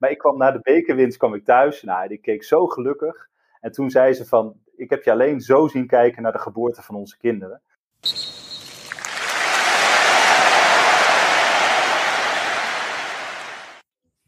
Maar 0.00 0.10
ik 0.10 0.18
kwam 0.18 0.38
na 0.38 0.50
de 0.50 0.60
bekerwinst 0.62 1.16
kwam 1.18 1.34
ik 1.34 1.44
thuis. 1.44 1.82
Nou, 1.82 2.12
ik 2.12 2.22
keek 2.22 2.44
zo 2.44 2.66
gelukkig. 2.66 3.28
En 3.60 3.72
toen 3.72 3.90
zei 3.90 4.12
ze 4.12 4.26
van, 4.26 4.60
ik 4.76 4.90
heb 4.90 5.02
je 5.02 5.10
alleen 5.10 5.40
zo 5.40 5.68
zien 5.68 5.86
kijken 5.86 6.22
naar 6.22 6.32
de 6.32 6.38
geboorte 6.38 6.82
van 6.82 6.94
onze 6.94 7.16
kinderen. 7.16 7.62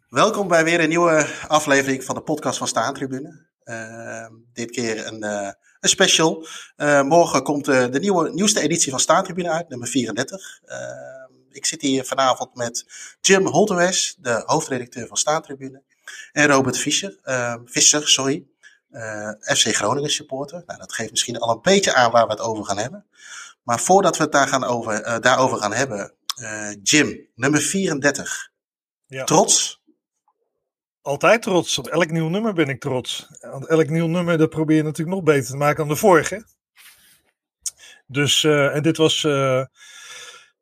Welkom 0.08 0.48
bij 0.48 0.64
weer 0.64 0.80
een 0.80 0.88
nieuwe 0.88 1.26
aflevering 1.48 2.04
van 2.04 2.14
de 2.14 2.22
podcast 2.22 2.58
van 2.58 2.66
Staantribune. 2.66 3.46
Uh, 3.64 4.26
dit 4.52 4.70
keer 4.70 5.06
een, 5.06 5.24
uh, 5.24 5.50
een 5.80 5.88
special. 5.88 6.46
Uh, 6.76 7.02
morgen 7.02 7.42
komt 7.42 7.64
de 7.64 7.98
nieuwe, 8.00 8.32
nieuwste 8.32 8.60
editie 8.60 8.90
van 8.90 9.00
Staantribune 9.00 9.50
uit, 9.50 9.68
nummer 9.68 9.88
34. 9.88 10.60
Ik 11.56 11.66
zit 11.66 11.80
hier 11.80 12.04
vanavond 12.04 12.54
met 12.54 12.86
Jim 13.20 13.46
Holterwes, 13.46 14.16
de 14.18 14.42
hoofdredacteur 14.46 15.06
van 15.06 15.16
Staantribune. 15.16 15.82
En 16.32 16.46
Robert 16.46 16.78
Fischer, 16.78 17.18
Visser, 17.64 18.08
sorry, 18.08 18.44
FC 19.40 19.74
Groningen 19.74 20.10
supporter. 20.10 20.62
Nou, 20.66 20.78
dat 20.78 20.92
geeft 20.92 21.10
misschien 21.10 21.38
al 21.38 21.54
een 21.54 21.62
beetje 21.62 21.94
aan 21.94 22.10
waar 22.10 22.26
we 22.26 22.32
het 22.32 22.40
over 22.40 22.64
gaan 22.64 22.78
hebben. 22.78 23.06
Maar 23.62 23.80
voordat 23.80 24.16
we 24.16 24.22
het 24.22 24.32
daar 24.32 24.48
gaan 24.48 24.64
over, 24.64 25.20
daarover 25.20 25.58
gaan 25.58 25.72
hebben, 25.72 26.14
Jim, 26.82 27.28
nummer 27.34 27.60
34. 27.60 28.50
Ja. 29.06 29.24
Trots? 29.24 29.82
Altijd 31.02 31.42
trots. 31.42 31.78
Op 31.78 31.86
elk 31.86 32.10
nieuw 32.10 32.28
nummer 32.28 32.52
ben 32.52 32.68
ik 32.68 32.80
trots. 32.80 33.26
Want 33.40 33.66
elk 33.66 33.88
nieuw 33.88 34.06
nummer 34.06 34.38
dat 34.38 34.50
probeer 34.50 34.76
je 34.76 34.82
natuurlijk 34.82 35.16
nog 35.16 35.24
beter 35.24 35.50
te 35.50 35.56
maken 35.56 35.76
dan 35.76 35.88
de 35.88 35.96
vorige. 35.96 36.46
Dus, 38.06 38.44
en 38.44 38.82
dit 38.82 38.96
was 38.96 39.22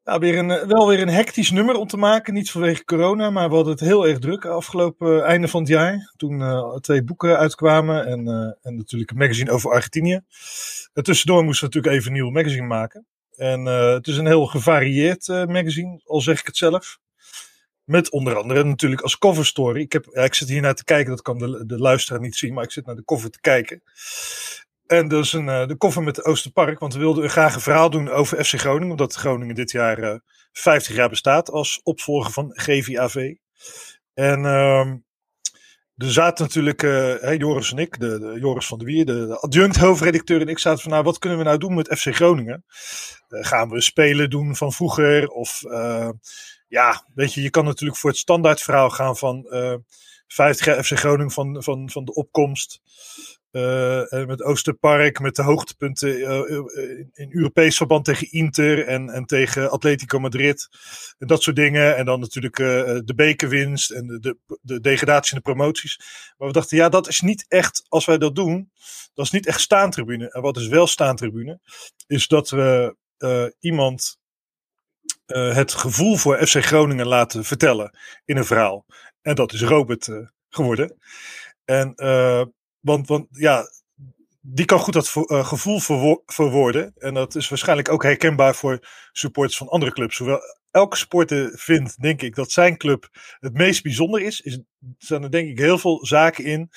nou, 0.05 0.21
weer 0.21 0.39
een, 0.39 0.69
wel 0.69 0.89
weer 0.89 1.01
een 1.01 1.09
hectisch 1.09 1.51
nummer 1.51 1.75
om 1.75 1.87
te 1.87 1.97
maken. 1.97 2.35
Niet 2.35 2.51
vanwege 2.51 2.85
corona, 2.85 3.31
maar 3.31 3.49
we 3.49 3.55
hadden 3.55 3.73
het 3.73 3.83
heel 3.83 4.09
erg 4.09 4.19
druk 4.19 4.45
afgelopen 4.45 5.17
uh, 5.17 5.23
einde 5.23 5.49
van 5.49 5.61
het 5.61 5.71
jaar. 5.71 6.13
Toen 6.17 6.43
twee 6.81 7.05
boeken 7.05 7.39
uitkwamen 7.39 8.07
en, 8.07 8.29
en 8.63 8.77
natuurlijk 8.77 9.11
een 9.11 9.17
magazine 9.17 9.51
over 9.51 9.71
Argentinië. 9.71 10.21
En 10.93 11.03
tussendoor 11.03 11.45
moesten 11.45 11.69
we 11.69 11.75
natuurlijk 11.75 12.03
even 12.03 12.17
een 12.17 12.23
nieuw 12.23 12.31
magazine 12.31 12.67
maken. 12.67 13.07
En 13.37 13.65
het 13.65 14.07
is 14.07 14.17
een 14.17 14.27
heel 14.27 14.47
gevarieerd 14.47 15.29
magazine, 15.29 16.01
al 16.05 16.21
zeg 16.21 16.41
ik 16.41 16.47
het 16.47 16.57
zelf. 16.57 16.99
Met 17.85 18.11
onder 18.11 18.37
andere 18.37 18.65
natuurlijk 18.65 19.01
als 19.01 19.19
cover 19.19 19.47
story. 19.47 19.81
Ik, 19.81 19.93
heb, 19.93 20.09
ja, 20.13 20.23
ik 20.23 20.35
zit 20.35 20.49
hier 20.49 20.61
naar 20.61 20.75
te 20.75 20.85
kijken, 20.85 21.11
dat 21.11 21.23
kan 21.23 21.39
de, 21.39 21.67
de 21.67 21.79
luisteraar 21.79 22.21
niet 22.21 22.37
zien, 22.37 22.55
maar 22.55 22.65
ik 22.65 22.71
zit 22.71 22.87
naar 22.87 22.95
de 22.95 23.05
cover 23.05 23.31
te 23.31 23.41
kijken. 23.41 23.83
En 24.91 25.09
is 25.09 25.33
een, 25.33 25.47
uh, 25.47 25.67
de 25.67 25.77
koffer 25.77 26.03
met 26.03 26.15
de 26.15 26.25
Oosterpark, 26.25 26.79
want 26.79 26.93
we 26.93 26.99
wilden 26.99 27.31
graag 27.31 27.55
een 27.55 27.61
verhaal 27.61 27.91
doen 27.91 28.09
over 28.09 28.45
FC 28.45 28.59
Groningen, 28.59 28.91
omdat 28.91 29.15
Groningen 29.15 29.55
dit 29.55 29.71
jaar 29.71 29.99
uh, 29.99 30.11
eh, 30.11 30.19
50 30.53 30.95
jaar 30.95 31.09
bestaat 31.09 31.51
als 31.51 31.81
opvolger 31.83 32.33
van 32.33 32.51
GVAV. 32.53 33.35
En 34.15 34.41
uh, 34.41 34.87
er 35.97 36.13
zaten 36.13 36.45
natuurlijk, 36.45 36.83
uh, 36.83 37.37
Joris 37.37 37.71
en 37.71 37.79
ik, 37.79 38.01
de, 38.01 38.37
Joris 38.41 38.67
van 38.67 38.79
der 38.79 38.87
Wier, 38.87 39.07
de, 39.07 39.39
adjunct 39.41 39.77
hoofdredacteur 39.77 40.41
en 40.41 40.49
ik 40.49 40.59
zaten 40.59 40.83
van, 40.83 40.91
nou, 40.91 41.05
wat 41.05 41.19
kunnen 41.19 41.39
we 41.39 41.45
nou 41.45 41.59
doen 41.59 41.75
met 41.75 41.99
FC 41.99 42.15
Groningen? 42.15 42.65
gaan 43.29 43.71
we 43.71 43.81
spelen 43.81 44.31
doen 44.31 44.57
van 44.57 44.73
vroeger 44.73 45.29
of 45.29 45.63
ja, 46.69 47.07
weet 47.15 47.35
je, 47.35 47.43
je 47.43 47.51
kan 47.51 47.65
natuurlijk 47.65 47.99
voor 48.01 48.11
het 48.11 48.19
standaardverhaal 48.19 48.91
gaan 48.91 49.17
van 49.17 49.47
uh, 49.51 49.75
50 50.27 50.87
FC 50.87 50.99
Groningen 50.99 51.31
van, 51.31 51.63
van, 51.63 51.91
van 51.91 52.05
de 52.05 52.15
opkomst. 52.15 52.81
Uh, 53.53 54.27
met 54.27 54.43
Oosterpark, 54.43 55.21
met 55.21 55.37
de 55.37 55.43
hoogtepunten 55.43 56.19
uh, 56.19 57.07
in 57.13 57.29
Europees 57.31 57.77
verband 57.77 58.05
tegen 58.05 58.31
Inter 58.31 58.87
en, 58.87 59.09
en 59.09 59.25
tegen 59.25 59.71
Atletico 59.71 60.19
Madrid. 60.19 60.69
En 61.19 61.27
dat 61.27 61.43
soort 61.43 61.57
dingen. 61.57 61.97
En 61.97 62.05
dan 62.05 62.21
natuurlijk 62.21 62.57
de 62.57 63.13
bekerwinst 63.17 63.91
en 63.91 64.07
de, 64.07 64.19
de, 64.19 64.37
de, 64.63 64.81
degradatie 64.81 65.31
en 65.31 65.37
de 65.37 65.53
promoties. 65.53 65.99
Maar 66.39 66.49
we 66.49 66.55
dachten, 66.55 66.77
ja, 66.77 66.89
dat 66.89 67.09
is 67.09 67.21
niet 67.21 67.45
echt, 67.49 67.85
als 67.89 68.05
wij 68.05 68.19
dat 68.19 68.35
doen, 68.35 68.71
dat 69.15 69.25
is 69.25 69.31
niet 69.31 69.47
echt 69.47 69.61
staantribune. 69.61 70.31
En 70.31 70.43
wat 70.43 70.57
is 70.57 70.67
wel 70.67 70.87
staantribune, 70.87 71.61
is 72.07 72.29
dat 72.29 72.51
we 72.51 72.97
iemand 73.61 74.19
het 75.27 75.73
gevoel 75.73 76.17
voor 76.17 76.47
FC 76.47 76.65
Groningen 76.65 77.07
laten 77.07 77.45
vertellen 77.45 77.99
in 78.25 78.37
een 78.37 78.45
verhaal. 78.45 78.87
En 79.23 79.35
dat 79.35 79.53
is 79.53 79.63
Robert 79.63 80.09
geworden. 80.49 80.97
En, 81.65 81.95
want, 82.81 83.09
want 83.09 83.27
ja, 83.31 83.65
die 84.41 84.65
kan 84.65 84.79
goed 84.79 84.93
dat 84.93 85.09
gevoel 85.29 85.81
verwoorden. 86.27 86.93
En 86.97 87.15
dat 87.15 87.35
is 87.35 87.49
waarschijnlijk 87.49 87.89
ook 87.89 88.03
herkenbaar 88.03 88.55
voor 88.55 88.89
supporters 89.13 89.57
van 89.57 89.69
andere 89.69 89.93
clubs. 89.93 90.19
Hoewel 90.19 90.41
elke 90.71 90.97
supporter 90.97 91.53
vindt, 91.59 92.01
denk 92.01 92.23
ik, 92.23 92.35
dat 92.35 92.51
zijn 92.51 92.77
club 92.77 93.09
het 93.39 93.53
meest 93.53 93.83
bijzonder 93.83 94.23
is. 94.23 94.41
is 94.41 94.61
zijn 94.99 95.23
er 95.23 95.31
denk 95.31 95.49
ik 95.49 95.59
heel 95.59 95.79
veel 95.79 96.07
zaken 96.07 96.45
in 96.45 96.71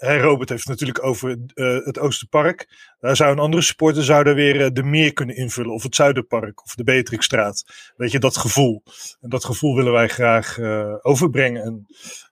Robert 0.00 0.48
heeft 0.48 0.60
het 0.60 0.68
natuurlijk 0.68 1.04
over 1.04 1.38
uh, 1.54 1.84
het 1.84 1.98
Oosterpark. 1.98 2.68
Daar 3.00 3.16
zou 3.16 3.32
een 3.32 3.38
andere 3.38 3.62
supporter 3.62 4.04
zou 4.04 4.34
weer 4.34 4.60
uh, 4.60 4.66
de 4.72 4.82
meer 4.82 5.12
kunnen 5.12 5.36
invullen. 5.36 5.72
Of 5.72 5.82
het 5.82 5.94
Zuiderpark 5.94 6.64
of 6.64 6.74
de 6.74 6.84
Beatrixstraat. 6.84 7.64
Weet 7.96 8.10
je, 8.10 8.18
dat 8.18 8.36
gevoel. 8.36 8.82
En 9.20 9.30
dat 9.30 9.44
gevoel 9.44 9.76
willen 9.76 9.92
wij 9.92 10.08
graag 10.08 10.58
overbrengen. 11.02 11.62
En, 11.62 11.86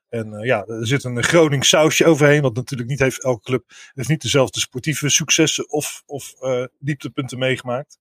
en 0.08 0.38
ja, 0.40 0.66
er 0.66 0.86
zit 0.86 1.04
een 1.04 1.22
Gronings 1.22 1.68
sausje 1.68 2.06
overheen. 2.06 2.42
Want 2.42 2.56
natuurlijk 2.56 2.88
niet 2.88 2.98
heeft 2.98 3.24
elke 3.24 3.42
club 3.42 3.64
heeft 3.94 4.08
niet 4.08 4.22
dezelfde 4.22 4.60
sportieve 4.60 5.08
successen 5.08 5.70
of, 5.70 6.02
of 6.06 6.34
dieptepunten 6.78 7.38
meegemaakt. 7.38 7.98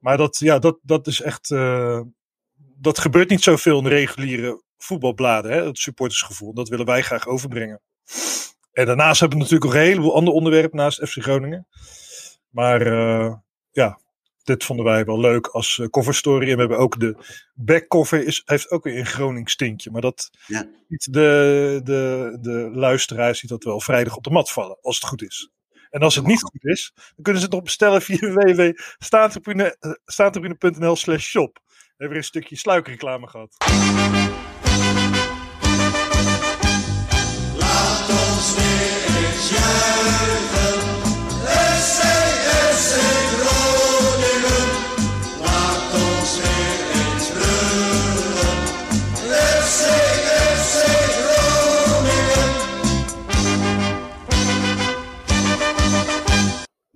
Maar 0.00 0.16
dat, 0.16 0.38
ja, 0.38 0.58
dat, 0.58 0.78
dat 0.82 1.06
is 1.06 1.20
echt. 1.20 1.48
dat 2.76 2.98
gebeurt 2.98 3.28
niet 3.28 3.42
zoveel 3.42 3.78
in 3.78 3.84
de 3.84 3.90
reguliere 3.90 4.62
voetbalbladen. 4.78 5.52
Hè, 5.52 5.64
het 5.64 5.78
supportersgevoel. 5.78 6.54
Dat 6.54 6.68
willen 6.68 6.86
wij 6.86 7.02
graag 7.02 7.26
overbrengen. 7.26 7.80
En 8.72 8.86
daarnaast 8.86 9.20
hebben 9.20 9.38
we 9.38 9.44
natuurlijk 9.44 9.72
nog 9.72 9.80
een 9.80 9.88
heleboel 9.88 10.14
andere 10.14 10.36
onderwerpen 10.36 10.78
naast 10.78 11.08
FC 11.08 11.22
Groningen. 11.22 11.66
Maar 12.50 12.82
ja, 13.70 14.00
dit 14.50 14.64
vonden 14.64 14.84
wij 14.84 15.04
wel 15.04 15.20
leuk 15.20 15.46
als 15.46 15.78
uh, 15.78 15.86
cover 15.86 16.14
story. 16.14 16.48
En 16.48 16.54
we 16.54 16.60
hebben 16.60 16.78
ook 16.78 17.00
de 17.00 17.16
backcover, 17.54 18.26
is, 18.26 18.42
heeft 18.44 18.70
ook 18.70 18.84
weer 18.84 18.98
een 18.98 19.06
Gronings 19.06 19.56
tintje. 19.56 19.90
Maar 19.90 20.00
dat 20.00 20.30
ja. 20.46 20.66
de, 20.88 21.80
de, 21.84 22.38
de 22.40 22.70
luisteraar 22.72 23.34
ziet 23.34 23.50
dat 23.50 23.64
wel 23.64 23.80
vrijdag 23.80 24.16
op 24.16 24.24
de 24.24 24.30
mat 24.30 24.50
vallen, 24.50 24.78
als 24.82 24.96
het 24.96 25.04
goed 25.08 25.22
is. 25.22 25.50
En 25.90 26.00
als 26.00 26.14
het 26.14 26.26
niet 26.26 26.42
goed 26.42 26.64
is, 26.64 26.92
dan 26.94 27.22
kunnen 27.22 27.42
ze 27.42 27.46
het 27.46 27.56
nog 27.56 27.64
bestellen 27.64 28.02
via 28.02 28.32
www.staantribune.nl 28.34 30.96
slash 30.96 31.24
shop. 31.24 31.60
We 31.64 31.70
hebben 31.88 32.08
weer 32.08 32.16
een 32.16 32.24
stukje 32.24 32.56
sluikreclame 32.56 33.28
gehad. 33.28 33.56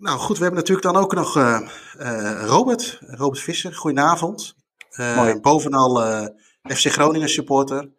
Nou 0.04 0.18
goed, 0.18 0.36
we 0.36 0.42
hebben 0.42 0.60
natuurlijk 0.60 0.86
dan 0.92 1.02
ook 1.02 1.14
nog 1.14 1.36
uh, 1.36 1.60
uh, 2.00 2.44
Robert, 2.46 3.00
Robert 3.06 3.40
Visser. 3.40 3.74
Goedenavond. 3.74 4.56
Uh, 5.00 5.34
bovenal 5.40 6.02
FC 6.62 6.86
Groningen 6.86 7.28
supporter. 7.28 7.90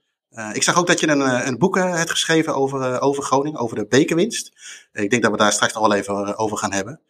ik 0.54 0.64
zag 0.64 0.80
ook 0.80 0.88
dat 0.88 1.00
je 1.00 1.08
een, 1.08 1.48
een 1.48 1.58
boek 1.58 1.76
hebt 1.76 2.10
geschreven 2.10 2.56
over, 2.56 3.02
over 3.02 3.24
Groningen, 3.24 3.60
over 3.60 3.76
de 3.76 3.88
bekerwinst. 3.88 4.52
ik 4.92 5.10
denk 5.10 5.22
dat 5.24 5.32
we 5.32 5.38
daar 5.38 5.52
straks 5.52 5.74
nog 5.74 5.88
wel 5.88 5.98
even 5.98 6.38
over 6.38 6.58
gaan 6.58 6.74
hebben. 6.74 7.02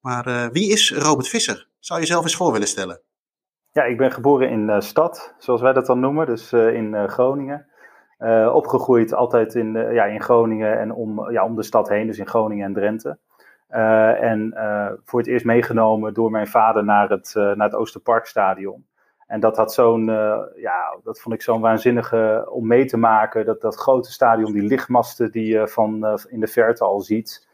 Maar 0.00 0.50
wie 0.52 0.72
is 0.72 0.92
Robert 0.92 1.28
Visser? 1.28 1.68
Zou 1.78 2.00
je 2.00 2.06
zelf 2.06 2.22
eens 2.22 2.36
voor 2.36 2.52
willen 2.52 2.68
stellen? 2.68 3.00
Ja, 3.72 3.82
ik 3.82 3.96
ben 3.96 4.12
geboren 4.12 4.50
in 4.50 4.82
stad, 4.82 5.34
zoals 5.38 5.60
wij 5.60 5.72
dat 5.72 5.86
dan 5.86 6.00
noemen, 6.00 6.26
dus 6.26 6.52
in 6.52 7.08
Groningen. 7.08 7.66
opgegroeid 8.52 9.14
altijd 9.14 9.54
in, 9.54 9.72
ja, 9.72 10.04
in 10.04 10.22
Groningen 10.22 10.78
en 10.78 10.92
om, 10.92 11.30
ja, 11.30 11.44
om 11.44 11.56
de 11.56 11.62
stad 11.62 11.88
heen, 11.88 12.06
dus 12.06 12.18
in 12.18 12.28
Groningen 12.28 12.66
en 12.66 12.74
Drenthe. 12.74 13.18
Uh, 13.72 14.22
en 14.22 14.52
uh, 14.54 14.90
voor 15.04 15.18
het 15.18 15.28
eerst 15.28 15.44
meegenomen 15.44 16.14
door 16.14 16.30
mijn 16.30 16.46
vader 16.46 16.84
naar 16.84 17.08
het, 17.08 17.34
uh, 17.36 17.42
naar 17.44 17.66
het 17.66 17.74
Oosterparkstadion. 17.74 18.86
En 19.26 19.40
dat 19.40 19.56
had 19.56 19.72
zo'n, 19.72 20.04
ja, 20.56 20.96
dat 21.04 21.20
vond 21.20 21.34
ik 21.34 21.42
zo'n 21.42 21.60
waanzinnige 21.60 22.46
om 22.50 22.66
mee 22.66 22.84
te 22.84 22.96
maken. 22.96 23.44
Dat, 23.44 23.60
dat 23.60 23.76
grote 23.76 24.12
stadion, 24.12 24.52
die 24.52 24.62
lichtmasten 24.62 25.32
die 25.32 25.46
je 25.46 25.68
van 25.68 26.18
in 26.28 26.40
de 26.40 26.46
verte 26.46 26.84
al 26.84 27.00
ziet. 27.00 27.48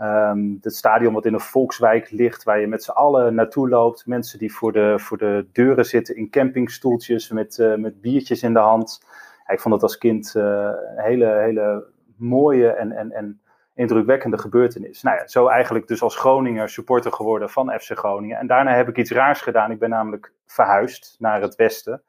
Um, 0.00 0.58
het 0.60 0.74
stadion 0.74 1.14
wat 1.14 1.24
in 1.24 1.34
een 1.34 1.40
volkswijk 1.40 2.10
ligt, 2.10 2.42
waar 2.42 2.60
je 2.60 2.66
met 2.66 2.82
z'n 2.82 2.90
allen 2.90 3.34
naartoe 3.34 3.68
loopt. 3.68 4.06
Mensen 4.06 4.38
die 4.38 4.54
voor 4.54 4.72
de, 4.72 4.98
voor 4.98 5.18
de 5.18 5.46
deuren 5.52 5.84
zitten 5.84 6.16
in 6.16 6.30
campingstoeltjes 6.30 7.30
met, 7.30 7.74
met 7.76 8.00
biertjes 8.00 8.42
in 8.42 8.52
de 8.52 8.58
hand. 8.58 9.02
Ja, 9.46 9.52
ik 9.52 9.60
vond 9.60 9.74
dat 9.74 9.82
als 9.82 9.98
kind 9.98 10.34
een 10.34 10.74
hele, 10.96 11.26
hele 11.26 11.84
mooie 12.16 12.68
en, 12.68 12.92
en, 12.92 13.12
en 13.12 13.40
indrukwekkende 13.78 14.38
gebeurtenis. 14.38 15.02
Nou 15.02 15.16
ja, 15.16 15.26
zo 15.26 15.46
eigenlijk 15.46 15.86
dus 15.86 16.02
als 16.02 16.16
Groninger 16.16 16.68
supporter 16.68 17.12
geworden 17.12 17.50
van 17.50 17.78
FC 17.80 17.98
Groningen. 17.98 18.38
En 18.38 18.46
daarna 18.46 18.74
heb 18.74 18.88
ik 18.88 18.96
iets 18.96 19.10
raars 19.10 19.40
gedaan. 19.40 19.70
Ik 19.70 19.78
ben 19.78 19.90
namelijk 19.90 20.32
verhuisd 20.46 21.16
naar 21.18 21.40
het 21.40 21.54
westen. 21.54 22.02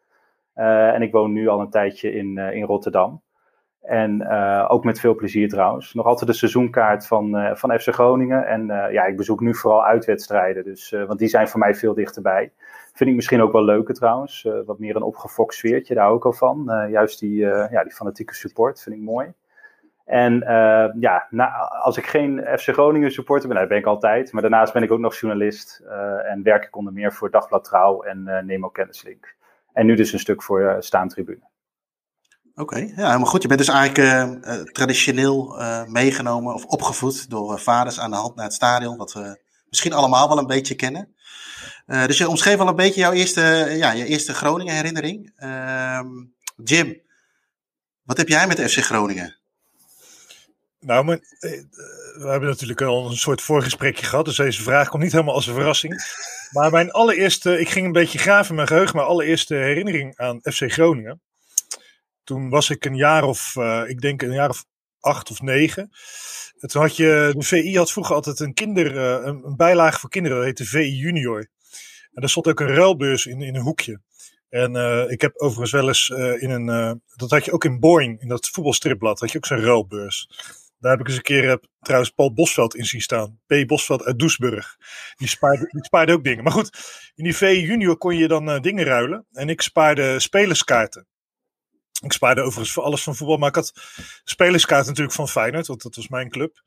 Uh, 0.56 0.94
en 0.94 1.02
ik 1.02 1.12
woon 1.12 1.32
nu 1.32 1.48
al 1.48 1.60
een 1.60 1.70
tijdje 1.70 2.12
in, 2.12 2.38
uh, 2.38 2.54
in 2.54 2.64
Rotterdam. 2.64 3.22
En 3.82 4.28
ook 4.68 4.84
met 4.84 5.00
veel 5.00 5.16
plezier 5.16 5.50
trouwens. 5.50 5.94
Nog 5.94 6.06
altijd 6.06 6.30
de 6.30 6.36
seizoenkaart 6.36 7.08
van, 7.08 7.58
van 7.58 7.80
FC 7.80 7.94
Groningen. 7.94 8.46
En 8.46 8.66
ja, 8.92 9.06
ik 9.06 9.18
bezoek 9.18 9.40
nu 9.40 9.56
vooral 9.56 9.86
uitwedstrijden. 9.86 10.64
Dus, 10.64 10.90
want 11.08 11.20
die 11.20 11.28
zijn 11.28 11.48
voor 11.48 11.60
mij 11.60 11.76
veel 11.76 11.94
dichterbij. 11.94 12.52
Vind 12.94 13.10
ik 13.10 13.16
misschien 13.16 13.42
ook 13.42 13.52
wel 13.52 13.64
leuker 13.64 13.94
trouwens. 13.94 14.48
wat 14.66 14.80
meer 14.80 14.96
een 14.96 15.02
opgefokt 15.02 15.54
sfeertje, 15.54 15.96
daar 15.96 16.10
ook 16.10 16.26
al 16.26 16.34
van. 16.34 16.88
juist 16.90 17.20
die, 17.20 17.38
ja, 17.46 17.84
die 17.84 17.94
fanatieke 17.94 18.36
support 18.36 18.82
vind 18.82 18.96
ik 18.96 19.02
mooi. 19.02 19.34
En 20.10 20.34
uh, 20.34 20.86
ja, 21.00 21.28
als 21.84 21.98
ik 21.98 22.06
geen 22.06 22.46
FC 22.58 22.70
Groningen 22.70 23.12
supporter 23.12 23.48
ben, 23.48 23.58
dat 23.58 23.68
ben 23.68 23.78
ik 23.78 23.86
altijd. 23.86 24.32
Maar 24.32 24.42
daarnaast 24.42 24.74
ben 24.74 24.84
ik 24.84 24.92
ook 24.92 25.00
nog 25.00 25.20
journalist 25.20 25.82
uh, 25.84 26.32
en 26.32 26.44
werk 26.44 26.66
ik 26.66 26.76
onder 26.76 26.94
meer 26.94 27.14
voor 27.14 27.32
Dagblad 27.32 27.64
Trouw 27.64 28.02
en 28.02 28.24
uh, 28.28 28.40
Nemo 28.40 28.70
Kennislink. 28.70 29.36
En 29.74 29.86
nu 29.86 29.96
dus 29.96 30.14
een 30.14 30.20
stuk 30.20 30.44
voor 30.44 30.76
Staantribune. 30.80 31.50
Oké, 32.56 32.78
ja, 32.78 32.94
helemaal 32.96 33.26
goed. 33.26 33.42
Je 33.42 33.48
bent 33.48 33.60
dus 33.60 33.70
eigenlijk 33.70 34.74
traditioneel 34.74 35.56
meegenomen 35.88 36.54
of 36.54 36.66
opgevoed 36.66 37.30
door 37.30 37.60
vaders 37.60 38.00
aan 38.00 38.12
de 38.12 38.18
hand 38.18 38.36
naar 38.36 38.46
het 38.46 38.54
stadion, 38.54 38.98
wat 38.98 39.14
we 39.14 39.42
misschien 39.70 39.94
allemaal 39.94 40.28
wel 40.28 40.38
een 40.38 40.48
beetje 40.48 40.76
kennen. 40.76 41.16
dus 41.86 42.18
je 42.18 42.30
omschreef 42.30 42.60
al 42.60 42.68
een 42.68 42.76
beetje 42.76 43.00
jouw 43.00 43.12
eerste, 43.12 43.42
ja, 43.78 43.92
je 43.92 44.06
eerste 44.06 44.34
Groningen 44.34 44.76
herinnering. 44.76 45.32
Ehm, 45.36 46.08
Jim, 46.64 47.02
wat 48.04 48.18
heb 48.18 48.28
jij 48.28 48.48
met 48.48 48.72
FC 48.72 48.78
Groningen? 48.78 49.39
Nou, 50.80 51.12
eh, 51.12 51.20
we 52.14 52.28
hebben 52.28 52.50
natuurlijk 52.50 52.82
al 52.82 53.10
een 53.10 53.18
soort 53.18 53.42
voorgesprekje 53.42 54.06
gehad, 54.06 54.26
dus 54.26 54.36
deze 54.36 54.62
vraag 54.62 54.90
komt 54.90 55.04
niet 55.04 55.12
helemaal 55.12 55.34
als 55.34 55.48
een 55.48 55.54
verrassing. 55.54 56.04
Maar 56.52 56.72
mijn 56.72 56.92
allereerste, 56.92 57.60
ik 57.60 57.70
ging 57.70 57.86
een 57.86 57.92
beetje 57.92 58.20
graven 58.20 58.50
in 58.50 58.56
mijn 58.56 58.68
geheugen, 58.68 58.96
mijn 58.96 59.08
allereerste 59.08 59.56
herinnering 59.56 60.18
aan 60.18 60.40
FC 60.42 60.72
Groningen. 60.72 61.22
Toen 62.24 62.50
was 62.50 62.70
ik 62.70 62.86
een 62.86 62.96
jaar 62.96 63.24
of, 63.24 63.56
uh, 63.56 63.84
ik 63.88 64.02
denk 64.02 64.22
een 64.22 64.34
jaar 64.34 64.50
of 64.50 64.66
acht 65.00 65.32
of 65.32 65.42
negen. 65.42 65.90
toen 66.60 66.82
had 66.82 66.96
je, 66.96 67.34
de 67.38 67.44
VI 67.44 67.78
had 67.78 67.92
vroeger 67.92 68.16
altijd 68.16 68.40
een 68.40 68.54
kinder, 68.54 68.96
uh, 68.96 69.26
een, 69.26 69.56
bijlage 69.56 70.00
voor 70.00 70.10
kinderen, 70.10 70.38
dat 70.38 70.46
heette 70.46 70.66
VI 70.66 70.96
Junior. 70.96 71.40
En 72.14 72.22
daar 72.22 72.30
stond 72.30 72.48
ook 72.48 72.60
een 72.60 72.76
ruilbeurs 72.76 73.26
in, 73.26 73.42
in 73.42 73.56
een 73.56 73.62
hoekje. 73.62 74.02
En 74.50 74.76
ik 75.10 75.22
heb 75.22 75.38
overigens 75.38 75.72
wel 75.72 75.88
eens 75.88 76.10
in 76.40 76.50
een. 76.50 77.02
dat 77.16 77.30
had 77.30 77.46
je 77.46 77.52
ook 77.52 77.66
in 77.66 77.80
Boeing, 77.80 78.22
in 78.22 78.28
dat 78.28 78.50
voetbalstripblad, 78.50 79.20
had 79.20 79.32
je 79.32 79.38
ook 79.38 79.46
zo'n 79.46 79.62
ruilbeurs. 79.62 80.28
Daar 80.80 80.92
heb 80.92 81.00
ik 81.00 81.08
eens 81.08 81.16
een 81.16 81.22
keer 81.22 81.44
uh, 81.44 81.56
trouwens 81.80 82.12
Paul 82.12 82.34
Bosveld 82.34 82.76
in 82.76 82.86
zien 82.86 83.02
staan. 83.02 83.40
P. 83.48 83.68
Bosveld 83.68 84.04
uit 84.04 84.20
Doesburg. 84.20 84.78
Die 85.16 85.28
spaarde, 85.28 85.68
die 85.72 85.84
spaarde 85.84 86.14
ook 86.14 86.24
dingen. 86.24 86.44
Maar 86.44 86.54
goed, 86.54 86.70
in 87.16 87.24
die 87.24 87.36
V 87.36 87.42
junior 87.42 87.98
kon 87.98 88.18
je 88.18 88.28
dan 88.28 88.50
uh, 88.50 88.60
dingen 88.60 88.86
ruilen. 88.86 89.26
En 89.32 89.50
ik 89.50 89.62
spaarde 89.62 90.20
spelerskaarten. 90.20 91.08
Ik 92.02 92.12
spaarde 92.12 92.42
overigens 92.42 92.72
voor 92.72 92.84
alles 92.84 93.04
van 93.04 93.16
voetbal. 93.16 93.38
Maar 93.38 93.50
ik 93.50 93.56
had 93.56 93.74
spelerskaarten 94.24 94.88
natuurlijk 94.88 95.16
van 95.16 95.30
Feyenoord. 95.30 95.68
Want 95.68 95.82
dat 95.82 95.96
was 95.96 96.08
mijn 96.08 96.30
club. 96.30 96.62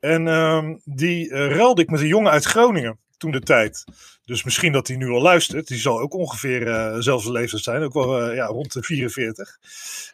En 0.00 0.26
uh, 0.26 0.74
die 0.84 1.28
uh, 1.28 1.50
ruilde 1.56 1.82
ik 1.82 1.90
met 1.90 2.00
een 2.00 2.06
jongen 2.06 2.32
uit 2.32 2.44
Groningen 2.44 3.00
toen 3.18 3.30
de 3.30 3.40
tijd. 3.40 3.84
Dus 4.24 4.44
misschien 4.44 4.72
dat 4.72 4.88
hij 4.88 4.96
nu 4.96 5.08
al 5.08 5.22
luistert. 5.22 5.66
Die 5.66 5.78
zal 5.78 6.00
ook 6.00 6.14
ongeveer 6.14 6.66
uh, 6.66 6.96
zelfde 6.98 7.32
leeftijd 7.32 7.62
zijn. 7.62 7.82
Ook 7.82 7.92
wel 7.92 8.28
uh, 8.28 8.36
ja, 8.36 8.46
rond 8.46 8.72
de 8.72 8.82
44. 8.82 9.58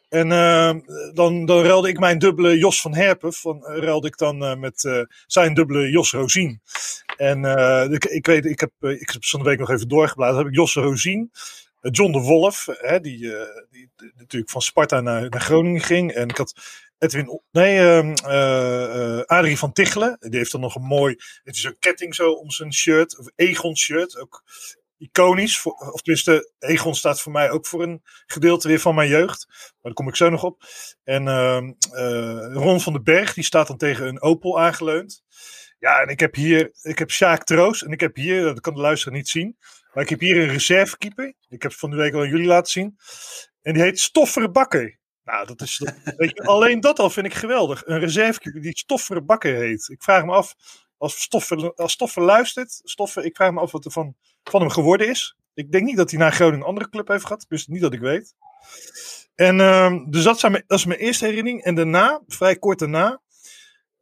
En 0.08 0.30
uh, 0.30 0.74
dan, 1.12 1.46
dan 1.46 1.62
ruilde 1.62 1.88
ik 1.88 1.98
mijn 1.98 2.18
dubbele 2.18 2.58
Jos 2.58 2.80
van 2.80 2.94
Herpen. 2.94 3.32
Van, 3.32 3.64
ruilde 3.64 4.06
ik 4.06 4.16
dan 4.16 4.60
met 4.60 5.06
zijn 5.26 5.54
dubbele 5.54 5.90
Jos 5.90 6.12
Rozien. 6.12 6.60
En 7.16 7.44
ik, 7.92 8.04
ik 8.04 8.26
weet, 8.26 8.44
ik 8.44 8.60
heb, 8.60 8.72
ik 8.80 9.10
heb 9.10 9.24
zo'n 9.24 9.42
week 9.42 9.58
nog 9.58 9.70
even 9.70 9.88
doorgeblazen. 9.88 10.38
heb 10.38 10.46
ik 10.46 10.54
Jos 10.54 10.74
Rozien. 10.74 11.30
John 11.80 12.12
de 12.12 12.18
Wolf, 12.18 12.66
hè, 12.70 13.00
die, 13.00 13.18
die, 13.70 13.90
die, 13.96 14.12
natuurlijk 14.16 14.50
van 14.50 14.60
Sparta 14.60 15.00
naar, 15.00 15.28
naar 15.28 15.40
Groningen 15.40 15.80
ging. 15.80 16.12
En 16.12 16.28
ik 16.28 16.36
had 16.36 16.54
Edwin, 17.04 17.42
nee, 17.50 17.78
uh, 17.78 19.20
Adrie 19.20 19.58
van 19.58 19.72
Tichelen. 19.72 20.16
Die 20.20 20.38
heeft 20.38 20.52
dan 20.52 20.60
nog 20.60 20.74
een 20.74 20.82
mooi, 20.82 21.14
het 21.42 21.56
is 21.56 21.64
een 21.64 21.78
ketting 21.78 22.14
zo 22.14 22.30
om 22.30 22.50
zijn 22.50 22.72
shirt, 22.72 23.18
of 23.18 23.26
Egon 23.36 23.76
shirt, 23.76 24.18
ook 24.18 24.42
iconisch. 24.98 25.58
Voor, 25.58 25.72
of 25.72 26.00
tenminste, 26.00 26.52
Egon 26.58 26.94
staat 26.94 27.20
voor 27.20 27.32
mij 27.32 27.50
ook 27.50 27.66
voor 27.66 27.82
een 27.82 28.02
gedeelte 28.26 28.68
weer 28.68 28.80
van 28.80 28.94
mijn 28.94 29.08
jeugd. 29.08 29.46
Maar 29.48 29.74
daar 29.80 29.92
kom 29.92 30.08
ik 30.08 30.16
zo 30.16 30.30
nog 30.30 30.42
op. 30.42 30.62
En 31.04 31.26
uh, 31.26 32.52
Ron 32.52 32.80
van 32.80 32.92
den 32.92 33.04
Berg, 33.04 33.34
die 33.34 33.44
staat 33.44 33.66
dan 33.66 33.76
tegen 33.76 34.06
een 34.06 34.22
Opel 34.22 34.60
aangeleund. 34.60 35.22
Ja, 35.78 36.00
en 36.00 36.08
ik 36.08 36.20
heb 36.20 36.34
hier, 36.34 36.70
ik 36.82 36.98
heb 36.98 37.10
Sjaak 37.10 37.44
Troost 37.44 37.82
en 37.82 37.90
ik 37.90 38.00
heb 38.00 38.16
hier, 38.16 38.42
dat 38.42 38.60
kan 38.60 38.74
de 38.74 38.80
luisteraar 38.80 39.16
niet 39.16 39.28
zien, 39.28 39.56
maar 39.92 40.02
ik 40.02 40.08
heb 40.08 40.20
hier 40.20 40.42
een 40.42 40.48
reservekeeper. 40.48 41.26
Ik 41.26 41.62
heb 41.62 41.70
het 41.70 41.80
van 41.80 41.90
de 41.90 41.96
week 41.96 42.14
al 42.14 42.20
aan 42.20 42.28
jullie 42.28 42.46
laten 42.46 42.72
zien. 42.72 42.96
En 43.62 43.74
die 43.74 43.82
heet 43.82 44.00
Stoffere 44.00 44.50
Bakker. 44.50 44.98
Nou, 45.24 45.46
dat 45.46 45.60
is, 45.60 45.78
weet 46.16 46.30
je, 46.34 46.42
alleen 46.42 46.80
dat 46.80 46.98
al 46.98 47.10
vind 47.10 47.26
ik 47.26 47.34
geweldig. 47.34 47.86
Een 47.86 47.98
reservekeeper 47.98 48.60
die 48.60 48.78
Stoffer 48.78 49.24
Bakker 49.24 49.54
heet. 49.54 49.88
Ik 49.88 50.02
vraag 50.02 50.24
me 50.24 50.32
af, 50.32 50.54
als 50.96 51.22
Stoffer, 51.22 51.74
als 51.74 51.92
Stoffer 51.92 52.22
luistert, 52.22 52.80
Stoffer, 52.82 53.24
ik 53.24 53.36
vraag 53.36 53.52
me 53.52 53.60
af 53.60 53.72
wat 53.72 53.84
er 53.84 53.90
van, 53.90 54.14
van 54.44 54.60
hem 54.60 54.70
geworden 54.70 55.08
is. 55.08 55.36
Ik 55.54 55.72
denk 55.72 55.84
niet 55.84 55.96
dat 55.96 56.10
hij 56.10 56.18
naar 56.18 56.32
Groningen 56.32 56.60
een 56.60 56.66
andere 56.66 56.88
club 56.88 57.08
heeft 57.08 57.24
gehad. 57.24 57.44
Dus 57.48 57.66
niet 57.66 57.80
dat 57.80 57.92
ik 57.92 58.00
weet. 58.00 58.34
En 59.34 59.56
dus 60.10 60.22
dat, 60.22 60.38
zijn 60.38 60.52
mijn, 60.52 60.64
dat 60.66 60.78
is 60.78 60.84
mijn 60.84 61.00
eerste 61.00 61.24
herinnering. 61.24 61.62
En 61.62 61.74
daarna, 61.74 62.22
vrij 62.26 62.56
kort 62.56 62.78
daarna, 62.78 63.20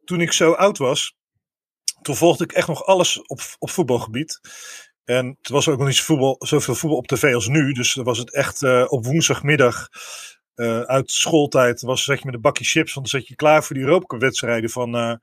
toen 0.03 0.21
ik 0.21 0.31
zo 0.31 0.51
oud 0.51 0.77
was, 0.77 1.15
toen 2.01 2.15
volgde 2.15 2.43
ik 2.43 2.51
echt 2.51 2.67
nog 2.67 2.85
alles 2.85 3.21
op, 3.21 3.39
op 3.59 3.69
voetbalgebied. 3.69 4.39
En 5.03 5.37
het 5.41 5.49
was 5.49 5.67
ook 5.67 5.77
nog 5.77 5.87
niet 5.87 6.01
voetbal, 6.01 6.35
zoveel 6.39 6.75
voetbal 6.75 6.99
op 6.99 7.07
tv 7.07 7.33
als 7.33 7.47
nu. 7.47 7.73
Dus 7.73 7.93
was 7.93 8.17
het 8.17 8.33
echt 8.33 8.61
uh, 8.61 8.85
op 8.87 9.05
woensdagmiddag 9.05 9.89
uh, 10.55 10.81
uit 10.81 11.11
schooltijd 11.11 11.81
was 11.81 12.03
zet 12.03 12.19
je 12.19 12.25
met 12.25 12.33
een 12.33 12.41
bakje 12.41 12.63
chips, 12.63 12.93
want 12.93 13.09
dan 13.09 13.19
zet 13.19 13.29
je 13.29 13.35
klaar 13.35 13.63
voor 13.63 13.75
die 13.75 13.85
Europa-wedstrijden 13.85 14.69
van 14.69 14.95
uh, 14.95 15.13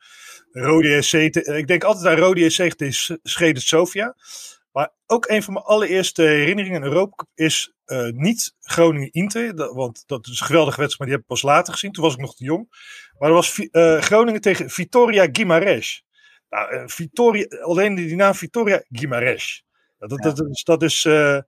Rode 0.52 1.02
SC. 1.02 1.14
ik 1.14 1.66
denk 1.66 1.84
altijd 1.84 2.06
aan 2.06 2.24
Rode 2.24 2.50
SC 2.50 2.72
tegen 2.72 3.20
Schede 3.22 3.60
Sofia. 3.60 4.16
Maar 4.72 4.92
ook 5.06 5.28
een 5.28 5.42
van 5.42 5.52
mijn 5.52 5.64
allereerste 5.64 6.22
herinneringen 6.22 6.82
in 6.82 6.88
Europa 6.88 7.26
is 7.34 7.72
uh, 7.86 8.08
niet 8.08 8.54
Groningen-Inter. 8.60 9.74
Want 9.74 10.02
dat 10.06 10.26
is 10.26 10.40
een 10.40 10.46
geweldige 10.46 10.80
wedstrijd, 10.80 10.98
maar 10.98 11.06
die 11.06 11.16
heb 11.16 11.20
ik 11.20 11.26
pas 11.26 11.42
later 11.42 11.72
gezien. 11.72 11.92
Toen 11.92 12.04
was 12.04 12.14
ik 12.14 12.20
nog 12.20 12.34
te 12.34 12.44
jong. 12.44 12.68
Maar 13.18 13.30
dat 13.30 13.38
was 13.38 13.68
Groningen 14.04 14.40
tegen 14.40 14.70
Vitoria 14.70 15.28
Guimarães. 15.32 16.08
Nou, 16.50 16.88
Vitoria, 16.88 17.46
alleen 17.62 17.94
die 17.94 18.16
naam 18.16 18.34
Vitoria 18.34 18.82
Guimarães. 18.88 19.62
Dat, 19.98 20.10
dat, 20.10 20.36
dat, 20.36 20.48
is, 20.50 20.62
dat 20.64 20.82
is 20.82 21.04
eh, 21.04 21.38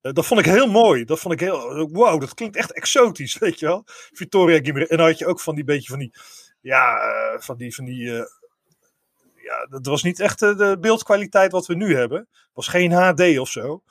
dat 0.00 0.26
vond 0.26 0.40
ik 0.40 0.46
heel 0.46 0.70
mooi. 0.70 1.04
Dat 1.04 1.20
vond 1.20 1.34
ik 1.34 1.40
heel. 1.40 1.88
Wow, 1.92 2.20
dat 2.20 2.34
klinkt 2.34 2.56
echt 2.56 2.72
exotisch, 2.72 3.38
weet 3.44 3.58
je 3.58 3.66
wel. 3.66 3.82
Victoria. 4.12 4.60
En 4.60 4.96
dan 4.96 5.06
had 5.06 5.18
je 5.18 5.26
ook 5.26 5.40
van 5.40 5.54
die 5.54 5.64
beetje 5.64 5.88
van 5.88 5.98
die. 5.98 6.14
Ja, 6.60 6.94
uh, 6.94 7.40
van 7.40 7.56
die. 7.56 7.74
Van 7.74 7.84
die 7.84 8.02
uh, 8.02 8.22
ja, 9.34 9.66
dat 9.66 9.86
was 9.86 10.02
niet 10.02 10.20
echt 10.20 10.38
de 10.38 10.76
beeldkwaliteit 10.80 11.52
wat 11.52 11.66
we 11.66 11.74
nu 11.74 11.96
hebben. 11.96 12.18
Het 12.18 12.50
was 12.52 12.68
geen 12.68 12.92
HD 12.92 13.38
of 13.38 13.48
zo. 13.48 13.82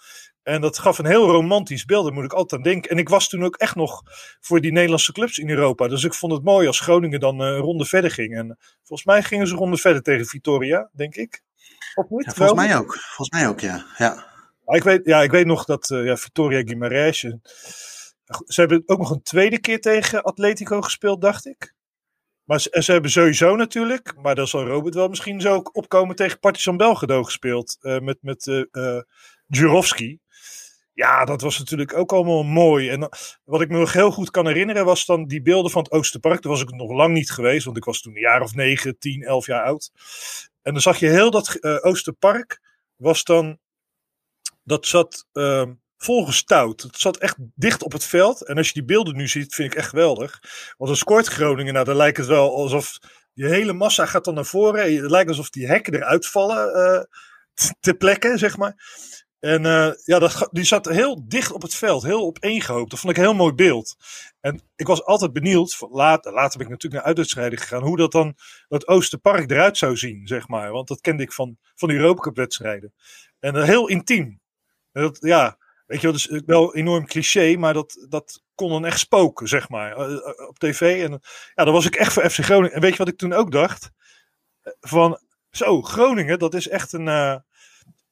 En 0.44 0.62
dat 0.62 0.80
gaf 0.80 0.98
een 0.98 1.06
heel 1.06 1.32
romantisch 1.32 1.86
beeld. 1.86 2.06
Daar 2.06 2.14
moet 2.14 2.24
ik 2.24 2.34
altijd 2.34 2.62
aan 2.62 2.68
denken. 2.68 2.92
En 2.92 2.98
ik 2.98 3.10
was 3.10 3.30
toen 3.30 3.44
ook 3.44 3.56
echt 3.56 3.76
nog 3.76 4.02
voor 4.40 4.62
die 4.62 4.72
Nederlandse 4.72 5.12
clubs 5.12 5.38
in 5.38 5.50
Europa. 5.50 5.88
Dus 5.88 6.04
ik 6.04 6.14
vond 6.14 6.32
het 6.32 6.44
mooi 6.44 6.68
als 6.68 6.80
Groningen 6.80 7.20
dan 7.20 7.40
een 7.40 7.58
ronde 7.58 7.86
verder 7.86 8.12
ging. 8.12 8.36
En 8.36 8.58
volgens 8.84 9.08
mij 9.08 9.24
gingen 9.24 9.48
ze 9.48 9.54
een 9.54 9.60
ronde 9.60 9.78
verder 9.78 10.02
tegen 10.02 10.26
Victoria, 10.26 10.90
denk 10.94 11.16
ik. 11.16 11.42
Of 11.96 12.10
niet? 12.10 12.26
Ja, 12.26 12.32
volgens 12.32 12.60
mij 12.60 12.78
ook. 12.78 12.94
Volgens 12.96 13.30
mij 13.30 13.48
ook, 13.48 13.60
ja. 13.60 13.86
ja 13.98 14.35
ik, 14.66 14.84
weet, 14.84 15.06
ja, 15.06 15.22
ik 15.22 15.32
weet 15.32 15.46
nog 15.46 15.66
dat 15.66 15.90
uh, 15.90 16.06
ja, 16.06 16.18
Victoria 16.18 16.62
Guimaraes. 16.62 17.24
Uh, 17.24 17.34
ze 18.46 18.60
hebben 18.60 18.84
ook 18.86 18.98
nog 18.98 19.10
een 19.10 19.22
tweede 19.22 19.60
keer 19.60 19.82
tegen 19.82 20.24
Atletico 20.24 20.82
gespeeld, 20.82 21.22
dacht 21.22 21.46
ik. 21.46 21.74
Maar 22.44 22.60
ze, 22.60 22.92
hebben 22.92 23.12
sowieso 23.12 23.56
natuurlijk, 23.56 24.14
maar 24.22 24.36
daar 24.36 24.48
zal 24.48 24.66
Robert 24.66 24.96
wel 24.96 25.08
misschien 25.08 25.42
zo 25.42 25.64
opkomen 25.72 26.16
tegen 26.16 26.40
Partizan 26.40 26.78
Belgrado 26.78 27.24
gespeeld. 27.24 27.78
Uh, 27.82 28.00
met 28.00 28.18
met 28.22 28.46
uh, 28.72 29.00
Jurovski. 29.48 30.20
Ja, 30.94 31.26
dat 31.26 31.42
was 31.42 31.60
natuurlijk 31.60 31.94
ook 31.94 32.14
allemaal 32.14 32.44
mooi. 32.44 32.90
En 32.90 33.10
wat 33.44 33.62
ik 33.62 33.70
me 33.70 33.78
nog 33.78 33.94
heel 33.94 34.12
goed 34.12 34.32
kan 34.32 34.48
herinneren 34.48 34.86
was 34.86 35.06
dan 35.06 35.26
die 35.26 35.42
beelden 35.42 35.72
van 35.72 35.84
het 35.84 35.92
Oosterpark. 35.92 36.42
Daar 36.42 36.52
was 36.52 36.62
ik 36.62 36.72
nog 36.72 36.92
lang 36.92 37.14
niet 37.14 37.32
geweest, 37.32 37.66
want 37.66 37.78
ik 37.78 37.84
was 37.84 38.02
toen 38.02 38.14
een 38.14 38.20
jaar 38.20 38.42
of 38.42 38.56
negen, 38.56 38.98
tien, 39.00 39.24
elf 39.24 39.46
jaar 39.46 39.64
oud. 39.64 39.92
En 40.62 40.74
dan 40.74 40.82
zag 40.82 40.98
je 40.98 41.10
heel 41.10 41.32
dat 41.32 41.64
Oosterpark 41.84 42.62
was 42.96 43.24
dan 43.24 43.60
dat 44.66 44.86
zat 44.86 45.28
uh, 45.34 45.66
volgestouwd. 45.98 46.82
Het 46.82 46.98
zat 46.98 47.18
echt 47.18 47.36
dicht 47.56 47.84
op 47.84 47.92
het 47.92 48.04
veld. 48.04 48.46
En 48.46 48.58
als 48.58 48.68
je 48.68 48.74
die 48.74 48.86
beelden 48.86 49.16
nu 49.16 49.28
ziet, 49.28 49.56
vind 49.56 49.72
ik 49.72 49.78
echt 49.78 49.90
geweldig. 49.90 50.40
Want 50.78 50.90
dan 50.90 50.96
scoort 50.96 51.28
Groningen, 51.28 51.74
nou 51.74 51.86
dan 51.86 51.96
lijkt 51.96 52.18
het 52.18 52.28
wel 52.28 52.56
alsof 52.56 52.98
die 53.34 53.46
hele 53.46 53.74
massa 53.74 54.06
gaat 54.06 54.26
dan 54.26 54.34
naar 54.34 54.46
voren. 54.46 54.96
Het 55.02 55.12
lijkt 55.12 55.30
alsof 55.30 55.50
die 55.50 55.68
hekken 55.68 55.94
eruit 55.94 56.28
vallen 56.28 56.78
uh, 56.78 57.04
te 57.80 57.94
plekken, 57.94 58.40
zeg 58.40 58.58
maar. 58.58 58.76
En 59.40 59.64
uh, 59.64 59.92
ja, 60.04 60.20
dat, 60.20 60.48
die 60.52 60.64
zat 60.64 60.86
heel 60.86 61.28
dicht 61.28 61.52
op 61.52 61.62
het 61.62 61.76
veld, 61.76 62.04
heel 62.04 62.22
opeengehoopt. 62.22 62.90
Dat 62.90 63.00
vond 63.00 63.12
ik 63.12 63.18
een 63.18 63.26
heel 63.26 63.34
mooi 63.34 63.54
beeld. 63.54 63.96
En 64.40 64.62
ik 64.76 64.88
was 64.88 65.04
altijd 65.04 65.34
benieuwd, 65.34 65.78
later, 65.90 66.34
later 66.34 66.58
ben 66.58 66.68
ik 66.68 66.74
natuurlijk 66.74 66.94
naar 66.94 67.04
uitwedstrijden 67.04 67.60
gegaan, 67.60 67.84
hoe 67.84 67.98
dat 67.98 68.12
dan, 68.12 68.36
dat 68.68 68.88
Oosterpark 68.88 69.52
eruit 69.52 69.78
zou 69.78 69.98
zien, 69.98 70.28
zeg 70.28 70.48
maar. 70.48 70.72
Want 70.72 70.88
dat 70.88 71.02
kende 71.02 71.24
ik 71.24 71.34
van, 71.34 71.58
van 71.76 71.90
Europa 71.90 72.22
Cup 72.22 72.36
wedstrijden. 72.36 72.94
En 73.40 73.56
uh, 73.56 73.64
heel 73.64 73.88
intiem. 73.88 74.40
Dat, 75.02 75.18
ja, 75.20 75.58
Weet 75.86 76.02
je 76.02 76.08
wel, 76.08 76.16
dus 76.16 76.42
wel 76.46 76.76
enorm 76.76 77.06
cliché, 77.06 77.56
maar 77.58 77.74
dat, 77.74 78.06
dat 78.10 78.44
kon 78.56 78.70
dan 78.70 78.86
echt 78.86 79.00
spoken, 79.00 79.48
zeg 79.48 79.70
maar, 79.70 79.98
op 80.48 80.60
tv. 80.60 81.04
En 81.04 81.22
ja, 81.56 81.64
dan 81.64 81.74
was 81.74 81.86
ik 81.86 81.96
echt 81.96 82.14
voor 82.14 82.30
FC 82.30 82.40
Groningen. 82.40 82.76
En 82.76 82.82
weet 82.82 82.92
je 82.92 82.98
wat 82.98 83.08
ik 83.08 83.18
toen 83.18 83.34
ook 83.34 83.52
dacht? 83.52 83.92
Van, 84.80 85.20
zo, 85.50 85.82
Groningen, 85.82 86.40
dat 86.40 86.54
is 86.54 86.68
echt 86.68 86.94
een, 86.94 87.06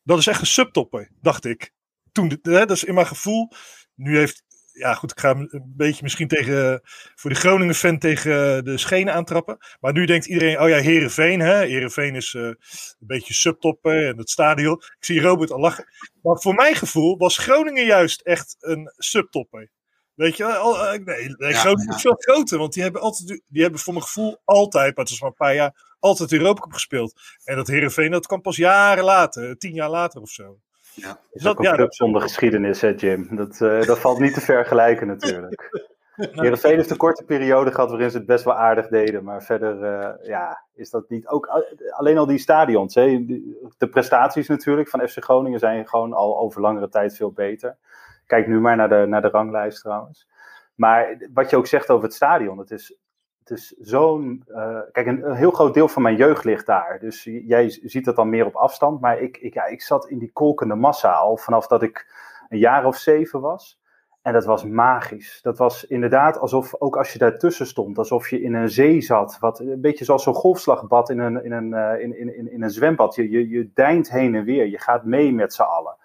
dat 0.03 0.17
is 0.19 0.27
echt 0.27 0.41
een 0.41 0.47
subtopper, 0.47 1.09
dacht 1.21 1.45
ik. 1.45 1.73
Toen, 2.11 2.39
hè, 2.41 2.65
dat 2.65 2.71
is 2.71 2.83
in 2.83 2.93
mijn 2.93 3.07
gevoel. 3.07 3.51
Nu 3.95 4.17
heeft 4.17 4.42
ja, 4.73 4.93
goed, 4.93 5.11
ik 5.11 5.19
ga 5.19 5.29
een 5.29 5.73
beetje 5.75 6.03
misschien 6.03 6.27
tegen, 6.27 6.81
voor 7.15 7.29
de 7.29 7.35
Groningen-fan 7.35 7.97
tegen 7.97 8.65
de 8.65 8.77
schenen 8.77 9.13
aantrappen. 9.13 9.57
Maar 9.79 9.93
nu 9.93 10.05
denkt 10.05 10.25
iedereen, 10.25 10.61
oh 10.61 10.69
ja, 10.69 10.77
Herenveen, 10.77 11.39
hè? 11.39 11.55
Herenveen 11.55 12.15
is 12.15 12.33
uh, 12.33 12.43
een 12.43 12.57
beetje 12.99 13.33
subtopper 13.33 14.07
en 14.07 14.17
het 14.17 14.29
stadion. 14.29 14.73
Ik 14.73 15.05
zie 15.05 15.21
Robert 15.21 15.51
al 15.51 15.59
lachen. 15.59 15.85
Maar 16.21 16.41
voor 16.41 16.53
mijn 16.53 16.75
gevoel 16.75 17.17
was 17.17 17.37
Groningen 17.37 17.85
juist 17.85 18.21
echt 18.21 18.55
een 18.59 18.93
subtopper. 18.97 19.69
Weet 20.13 20.37
je, 20.37 20.45
al, 20.45 20.85
eh, 20.85 20.99
nee, 20.99 21.29
nee 21.29 21.53
Groningen 21.53 21.95
is 21.95 22.01
veel 22.01 22.15
groter, 22.17 22.57
want 22.57 22.73
die 22.73 22.83
hebben, 22.83 23.01
altijd, 23.01 23.41
die 23.47 23.61
hebben 23.61 23.79
voor 23.79 23.93
mijn 23.93 24.05
gevoel 24.05 24.41
altijd, 24.43 24.95
maar 24.95 25.05
het 25.05 25.13
is 25.13 25.21
maar 25.21 25.29
een 25.29 25.35
paar 25.35 25.55
jaar, 25.55 25.95
altijd 25.99 26.31
Europa 26.31 26.61
Cup 26.61 26.73
gespeeld. 26.73 27.21
En 27.43 27.55
dat 27.55 27.67
Herenveen, 27.67 28.11
dat 28.11 28.27
kwam 28.27 28.41
pas 28.41 28.55
jaren 28.55 29.03
later, 29.03 29.57
tien 29.57 29.73
jaar 29.73 29.89
later 29.89 30.21
of 30.21 30.29
zo. 30.29 30.59
Ja. 30.95 31.19
Is 31.31 31.43
dat, 31.43 31.57
ook 31.57 31.65
een 31.65 31.73
club 31.73 31.93
zonder 31.93 32.21
geschiedenis, 32.21 32.81
hè 32.81 32.93
Jim? 32.95 33.35
Dat, 33.35 33.59
uh, 33.59 33.81
dat 33.81 33.99
valt 33.99 34.19
niet 34.19 34.33
te 34.33 34.41
vergelijken 34.41 35.07
natuurlijk. 35.07 35.71
Heerenveen 36.15 36.75
heeft 36.75 36.89
een 36.89 36.97
korte 36.97 37.23
periode 37.23 37.71
gehad 37.71 37.89
waarin 37.89 38.11
ze 38.11 38.17
het 38.17 38.25
best 38.25 38.43
wel 38.43 38.53
aardig 38.53 38.87
deden. 38.87 39.23
Maar 39.23 39.43
verder 39.43 39.75
uh, 39.83 40.27
ja, 40.27 40.63
is 40.73 40.89
dat 40.89 41.09
niet... 41.09 41.27
Ook, 41.27 41.63
alleen 41.89 42.17
al 42.17 42.25
die 42.25 42.37
stadions. 42.37 42.95
Hè? 42.95 43.25
De 43.77 43.89
prestaties 43.89 44.47
natuurlijk 44.47 44.89
van 44.89 45.07
FC 45.07 45.23
Groningen 45.23 45.59
zijn 45.59 45.87
gewoon 45.87 46.13
al 46.13 46.39
over 46.39 46.61
langere 46.61 46.89
tijd 46.89 47.15
veel 47.15 47.31
beter. 47.31 47.77
Kijk 48.25 48.47
nu 48.47 48.59
maar 48.59 48.75
naar 48.75 48.89
de, 48.89 49.05
naar 49.07 49.21
de 49.21 49.29
ranglijst 49.29 49.81
trouwens. 49.81 50.27
Maar 50.75 51.17
wat 51.33 51.49
je 51.49 51.57
ook 51.57 51.67
zegt 51.67 51.89
over 51.89 52.03
het 52.03 52.13
stadion. 52.13 52.57
Het 52.57 52.71
is 52.71 52.95
het 53.43 53.57
is 53.57 53.75
zo'n. 53.79 54.43
Uh, 54.49 54.79
kijk, 54.91 55.07
een, 55.07 55.33
heel 55.33 55.51
groot 55.51 55.73
deel 55.73 55.87
van 55.87 56.01
mijn 56.01 56.15
jeugd 56.15 56.43
ligt 56.43 56.65
daar. 56.65 56.99
Dus 56.99 57.23
jij 57.23 57.69
ziet 57.69 58.05
dat 58.05 58.15
dan 58.15 58.29
meer 58.29 58.45
op 58.45 58.55
afstand. 58.55 59.01
Maar 59.01 59.19
ik, 59.19 59.37
ik, 59.37 59.53
ja, 59.53 59.65
ik 59.65 59.81
zat 59.81 60.09
in 60.09 60.17
die 60.17 60.31
kolkende 60.33 60.75
massa 60.75 61.11
al 61.11 61.37
vanaf 61.37 61.67
dat 61.67 61.83
ik 61.83 62.07
een 62.49 62.57
jaar 62.57 62.85
of 62.85 62.97
zeven 62.97 63.41
was. 63.41 63.81
En 64.21 64.33
dat 64.33 64.45
was 64.45 64.63
magisch. 64.63 65.39
Dat 65.41 65.57
was 65.57 65.85
inderdaad 65.85 66.37
alsof, 66.37 66.75
ook 66.79 66.97
als 66.97 67.13
je 67.13 67.19
daartussen 67.19 67.67
stond, 67.67 67.97
alsof 67.97 68.29
je 68.29 68.41
in 68.41 68.53
een 68.53 68.69
zee 68.69 69.01
zat. 69.01 69.37
Wat, 69.39 69.59
een 69.59 69.81
beetje 69.81 70.05
zoals 70.05 70.23
zo'n 70.23 70.33
golfslagbad 70.33 71.09
in 71.09 71.19
een, 71.19 71.43
in 71.43 71.51
een, 71.51 71.69
uh, 71.69 72.01
in, 72.01 72.17
in, 72.17 72.51
in 72.51 72.63
een 72.63 72.69
zwembad. 72.69 73.15
Je, 73.15 73.29
je, 73.29 73.49
je 73.49 73.71
deint 73.73 74.11
heen 74.11 74.35
en 74.35 74.43
weer. 74.43 74.65
Je 74.65 74.79
gaat 74.79 75.05
mee 75.05 75.33
met 75.33 75.53
z'n 75.53 75.61
allen. 75.61 75.95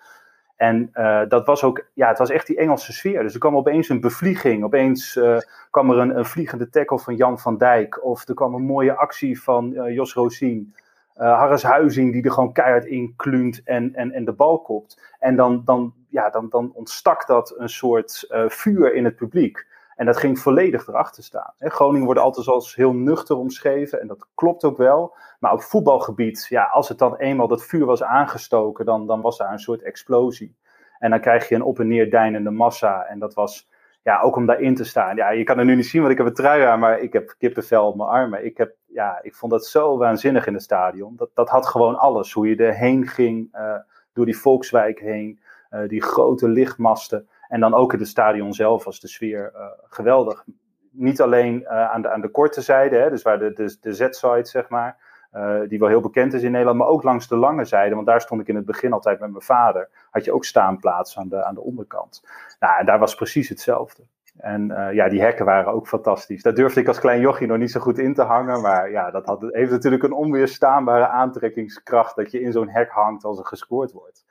En 0.58 0.90
uh, 0.94 1.22
dat 1.28 1.46
was 1.46 1.64
ook, 1.64 1.84
ja, 1.94 2.08
het 2.08 2.18
was 2.18 2.30
echt 2.30 2.46
die 2.46 2.56
Engelse 2.56 2.92
sfeer. 2.92 3.22
Dus 3.22 3.34
er 3.34 3.40
kwam 3.40 3.56
opeens 3.56 3.88
een 3.88 4.00
bevlieging. 4.00 4.64
Opeens 4.64 5.16
uh, 5.16 5.38
kwam 5.70 5.90
er 5.90 5.98
een, 5.98 6.18
een, 6.18 6.24
vliegende 6.24 6.68
tackle 6.68 6.98
van 6.98 7.16
Jan 7.16 7.38
van 7.38 7.58
Dijk. 7.58 8.04
Of 8.04 8.28
er 8.28 8.34
kwam 8.34 8.54
een 8.54 8.62
mooie 8.62 8.94
actie 8.94 9.42
van 9.42 9.72
uh, 9.72 9.94
Jos 9.94 10.14
Rosien. 10.14 10.74
Harris 11.14 11.62
Huizing 11.62 12.12
die 12.12 12.22
er 12.22 12.30
gewoon 12.30 12.52
keihard 12.52 12.84
in 12.84 13.14
klunt 13.16 13.62
en, 13.64 13.94
en, 13.94 14.12
en 14.12 14.24
de 14.24 14.32
bal 14.32 14.60
kopt. 14.60 15.14
En 15.18 15.36
dan, 15.36 15.62
dan, 15.64 15.94
ja, 16.08 16.30
dan, 16.30 16.48
dan 16.48 16.72
ontstak 16.74 17.26
dat 17.26 17.54
een 17.58 17.68
soort 17.68 18.26
vuur 18.48 18.94
in 18.94 19.04
het 19.04 19.16
publiek. 19.16 19.66
En 19.98 20.06
dat 20.06 20.16
ging 20.16 20.38
volledig 20.38 20.86
erachter 20.86 21.22
staan. 21.22 21.52
Groningen 21.58 22.04
wordt 22.04 22.20
altijd 22.20 22.46
als 22.46 22.74
heel 22.74 22.92
nuchter 22.92 23.36
omschreven 23.36 24.00
en 24.00 24.06
dat 24.06 24.26
klopt 24.34 24.64
ook 24.64 24.76
wel. 24.76 25.16
Maar 25.38 25.52
op 25.52 25.62
voetbalgebied, 25.62 26.46
ja, 26.48 26.64
als 26.64 26.88
het 26.88 26.98
dan 26.98 27.16
eenmaal 27.16 27.48
dat 27.48 27.64
vuur 27.64 27.84
was 27.84 28.02
aangestoken, 28.02 28.84
dan, 28.84 29.06
dan 29.06 29.20
was 29.20 29.38
daar 29.38 29.52
een 29.52 29.58
soort 29.58 29.82
explosie. 29.82 30.56
En 30.98 31.10
dan 31.10 31.20
krijg 31.20 31.48
je 31.48 31.54
een 31.54 31.62
op 31.62 31.80
en 31.80 31.88
neer 31.88 32.10
deinende 32.10 32.50
massa. 32.50 33.04
En 33.04 33.18
dat 33.18 33.34
was, 33.34 33.70
ja, 34.02 34.20
ook 34.20 34.36
om 34.36 34.46
daarin 34.46 34.74
te 34.74 34.84
staan. 34.84 35.16
Ja, 35.16 35.30
je 35.30 35.44
kan 35.44 35.58
er 35.58 35.64
nu 35.64 35.74
niet 35.74 35.86
zien, 35.86 36.00
want 36.00 36.12
ik 36.12 36.18
heb 36.18 36.26
een 36.26 36.34
trui 36.34 36.62
aan, 36.62 36.78
maar 36.78 37.00
ik 37.00 37.12
heb 37.12 37.34
kippenvel 37.38 37.86
op 37.86 37.96
mijn 37.96 38.08
armen. 38.08 38.44
Ik, 38.44 38.56
heb, 38.56 38.74
ja, 38.86 39.18
ik 39.22 39.34
vond 39.34 39.52
dat 39.52 39.66
zo 39.66 39.96
waanzinnig 39.96 40.46
in 40.46 40.54
het 40.54 40.62
stadion. 40.62 41.16
Dat, 41.16 41.30
dat 41.34 41.48
had 41.48 41.66
gewoon 41.66 41.98
alles. 41.98 42.32
Hoe 42.32 42.48
je 42.48 42.56
erheen 42.56 43.06
ging, 43.06 43.48
uh, 43.54 43.74
door 44.12 44.24
die 44.24 44.38
Volkswijk 44.38 45.00
heen, 45.00 45.40
uh, 45.70 45.88
die 45.88 46.02
grote 46.02 46.48
lichtmasten. 46.48 47.28
En 47.48 47.60
dan 47.60 47.74
ook 47.74 47.92
in 47.92 47.98
het 47.98 48.08
stadion 48.08 48.52
zelf 48.52 48.84
was 48.84 49.00
de 49.00 49.08
sfeer 49.08 49.52
uh, 49.54 49.60
geweldig. 49.82 50.44
Niet 50.90 51.20
alleen 51.20 51.60
uh, 51.60 51.90
aan, 51.90 52.02
de, 52.02 52.10
aan 52.10 52.20
de 52.20 52.30
korte 52.30 52.60
zijde, 52.60 52.96
hè, 52.96 53.10
dus 53.10 53.22
waar 53.22 53.38
de, 53.38 53.52
de, 53.52 53.76
de 53.80 53.92
Z-side, 53.92 54.46
zeg 54.46 54.68
maar, 54.68 54.96
uh, 55.32 55.60
die 55.68 55.78
wel 55.78 55.88
heel 55.88 56.00
bekend 56.00 56.32
is 56.32 56.42
in 56.42 56.50
Nederland, 56.50 56.78
maar 56.78 56.88
ook 56.88 57.02
langs 57.02 57.28
de 57.28 57.36
lange 57.36 57.64
zijde, 57.64 57.94
want 57.94 58.06
daar 58.06 58.20
stond 58.20 58.40
ik 58.40 58.48
in 58.48 58.56
het 58.56 58.64
begin 58.64 58.92
altijd 58.92 59.20
met 59.20 59.30
mijn 59.30 59.42
vader, 59.42 59.88
had 60.10 60.24
je 60.24 60.32
ook 60.32 60.44
staanplaats 60.44 61.18
aan 61.18 61.28
de, 61.28 61.44
aan 61.44 61.54
de 61.54 61.60
onderkant. 61.60 62.22
Nou, 62.60 62.78
en 62.78 62.86
daar 62.86 62.98
was 62.98 63.14
precies 63.14 63.48
hetzelfde. 63.48 64.02
En 64.38 64.66
ja, 64.92 65.08
die 65.08 65.20
hekken 65.20 65.44
waren 65.44 65.72
ook 65.72 65.88
fantastisch. 65.88 66.42
Daar 66.42 66.54
durfde 66.54 66.80
ik 66.80 66.88
als 66.88 67.00
klein 67.00 67.20
jochie 67.20 67.46
nog 67.46 67.58
niet 67.58 67.70
zo 67.70 67.80
goed 67.80 67.98
in 67.98 68.14
te 68.14 68.22
hangen. 68.22 68.60
Maar 68.60 68.90
ja, 68.90 69.10
dat 69.10 69.26
had, 69.26 69.40
heeft 69.50 69.70
natuurlijk 69.70 70.02
een 70.02 70.12
onweerstaanbare 70.12 71.06
aantrekkingskracht 71.06 72.16
dat 72.16 72.30
je 72.30 72.40
in 72.40 72.52
zo'n 72.52 72.68
hek 72.68 72.90
hangt 72.90 73.24
als 73.24 73.38
er 73.38 73.46
gescoord 73.46 73.92
wordt. 73.92 74.24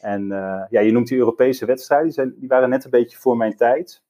En 0.00 0.22
uh, 0.22 0.62
ja, 0.70 0.80
je 0.80 0.92
noemt 0.92 1.08
die 1.08 1.18
Europese 1.18 1.66
wedstrijden, 1.66 2.34
die, 2.38 2.48
waren 2.48 2.68
net 2.68 2.84
een 2.84 2.90
beetje 2.90 3.18
voor 3.18 3.36
mijn 3.36 3.56
tijd. 3.56 4.02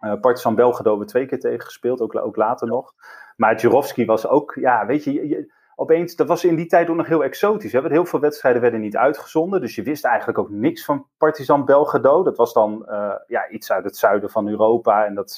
Uh, 0.00 0.20
Partizan 0.20 0.54
Belgrado 0.54 0.88
hebben 0.88 1.06
we 1.06 1.12
twee 1.12 1.26
keer 1.26 1.40
tegen 1.40 1.64
gespeeld, 1.64 2.00
ook, 2.00 2.16
ook 2.16 2.36
later 2.36 2.68
nog. 2.68 2.94
Maar 3.36 3.60
Jurovski 3.60 4.04
was 4.04 4.26
ook, 4.26 4.56
ja, 4.60 4.86
weet 4.86 5.04
je, 5.04 5.52
opeens, 5.74 6.16
dat 6.16 6.28
was 6.28 6.44
in 6.44 6.56
die 6.56 6.66
tijd 6.66 6.90
ook 6.90 6.96
nog 6.96 7.06
heel 7.06 7.24
exotisch. 7.24 7.72
Hè? 7.72 7.88
Heel 7.88 8.04
veel 8.04 8.20
wedstrijden 8.20 8.62
werden 8.62 8.80
niet 8.80 8.96
uitgezonden, 8.96 9.60
dus 9.60 9.74
je 9.74 9.82
wist 9.82 10.04
eigenlijk 10.04 10.38
ook 10.38 10.50
niks 10.50 10.84
van 10.84 11.06
Partizan 11.16 11.64
Belgrado. 11.64 12.22
Dat 12.22 12.36
was 12.36 12.52
dan 12.52 12.86
uh, 12.88 13.14
ja, 13.26 13.48
iets 13.48 13.72
uit 13.72 13.84
het 13.84 13.96
zuiden 13.96 14.30
van 14.30 14.48
Europa 14.48 15.06
en 15.06 15.14
dat, 15.14 15.36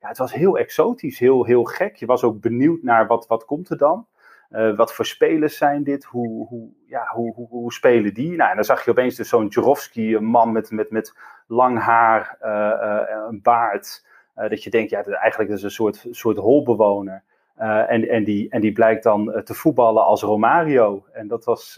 ja, 0.00 0.08
het 0.08 0.18
was 0.18 0.32
heel 0.32 0.58
exotisch, 0.58 1.18
heel, 1.18 1.44
heel 1.44 1.64
gek. 1.64 1.96
Je 1.96 2.06
was 2.06 2.24
ook 2.24 2.40
benieuwd 2.40 2.82
naar 2.82 3.06
wat, 3.06 3.26
wat 3.26 3.44
komt 3.44 3.70
er 3.70 3.78
dan. 3.78 4.06
Uh, 4.50 4.76
wat 4.76 4.94
voor 4.94 5.06
spelers 5.06 5.56
zijn 5.56 5.82
dit? 5.82 6.04
Hoe, 6.04 6.46
hoe, 6.46 6.68
ja, 6.86 7.06
hoe, 7.14 7.34
hoe, 7.34 7.48
hoe 7.48 7.72
spelen 7.72 8.14
die? 8.14 8.36
Nou, 8.36 8.50
en 8.50 8.56
dan 8.56 8.64
zag 8.64 8.84
je 8.84 8.90
opeens 8.90 9.16
dus 9.16 9.28
zo'n 9.28 9.46
Jurovski, 9.46 10.16
een 10.16 10.24
man 10.24 10.52
met, 10.52 10.70
met, 10.70 10.90
met 10.90 11.16
lang 11.46 11.78
haar, 11.78 12.38
uh, 12.42 13.28
een 13.28 13.42
baard. 13.42 14.06
dat 14.34 14.62
je 14.62 14.70
denkt, 14.70 14.90
ja, 14.90 15.02
eigenlijk 15.04 15.50
is 15.50 15.62
een 15.62 15.70
soort, 15.70 16.06
soort 16.10 16.36
holbewoner. 16.36 17.22
en, 17.56 18.08
en, 18.08 18.24
die, 18.24 18.50
en 18.50 18.60
die 18.60 18.72
blijkt 18.72 19.02
dan 19.02 19.42
te 19.44 19.54
voetballen 19.54 20.04
als 20.04 20.22
Romario. 20.22 21.06
En 21.12 21.28
dat 21.28 21.44
was, 21.44 21.74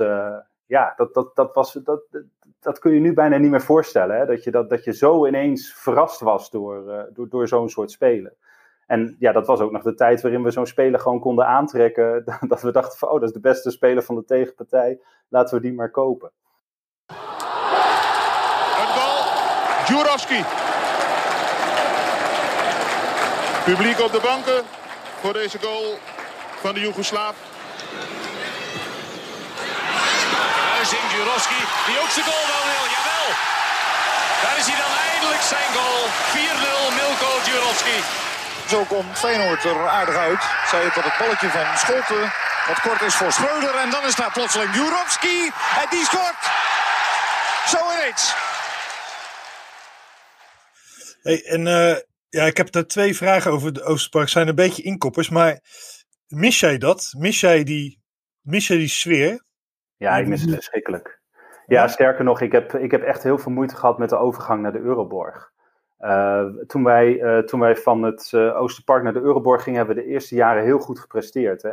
ja, 0.67 0.93
dat, 0.97 1.15
dat, 1.15 1.37
dat, 1.37 1.55
was, 1.55 1.73
dat, 1.73 2.03
dat 2.61 2.79
kun 2.79 2.93
je 2.93 3.01
nu 3.01 3.15
bijna 3.15 3.37
niet 3.37 3.51
meer 3.51 3.61
voorstellen. 3.63 4.17
Hè? 4.17 4.27
Dat, 4.27 4.45
je, 4.45 4.51
dat, 4.51 4.71
dat 4.71 4.85
je 4.85 4.93
zo 4.93 5.27
ineens 5.27 5.75
verrast 5.75 6.21
was 6.21 6.51
door, 6.51 7.07
door, 7.13 7.29
door 7.29 7.49
zo'n 7.49 7.69
soort 7.69 7.91
spelen. 7.91 8.37
En 8.89 9.17
ja, 9.19 9.33
dat 9.33 9.47
was 9.47 9.61
ook 9.61 9.73
nog 9.73 9.83
de 9.83 9.95
tijd 9.95 10.21
waarin 10.21 10.43
we 10.43 10.51
zo'n 10.51 10.67
speler 10.67 11.01
gewoon 11.01 11.21
konden 11.21 11.47
aantrekken. 11.47 12.25
Dat 12.49 12.63
we 12.63 12.73
dachten 12.73 12.99
van, 12.99 13.09
oh, 13.09 13.15
dat 13.15 13.29
is 13.29 13.33
de 13.33 13.41
beste 13.41 13.71
speler 13.71 14.03
van 14.03 14.15
de 14.15 14.25
tegenpartij. 14.25 15.01
Laten 15.29 15.55
we 15.55 15.61
die 15.63 15.73
maar 15.73 15.91
kopen. 15.91 16.31
Een 17.07 18.93
goal. 18.97 19.23
Jurovski. 19.89 20.41
Publiek 23.65 24.01
op 24.01 24.13
de 24.13 24.21
banken 24.31 24.61
voor 25.21 25.33
deze 25.33 25.59
goal 25.59 25.95
van 26.63 26.75
de 26.75 26.81
Joegoslaaf. 26.81 27.37
Huizing, 30.73 31.07
Jurovski, 31.17 31.63
die 31.87 31.97
ook 32.03 32.13
zijn 32.17 32.27
goal 32.31 32.47
wel 32.53 32.65
wil. 32.71 32.85
Jawel. 32.95 33.29
Daar 34.43 34.57
is 34.61 34.67
hij 34.71 34.79
dan 34.85 34.95
eindelijk 35.11 35.43
zijn 35.53 35.71
goal. 35.77 36.03
4-0 36.33 36.99
Milko 37.01 37.31
Jurovski. 37.49 38.28
Zo 38.69 38.85
komt 38.85 39.19
Feyenoord 39.19 39.65
er 39.65 39.89
aardig 39.89 40.17
uit. 40.17 40.43
Zij 40.71 40.85
het 40.85 40.95
dat 40.95 41.05
het 41.05 41.19
balletje 41.19 41.49
van 41.49 41.77
Scholten 41.77 42.33
wat 42.69 42.81
kort 42.81 43.03
is 43.03 43.15
voor 43.15 43.33
Schreuder. 43.33 43.75
En 43.75 43.91
dan 43.91 44.05
is 44.05 44.17
daar 44.17 44.33
plotseling 44.33 44.75
Jurovski. 44.75 45.51
En 45.81 45.87
die 45.91 46.05
scoort. 46.05 46.43
Zo 47.67 47.79
ineens. 47.95 48.35
Hey, 51.23 51.45
en 51.45 51.67
uh, 51.67 51.97
ja, 52.29 52.45
ik 52.45 52.57
heb 52.57 52.71
daar 52.73 52.87
twee 52.87 53.17
vragen 53.17 53.51
over 53.51 53.73
de 53.73 53.83
Oosterpark. 53.83 54.29
zijn 54.29 54.49
een 54.49 54.55
beetje 54.55 54.83
inkoppers, 54.83 55.29
maar 55.29 55.61
mis 56.27 56.61
jij 56.61 56.79
dat? 56.79 57.15
Mis 57.19 57.41
jij 57.41 57.65
die, 57.65 58.03
mis 58.41 58.67
jij 58.67 58.77
die 58.77 58.89
sfeer? 58.89 59.45
Ja, 59.97 60.17
ik 60.17 60.27
mis 60.27 60.41
het 60.41 60.55
verschrikkelijk. 60.55 61.21
Ja, 61.67 61.89
sterker 61.89 62.25
nog, 62.25 62.41
ik 62.41 62.53
heb, 62.53 62.75
ik 62.75 62.91
heb 62.91 63.03
echt 63.03 63.23
heel 63.23 63.39
veel 63.39 63.53
moeite 63.53 63.77
gehad 63.77 63.99
met 63.99 64.09
de 64.09 64.17
overgang 64.17 64.63
naar 64.63 64.73
de 64.73 64.81
Euroborg. 64.81 65.53
Uh, 66.01 66.45
toen, 66.67 66.85
wij, 66.85 67.21
uh, 67.21 67.39
toen 67.39 67.61
wij 67.61 67.77
van 67.77 68.03
het 68.03 68.33
uh, 68.35 68.61
Oosterpark 68.61 69.03
naar 69.03 69.13
de 69.13 69.21
Euroborg 69.21 69.63
gingen, 69.63 69.79
hebben 69.79 69.97
we 69.97 70.03
de 70.03 70.09
eerste 70.09 70.35
jaren 70.35 70.63
heel 70.63 70.79
goed 70.79 70.99
gepresteerd. 70.99 71.63
Hè? 71.63 71.73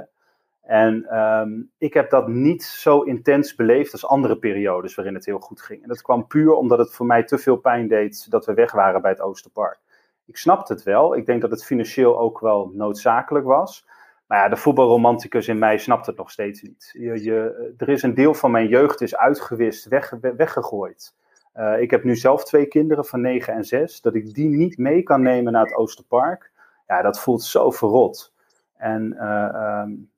En 0.62 1.20
um, 1.20 1.72
ik 1.77 1.94
heb 1.94 2.10
dat 2.10 2.27
niet 2.27 2.63
zo 2.63 3.01
intens 3.01 3.55
beleefd 3.55 3.91
als 3.91 4.08
andere 4.08 4.38
periodes 4.38 4.96
waarin 4.96 5.13
het 5.13 5.25
heel 5.25 5.39
goed 5.39 5.62
ging. 5.62 5.82
En 5.82 5.88
dat 5.88 6.01
kwam 6.01 6.27
puur 6.27 6.53
omdat 6.53 6.77
het 6.77 6.94
voor 6.94 7.05
mij 7.05 7.24
te 7.24 7.38
veel 7.38 7.55
pijn 7.55 7.88
deed 7.88 8.32
dat 8.32 8.46
we 8.46 8.53
weg 8.53 8.72
waren 8.72 9.01
bij 9.01 9.12
het 9.12 9.22
Oosterpark. 9.22 9.79
Ik 10.25 10.38
snapte 10.38 10.74
het 10.74 10.84
wel. 10.84 11.15
Ik 11.15 11.25
denk 11.25 11.41
dat 11.41 11.51
het 11.51 11.65
financieel 11.65 12.20
ook 12.20 12.39
wel 12.39 12.72
noodzakelijk 12.74 13.46
was. 13.46 13.88
Maar 14.27 14.38
ja, 14.38 14.50
de 14.50 14.58
voetbalromanticus 14.58 15.48
in 15.48 15.60
mij 15.60 15.77
snapt 15.77 16.05
het 16.05 16.17
nog 16.17 16.32
steeds 16.32 16.62
niet. 16.62 16.89
Je, 16.94 17.24
je, 17.24 17.74
er 17.77 17.89
is 17.89 18.03
een 18.03 18.13
deel 18.13 18.34
van 18.34 18.51
mijn 18.51 18.67
jeugd 18.67 19.01
is 19.01 19.15
uitgewist, 19.15 19.88
weg, 19.88 20.13
weggegooid. 20.20 21.13
Uh, 21.58 21.82
ik 21.82 21.92
heb 21.92 22.04
nu 22.04 22.16
zelf 22.16 22.44
twee 22.44 22.66
kinderen 22.66 23.06
van 23.06 23.22
9 23.22 23.54
en 23.54 23.64
6. 23.64 24.02
Dat 24.02 24.16
ik 24.16 24.34
die 24.34 24.50
niet 24.50 24.78
mee 24.78 25.04
kan 25.04 25.22
nemen 25.22 25.54
naar 25.54 25.64
het 25.64 25.76
Oosterpark. 25.76 26.52
Ja, 26.88 27.02
dat 27.02 27.20
voelt 27.20 27.44
zo 27.44 27.72
verrot. 27.72 28.34
En 28.78 29.14
uh, 29.14 29.82
um, 29.84 30.12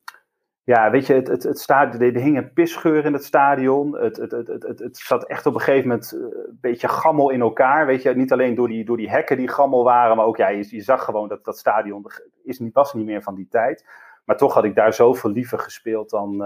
ja, 0.63 0.91
weet 0.91 1.07
je, 1.07 1.13
het, 1.13 1.27
het, 1.27 1.43
het 1.43 1.59
stadion, 1.59 2.01
er 2.01 2.21
hing 2.21 2.37
een 2.37 2.53
pisgeur 2.53 3.05
in 3.05 3.13
het 3.13 3.23
stadion. 3.23 3.97
Het, 3.97 4.17
het, 4.17 4.31
het, 4.31 4.47
het, 4.47 4.79
het 4.79 4.97
zat 4.97 5.25
echt 5.25 5.45
op 5.45 5.53
een 5.53 5.59
gegeven 5.59 5.87
moment 5.87 6.11
een 6.11 6.57
beetje 6.61 6.87
gammel 6.87 7.29
in 7.29 7.41
elkaar. 7.41 7.85
Weet 7.85 8.01
je, 8.01 8.15
niet 8.15 8.31
alleen 8.31 8.55
door 8.55 8.67
die, 8.67 8.85
door 8.85 8.97
die 8.97 9.09
hekken 9.09 9.37
die 9.37 9.47
gammel 9.47 9.83
waren, 9.83 10.17
maar 10.17 10.25
ook 10.25 10.37
ja, 10.37 10.47
je, 10.47 10.67
je 10.69 10.81
zag 10.81 11.03
gewoon 11.03 11.27
dat 11.27 11.43
dat 11.45 11.57
stadion 11.57 12.05
is, 12.43 12.61
was 12.73 12.93
niet 12.93 13.05
meer 13.05 13.21
van 13.21 13.35
die 13.35 13.47
tijd. 13.49 13.85
Maar 14.25 14.37
toch 14.37 14.53
had 14.53 14.63
ik 14.63 14.75
daar 14.75 14.93
zoveel 14.93 15.29
liever 15.31 15.59
gespeeld 15.59 16.09
dan, 16.09 16.37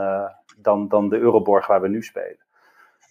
dan, 0.57 0.87
dan 0.87 1.09
de 1.09 1.17
Euroborg 1.17 1.67
waar 1.67 1.81
we 1.81 1.87
nu 1.87 2.03
spelen. 2.03 2.49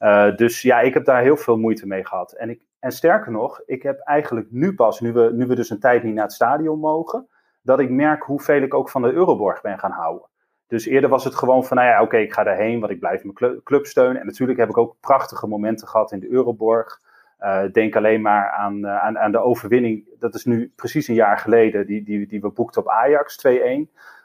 Uh, 0.01 0.37
dus 0.37 0.63
ja, 0.63 0.81
ik 0.81 0.95
heb 0.95 1.05
daar 1.05 1.23
heel 1.23 1.37
veel 1.37 1.57
moeite 1.57 1.87
mee 1.87 2.07
gehad. 2.07 2.33
En, 2.33 2.51
ik, 2.51 2.63
en 2.79 2.93
sterker 2.93 3.33
nog, 3.33 3.63
ik 3.67 3.83
heb 3.83 3.99
eigenlijk 3.99 4.47
nu 4.51 4.75
pas, 4.75 5.01
nu 5.01 5.13
we, 5.13 5.31
nu 5.33 5.47
we 5.47 5.55
dus 5.55 5.71
een 5.71 5.81
tijd 5.81 6.03
niet 6.03 6.15
naar 6.15 6.25
het 6.25 6.33
stadion 6.33 6.79
mogen, 6.79 7.29
dat 7.63 7.81
ik 7.81 7.91
merk 7.91 8.23
hoeveel 8.23 8.63
ik 8.63 8.75
ook 8.75 8.91
van 8.91 9.03
de 9.03 9.13
Euroborg 9.13 9.61
ben 9.61 9.79
gaan 9.79 9.91
houden. 9.91 10.29
Dus 10.67 10.87
eerder 10.87 11.11
was 11.11 11.25
het 11.25 11.35
gewoon 11.35 11.65
van, 11.65 11.77
nou 11.77 11.89
ja, 11.89 12.03
oké, 12.03 12.17
ik 12.17 12.33
ga 12.33 12.43
daarheen, 12.43 12.81
want 12.81 12.93
ik 12.93 13.01
blijf 13.01 13.25
mijn 13.25 13.61
club 13.65 13.87
steunen. 13.87 14.21
En 14.21 14.27
natuurlijk 14.27 14.59
heb 14.59 14.69
ik 14.69 14.77
ook 14.77 14.97
prachtige 15.01 15.47
momenten 15.47 15.89
gehad 15.89 16.13
in 16.13 16.21
de 16.21 16.31
Euroborg. 16.31 17.01
Uh, 17.41 17.63
denk 17.73 17.97
alleen 17.97 18.21
maar 18.21 18.51
aan, 18.51 18.77
uh, 18.77 19.03
aan, 19.03 19.19
aan 19.19 19.33
de 19.33 19.39
overwinning, 19.39 20.05
dat 20.19 20.35
is 20.35 20.45
nu 20.45 20.73
precies 20.77 21.09
een 21.09 21.15
jaar 21.15 21.39
geleden, 21.39 21.87
die, 21.87 22.03
die, 22.03 22.27
die 22.27 22.41
we 22.41 22.51
boekten 22.51 22.83
op 22.83 22.89
Ajax 22.89 23.47
2-1. 23.49 23.51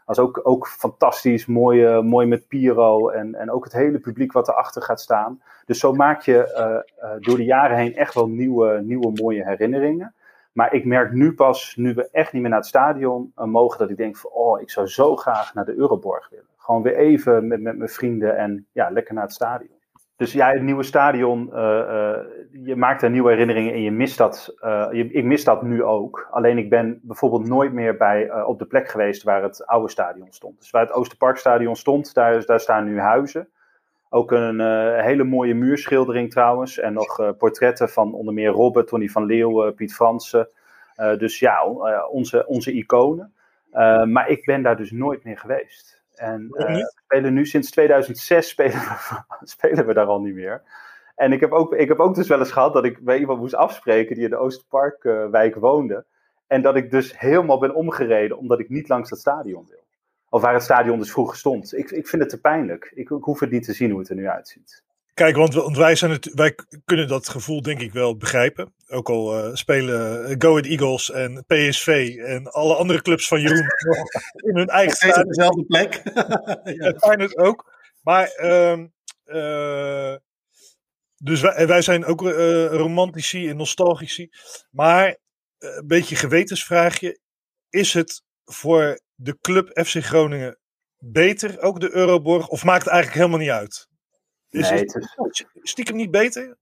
Was 0.06 0.20
ook, 0.20 0.40
ook 0.44 0.68
fantastisch, 0.68 1.46
mooi, 1.46 1.88
uh, 1.88 2.02
mooi 2.02 2.28
met 2.28 2.48
Piro 2.48 3.10
en, 3.10 3.36
en 3.36 3.52
ook 3.52 3.64
het 3.64 3.74
hele 3.74 4.00
publiek 4.00 4.32
wat 4.32 4.48
erachter 4.48 4.82
gaat 4.82 5.02
staan. 5.02 5.42
Dus 5.66 5.80
zo 5.80 5.94
maak 5.94 6.22
je 6.22 6.64
door 7.20 7.38
de 7.38 7.44
jaren 7.44 7.78
heen 7.78 7.96
echt 7.96 8.14
wel 8.14 8.28
nieuwe, 8.28 8.82
nieuwe 8.84 9.12
mooie 9.14 9.46
herinneringen. 9.46 10.14
Maar 10.52 10.74
ik 10.74 10.86
merk 10.86 11.12
nu 11.12 11.34
pas, 11.34 11.76
nu 11.76 11.94
we 11.94 12.10
echt 12.12 12.34
niet 12.34 12.42
meer 12.42 12.52
naar 12.52 12.60
het 12.60 12.68
stadion 12.68 13.32
mogen, 13.36 13.80
dat 13.80 13.90
ik 13.90 13.98
denk 13.98 14.18
van, 14.18 14.32
oh, 14.32 14.62
ik 14.62 14.70
zou 14.70 14.88
zo 14.88 15.16
graag 15.16 15.54
naar 15.54 15.66
de 15.66 15.76
Euroborg 15.76 16.30
willen. 16.30 16.46
Gewoon 16.58 16.82
weer 16.82 16.96
even 16.96 17.48
met, 17.48 17.62
met 17.62 17.78
mijn 17.78 17.90
vrienden 17.90 18.38
en 18.38 18.68
ja, 18.72 18.90
lekker 18.90 19.14
naar 19.14 19.24
het 19.24 19.34
stadion. 19.34 19.75
Dus 20.18 20.34
ja, 20.34 20.52
het 20.52 20.62
nieuwe 20.62 20.84
stadion, 20.84 21.50
uh, 21.54 21.60
uh, 21.60 22.18
je 22.66 22.76
maakt 22.76 23.02
er 23.02 23.10
nieuwe 23.10 23.30
herinneringen 23.30 23.74
en 23.74 23.82
je 23.82 23.92
mist 23.92 24.18
dat. 24.18 24.56
Uh, 24.62 24.88
je, 24.92 25.12
ik 25.12 25.24
mis 25.24 25.44
dat 25.44 25.62
nu 25.62 25.84
ook. 25.84 26.28
Alleen 26.32 26.58
ik 26.58 26.70
ben 26.70 27.00
bijvoorbeeld 27.02 27.48
nooit 27.48 27.74
meer 27.74 27.98
bij, 27.98 28.44
op 28.44 28.60
de 28.60 28.66
plek 28.66 28.90
geweest 28.90 29.24
waar 29.24 29.44
het 29.44 29.66
oude 29.66 29.90
stadion 29.90 30.28
stond. 30.30 30.60
Dus 30.60 30.70
waar 30.70 30.82
het 30.82 30.94
Oosterparkstadion 30.94 31.76
stond, 31.76 32.14
daar, 32.14 32.46
daar 32.46 32.60
staan 32.60 32.86
nu 32.86 33.00
huizen. 33.00 33.50
Ook 34.10 34.32
een 34.32 34.60
hele 35.02 35.24
mooie 35.24 35.54
muurschildering 35.54 36.32
trouwens. 36.32 36.80
En 36.80 36.94
nog 36.94 37.38
portretten 37.38 37.90
van 37.90 38.14
onder 38.14 38.34
meer 38.34 38.50
Robert, 38.50 38.88
Tony 38.88 39.08
van 39.08 39.26
Leeuwen, 39.26 39.74
Piet 39.74 39.96
Fransen. 39.96 40.48
dus 41.18 41.40
ja, 41.40 41.66
onze, 42.12 42.48
onze 42.48 42.72
iconen. 42.72 43.34
maar 44.06 44.30
ik 44.30 44.46
ben 44.46 44.62
daar 44.62 44.78
dus 44.78 44.92
nooit 44.92 45.24
meer 45.24 45.38
geweest. 45.38 45.95
En 46.16 46.48
uh, 46.52 46.66
we 46.66 46.94
spelen 47.04 47.34
nu 47.34 47.46
sinds 47.46 47.72
2006 47.72 48.50
spelen 48.50 48.72
we, 48.72 49.24
spelen 49.56 49.86
we 49.86 49.94
daar 49.94 50.06
al 50.06 50.22
niet 50.22 50.36
meer. 50.36 50.62
En 51.16 51.32
ik 51.32 51.40
heb, 51.40 51.52
ook, 51.52 51.74
ik 51.74 51.88
heb 51.88 52.00
ook 52.00 52.16
dus 52.16 52.28
wel 52.28 52.40
eens 52.40 52.52
gehad 52.52 52.74
dat 52.74 52.86
ik 52.86 53.00
bij 53.00 53.18
iemand 53.18 53.40
moest 53.40 53.56
afspreken 53.56 54.16
die 54.16 54.24
in 54.24 54.30
de 54.30 54.38
Oosterparkwijk 54.38 55.56
uh, 55.56 55.62
woonde. 55.62 56.06
En 56.48 56.62
dat 56.62 56.76
ik 56.76 56.92
dus 56.92 57.20
helemaal 57.20 57.60
ben 57.60 57.76
omgereden 57.76 58.38
omdat 58.38 58.60
ik 58.60 58.70
niet 58.70 58.90
langs 58.90 59.10
dat 59.10 59.20
stadion 59.20 59.66
wil. 59.70 59.84
Of 60.30 60.42
waar 60.42 60.54
het 60.54 60.64
stadion 60.64 61.00
dus 61.00 61.12
vroeger 61.12 61.38
stond. 61.38 61.78
Ik, 61.78 61.92
ik 61.92 62.08
vind 62.08 62.22
het 62.22 62.32
te 62.32 62.40
pijnlijk. 62.42 62.92
Ik, 62.94 63.10
ik 63.10 63.24
hoef 63.24 63.40
het 63.40 63.52
niet 63.52 63.64
te 63.64 63.74
zien 63.74 63.90
hoe 63.92 64.00
het 64.00 64.10
er 64.10 64.16
nu 64.16 64.28
uitziet. 64.28 64.84
Kijk, 65.16 65.36
want, 65.36 65.54
want 65.54 65.78
wij, 65.78 65.96
zijn 65.96 66.12
het, 66.12 66.34
wij 66.34 66.56
kunnen 66.86 67.08
dat 67.08 67.30
gevoel 67.30 67.62
denk 67.62 67.82
ik 67.82 67.94
wel 67.94 68.18
begrijpen. 68.18 68.74
Ook 68.88 69.10
al 69.10 69.48
uh, 69.48 69.56
spelen 69.56 70.36
Go 70.42 70.50
Ahead 70.50 70.66
Eagles 70.66 71.12
en 71.12 71.46
PSV 71.48 72.16
en 72.18 72.52
alle 72.52 72.76
andere 72.76 73.02
clubs 73.02 73.28
van 73.28 73.42
Jeroen 73.42 73.68
in 74.50 74.56
hun 74.58 74.68
eigen 74.68 74.96
stadion. 74.96 75.24
op 75.24 75.28
dezelfde 75.28 75.66
plek. 75.66 76.02
ja, 76.82 76.94
Feyenoord 76.98 77.38
ook. 77.38 77.74
Maar, 78.02 78.40
uh, 78.44 78.78
uh, 79.26 80.16
dus 81.16 81.42
wij, 81.42 81.68
wij 81.68 81.82
zijn 81.82 82.06
ook 82.06 82.22
uh, 82.22 82.66
romantici 82.66 83.50
en 83.50 83.58
nostalgici. 83.58 84.30
Maar, 84.72 85.18
een 85.58 85.88
beetje 85.88 86.16
gewetensvraagje. 86.16 87.20
Is 87.70 87.94
het 87.94 88.24
voor 88.46 89.00
de 89.14 89.38
club 89.42 89.86
FC 89.86 90.04
Groningen 90.04 90.60
beter, 90.98 91.62
ook 91.62 91.80
de 91.80 91.96
Euroborg? 91.96 92.48
Of 92.48 92.64
maakt 92.64 92.84
het 92.84 92.94
eigenlijk 92.94 93.22
helemaal 93.22 93.46
niet 93.46 93.62
uit? 93.62 93.94
Is 94.56 94.70
nee, 94.70 94.80
het, 94.80 94.96
is... 94.96 95.46
stiekem 95.62 95.96
niet 95.96 96.12
beter? 96.12 96.56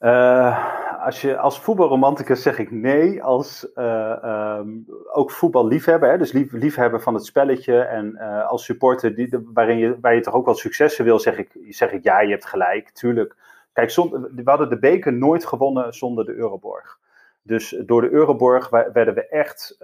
Uh, 0.00 1.04
als, 1.04 1.20
je, 1.20 1.38
als 1.38 1.60
voetbalromanticus 1.60 2.42
zeg 2.42 2.58
ik 2.58 2.70
nee. 2.70 3.22
Als 3.22 3.68
uh, 3.74 4.56
um, 4.58 4.86
ook 5.12 5.30
voetballiefhebber, 5.30 6.10
hè, 6.10 6.18
dus 6.18 6.32
lief, 6.32 6.52
liefhebber 6.52 7.00
van 7.00 7.14
het 7.14 7.24
spelletje. 7.24 7.80
En 7.80 8.14
uh, 8.14 8.48
als 8.48 8.64
supporter 8.64 9.14
die, 9.14 9.28
de, 9.28 9.50
waarin 9.54 9.78
je, 9.78 10.00
waar 10.00 10.14
je 10.14 10.20
toch 10.20 10.34
ook 10.34 10.44
wel 10.44 10.54
successen 10.54 11.04
wil, 11.04 11.18
zeg 11.18 11.38
ik, 11.38 11.50
zeg 11.68 11.92
ik 11.92 12.04
ja, 12.04 12.20
je 12.20 12.30
hebt 12.30 12.46
gelijk, 12.46 12.90
tuurlijk. 12.90 13.36
Kijk, 13.72 13.90
zonder, 13.90 14.20
we 14.34 14.42
hadden 14.44 14.70
de 14.70 14.78
beker 14.78 15.12
nooit 15.12 15.46
gewonnen 15.46 15.94
zonder 15.94 16.24
de 16.24 16.34
Euroborg. 16.34 16.98
Dus 17.42 17.82
door 17.86 18.00
de 18.00 18.10
Euroborg 18.10 18.68
werden 18.68 19.14
we 19.14 19.28
echt, 19.28 19.78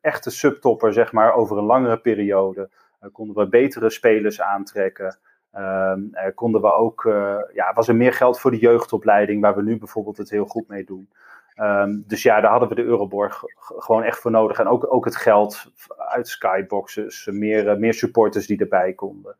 echte 0.00 0.30
subtopper, 0.30 0.92
zeg 0.92 1.12
maar, 1.12 1.34
over 1.34 1.58
een 1.58 1.64
langere 1.64 1.98
periode. 1.98 2.68
konden 3.12 3.36
we 3.36 3.48
betere 3.48 3.90
spelers 3.90 4.40
aantrekken. 4.40 5.18
Um, 5.58 6.10
konden 6.34 6.60
we 6.60 6.72
ook, 6.72 7.04
uh, 7.04 7.36
ja, 7.52 7.72
was 7.72 7.88
er 7.88 7.96
meer 7.96 8.12
geld 8.12 8.40
voor 8.40 8.50
de 8.50 8.58
jeugdopleiding, 8.58 9.40
waar 9.40 9.54
we 9.54 9.62
nu 9.62 9.78
bijvoorbeeld 9.78 10.16
het 10.16 10.30
heel 10.30 10.44
goed 10.44 10.68
mee 10.68 10.84
doen. 10.84 11.08
Um, 11.56 12.04
dus 12.06 12.22
ja, 12.22 12.40
daar 12.40 12.50
hadden 12.50 12.68
we 12.68 12.74
de 12.74 12.84
Euroborg 12.84 13.42
gewoon 13.56 14.02
echt 14.02 14.18
voor 14.18 14.30
nodig. 14.30 14.58
En 14.58 14.66
ook, 14.66 14.92
ook 14.92 15.04
het 15.04 15.16
geld 15.16 15.72
uit 15.96 16.28
skyboxes, 16.28 17.28
meer, 17.32 17.66
uh, 17.66 17.76
meer 17.76 17.94
supporters 17.94 18.46
die 18.46 18.58
erbij 18.58 18.92
konden, 18.92 19.36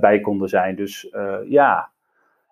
bij 0.00 0.20
konden 0.20 0.48
zijn. 0.48 0.76
Dus 0.76 1.14
ja, 1.44 1.90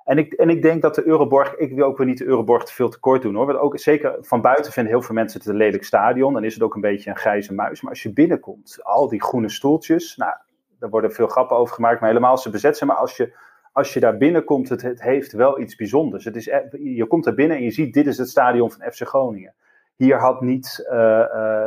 en 0.04 0.18
ik, 0.18 0.32
en 0.32 0.50
ik 0.50 0.62
denk 0.62 0.82
dat 0.82 0.94
de 0.94 1.06
Euroborg, 1.06 1.56
ik 1.56 1.72
wil 1.74 1.86
ook 1.86 1.98
weer 1.98 2.06
niet 2.06 2.18
de 2.18 2.24
Euroborg 2.24 2.64
te 2.64 2.72
veel 2.72 2.88
tekort 2.88 3.22
doen 3.22 3.34
hoor. 3.34 3.46
Want 3.46 3.58
ook 3.58 3.78
zeker 3.78 4.16
van 4.20 4.40
buiten 4.40 4.72
vinden 4.72 4.92
heel 4.92 5.02
veel 5.02 5.14
mensen 5.14 5.40
het 5.40 5.48
een 5.48 5.56
lelijk 5.56 5.84
stadion. 5.84 6.32
Dan 6.32 6.44
is 6.44 6.54
het 6.54 6.62
ook 6.62 6.74
een 6.74 6.80
beetje 6.80 7.10
een 7.10 7.16
grijze 7.16 7.54
muis. 7.54 7.80
Maar 7.80 7.90
als 7.90 8.02
je 8.02 8.12
binnenkomt, 8.12 8.78
al 8.82 9.08
die 9.08 9.22
groene 9.22 9.48
stoeltjes, 9.48 10.16
nou, 10.16 10.32
daar 10.78 10.90
worden 10.90 11.12
veel 11.12 11.26
grappen 11.26 11.56
over 11.56 11.74
gemaakt, 11.74 12.00
maar 12.00 12.08
helemaal 12.08 12.38
ze 12.38 12.50
bezet 12.50 12.76
zijn. 12.76 12.90
Maar 12.90 12.98
als 12.98 13.16
je, 13.16 13.36
als 13.72 13.94
je 13.94 14.00
daar 14.00 14.16
binnenkomt, 14.16 14.68
het, 14.68 14.82
het 14.82 15.02
heeft 15.02 15.32
wel 15.32 15.60
iets 15.60 15.76
bijzonders. 15.76 16.24
Het 16.24 16.36
is, 16.36 16.46
e- 16.46 16.68
je 16.70 17.06
komt 17.06 17.26
er 17.26 17.34
binnen 17.34 17.56
en 17.56 17.62
je 17.62 17.70
ziet, 17.70 17.94
dit 17.94 18.06
is 18.06 18.18
het 18.18 18.28
stadion 18.28 18.70
van 18.70 18.92
FC 18.92 19.06
Groningen. 19.06 19.54
Hier 19.96 20.18
had 20.18 20.40
niet, 20.40 20.86
uh, 20.90 20.98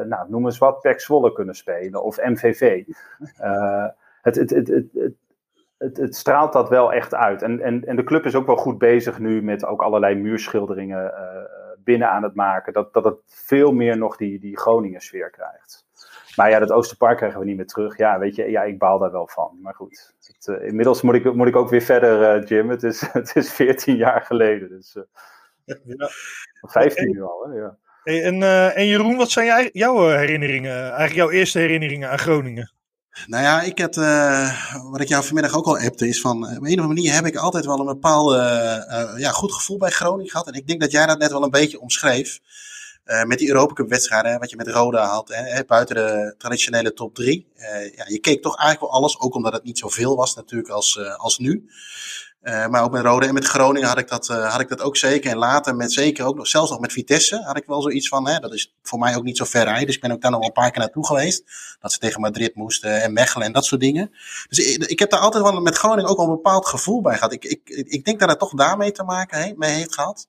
nou, 0.02 0.30
noem 0.30 0.46
eens 0.46 0.58
wat, 0.58 0.80
PEC 0.80 1.00
Zwolle 1.00 1.34
kunnen 1.34 1.56
spelen 1.56 2.04
of 2.04 2.18
MVV. 2.18 2.84
Uh, 3.42 3.88
het, 4.22 4.36
het, 4.36 4.50
het, 4.50 4.68
het, 4.68 5.14
het, 5.78 5.98
het, 5.98 6.16
straalt 6.16 6.54
dat 6.54 6.70
wel 6.70 6.94
echt 6.94 7.14
uit. 7.14 7.42
En, 7.42 7.60
en, 7.60 7.86
en 7.86 7.96
de 7.96 8.04
club 8.04 8.26
is 8.26 8.36
ook 8.36 8.46
wel 8.46 8.56
goed 8.56 8.78
bezig 8.78 9.20
nu 9.20 9.42
met 9.42 9.66
ook 9.66 9.82
allerlei 9.82 10.16
muurschilderingen 10.16 11.14
binnen 11.84 12.10
aan 12.10 12.24
het 12.24 12.36
maken. 12.36 12.74
Dat, 12.74 12.94
dat 12.94 13.04
het 13.04 13.18
veel 13.26 13.72
meer 13.72 13.98
nog 13.98 14.18
die, 14.18 14.40
die 14.40 14.58
Groningen 14.58 15.02
sfeer 15.02 15.30
krijgt. 15.30 15.86
Maar 16.36 16.50
ja, 16.50 16.60
dat 16.60 16.72
Oosterpark 16.72 17.18
krijgen 17.18 17.40
we 17.40 17.46
niet 17.46 17.56
meer 17.56 17.66
terug. 17.66 17.98
Ja, 17.98 18.20
weet 18.20 18.36
je, 18.36 18.50
ja, 18.50 18.64
ik 18.64 18.78
baal 18.78 19.00
daar 19.00 19.12
wel 19.12 19.28
van. 19.28 19.58
Maar 19.62 19.76
goed, 19.76 20.14
het, 20.20 20.48
uh, 20.48 20.68
inmiddels 20.68 21.02
moet 21.02 21.16
ik, 21.16 21.34
moet 21.34 21.48
ik 21.48 21.56
ook 21.56 21.70
weer 21.70 21.82
verder, 21.82 22.42
uh, 22.42 22.48
Jim. 22.48 22.70
Het 22.70 22.84
is, 22.84 23.02
het 23.12 23.36
is 23.36 23.52
14 23.52 23.96
jaar 23.96 24.22
geleden. 24.22 24.70
Dus, 24.70 24.96
uh, 24.96 25.76
ja. 25.86 26.10
15 26.62 27.12
nu 27.12 27.24
al, 27.24 27.48
hè? 27.50 27.60
Ja. 27.60 27.78
Hey, 28.04 28.24
en, 28.24 28.44
en 28.76 28.88
Jeroen, 28.88 29.18
wat 29.18 29.32
zijn 29.32 29.46
jij, 29.46 29.70
jouw 29.74 30.10
herinneringen, 30.10 30.80
eigenlijk 30.80 31.14
jouw 31.14 31.30
eerste 31.30 31.60
herinneringen 31.60 32.10
aan 32.10 32.20
Groningen? 32.20 32.72
Nou 33.28 33.44
ja, 33.44 33.62
ik 33.62 33.78
heb, 33.78 33.94
wat 34.92 35.02
ik 35.02 35.08
jou 35.08 35.24
vanmiddag 35.24 35.56
ook 35.56 35.66
al 35.66 35.78
appte, 35.78 36.08
is 36.08 36.22
van, 36.22 36.38
op 36.38 36.44
een 36.44 36.56
of 36.56 36.64
andere 36.64 36.88
manier 36.88 37.14
heb 37.14 37.26
ik 37.26 37.36
altijd 37.36 37.66
wel 37.66 37.80
een 37.80 37.86
bepaald 37.86 38.34
ja, 39.18 39.32
goed 39.32 39.54
gevoel 39.54 39.78
bij 39.78 39.90
Groningen 39.90 40.32
gehad. 40.32 40.48
En 40.48 40.54
ik 40.54 40.68
denk 40.68 40.82
dat 40.82 40.92
jij 40.92 41.06
dat 41.06 41.20
net 41.20 41.32
wel 41.32 41.44
een 41.44 41.50
beetje 41.50 41.80
omschreef. 41.80 42.40
Uh, 43.06 43.24
met 43.24 43.40
die 43.40 43.48
Europa 43.48 43.74
Cup 43.74 43.90
wedstrijden, 43.90 44.40
wat 44.40 44.50
je 44.50 44.56
met 44.56 44.68
Roda 44.68 45.06
had, 45.06 45.30
hè, 45.30 45.64
buiten 45.66 45.96
de 45.96 46.36
traditionele 46.38 46.94
top 46.94 47.16
3. 47.16 47.48
Uh, 47.58 47.96
ja, 47.96 48.06
je 48.08 48.20
keek 48.20 48.42
toch 48.42 48.58
eigenlijk 48.58 48.92
wel 48.92 49.02
alles, 49.02 49.20
ook 49.20 49.36
omdat 49.36 49.54
het 49.54 49.64
niet 49.64 49.80
zoveel 49.80 50.16
was 50.16 50.36
natuurlijk 50.36 50.70
als, 50.70 50.96
uh, 50.96 51.16
als 51.16 51.38
nu. 51.38 51.70
maar 52.42 52.84
ook 52.84 52.92
met 52.92 53.04
Roda 53.04 53.28
en 53.28 53.34
met 53.34 53.46
Groningen 53.46 53.88
had 53.88 53.98
ik, 53.98 54.08
dat, 54.08 54.28
had 54.28 54.60
ik 54.60 54.70
dat 54.70 54.82
ook 54.82 54.98
zeker. 54.98 55.32
En 55.32 55.38
later 55.38 55.76
met 55.76 55.94
zeker 55.94 56.26
ook 56.26 56.36
nog, 56.36 56.48
zelfs 56.48 56.70
nog 56.70 56.80
met 56.80 56.92
Vitesse 56.92 57.42
had 57.44 57.58
ik 57.58 57.66
wel 57.66 57.82
zoiets 57.82 58.08
van, 58.08 58.28
hè, 58.28 58.40
dat 58.40 58.54
is 58.54 58.76
voor 58.84 59.00
mij 59.00 59.16
ook 59.16 59.24
niet 59.24 59.38
zo 59.38 59.46
ver 59.46 59.64
rijden. 59.64 59.86
Dus 59.86 59.96
ik 59.96 60.02
ben 60.02 60.12
ook 60.12 60.22
daar 60.22 60.32
nog 60.32 60.40
wel 60.40 60.50
een 60.50 60.56
paar 60.56 60.72
keer 60.72 60.82
naartoe 60.82 61.06
geweest. 61.06 61.44
Dat 61.80 61.92
ze 61.92 62.00
tegen 62.00 62.22
Madrid 62.22 62.56
moesten 62.56 63.02
en 63.02 63.14
Mechelen 63.14 63.46
en 63.46 63.54
dat 63.54 63.66
soort 63.66 63.82
dingen. 63.82 64.12
Dus 64.50 64.76
ik, 64.78 65.00
heb 65.00 65.10
daar 65.10 65.20
altijd 65.20 65.44
wel 65.44 65.62
met 65.62 65.78
Groningen 65.78 66.10
ook 66.10 66.18
wel 66.18 66.26
een 66.26 66.36
bepaald 66.36 66.66
gevoel 66.66 67.02
bij 67.02 67.16
gehad. 67.16 67.34
Ik, 67.34 67.46
ik, 67.46 67.70
ik 67.70 68.06
denk 68.06 68.20
dat 68.20 68.30
het 68.30 68.40
toch 68.40 68.54
daarmee 68.54 68.92
te 68.92 69.04
maken 69.04 69.56
heeft 69.60 69.94
gehad. 69.94 70.28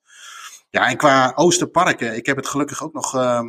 Ja, 0.73 0.89
en 0.89 0.97
qua 0.97 1.33
Oosterparken, 1.35 2.17
ik 2.17 2.27
heb 2.27 2.37
het 2.37 2.47
gelukkig 2.47 2.83
ook 2.83 2.93
nog, 2.93 3.15
uh, 3.15 3.43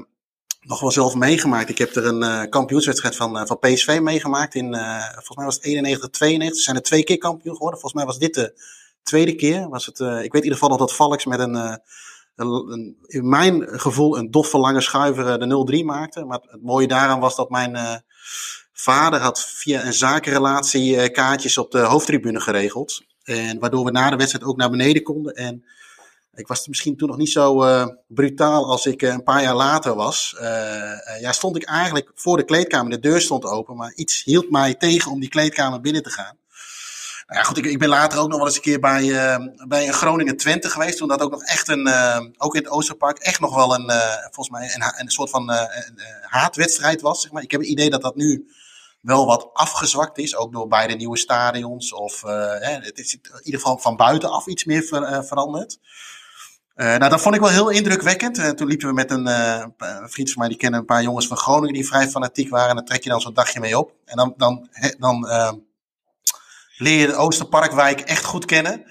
nog 0.62 0.80
wel 0.80 0.92
zelf 0.92 1.16
meegemaakt. 1.16 1.70
Ik 1.70 1.78
heb 1.78 1.96
er 1.96 2.06
een 2.06 2.22
uh, 2.24 2.44
kampioenswedstrijd 2.50 3.16
van, 3.16 3.38
uh, 3.38 3.46
van 3.46 3.60
PSV 3.60 4.00
meegemaakt. 4.02 4.56
In, 4.56 4.76
volgens 5.14 5.36
mij 5.36 5.46
was 5.46 5.56
het 5.56 5.64
91, 5.64 6.10
92. 6.10 6.58
Ze 6.58 6.64
zijn 6.64 6.76
er 6.76 6.82
twee 6.84 7.04
keer 7.04 7.18
kampioen 7.18 7.56
geworden. 7.56 7.80
Volgens 7.80 8.04
mij 8.04 8.12
was 8.12 8.20
dit 8.20 8.34
de 8.34 8.62
tweede 9.04 9.36
keer 9.36 9.70
was 9.70 9.86
het, 9.86 10.00
ik 10.00 10.06
weet 10.06 10.34
in 10.34 10.44
ieder 10.44 10.54
geval 10.54 10.70
nog 10.70 10.78
dat 10.78 10.96
Valks 10.96 11.26
met 11.26 11.40
een, 11.40 11.56
een, 11.56 11.82
een 12.36 12.98
in 13.06 13.30
mijn 13.30 13.80
gevoel 13.80 14.18
een 14.18 14.32
doffe 14.32 14.58
lange 14.58 14.82
schuiver 14.82 15.40
de 15.40 15.82
0-3 15.82 15.86
maakte. 15.86 16.26
Maar 16.26 16.40
het 16.42 16.64
mooie 16.64 16.88
daaraan 16.88 17.20
was 17.20 17.36
dat 17.36 17.50
mijn 17.50 18.04
vader 18.74 19.20
had 19.20 19.46
via 19.46 19.86
een 19.86 19.94
zakenrelatie 19.94 21.10
kaartjes 21.10 21.58
op 21.58 21.72
de 21.72 21.80
hoofdtribune 21.80 22.40
geregeld. 22.40 23.02
En 23.24 23.60
waardoor 23.60 23.86
we 23.86 23.92
na 23.92 24.10
de 24.10 24.16
wedstrijd 24.16 24.46
ook 24.46 24.58
naar 24.58 24.70
beneden 24.70 25.04
konden. 25.04 25.34
En 25.34 25.64
ik 26.36 26.48
was 26.48 26.68
misschien 26.68 26.98
toen 26.98 27.08
nog 27.08 27.18
niet 27.18 27.30
zo 27.30 27.64
uh, 27.64 27.88
brutaal 28.08 28.66
als 28.66 28.86
ik 28.86 29.02
uh, 29.02 29.12
een 29.12 29.24
paar 29.24 29.42
jaar 29.42 29.56
later 29.56 29.96
was. 29.96 30.36
Uh, 30.42 31.22
ja, 31.22 31.32
stond 31.32 31.56
ik 31.56 31.64
eigenlijk 31.64 32.12
voor 32.16 32.38
de 32.38 32.44
kleedkamer. 32.44 32.92
De 32.92 33.00
deur 33.00 33.22
stond 33.22 33.46
open, 33.46 33.76
maar 33.76 33.94
iets 33.96 34.24
hield 34.24 34.50
mij 34.50 34.74
tegen 34.74 35.12
om 35.12 35.20
die 35.20 35.30
kleedkamer 35.30 35.82
binnen 35.82 36.04
te 36.04 36.10
gaan. 36.10 36.38
Nou 37.28 37.40
ja, 37.40 37.46
goed, 37.46 37.58
ik, 37.58 37.66
ik 37.66 37.80
ben 37.80 37.90
later 37.90 38.20
ook 38.20 38.28
nog 38.28 38.38
wel 38.38 38.48
eens 38.48 38.56
een 38.56 38.62
keer 38.62 38.80
bij, 38.80 39.04
bij 39.68 39.88
een 39.88 39.94
Groningen 39.94 40.38
Twente 40.38 40.70
geweest. 40.70 40.98
Toen 40.98 41.08
dat 41.08 41.22
ook 41.22 41.32
nog 41.32 41.44
echt 41.44 41.68
een, 41.68 41.88
ook 42.38 42.56
in 42.56 42.64
het 42.64 42.72
Oosterpark, 42.72 43.18
echt 43.18 43.40
nog 43.40 43.56
wel 43.56 43.76
een, 43.76 43.92
volgens 44.32 44.50
mij 44.50 44.74
een, 44.74 44.94
een 44.98 45.10
soort 45.10 45.30
van 45.30 45.52
haatwedstrijd 46.22 47.02
was. 47.02 47.22
Zeg 47.22 47.32
maar. 47.32 47.44
Ik 47.44 47.52
heb 47.52 47.60
het 47.60 47.70
idee 47.70 47.90
dat 47.90 48.02
dat 48.02 48.16
nu 48.16 48.52
wel 49.02 49.26
wat 49.26 49.50
afgezwakt 49.54 50.18
is, 50.18 50.36
ook 50.36 50.52
door 50.54 50.68
beide 50.68 50.94
nieuwe 50.94 51.18
stadions. 51.18 51.94
Of 51.94 52.22
het 52.22 52.98
is 52.98 53.14
in 53.14 53.22
ieder 53.44 53.60
geval 53.60 53.78
van 53.78 53.96
buitenaf 53.96 54.48
iets 54.48 54.64
meer 54.64 54.84
ver, 54.84 55.26
veranderd. 55.26 55.80
Uh, 56.76 56.86
nou, 56.86 57.10
dat 57.10 57.22
vond 57.22 57.36
ik 57.36 57.42
wel 57.42 57.50
heel 57.50 57.70
indrukwekkend. 57.70 58.38
Uh, 58.38 58.50
toen 58.50 58.68
liepen 58.68 58.88
we 58.88 58.94
met 58.94 59.12
een, 59.12 59.28
uh, 59.28 59.66
een, 59.78 60.10
vriend 60.10 60.32
van 60.32 60.40
mij, 60.40 60.50
die 60.50 60.58
kennen 60.58 60.80
een 60.80 60.86
paar 60.86 61.04
jongens 61.04 61.28
van 61.28 61.38
Groningen 61.38 61.74
die 61.74 61.88
vrij 61.88 62.10
fanatiek 62.10 62.50
waren. 62.50 62.70
En 62.70 62.76
dan 62.76 62.86
trek 62.86 63.04
je 63.04 63.10
dan 63.10 63.22
zo'n 63.22 63.34
dagje 63.34 63.60
mee 63.60 63.78
op. 63.78 63.94
En 64.06 64.18
dan, 64.18 64.34
dan, 64.38 64.70
dan 64.98 65.28
leer 66.78 67.00
je 67.00 67.08
de 67.08 67.16
Oosterparkwijk 67.16 68.02
echt 68.02 68.24
goed 68.24 68.46
kennen. 68.46 68.86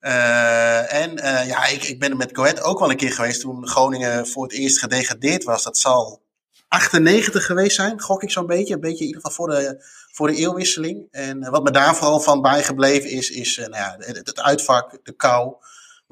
en 0.00 1.14
ja, 1.46 1.66
ik, 1.66 1.84
ik 1.84 1.98
ben 1.98 2.10
er 2.10 2.16
met 2.16 2.32
Coët 2.32 2.62
ook 2.62 2.78
wel 2.78 2.90
een 2.90 2.96
keer 2.96 3.12
geweest 3.12 3.40
toen 3.40 3.68
Groningen 3.68 4.26
voor 4.26 4.42
het 4.42 4.52
eerst 4.52 4.78
gedegradeerd 4.78 5.44
was. 5.44 5.62
Dat 5.62 5.78
zal 5.78 6.22
98 6.68 7.46
geweest 7.46 7.76
zijn, 7.76 8.00
gok 8.00 8.22
ik 8.22 8.30
zo'n 8.30 8.46
beetje. 8.46 8.74
Een 8.74 8.80
beetje 8.80 9.04
in 9.04 9.06
ieder 9.06 9.20
geval 9.20 9.36
voor 9.36 9.54
de, 9.54 9.84
voor 10.12 10.26
de 10.26 10.36
eeuwwisseling. 10.36 11.08
En 11.10 11.50
wat 11.50 11.62
me 11.62 11.70
daar 11.70 11.96
vooral 11.96 12.20
van 12.20 12.40
bijgebleven 12.40 13.10
is, 13.10 13.30
is 13.30 13.56
nou 13.56 13.70
ja, 13.70 13.96
het, 13.98 14.16
het 14.16 14.40
uitvak, 14.40 14.98
de 15.02 15.12
kou. 15.12 15.54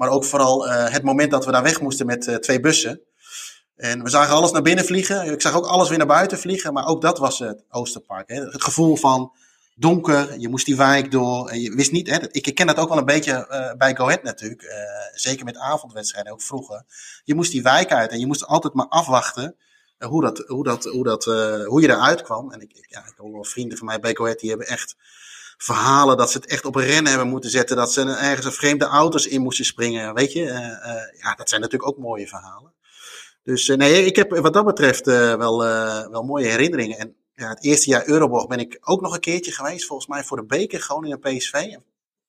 Maar 0.01 0.09
ook 0.09 0.25
vooral 0.25 0.67
uh, 0.67 0.89
het 0.89 1.03
moment 1.03 1.31
dat 1.31 1.45
we 1.45 1.51
daar 1.51 1.63
weg 1.63 1.81
moesten 1.81 2.05
met 2.05 2.27
uh, 2.27 2.35
twee 2.35 2.59
bussen. 2.59 3.01
En 3.75 4.03
we 4.03 4.09
zagen 4.09 4.35
alles 4.35 4.51
naar 4.51 4.61
binnen 4.61 4.85
vliegen. 4.85 5.31
Ik 5.31 5.41
zag 5.41 5.55
ook 5.55 5.65
alles 5.65 5.89
weer 5.89 5.97
naar 5.97 6.07
buiten 6.07 6.39
vliegen. 6.39 6.73
Maar 6.73 6.87
ook 6.87 7.01
dat 7.01 7.17
was 7.17 7.39
het 7.39 7.63
Oosterpark. 7.69 8.29
Hè. 8.29 8.35
Het 8.35 8.63
gevoel 8.63 8.95
van 8.95 9.33
donker. 9.75 10.39
Je 10.39 10.49
moest 10.49 10.65
die 10.65 10.77
wijk 10.77 11.11
door. 11.11 11.49
En 11.49 11.61
je 11.61 11.75
wist 11.75 11.91
niet. 11.91 12.09
Hè, 12.09 12.31
ik 12.31 12.55
ken 12.55 12.67
dat 12.67 12.77
ook 12.77 12.89
wel 12.89 12.97
een 12.97 13.05
beetje 13.05 13.47
uh, 13.51 13.73
bij 13.77 13.95
Go 13.95 14.03
Ahead 14.03 14.23
natuurlijk. 14.23 14.73
zeker 15.13 15.45
met 15.45 15.57
avondwedstrijden, 15.57 16.31
ook 16.31 16.41
vroeger. 16.41 16.83
Je 17.23 17.35
moest 17.35 17.51
die 17.51 17.63
wijk 17.63 17.91
uit. 17.91 18.11
En 18.11 18.19
je 18.19 18.27
moest 18.27 18.45
altijd 18.45 18.73
maar 18.73 18.87
afwachten. 18.87 19.55
hoe, 19.99 20.21
dat, 20.21 20.43
hoe, 20.47 20.63
dat, 20.63 20.83
hoe, 20.83 21.03
dat, 21.03 21.25
hoe 21.65 21.81
je 21.81 21.89
eruit 21.89 22.21
kwam. 22.21 22.51
En 22.51 22.61
ik, 22.61 22.71
ja, 22.89 22.99
ik 22.99 23.13
heb 23.17 23.31
wel 23.31 23.43
vrienden 23.43 23.77
van 23.77 23.87
mij 23.87 23.99
bij 23.99 24.15
Go 24.15 24.23
Ahead. 24.23 24.39
Die 24.39 24.49
hebben 24.49 24.67
echt 24.67 24.95
verhalen 25.63 26.17
dat 26.17 26.31
ze 26.31 26.37
het 26.37 26.47
echt 26.47 26.65
op 26.65 26.75
rennen 26.75 27.07
hebben 27.07 27.27
moeten 27.27 27.49
zetten. 27.49 27.75
Dat 27.75 27.93
ze 27.93 28.01
ergens 28.01 28.45
een 28.45 28.51
vreemde 28.51 28.85
auto's 28.85 29.25
in 29.25 29.41
moesten 29.41 29.65
springen. 29.65 30.13
Weet 30.13 30.33
je, 30.33 30.41
uh, 30.41 30.55
uh, 30.55 31.21
ja, 31.21 31.35
dat 31.35 31.49
zijn 31.49 31.61
natuurlijk 31.61 31.91
ook 31.91 31.97
mooie 31.97 32.27
verhalen. 32.27 32.73
Dus 33.43 33.67
uh, 33.67 33.77
nee, 33.77 34.05
ik 34.05 34.15
heb 34.15 34.31
wat 34.31 34.53
dat 34.53 34.65
betreft 34.65 35.05
wel, 35.05 35.59
wel 36.11 36.23
mooie 36.23 36.47
herinneringen. 36.47 36.97
En 36.97 37.15
ja, 37.35 37.49
het 37.49 37.63
eerste 37.63 37.89
jaar 37.89 38.07
Euroborg 38.07 38.47
ben 38.47 38.59
ik 38.59 38.77
ook 38.81 39.01
nog 39.01 39.13
een 39.13 39.19
keertje 39.19 39.51
geweest. 39.51 39.85
Volgens 39.85 40.07
mij 40.07 40.23
voor 40.23 40.37
de 40.37 40.45
beker 40.45 40.79
Groningen 40.79 41.19
PSV. 41.19 41.75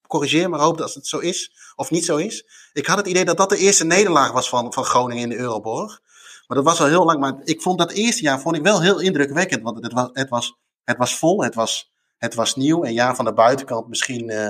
Corrigeer 0.07 0.51
me, 0.51 0.59
hoop 0.59 0.79
dat 0.79 0.95
het 0.95 1.07
zo 1.07 1.19
is 1.19 1.53
of 1.77 1.91
niet 1.91 2.05
zo 2.05 2.17
is. 2.17 2.47
Ik 2.73 2.87
had 2.87 2.97
het 2.97 3.07
idee 3.07 3.25
dat 3.25 3.37
dat 3.37 3.49
de 3.49 3.57
eerste 3.57 3.85
nederlaag 3.85 4.33
was 4.33 4.49
van, 4.49 4.73
van 4.73 4.85
Groningen 4.85 5.23
in 5.23 5.29
de 5.29 5.37
Euroborg. 5.37 6.01
Maar 6.47 6.57
dat 6.57 6.67
was 6.67 6.81
al 6.81 6.87
heel 6.87 7.05
lang. 7.05 7.21
Maar 7.21 7.41
ik 7.45 7.63
vond 7.63 7.79
dat 7.79 7.93
eerste 7.93 8.23
jaar 8.23 8.41
vond 8.41 8.57
ik 8.57 8.63
wel 8.63 8.83
heel 8.83 9.01
indrukwekkend. 9.01 9.63
Want 9.63 9.83
het 9.83 9.93
was, 9.93 10.11
het 10.13 10.29
was, 10.29 10.59
het 10.85 10.97
was 10.97 11.19
vol. 11.19 11.43
Het 11.43 11.55
was 11.55 11.92
het 12.23 12.35
was 12.35 12.57
nieuw 12.57 12.85
en 12.85 12.93
ja, 12.93 13.15
van 13.15 13.25
de 13.25 13.33
buitenkant 13.33 13.89
misschien 13.89 14.31
uh, 14.31 14.49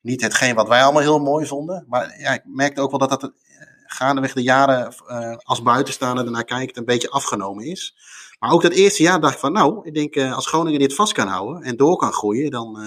niet 0.00 0.20
hetgeen 0.20 0.54
wat 0.54 0.68
wij 0.68 0.82
allemaal 0.82 1.02
heel 1.02 1.18
mooi 1.18 1.46
vonden. 1.46 1.84
Maar 1.88 2.20
ja, 2.20 2.32
ik 2.32 2.42
merkte 2.44 2.80
ook 2.80 2.90
wel 2.90 2.98
dat 2.98 3.10
dat 3.10 3.22
uh, 3.22 3.30
gaandeweg 3.86 4.32
de 4.32 4.42
jaren 4.42 4.94
uh, 5.08 5.36
als 5.36 5.62
buitenstaander 5.62 6.24
ernaar 6.24 6.44
kijkt 6.44 6.76
een 6.76 6.84
beetje 6.84 7.10
afgenomen 7.10 7.64
is. 7.64 7.96
Maar 8.38 8.50
ook 8.50 8.62
dat 8.62 8.72
eerste 8.72 9.02
jaar 9.02 9.20
dacht 9.20 9.34
ik 9.34 9.40
van 9.40 9.52
nou, 9.52 9.86
ik 9.86 9.94
denk 9.94 10.32
als 10.32 10.46
Groningen 10.46 10.80
dit 10.80 10.94
vast 10.94 11.12
kan 11.12 11.26
houden 11.26 11.62
en 11.62 11.76
door 11.76 11.96
kan 11.96 12.12
groeien, 12.12 12.50
dan, 12.50 12.78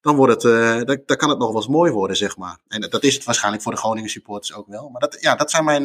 dan, 0.00 0.16
wordt 0.16 0.42
het, 0.42 0.86
dan, 1.06 1.16
kan 1.16 1.28
het 1.28 1.38
nog 1.38 1.48
wel 1.48 1.56
eens 1.56 1.68
mooi 1.68 1.92
worden, 1.92 2.16
zeg 2.16 2.36
maar. 2.36 2.58
En 2.68 2.80
dat 2.80 3.02
is 3.02 3.14
het 3.14 3.24
waarschijnlijk 3.24 3.62
voor 3.62 3.72
de 3.72 3.78
Groningen 3.78 4.10
supporters 4.10 4.52
ook 4.52 4.66
wel. 4.66 4.88
Maar 4.88 5.00
dat, 5.00 5.16
ja, 5.20 5.34
dat 5.34 5.50
zijn 5.50 5.64
mijn, 5.64 5.82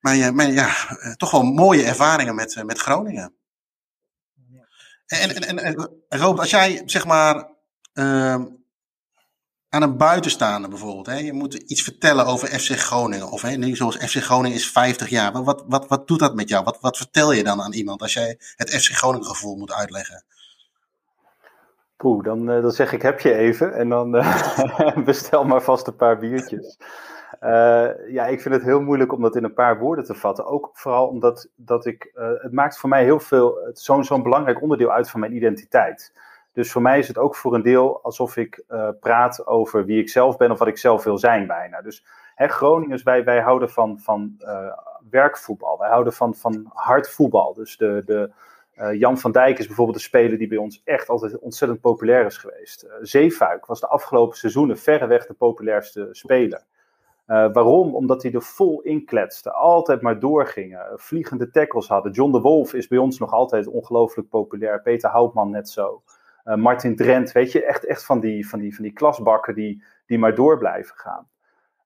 mijn, 0.00 0.34
mijn 0.34 0.52
ja, 0.52 0.74
toch 1.16 1.30
wel 1.30 1.42
mooie 1.42 1.82
ervaringen 1.82 2.34
met, 2.34 2.62
met 2.64 2.78
Groningen. 2.78 3.34
En, 5.20 5.58
en, 5.58 5.58
en, 5.58 6.38
als 6.38 6.50
jij 6.50 6.82
zeg 6.84 7.06
maar 7.06 7.48
uh, 7.94 8.34
aan 9.68 9.82
een 9.82 9.96
buitenstaander 9.96 10.70
bijvoorbeeld, 10.70 11.06
hè, 11.06 11.18
je 11.18 11.32
moet 11.32 11.54
iets 11.54 11.82
vertellen 11.82 12.26
over 12.26 12.48
FC 12.48 12.70
Groningen, 12.70 13.30
of 13.30 13.42
hè, 13.42 13.56
nu 13.56 13.76
zoals 13.76 13.96
FC 13.96 14.22
Groningen 14.22 14.56
is 14.56 14.70
50 14.70 15.08
jaar, 15.08 15.42
wat, 15.44 15.64
wat, 15.66 15.88
wat 15.88 16.08
doet 16.08 16.18
dat 16.18 16.34
met 16.34 16.48
jou? 16.48 16.64
Wat, 16.64 16.78
wat 16.80 16.96
vertel 16.96 17.32
je 17.32 17.44
dan 17.44 17.62
aan 17.62 17.72
iemand 17.72 18.02
als 18.02 18.12
jij 18.12 18.38
het 18.56 18.70
FC 18.70 18.90
Groningen 18.90 19.26
gevoel 19.26 19.56
moet 19.56 19.72
uitleggen? 19.72 20.24
Poeh, 21.96 22.24
dan, 22.24 22.50
uh, 22.50 22.62
dan 22.62 22.70
zeg 22.70 22.92
ik 22.92 23.02
heb 23.02 23.20
je 23.20 23.34
even 23.34 23.74
en 23.74 23.88
dan 23.88 24.16
uh, 24.16 24.96
bestel 25.04 25.44
maar 25.44 25.62
vast 25.62 25.86
een 25.86 25.96
paar 25.96 26.18
biertjes. 26.18 26.76
Uh, 27.44 27.88
ja, 28.08 28.26
ik 28.26 28.40
vind 28.40 28.54
het 28.54 28.64
heel 28.64 28.80
moeilijk 28.80 29.12
om 29.12 29.22
dat 29.22 29.36
in 29.36 29.44
een 29.44 29.54
paar 29.54 29.78
woorden 29.78 30.04
te 30.04 30.14
vatten. 30.14 30.46
Ook 30.46 30.70
vooral 30.72 31.06
omdat 31.06 31.48
dat 31.56 31.86
ik, 31.86 32.12
uh, 32.14 32.28
het 32.36 32.52
maakt 32.52 32.78
voor 32.78 32.88
mij 32.88 33.04
heel 33.04 33.20
veel, 33.20 33.70
zo'n 33.72 34.04
zo'n 34.04 34.22
belangrijk 34.22 34.62
onderdeel 34.62 34.92
uit 34.92 35.10
van 35.10 35.20
mijn 35.20 35.36
identiteit. 35.36 36.12
Dus 36.52 36.72
voor 36.72 36.82
mij 36.82 36.98
is 36.98 37.08
het 37.08 37.18
ook 37.18 37.36
voor 37.36 37.54
een 37.54 37.62
deel 37.62 38.02
alsof 38.02 38.36
ik 38.36 38.64
uh, 38.68 38.88
praat 39.00 39.46
over 39.46 39.84
wie 39.84 40.00
ik 40.00 40.08
zelf 40.08 40.36
ben 40.36 40.50
of 40.50 40.58
wat 40.58 40.68
ik 40.68 40.78
zelf 40.78 41.04
wil 41.04 41.18
zijn 41.18 41.46
bijna. 41.46 41.82
Dus 41.82 42.04
hè, 42.34 42.48
Groningers, 42.48 43.02
wij, 43.02 43.24
wij 43.24 43.40
houden 43.40 43.70
van, 43.70 43.98
van 44.00 44.36
werkvoetbal. 45.10 45.78
Wij 45.78 45.88
houden 45.88 46.12
van, 46.12 46.34
van 46.34 46.70
hard 46.72 47.10
voetbal. 47.10 47.54
Dus 47.54 47.76
de, 47.76 48.02
de, 48.06 48.30
Jan 48.96 49.18
van 49.18 49.32
Dijk 49.32 49.58
is 49.58 49.66
bijvoorbeeld 49.66 49.96
een 49.96 50.02
speler 50.02 50.38
die 50.38 50.48
bij 50.48 50.58
ons 50.58 50.82
echt 50.84 51.08
altijd 51.08 51.38
ontzettend 51.38 51.80
populair 51.80 52.26
is 52.26 52.36
geweest. 52.36 52.86
Zeefuik 53.00 53.66
was 53.66 53.80
de 53.80 53.88
afgelopen 53.88 54.36
seizoenen 54.36 54.78
verreweg 54.78 55.26
de 55.26 55.34
populairste 55.34 56.08
speler. 56.10 56.62
Uh, 57.26 57.52
waarom? 57.52 57.94
Omdat 57.94 58.22
hij 58.22 58.32
er 58.32 58.42
vol 58.42 58.80
in 58.80 59.04
kletste. 59.04 59.52
Altijd 59.52 60.00
maar 60.00 60.18
doorgingen. 60.18 60.86
Vliegende 60.94 61.50
tackles 61.50 61.88
hadden. 61.88 62.12
John 62.12 62.32
de 62.32 62.40
Wolf 62.40 62.74
is 62.74 62.88
bij 62.88 62.98
ons 62.98 63.18
nog 63.18 63.32
altijd 63.32 63.66
ongelooflijk 63.66 64.28
populair. 64.28 64.82
Peter 64.82 65.10
Houtman 65.10 65.50
net 65.50 65.68
zo. 65.68 66.02
Uh, 66.44 66.54
Martin 66.54 66.96
Drent, 66.96 67.32
weet 67.32 67.52
je, 67.52 67.64
echt, 67.64 67.84
echt 67.84 68.04
van, 68.04 68.20
die, 68.20 68.48
van, 68.48 68.58
die, 68.58 68.74
van 68.74 68.84
die 68.84 68.92
klasbakken 68.92 69.54
die, 69.54 69.84
die 70.06 70.18
maar 70.18 70.34
door 70.34 70.58
blijven 70.58 70.96
gaan. 70.96 71.28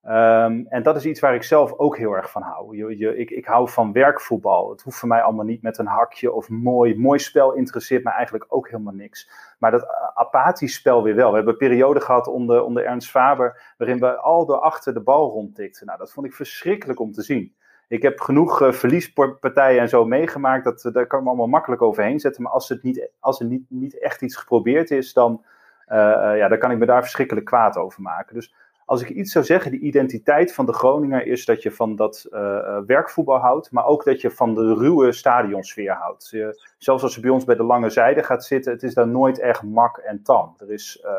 Um, 0.05 0.67
en 0.69 0.83
dat 0.83 0.97
is 0.97 1.07
iets 1.07 1.21
waar 1.21 1.35
ik 1.35 1.43
zelf 1.43 1.73
ook 1.73 1.97
heel 1.97 2.13
erg 2.13 2.31
van 2.31 2.43
hou. 2.43 2.77
Je, 2.77 3.17
ik, 3.17 3.31
ik 3.31 3.47
hou 3.47 3.69
van 3.69 3.93
werkvoetbal. 3.93 4.71
Het 4.71 4.83
hoeft 4.83 4.99
voor 4.99 5.09
mij 5.09 5.23
allemaal 5.23 5.45
niet 5.45 5.63
met 5.63 5.79
een 5.79 5.87
hakje 5.87 6.33
of 6.33 6.49
mooi. 6.49 6.99
Mooi 6.99 7.19
spel 7.19 7.53
interesseert 7.53 8.05
me 8.05 8.11
eigenlijk 8.11 8.45
ook 8.49 8.69
helemaal 8.71 8.95
niks. 8.95 9.31
Maar 9.59 9.71
dat 9.71 9.87
apathisch 10.15 10.75
spel 10.75 11.03
weer 11.03 11.15
wel. 11.15 11.29
We 11.29 11.37
hebben 11.37 11.53
een 11.53 11.69
periode 11.69 12.01
gehad 12.01 12.27
onder, 12.27 12.63
onder 12.63 12.85
Ernst 12.85 13.11
Faber. 13.11 13.75
waarin 13.79 14.01
we 14.01 14.17
al 14.17 14.47
door 14.47 14.59
achter 14.59 14.95
de 14.95 15.01
bal 15.01 15.31
rondtikten. 15.31 15.87
Nou, 15.87 15.99
dat 15.99 16.13
vond 16.13 16.27
ik 16.27 16.35
verschrikkelijk 16.35 17.01
om 17.01 17.13
te 17.13 17.23
zien. 17.23 17.55
Ik 17.89 18.03
heb 18.03 18.21
genoeg 18.21 18.63
uh, 18.63 18.73
verliespartijen 18.73 19.81
en 19.81 19.89
zo 19.89 20.05
meegemaakt. 20.05 20.65
Dat, 20.65 20.85
uh, 20.85 20.93
daar 20.93 21.07
kan 21.07 21.19
ik 21.19 21.25
me 21.25 21.31
allemaal 21.31 21.49
makkelijk 21.49 21.83
overheen 21.83 22.21
zetten. 22.21 22.43
Maar 22.43 22.53
als, 22.53 22.69
het 22.69 22.83
niet, 22.83 23.11
als 23.21 23.41
er 23.41 23.47
niet, 23.47 23.65
niet 23.69 23.99
echt 23.99 24.23
iets 24.23 24.37
geprobeerd 24.37 24.91
is, 24.91 25.13
dan, 25.13 25.45
ja, 25.87 26.49
dan 26.49 26.59
kan 26.59 26.71
ik 26.71 26.79
me 26.79 26.87
daar 26.87 27.03
verschrikkelijk 27.03 27.47
kwaad 27.47 27.77
over 27.77 28.03
maken. 28.03 28.35
Dus 28.35 28.55
als 28.89 29.03
ik 29.03 29.09
iets 29.09 29.33
zou 29.33 29.45
zeggen, 29.45 29.71
de 29.71 29.79
identiteit 29.79 30.55
van 30.55 30.67
de 30.67 30.73
Groninger 30.73 31.27
is 31.27 31.45
dat 31.45 31.63
je 31.63 31.71
van 31.71 31.97
dat 31.97 32.27
uh, 32.31 32.79
werkvoetbal 32.87 33.39
houdt, 33.39 33.71
maar 33.71 33.87
ook 33.87 34.05
dat 34.05 34.21
je 34.21 34.31
van 34.31 34.55
de 34.55 34.75
ruwe 34.75 35.13
stadionsfeer 35.13 35.93
houdt. 35.93 36.37
Zelfs 36.79 37.03
als 37.03 37.15
je 37.15 37.21
bij 37.21 37.31
ons 37.31 37.45
bij 37.45 37.55
de 37.55 37.63
lange 37.63 37.91
zijde 37.91 38.23
gaat 38.23 38.45
zitten, 38.45 38.73
het 38.73 38.83
is 38.83 38.95
daar 38.95 39.09
nooit 39.09 39.39
echt 39.39 39.63
mak 39.63 39.97
en 39.97 40.23
tam. 40.23 40.55
Er 40.59 40.71
is, 40.73 41.03
uh, 41.05 41.11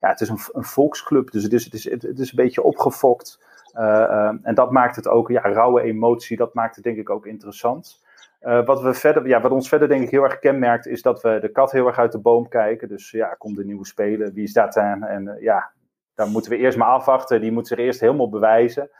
ja, 0.00 0.08
het 0.08 0.20
is 0.20 0.28
een, 0.28 0.38
een, 0.52 0.64
volksclub, 0.64 1.30
dus 1.30 1.42
het 1.42 1.52
is, 1.52 1.64
het 1.64 1.74
is, 1.74 1.90
het, 1.90 2.18
is 2.18 2.30
een 2.30 2.36
beetje 2.36 2.62
opgefokt. 2.62 3.40
en 4.42 4.54
dat 4.54 4.70
maakt 4.70 4.96
het 4.96 5.08
ook, 5.08 5.28
ja, 5.28 5.40
rauwe 5.40 5.82
emotie, 5.82 6.36
dat 6.36 6.54
maakt 6.54 6.74
het 6.74 6.84
denk 6.84 6.96
ik 6.96 7.10
ook 7.10 7.26
interessant. 7.26 8.02
wat, 8.40 8.82
we 8.82 8.94
verder, 8.94 9.26
ja, 9.26 9.40
wat 9.40 9.52
ons 9.52 9.68
verder 9.68 9.88
denk 9.88 10.02
ik 10.02 10.10
heel 10.10 10.24
erg 10.24 10.38
kenmerkt, 10.38 10.86
is 10.86 11.02
dat 11.02 11.22
we 11.22 11.38
de 11.40 11.52
kat 11.52 11.72
heel 11.72 11.86
erg 11.86 11.98
uit 11.98 12.12
de 12.12 12.20
boom 12.20 12.48
kijken. 12.48 12.88
Dus 12.88 13.10
ja, 13.10 13.34
komt 13.38 13.56
de 13.56 13.64
nieuwe 13.64 13.86
speler, 13.86 14.32
wie 14.32 14.44
is 14.44 14.52
dat 14.52 14.76
aan? 14.76 15.02
En 15.02 15.36
ja, 15.40 15.72
daar 16.14 16.28
moeten 16.28 16.50
we 16.50 16.56
eerst 16.56 16.78
maar 16.78 16.88
afwachten. 16.88 17.40
Die 17.40 17.52
moet 17.52 17.66
zich 17.66 17.78
eerst 17.78 18.00
helemaal 18.00 18.28
bewijzen. 18.28 18.90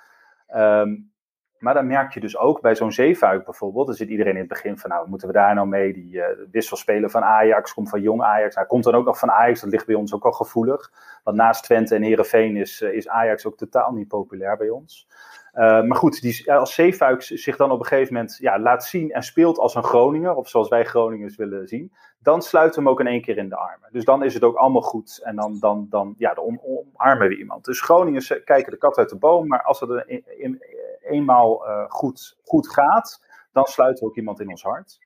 Um, 0.56 1.12
Maar 1.58 1.74
dan 1.74 1.86
merk 1.86 2.14
je 2.14 2.20
dus 2.20 2.36
ook 2.36 2.60
bij 2.60 2.74
zo'n 2.74 2.92
zeefuik 2.92 3.44
bijvoorbeeld. 3.44 3.86
Dan 3.86 3.94
zit 3.94 4.08
iedereen 4.08 4.32
in 4.32 4.38
het 4.38 4.48
begin 4.48 4.78
van, 4.78 4.90
nou, 4.90 5.08
moeten 5.08 5.28
we 5.28 5.34
daar 5.34 5.54
nou 5.54 5.68
mee? 5.68 5.92
Die 5.92 6.14
uh, 6.16 6.24
wisselspeler 6.50 7.10
van 7.10 7.22
Ajax 7.22 7.74
komt 7.74 7.88
van 7.88 8.00
jong 8.00 8.22
Ajax. 8.22 8.54
Nou, 8.54 8.66
komt 8.66 8.84
dan 8.84 8.94
ook 8.94 9.04
nog 9.04 9.18
van 9.18 9.30
Ajax, 9.30 9.60
dat 9.60 9.70
ligt 9.70 9.86
bij 9.86 9.94
ons 9.94 10.14
ook 10.14 10.24
al 10.24 10.32
gevoelig. 10.32 10.92
Want 11.22 11.36
naast 11.36 11.64
Twente 11.64 11.94
en 11.94 12.02
Herenveen 12.02 12.56
is, 12.56 12.80
uh, 12.80 12.92
is 12.92 13.08
Ajax 13.08 13.46
ook 13.46 13.56
totaal 13.56 13.92
niet 13.92 14.08
populair 14.08 14.56
bij 14.56 14.68
ons. 14.70 15.08
Uh, 15.54 15.82
maar 15.82 15.96
goed, 15.96 16.20
die, 16.20 16.52
als 16.52 16.74
Zeefuik 16.74 17.22
zich 17.22 17.56
dan 17.56 17.70
op 17.70 17.80
een 17.80 17.86
gegeven 17.86 18.14
moment 18.14 18.36
ja, 18.40 18.58
laat 18.58 18.84
zien 18.84 19.10
en 19.10 19.22
speelt 19.22 19.58
als 19.58 19.74
een 19.74 19.84
Groninger, 19.84 20.34
of 20.34 20.48
zoals 20.48 20.68
wij 20.68 20.84
Groningers 20.84 21.36
willen 21.36 21.68
zien, 21.68 21.92
dan 22.18 22.42
sluiten 22.42 22.78
we 22.78 22.84
hem 22.84 22.92
ook 22.92 23.00
in 23.00 23.06
één 23.06 23.22
keer 23.22 23.36
in 23.36 23.48
de 23.48 23.56
armen. 23.56 23.88
Dus 23.92 24.04
dan 24.04 24.22
is 24.22 24.34
het 24.34 24.42
ook 24.42 24.56
allemaal 24.56 24.82
goed 24.82 25.20
en 25.22 25.36
dan, 25.36 25.58
dan, 25.60 25.86
dan, 25.90 26.14
ja, 26.18 26.36
omarmen 26.36 27.28
we 27.28 27.38
iemand. 27.38 27.64
Dus 27.64 27.80
Groningers 27.80 28.42
kijken 28.44 28.72
de 28.72 28.78
kat 28.78 28.98
uit 28.98 29.08
de 29.08 29.18
boom, 29.18 29.46
maar 29.46 29.62
als 29.62 29.80
het 29.80 29.90
er 29.90 30.08
in, 30.08 30.24
in, 30.38 30.62
eenmaal 31.00 31.64
goed, 31.88 32.38
goed 32.44 32.68
gaat, 32.68 33.24
dan 33.52 33.64
sluiten 33.64 34.04
we 34.04 34.10
ook 34.10 34.16
iemand 34.16 34.40
in 34.40 34.48
ons 34.48 34.62
hart. 34.62 34.98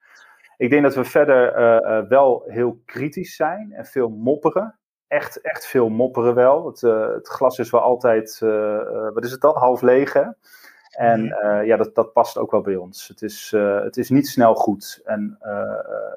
Ik 0.57 0.71
denk 0.71 0.83
dat 0.83 0.95
we 0.95 1.05
verder 1.05 2.09
wel 2.09 2.43
heel 2.47 2.83
kritisch 2.85 3.37
zijn 3.37 3.73
en 3.73 3.85
veel 3.85 4.09
mopperen 4.09 4.78
echt, 5.09 5.41
echt 5.41 5.67
veel 5.67 5.89
mopperen 5.89 6.35
wel. 6.35 6.67
Het, 6.67 6.83
uh, 6.83 7.09
het 7.15 7.29
glas 7.29 7.59
is 7.59 7.71
wel 7.71 7.81
altijd, 7.81 8.41
uh, 8.43 8.51
uh, 8.51 9.13
wat 9.15 9.25
is 9.25 9.31
het 9.31 9.41
dan, 9.41 9.57
half 9.57 9.83
leeg 9.83 10.13
hè? 10.13 10.25
En 10.91 11.23
ja, 11.65 11.77
dat, 11.77 11.95
dat 11.95 12.13
past 12.13 12.39
ook 12.39 12.51
wel 12.51 12.61
bij 12.61 12.77
ons. 12.77 13.09
Het 13.09 13.23
is, 13.23 13.55
het 13.83 13.97
is 13.97 14.11
niet 14.11 14.29
snel 14.29 14.55
goed. 14.55 15.01
En 15.05 15.39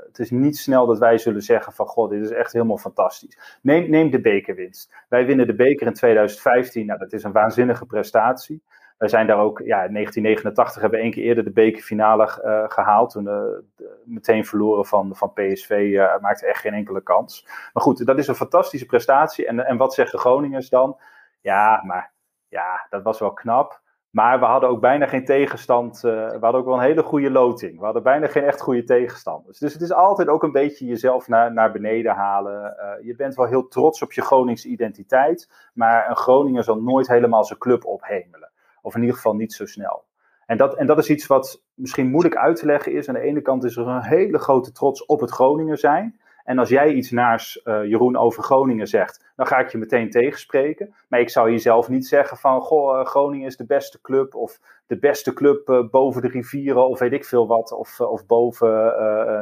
het 0.07 0.19
is 0.19 0.29
niet 0.29 0.57
snel 0.57 0.85
dat 0.85 0.99
wij 0.99 1.17
zullen 1.17 1.41
zeggen 1.41 1.73
van, 1.73 1.85
god, 1.85 2.09
dit 2.09 2.23
is 2.23 2.31
echt 2.31 2.53
helemaal 2.53 2.77
fantastisch. 2.77 3.59
Neem, 3.61 3.89
neem 3.89 4.09
de 4.09 4.21
bekerwinst. 4.21 4.93
Wij 5.09 5.25
winnen 5.25 5.47
de 5.47 5.55
beker 5.55 5.87
in 5.87 5.93
2015. 5.93 6.85
Nou, 6.85 6.99
dat 6.99 7.13
is 7.13 7.23
een 7.23 7.31
waanzinnige 7.31 7.85
prestatie. 7.85 8.61
Wij 9.01 9.09
zijn 9.09 9.27
daar 9.27 9.39
ook, 9.39 9.59
ja, 9.59 9.83
in 9.83 9.93
1989 9.93 10.81
hebben 10.81 10.99
we 10.99 11.05
één 11.05 11.13
keer 11.13 11.23
eerder 11.23 11.43
de 11.43 11.51
bekerfinale 11.51 12.23
uh, 12.23 12.63
gehaald. 12.67 13.11
Toen 13.11 13.25
uh, 13.25 13.87
meteen 14.05 14.45
verloren 14.45 14.85
van, 14.85 15.15
van 15.15 15.33
PSV, 15.33 15.69
uh, 15.69 16.17
maakte 16.19 16.45
echt 16.45 16.61
geen 16.61 16.73
enkele 16.73 17.01
kans. 17.01 17.43
Maar 17.73 17.83
goed, 17.83 18.05
dat 18.05 18.17
is 18.17 18.27
een 18.27 18.35
fantastische 18.35 18.85
prestatie. 18.85 19.47
En, 19.47 19.65
en 19.65 19.77
wat 19.77 19.93
zeggen 19.93 20.19
Groningers 20.19 20.69
dan? 20.69 20.97
Ja, 21.39 21.83
maar 21.85 22.11
ja, 22.47 22.87
dat 22.89 23.03
was 23.03 23.19
wel 23.19 23.33
knap. 23.33 23.81
Maar 24.09 24.39
we 24.39 24.45
hadden 24.45 24.69
ook 24.69 24.81
bijna 24.81 25.07
geen 25.07 25.25
tegenstand. 25.25 26.01
we 26.01 26.37
hadden 26.41 26.59
ook 26.59 26.65
wel 26.65 26.75
een 26.75 26.81
hele 26.81 27.03
goede 27.03 27.31
loting. 27.31 27.79
We 27.79 27.85
hadden 27.85 28.03
bijna 28.03 28.27
geen 28.27 28.43
echt 28.43 28.61
goede 28.61 28.83
tegenstanders. 28.83 29.59
Dus 29.59 29.73
het 29.73 29.81
is 29.81 29.93
altijd 29.93 30.27
ook 30.27 30.43
een 30.43 30.51
beetje 30.51 30.85
jezelf 30.85 31.27
naar, 31.27 31.53
naar 31.53 31.71
beneden 31.71 32.13
halen. 32.15 32.75
je 33.01 33.15
bent 33.15 33.35
wel 33.35 33.45
heel 33.45 33.67
trots 33.67 34.01
op 34.01 34.13
je 34.13 34.21
Groningse 34.21 34.67
identiteit. 34.67 35.69
Maar 35.73 36.09
een 36.09 36.15
Groninger 36.15 36.63
zal 36.63 36.81
nooit 36.81 37.07
helemaal 37.07 37.43
zijn 37.43 37.59
club 37.59 37.85
ophemelen. 37.85 38.50
Of 38.81 38.95
in 38.95 39.01
ieder 39.01 39.15
geval 39.15 39.35
niet 39.35 39.53
zo 39.53 39.65
snel. 39.65 40.03
En 40.45 40.57
dat, 40.57 40.75
en 40.75 40.87
dat 40.87 40.97
is 40.97 41.09
iets 41.09 41.27
wat 41.27 41.63
misschien 41.73 42.09
moeilijk 42.09 42.35
uit 42.35 42.55
te 42.55 42.65
leggen 42.65 42.93
is. 42.93 43.07
Aan 43.07 43.13
de 43.13 43.21
ene 43.21 43.41
kant 43.41 43.63
is 43.63 43.77
er 43.77 43.87
een 43.87 44.03
hele 44.03 44.39
grote 44.39 44.71
trots 44.71 45.05
op 45.05 45.19
het 45.19 45.31
Groningen 45.31 45.77
zijn. 45.77 46.19
En 46.43 46.59
als 46.59 46.69
jij 46.69 46.93
iets 46.93 47.11
naars 47.11 47.61
uh, 47.63 47.85
Jeroen 47.85 48.17
over 48.17 48.43
Groningen 48.43 48.87
zegt, 48.87 49.31
dan 49.35 49.47
ga 49.47 49.59
ik 49.59 49.69
je 49.69 49.77
meteen 49.77 50.09
tegenspreken. 50.09 50.93
Maar 51.09 51.19
ik 51.19 51.29
zou 51.29 51.49
hier 51.49 51.59
zelf 51.59 51.89
niet 51.89 52.07
zeggen 52.07 52.37
van, 52.37 52.61
goh, 52.61 52.99
uh, 52.99 53.05
Groningen 53.05 53.47
is 53.47 53.57
de 53.57 53.65
beste 53.65 54.01
club. 54.01 54.35
Of 54.35 54.59
de 54.87 54.99
beste 54.99 55.33
club 55.33 55.69
uh, 55.69 55.89
boven 55.89 56.21
de 56.21 56.27
rivieren, 56.27 56.87
of 56.87 56.99
weet 56.99 57.13
ik 57.13 57.25
veel 57.25 57.47
wat. 57.47 57.71
Of, 57.71 57.99
of 57.99 58.25
boven, 58.25 58.69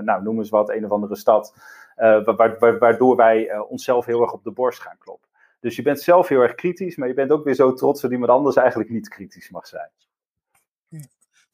nou 0.05 0.23
noem 0.23 0.37
eens 0.37 0.49
wat, 0.49 0.69
een 0.69 0.85
of 0.85 0.91
andere 0.91 1.15
stad. 1.15 1.53
waardoor 2.79 3.15
wij 3.15 3.59
onszelf 3.59 4.05
heel 4.05 4.21
erg 4.21 4.33
op 4.33 4.43
de 4.43 4.51
borst 4.51 4.81
gaan 4.81 4.97
kloppen. 4.99 5.28
Dus 5.59 5.75
je 5.75 5.81
bent 5.81 6.01
zelf 6.01 6.27
heel 6.27 6.41
erg 6.41 6.55
kritisch, 6.55 6.95
maar 6.95 7.07
je 7.07 7.13
bent 7.13 7.31
ook 7.31 7.43
weer 7.43 7.55
zo 7.55 7.73
trots 7.73 8.01
dat 8.01 8.11
iemand 8.11 8.31
anders 8.31 8.55
eigenlijk 8.55 8.89
niet 8.89 9.09
kritisch 9.09 9.49
mag 9.49 9.67
zijn. 9.67 9.89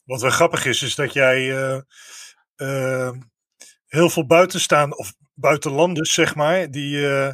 Wat 0.06 0.22
wel 0.22 0.32
grappig 0.32 0.66
is, 0.66 0.82
is 0.82 0.96
dat 0.96 1.14
jij 1.14 1.42
uh, 1.42 1.80
uh, 2.58 3.12
heel 3.86 4.10
veel 4.10 4.26
buitenstaan 4.26 4.98
of 4.98 5.14
buitenlanders, 5.34 6.14
zeg 6.14 6.36
maar, 6.36 6.72
die, 6.72 6.98
uh, 6.98 7.34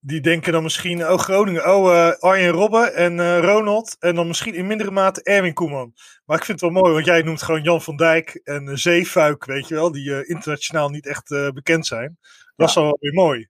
die 0.00 0.20
denken 0.20 0.52
dan 0.52 0.62
misschien, 0.62 1.08
oh 1.08 1.18
Groningen, 1.18 1.74
oh 1.74 2.10
Arjen 2.18 2.50
Robben 2.50 2.94
en 2.94 3.40
Ronald 3.40 3.96
en 3.98 4.14
dan 4.14 4.26
misschien 4.26 4.54
in 4.54 4.66
mindere 4.66 4.90
mate 4.90 5.22
Erwin 5.22 5.54
Koeman. 5.54 5.94
Maar 6.24 6.36
ik 6.36 6.44
vind 6.44 6.60
het 6.60 6.72
wel 6.72 6.82
mooi, 6.82 6.92
want 6.92 7.04
jij 7.04 7.22
noemt 7.22 7.42
gewoon 7.42 7.62
Jan 7.62 7.82
van 7.82 7.96
Dijk 7.96 8.40
en 8.44 8.78
Zeefuik, 8.78 9.44
weet 9.44 9.68
je 9.68 9.74
wel, 9.74 9.92
die 9.92 10.26
internationaal 10.26 10.88
niet 10.88 11.06
echt 11.06 11.28
bekend 11.54 11.86
zijn. 11.86 12.18
Dat 12.20 12.52
ja. 12.56 12.64
is 12.66 12.74
wel 12.74 12.96
weer 13.00 13.14
mooi. 13.14 13.48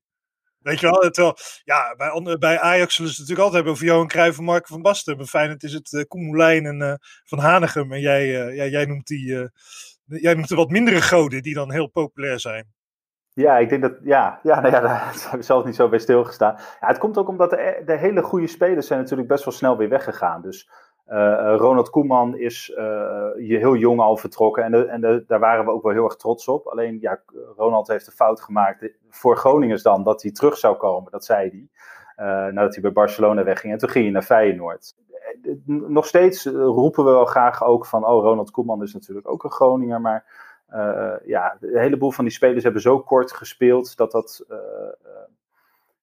Weet 0.69 0.81
je 0.81 0.91
wel, 0.91 1.01
het 1.01 1.63
ja, 1.65 1.95
bij, 1.97 2.39
bij 2.39 2.61
Ajax 2.61 2.95
zullen 2.95 3.11
ze 3.13 3.21
het 3.21 3.29
natuurlijk 3.29 3.39
altijd 3.39 3.55
hebben 3.55 3.73
over 3.73 3.85
Johan 3.85 4.09
Cruijff 4.09 4.39
en 4.39 4.45
Mark 4.45 4.67
van 4.67 4.83
Basten. 4.83 5.17
Bij 5.17 5.27
Feyenoord 5.27 5.63
is 5.63 5.73
het 5.73 5.93
uh, 5.93 6.67
en 6.67 6.81
uh, 6.81 6.95
Van 7.25 7.39
Hanegem. 7.39 7.93
En 7.93 8.01
jij, 8.01 8.47
uh, 8.47 8.57
ja, 8.57 8.65
jij, 8.65 8.85
noemt 8.85 9.07
die, 9.07 9.51
jij 10.05 10.35
noemt 10.35 10.49
de 10.49 10.55
wat 10.55 10.71
mindere 10.71 11.01
goden 11.01 11.43
die 11.43 11.55
dan 11.55 11.73
heel 11.73 11.87
populair 11.87 12.41
zijn. 12.41 12.67
Ja, 13.33 13.59
ik 13.59 13.69
denk 13.69 13.83
dat, 13.83 13.93
ja, 14.03 14.41
ja, 14.43 14.61
nou 14.61 14.75
ja 14.75 14.81
daar 14.89 15.15
heb 15.31 15.41
ik 15.41 15.47
zelf 15.47 15.65
niet 15.65 15.75
zo 15.75 15.89
bij 15.89 15.99
stilgestaan. 15.99 16.55
Ja, 16.81 16.87
het 16.87 16.99
komt 16.99 17.19
ook 17.19 17.29
omdat 17.29 17.51
de, 17.51 17.83
de 17.87 17.97
hele 17.97 18.23
goede 18.23 18.47
spelers 18.47 18.87
zijn 18.87 19.01
natuurlijk 19.01 19.29
best 19.29 19.45
wel 19.45 19.55
snel 19.55 19.77
weer 19.77 19.89
weggegaan. 19.89 20.43
Dus 20.43 20.71
uh, 21.11 21.55
Ronald 21.57 21.91
Koeman 21.91 22.37
is 22.37 22.75
uh, 22.79 23.31
heel 23.37 23.77
jong 23.77 24.01
al 24.01 24.17
vertrokken 24.17 24.65
en, 24.65 24.89
en 24.89 25.25
daar 25.27 25.39
waren 25.39 25.65
we 25.65 25.71
ook 25.71 25.83
wel 25.83 25.93
heel 25.93 26.05
erg 26.05 26.17
trots 26.17 26.49
op. 26.49 26.67
Alleen, 26.67 26.99
ja, 27.01 27.21
Ronald 27.57 27.89
heeft 27.89 28.05
de 28.05 28.13
fout 28.13 28.41
gemaakt 28.41 28.91
voor 29.11 29.37
Groningers 29.37 29.83
dan 29.83 30.03
dat 30.03 30.23
hij 30.23 30.33
terug 30.33 30.57
zou 30.57 30.77
komen, 30.77 31.11
dat 31.11 31.25
zei 31.25 31.49
hij. 31.51 31.69
Uh, 32.27 32.53
nadat 32.53 32.73
hij 32.73 32.83
bij 32.83 32.93
Barcelona 32.93 33.45
wegging 33.45 33.73
en 33.73 33.79
toen 33.79 33.89
ging 33.89 34.05
hij 34.05 34.13
naar 34.13 34.23
Feyenoord. 34.23 34.95
Nog 35.67 36.07
steeds 36.07 36.47
roepen 36.47 37.05
we 37.05 37.11
wel 37.11 37.25
graag 37.25 37.65
ook 37.65 37.87
van, 37.87 38.07
oh, 38.07 38.25
Ronald 38.25 38.51
Koeman 38.51 38.83
is 38.83 38.95
natuurlijk 38.95 39.29
ook 39.29 39.45
een 39.45 39.51
Groninger, 39.51 40.01
maar 40.01 40.25
ja, 41.25 41.57
een 41.61 41.79
heleboel 41.79 42.11
van 42.11 42.25
die 42.25 42.33
spelers 42.33 42.65
hebben 42.65 42.83
zo 42.83 43.01
kort 43.01 43.33
gespeeld 43.33 43.97
dat 43.97 44.11
dat, 44.11 44.47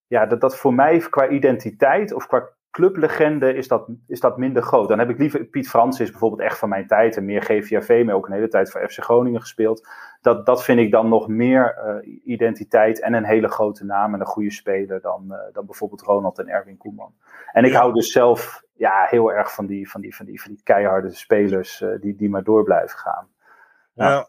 ja, 0.08 0.26
dat, 0.26 0.42
dat 0.42 0.58
voor 0.58 0.74
mij 0.74 0.98
qua 1.00 1.28
identiteit 1.28 2.14
of 2.14 2.28
qua 2.28 2.50
clublegende 2.76 3.54
is 3.54 3.68
dat, 3.68 3.88
is 4.08 4.20
dat 4.20 4.38
minder 4.38 4.64
groot. 4.64 4.88
Dan 4.88 5.00
heb 5.00 5.10
ik 5.10 5.18
liever 5.18 5.46
Piet 5.46 5.70
Frans 5.70 6.00
is 6.00 6.12
bijvoorbeeld 6.12 6.42
echt 6.42 6.58
van 6.58 6.70
mijn 6.70 6.88
tijd 6.88 7.18
en 7.18 7.26
meer 7.26 7.42
GVAV, 7.42 8.04
maar 8.06 8.16
ook 8.16 8.28
een 8.28 8.34
hele 8.34 8.48
tijd 8.48 8.72
voor 8.72 8.90
FC 8.90 9.04
Groningen 9.04 9.42
gespeeld. 9.42 9.88
Dat, 10.22 10.46
dat 10.46 10.64
vind 10.64 10.80
ik 10.80 10.92
dan 10.92 11.10
nog 11.10 11.28
meer 11.28 11.78
uh, 12.04 12.20
identiteit 12.26 13.02
en 13.02 13.14
een 13.14 13.26
hele 13.26 13.48
grote 13.48 13.86
naam 13.86 14.14
en 14.14 14.20
een 14.20 14.26
goede 14.26 14.52
speler 14.52 15.02
dan, 15.02 15.26
uh, 15.30 15.38
dan 15.52 15.66
bijvoorbeeld 15.66 16.02
Ronald 16.02 16.40
en 16.40 16.48
Erwin 16.48 16.78
Koeman. 16.78 17.14
En 17.52 17.66
ik 17.66 17.74
hou 17.74 17.94
dus 17.94 18.12
zelf 18.12 18.64
ja, 18.74 19.06
heel 19.10 19.32
erg 19.34 19.54
van 19.54 19.66
die, 19.66 19.90
van 19.90 20.02
die, 20.02 20.16
van 20.16 20.26
die, 20.26 20.42
van 20.42 20.52
die 20.52 20.64
keiharde 20.64 21.10
spelers 21.10 21.82
uh, 21.82 22.00
die, 22.00 22.16
die 22.16 22.30
maar 22.30 22.44
door 22.44 22.64
blijven 22.64 22.98
gaan. 22.98 23.28
Ja. 23.94 24.10
ja. 24.10 24.28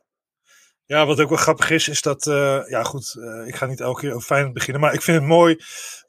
Ja, 0.86 1.06
wat 1.06 1.20
ook 1.20 1.28
wel 1.28 1.38
grappig 1.38 1.70
is, 1.70 1.88
is 1.88 2.02
dat, 2.02 2.24
ja 2.68 2.82
goed, 2.82 3.16
ik 3.46 3.56
ga 3.56 3.66
niet 3.66 3.80
elke 3.80 4.00
keer 4.00 4.12
over 4.12 4.26
Feyenoord 4.26 4.54
beginnen, 4.54 4.80
maar 4.80 4.94
ik 4.94 5.02
vind 5.02 5.18
het 5.18 5.26
mooi 5.26 5.56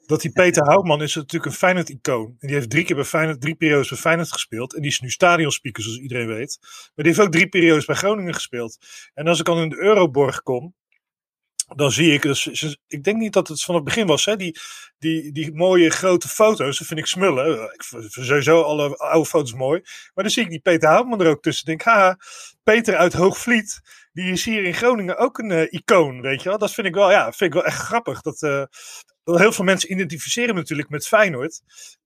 dat 0.06 0.20
die 0.20 0.32
Peter 0.32 0.64
Houtman 0.64 1.02
is 1.02 1.14
natuurlijk 1.14 1.44
een 1.44 1.58
Feyenoord-icoon. 1.58 2.26
En 2.38 2.46
die 2.46 2.56
heeft 2.56 2.70
drie 2.70 2.84
keer 2.84 2.96
bij 2.96 3.04
Feyenoord, 3.04 3.40
drie 3.40 3.54
periodes 3.54 3.88
bij 3.88 3.98
Feyenoord 3.98 4.32
gespeeld. 4.32 4.74
En 4.74 4.82
die 4.82 4.90
is 4.90 5.00
nu 5.00 5.10
stadionspeaker, 5.10 5.82
zoals 5.82 5.98
iedereen 5.98 6.26
weet. 6.26 6.58
Maar 6.60 7.04
die 7.04 7.06
heeft 7.06 7.20
ook 7.20 7.32
drie 7.32 7.48
periodes 7.48 7.84
bij 7.84 7.96
Groningen 7.96 8.34
gespeeld. 8.34 8.78
En 9.14 9.26
als 9.26 9.38
ik 9.38 9.44
dan 9.44 9.58
in 9.58 9.68
de 9.68 9.78
Euroborg 9.78 10.42
kom, 10.42 10.74
dan 11.76 11.92
zie 11.92 12.12
ik, 12.12 12.22
dus, 12.22 12.78
ik 12.86 13.04
denk 13.04 13.16
niet 13.16 13.32
dat 13.32 13.48
het 13.48 13.62
van 13.62 13.74
het 13.74 13.84
begin 13.84 14.06
was, 14.06 14.24
hè, 14.24 14.36
die, 14.36 14.58
die, 14.98 15.32
die 15.32 15.54
mooie 15.54 15.90
grote 15.90 16.28
foto's, 16.28 16.78
dat 16.78 16.86
vind 16.86 17.00
ik 17.00 17.06
smullen. 17.06 17.72
Ik 17.74 17.84
vind 17.84 18.12
sowieso 18.12 18.62
alle 18.62 18.96
oude 18.96 19.28
foto's 19.28 19.54
mooi. 19.54 19.80
Maar 20.14 20.24
dan 20.24 20.32
zie 20.32 20.42
ik 20.42 20.50
die 20.50 20.60
Peter 20.60 20.88
Houtman 20.88 21.20
er 21.20 21.30
ook 21.30 21.42
tussen. 21.42 21.66
Denk, 21.66 21.82
ha, 21.82 22.18
Peter 22.62 22.96
uit 22.96 23.12
Hoogvliet, 23.12 23.80
die 24.18 24.32
is 24.32 24.44
hier 24.44 24.64
in 24.64 24.74
Groningen 24.74 25.16
ook 25.16 25.38
een 25.38 25.50
uh, 25.50 25.72
icoon, 25.72 26.20
weet 26.20 26.42
je 26.42 26.48
wel. 26.48 26.58
Dat 26.58 26.74
vind 26.74 26.86
ik 26.86 26.94
wel, 26.94 27.10
ja, 27.10 27.22
vind 27.24 27.40
ik 27.40 27.52
wel 27.52 27.64
echt 27.64 27.78
grappig. 27.78 28.20
Dat, 28.20 28.42
uh, 28.42 28.62
heel 29.24 29.52
veel 29.52 29.64
mensen 29.64 29.92
identificeren 29.92 30.54
natuurlijk 30.54 30.88
met 30.88 31.06
Feyenoord. 31.06 31.62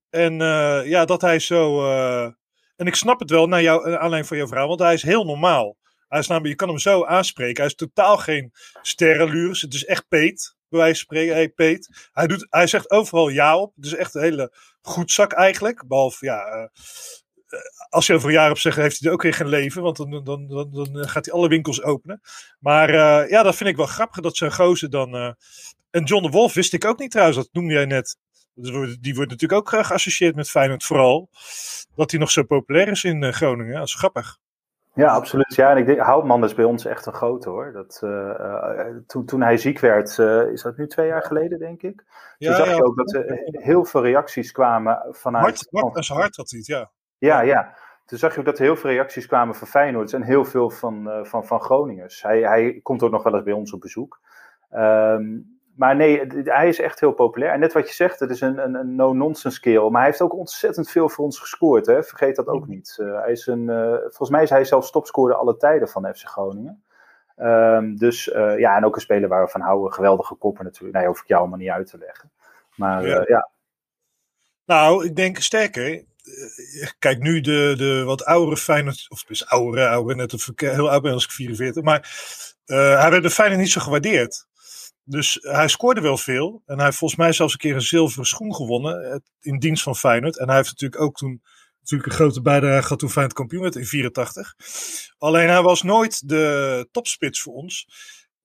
En 0.09 0.33
uh, 0.33 0.85
ja, 0.85 1.05
dat 1.05 1.21
hij 1.21 1.39
zo. 1.39 1.91
En 2.75 2.87
ik 2.87 2.95
snap 2.95 3.19
het 3.19 3.29
wel 3.29 3.47
naar 3.47 3.61
jou, 3.61 3.85
aanleiding 3.85 4.27
van 4.27 4.37
jouw 4.37 4.47
verhaal, 4.47 4.67
want 4.67 4.79
hij 4.79 4.93
is 4.93 5.03
heel 5.03 5.25
normaal. 5.25 5.77
Hij 6.07 6.19
is 6.19 6.27
namelijk, 6.27 6.51
je 6.51 6.59
kan 6.59 6.67
hem 6.67 6.79
zo 6.79 7.05
aanspreken. 7.05 7.55
Hij 7.55 7.65
is 7.65 7.75
totaal 7.75 8.17
geen 8.17 8.51
sterrenlures. 8.81 9.61
Het 9.61 9.73
is 9.73 9.85
echt 9.85 10.07
Peet, 10.07 10.55
bij 10.69 10.79
wijze 10.79 11.05
van 11.05 11.15
spreken. 11.15 11.33
Hey 11.33 11.49
Peet. 11.49 12.09
Hij, 12.11 12.27
doet, 12.27 12.47
hij 12.49 12.67
zegt 12.67 12.91
overal 12.91 13.29
ja 13.29 13.57
op. 13.57 13.75
Het 13.75 13.85
is 13.85 13.95
echt 13.95 14.15
een 14.15 14.21
hele 14.21 14.57
goed 14.81 15.11
zak 15.11 15.31
eigenlijk. 15.31 15.87
Behalve, 15.87 16.25
ja, 16.25 16.69
als 17.89 18.07
je 18.07 18.13
over 18.13 18.27
een 18.27 18.33
jaar 18.33 18.49
op 18.49 18.57
zegt, 18.57 18.77
heeft 18.77 18.99
hij 18.99 19.07
er 19.07 19.13
ook 19.13 19.21
weer 19.21 19.33
geen 19.33 19.47
leven. 19.47 19.81
Want 19.81 19.97
dan, 19.97 20.23
dan, 20.23 20.47
dan, 20.47 20.69
dan 20.71 21.09
gaat 21.09 21.25
hij 21.25 21.33
alle 21.33 21.47
winkels 21.47 21.83
openen. 21.83 22.21
Maar 22.59 22.89
uh, 22.89 23.29
ja, 23.29 23.43
dat 23.43 23.55
vind 23.55 23.69
ik 23.69 23.75
wel 23.75 23.85
grappig 23.85 24.19
dat 24.19 24.37
zo'n 24.37 24.53
gozer 24.53 24.89
dan. 24.89 25.15
Uh, 25.15 25.31
en 25.91 26.03
John 26.03 26.23
de 26.23 26.29
Wolf 26.29 26.53
wist 26.53 26.73
ik 26.73 26.85
ook 26.85 26.99
niet 26.99 27.11
trouwens, 27.11 27.37
dat 27.37 27.49
noemde 27.51 27.73
jij 27.73 27.85
net. 27.85 28.17
Die 28.99 29.15
wordt 29.15 29.31
natuurlijk 29.31 29.53
ook 29.53 29.85
geassocieerd 29.85 30.35
met 30.35 30.49
Feyenoord. 30.49 30.83
Vooral 30.83 31.29
dat 31.95 32.11
hij 32.11 32.19
nog 32.19 32.31
zo 32.31 32.43
populair 32.43 32.87
is 32.87 33.03
in 33.03 33.33
Groningen. 33.33 33.75
Dat 33.75 33.87
is 33.87 33.95
grappig. 33.95 34.37
Ja, 34.95 35.07
absoluut. 35.07 35.55
Ja, 35.55 35.71
en 35.71 35.77
ik 35.77 35.85
denk, 35.85 35.99
Houtman 35.99 36.43
is 36.43 36.53
bij 36.53 36.65
ons 36.65 36.85
echt 36.85 37.05
een 37.05 37.13
grote 37.13 37.49
hoor. 37.49 37.71
Dat, 37.71 37.99
toen, 39.07 39.25
toen 39.25 39.41
hij 39.41 39.57
ziek 39.57 39.79
werd, 39.79 40.17
is 40.53 40.61
dat 40.61 40.77
nu 40.77 40.87
twee 40.87 41.07
jaar 41.07 41.23
geleden, 41.23 41.59
denk 41.59 41.81
ik. 41.81 41.95
Toen 41.95 42.05
ja, 42.37 42.55
zag 42.55 42.67
ja, 42.67 42.75
je 42.75 42.83
ook 42.83 42.97
dat 42.97 43.13
er 43.13 43.39
heel 43.51 43.85
veel 43.85 44.01
reacties 44.01 44.51
kwamen 44.51 45.05
vanuit. 45.09 45.45
Hart, 45.45 45.67
hart, 45.93 46.05
zijn 46.05 46.19
hart 46.19 46.35
had 46.35 46.49
hij, 46.49 46.61
ja. 46.63 46.91
Ja, 47.25 47.41
ja. 47.41 47.73
toen 48.05 48.17
zag 48.17 48.33
je 48.33 48.39
ook 48.39 48.45
dat 48.45 48.57
er 48.57 48.63
heel 48.63 48.75
veel 48.75 48.89
reacties 48.89 49.25
kwamen 49.25 49.55
van 49.55 49.67
Feyenoord 49.67 50.13
en 50.13 50.21
heel 50.21 50.45
veel 50.45 50.69
van, 50.69 51.07
uh, 51.07 51.23
van, 51.23 51.45
van 51.45 51.61
Groningers. 51.61 52.23
Hij, 52.23 52.39
hij 52.39 52.79
komt 52.83 53.03
ook 53.03 53.11
nog 53.11 53.23
wel 53.23 53.33
eens 53.33 53.43
bij 53.43 53.53
ons 53.53 53.73
op 53.73 53.81
bezoek. 53.81 54.19
Um, 54.73 55.59
maar 55.75 55.95
nee, 55.95 56.27
hij 56.43 56.67
is 56.67 56.79
echt 56.79 56.99
heel 56.99 57.11
populair. 57.11 57.51
En 57.51 57.59
net 57.59 57.73
wat 57.73 57.87
je 57.87 57.93
zegt, 57.93 58.19
het 58.19 58.29
is 58.29 58.41
een, 58.41 58.57
een, 58.57 58.75
een 58.75 58.95
no-nonsense 58.95 59.59
kerel. 59.59 59.89
Maar 59.89 60.01
hij 60.01 60.09
heeft 60.09 60.21
ook 60.21 60.33
ontzettend 60.33 60.89
veel 60.89 61.09
voor 61.09 61.25
ons 61.25 61.39
gescoord. 61.39 61.85
Hè? 61.85 62.03
Vergeet 62.03 62.35
dat 62.35 62.47
ook 62.47 62.67
niet. 62.67 62.97
Uh, 63.01 63.21
hij 63.21 63.31
is 63.31 63.47
een, 63.47 63.69
uh, 63.69 63.93
volgens 63.93 64.29
mij 64.29 64.43
is 64.43 64.49
hij 64.49 64.65
zelfs 64.65 64.91
topscorer 64.91 65.35
alle 65.35 65.57
tijden 65.57 65.87
van 65.89 66.13
FC 66.13 66.27
Groningen. 66.27 66.83
Um, 67.37 67.97
dus 67.97 68.27
uh, 68.27 68.59
ja, 68.59 68.75
en 68.75 68.85
ook 68.85 68.95
een 68.95 69.01
speler 69.01 69.29
waar 69.29 69.43
we 69.43 69.51
van 69.51 69.61
houden. 69.61 69.93
Geweldige 69.93 70.35
koppen 70.35 70.63
natuurlijk. 70.63 70.97
Nee, 70.97 71.07
hoef 71.07 71.21
ik 71.21 71.27
jou 71.27 71.41
allemaal 71.41 71.59
niet 71.59 71.69
uit 71.69 71.87
te 71.87 71.97
leggen. 71.97 72.31
Maar 72.75 73.07
ja. 73.07 73.23
ja. 73.27 73.49
Nou, 74.65 75.05
ik 75.05 75.15
denk 75.15 75.37
sterker. 75.37 76.03
Kijk, 76.99 77.19
nu 77.19 77.41
de, 77.41 77.73
de 77.77 78.03
wat 78.03 78.25
oudere 78.25 78.57
Feyenoord, 78.57 79.05
of 79.09 79.23
dus 79.23 79.45
oudere, 79.45 79.87
oudere, 79.87 80.15
net 80.15 80.33
ik 80.33 80.59
heel 80.59 80.89
oud 80.89 81.01
ben 81.01 81.13
als 81.13 81.23
ik 81.23 81.31
44. 81.31 81.83
Maar 81.83 82.01
hij 82.65 83.09
werd 83.09 83.23
de 83.23 83.29
Feyenoord 83.29 83.61
niet 83.61 83.71
zo 83.71 83.81
gewaardeerd. 83.81 84.47
Dus 85.03 85.37
hij 85.41 85.67
scoorde 85.67 86.01
wel 86.01 86.17
veel. 86.17 86.61
En 86.65 86.75
hij 86.75 86.85
heeft 86.85 86.97
volgens 86.97 87.19
mij 87.19 87.33
zelfs 87.33 87.53
een 87.53 87.59
keer 87.59 87.75
een 87.75 87.81
zilveren 87.81 88.25
schoen 88.25 88.55
gewonnen. 88.55 89.23
In 89.39 89.59
dienst 89.59 89.83
van 89.83 89.95
Feyenoord. 89.95 90.37
En 90.37 90.47
hij 90.47 90.55
heeft 90.55 90.69
natuurlijk 90.69 91.01
ook 91.01 91.15
toen 91.15 91.41
natuurlijk 91.79 92.09
een 92.09 92.15
grote 92.15 92.41
bijdrage 92.41 92.81
gehad 92.81 92.99
toen 92.99 93.09
Feyenoord 93.09 93.37
kampioen 93.37 93.61
werd 93.61 93.75
in 93.75 93.85
84. 93.85 94.55
Alleen 95.17 95.49
hij 95.49 95.61
was 95.61 95.81
nooit 95.81 96.29
de 96.29 96.87
topspits 96.91 97.41
voor 97.41 97.53
ons. 97.53 97.87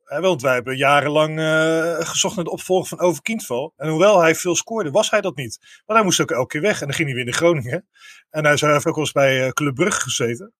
Want 0.09 0.43
wij 0.43 0.55
hebben 0.55 0.77
jarenlang 0.77 1.39
uh, 1.39 2.01
gezocht 2.01 2.37
naar 2.37 2.45
de 2.45 2.51
opvolger 2.51 2.89
van 2.89 3.01
Over 3.01 3.23
Kindval. 3.23 3.73
En 3.77 3.89
hoewel 3.89 4.21
hij 4.21 4.35
veel 4.35 4.57
scoorde, 4.57 4.91
was 4.91 5.11
hij 5.11 5.21
dat 5.21 5.37
niet. 5.37 5.59
Want 5.87 5.99
hij 5.99 6.03
moest 6.03 6.21
ook 6.21 6.31
elke 6.31 6.47
keer 6.47 6.61
weg. 6.61 6.81
En 6.81 6.87
dan 6.87 6.95
ging 6.95 7.09
hij 7.09 7.17
weer 7.17 7.25
naar 7.25 7.35
Groningen. 7.35 7.89
En 8.31 8.45
hij 8.45 8.57
heeft 8.61 8.87
ook 8.87 8.95
wel 8.95 9.05
eens 9.05 9.13
bij 9.13 9.45
uh, 9.45 9.49
Club 9.49 9.75
Brugge 9.75 10.01
gezeten. 10.01 10.53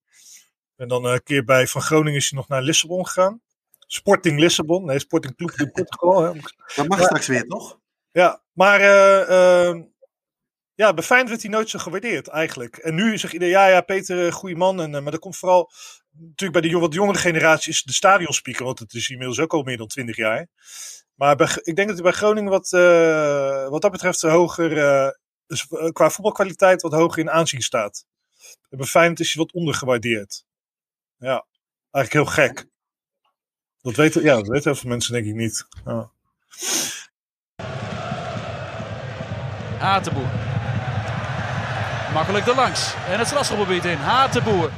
En 0.77 0.89
dan 0.89 1.05
een 1.05 1.23
keer 1.23 1.45
bij 1.45 1.67
Van 1.67 1.83
Groningen 1.83 2.19
is 2.19 2.31
hij 2.31 2.39
nog 2.39 2.49
naar 2.49 2.63
Lissabon 2.63 3.07
gegaan. 3.07 3.41
Sporting 3.87 4.39
Lissabon. 4.39 4.85
Nee, 4.85 4.99
Sporting 4.99 5.37
Club 5.37 5.57
de 5.57 5.71
Portugal. 5.71 6.23
Hè. 6.23 6.41
Dat 6.77 6.89
mag 6.89 7.03
straks 7.03 7.27
weer, 7.27 7.47
toch? 7.47 7.79
Ja, 8.11 8.43
maar 8.53 8.81
uh, 8.81 9.29
uh, 9.29 9.83
ja, 10.79 10.95
bij 10.95 11.05
Feyenoord 11.05 11.31
werd 11.31 11.43
hij 11.43 11.51
nooit 11.51 11.71
zo 11.71 11.79
gewaardeerd 11.79 12.29
eigenlijk. 12.29 12.77
En 12.77 12.95
nu 12.95 13.19
zegt 13.19 13.33
iedereen, 13.33 13.55
ja, 13.55 13.67
ja, 13.69 13.81
Peter, 13.81 14.33
goede 14.33 14.57
man. 14.57 14.81
En, 14.81 14.95
uh, 14.95 15.01
maar 15.01 15.11
dat 15.11 15.21
komt 15.21 15.37
vooral, 15.37 15.71
natuurlijk 16.11 16.61
bij 16.61 16.71
de 16.71 16.79
wat 16.79 16.95
jongere 16.95 17.19
generatie 17.19 17.73
is 17.73 17.83
de 17.83 17.93
stadionspeaker. 17.93 18.65
Want 18.65 18.79
het 18.79 18.95
is 18.95 19.09
inmiddels 19.09 19.41
ook 19.41 19.53
al 19.53 19.63
meer 19.63 19.77
dan 19.77 19.87
twintig 19.87 20.17
jaar. 20.17 20.47
Maar 21.15 21.61
ik 21.63 21.77
denk 21.77 21.89
dat 21.89 21.97
hij 21.97 22.03
bij 22.03 22.13
Groningen 22.13 22.51
wat, 22.51 22.71
wat 23.71 23.83
dat 23.83 23.91
betreft 23.91 24.21
hoger, 24.21 24.71
dus, 25.47 25.67
qua 25.93 26.11
voetbalkwaliteit 26.11 26.83
wat 26.83 26.93
hoger 26.93 27.19
in 27.19 27.31
aanzien 27.31 27.63
staat. 27.63 28.05
En 28.69 28.79
bij 28.79 28.87
Feyenoord 28.87 29.21
is 29.21 29.35
hij 29.35 29.43
wat 29.45 29.53
ondergewaardeerd. 29.53 30.45
Ja, 31.17 31.47
eigenlijk 31.91 32.27
heel 32.27 32.45
gek. 32.45 32.67
Dat 33.81 33.97
weten, 33.97 34.23
ja, 34.23 34.35
dat 34.35 34.49
weten 34.49 34.71
heel 34.71 34.81
veel 34.81 34.91
mensen 34.91 35.13
denk 35.13 35.27
ik 35.27 35.35
niet. 35.35 35.67
Ja. 35.85 36.11
Makkelijk 42.13 42.47
erlangs. 42.47 42.95
En 43.11 43.19
het 43.19 43.27
strafschopgebied 43.27 43.85
in. 43.85 43.99
Hatenboer. 43.99 44.71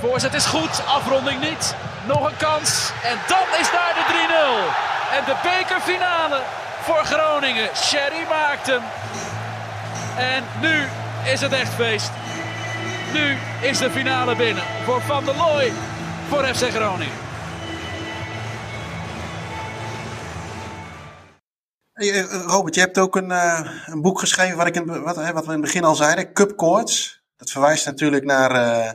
Voorzet 0.00 0.34
is 0.34 0.46
goed. 0.46 0.82
Afronding 0.86 1.40
niet. 1.40 1.74
Nog 2.06 2.30
een 2.30 2.36
kans. 2.36 2.90
En 3.02 3.18
dan 3.28 3.46
is 3.60 3.70
daar 3.70 3.94
de 3.94 4.04
3-0. 5.12 5.16
En 5.16 5.24
de 5.24 5.36
bekerfinale 5.42 6.40
voor 6.80 7.04
Groningen. 7.04 7.68
Sherry 7.76 8.26
maakt 8.28 8.66
hem. 8.66 8.82
En 10.16 10.44
nu 10.60 10.88
is 11.32 11.40
het 11.40 11.52
echt 11.52 11.74
feest. 11.74 12.10
Nu 13.12 13.36
is 13.60 13.78
de 13.78 13.90
finale 13.90 14.36
binnen 14.36 14.64
voor 14.84 15.02
Van 15.02 15.24
der 15.24 15.36
Looy 15.36 15.72
voor 16.28 16.44
FC 16.44 16.70
Groningen. 16.70 17.29
Hey, 22.00 22.22
Robert, 22.46 22.74
je 22.74 22.80
hebt 22.80 22.98
ook 22.98 23.16
een, 23.16 23.30
uh, 23.30 23.70
een 23.86 24.02
boek 24.02 24.18
geschreven 24.18 24.56
wat, 24.56 24.66
ik 24.66 24.74
in, 24.74 24.86
wat, 24.86 25.16
wat, 25.16 25.16
we 25.16 25.44
in 25.44 25.50
het 25.50 25.60
begin 25.60 25.84
al 25.84 25.94
zeiden, 25.94 26.32
Cup 26.32 26.56
Courts. 26.56 27.24
Dat 27.36 27.50
verwijst 27.50 27.86
natuurlijk 27.86 28.24
naar 28.24 28.50
uh, 28.50 28.90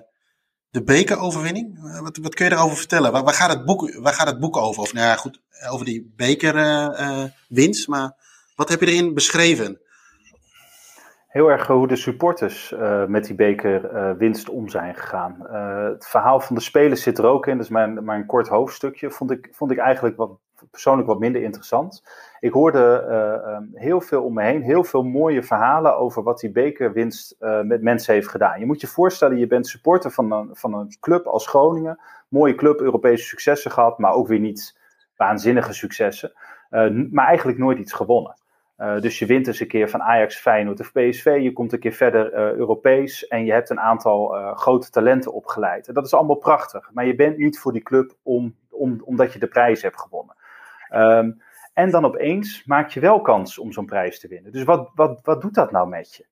de 0.70 0.84
bekeroverwinning. 0.84 1.78
Uh, 1.84 2.00
wat, 2.00 2.18
wat 2.18 2.36
kun 2.36 2.46
je 2.46 2.52
erover 2.52 2.78
vertellen? 2.78 3.12
Waar, 3.12 3.34
gaat 3.34 3.52
het 3.52 3.66
boek, 3.66 3.94
waar 3.94 4.14
gaat 4.14 4.28
het 4.28 4.40
boek 4.40 4.58
over? 4.58 4.82
Of 4.82 4.94
nou 4.94 5.06
ja, 5.06 5.16
goed, 5.16 5.42
over 5.70 5.86
die 5.86 6.14
bekerwinst, 6.16 7.88
maar 7.88 8.16
wat 8.56 8.70
heb 8.70 8.80
je 8.80 8.88
erin 8.88 9.14
beschreven? 9.14 9.82
Heel 11.28 11.52
erg 11.52 11.68
hoe 11.68 11.88
de 11.88 11.96
supporters 11.96 12.74
met 13.08 13.26
die 13.26 13.36
bekerwinst 13.36 14.50
om 14.50 14.70
zijn 14.70 14.96
gegaan. 14.96 15.36
het 15.92 16.08
verhaal 16.08 16.40
van 16.40 16.56
de 16.56 16.62
spelers 16.62 17.02
zit 17.02 17.18
er 17.18 17.26
ook 17.26 17.48
in, 17.48 17.66
maar, 17.70 18.04
maar 18.04 18.18
een 18.18 18.26
kort 18.26 18.48
hoofdstukje. 18.48 19.12
Vond 19.12 19.32
ik, 19.32 19.50
vond 19.52 19.72
ik 19.72 19.78
eigenlijk 19.78 20.18
wat, 20.18 20.40
persoonlijk 20.72 21.08
wat 21.08 21.20
minder 21.20 21.42
interessant. 21.42 22.04
Ik 22.40 22.52
hoorde 22.52 23.06
uh, 23.10 23.56
um, 23.56 23.72
heel 23.74 24.02
veel 24.02 24.24
om 24.24 24.34
me 24.34 24.44
heen, 24.44 24.62
heel 24.62 24.84
veel 24.84 25.04
mooie 25.04 25.44
verhalen 25.44 25.98
over 25.98 26.24
wat 26.24 26.40
die 26.40 26.52
bekerwinst 26.52 27.36
uh, 27.40 27.62
met 27.62 27.82
mensen 27.82 28.14
heeft 28.14 28.28
gedaan. 28.28 28.60
Je 28.60 28.66
moet 28.66 28.82
je 28.82 28.88
voorstellen, 28.88 29.38
je 29.38 29.48
bent 29.48 29.68
supporter 29.68 30.12
van 30.12 30.32
een, 30.32 30.50
van 30.52 30.74
een 30.74 30.98
club 31.00 31.26
als 31.26 31.48
Groningen. 31.48 32.00
Mooie 32.28 32.56
club, 32.56 32.80
Europese 32.80 33.26
successen 33.26 33.72
gehad, 33.72 34.00
maar 34.00 34.14
ook 34.14 34.28
weer 34.28 34.40
niet 34.40 34.80
waanzinnige 35.16 35.74
successen. 35.74 36.34
Uh, 36.72 37.08
maar 37.12 37.28
eigenlijk 37.28 37.58
nooit 37.58 37.78
iets 37.78 37.94
gewonnen. 37.94 38.36
dus 39.00 39.20
je 39.20 39.26
wint 39.26 39.48
eens 39.48 39.60
een 39.60 39.68
keer 39.68 39.90
van 39.90 40.02
Ajax, 40.02 40.36
Feyenoord 40.36 40.80
of 40.80 40.92
PSV. 40.92 41.38
Je 41.42 41.54
komt 41.54 41.74
een 41.74 41.80
keer 41.80 41.94
verder 41.94 42.34
Europees 42.34 43.28
en 43.28 43.46
je 43.46 43.52
hebt 43.52 43.70
een 43.70 43.80
aantal 43.80 44.28
grote 44.56 44.90
talenten 44.90 45.34
opgeleid. 45.34 45.88
En 45.88 45.94
dat 45.94 46.06
is 46.06 46.14
allemaal 46.14 46.36
prachtig. 46.36 46.90
Maar 46.94 47.06
je 47.06 47.16
bent 47.16 47.38
niet 47.38 47.60
voor 47.60 47.74
die 47.74 47.84
club 47.84 48.16
om, 48.24 48.56
om, 48.70 49.02
omdat 49.04 49.34
je 49.34 49.40
de 49.40 49.48
prijs 49.48 49.82
hebt 49.82 50.00
gewonnen. 50.00 50.36
Um, 50.94 51.42
en 51.76 51.92
dan 51.92 52.06
opeens 52.06 52.66
maak 52.66 52.90
je 52.90 53.00
wel 53.00 53.22
kans 53.22 53.60
om 53.60 53.72
zo'n 53.72 53.86
prijs 53.86 54.20
te 54.20 54.28
winnen. 54.28 54.52
Dus 54.52 54.64
wat, 54.64 54.92
wat, 54.94 55.20
wat 55.24 55.42
doet 55.42 55.54
dat 55.54 55.72
nou 55.72 55.88
met 55.88 56.16
je? 56.16 56.26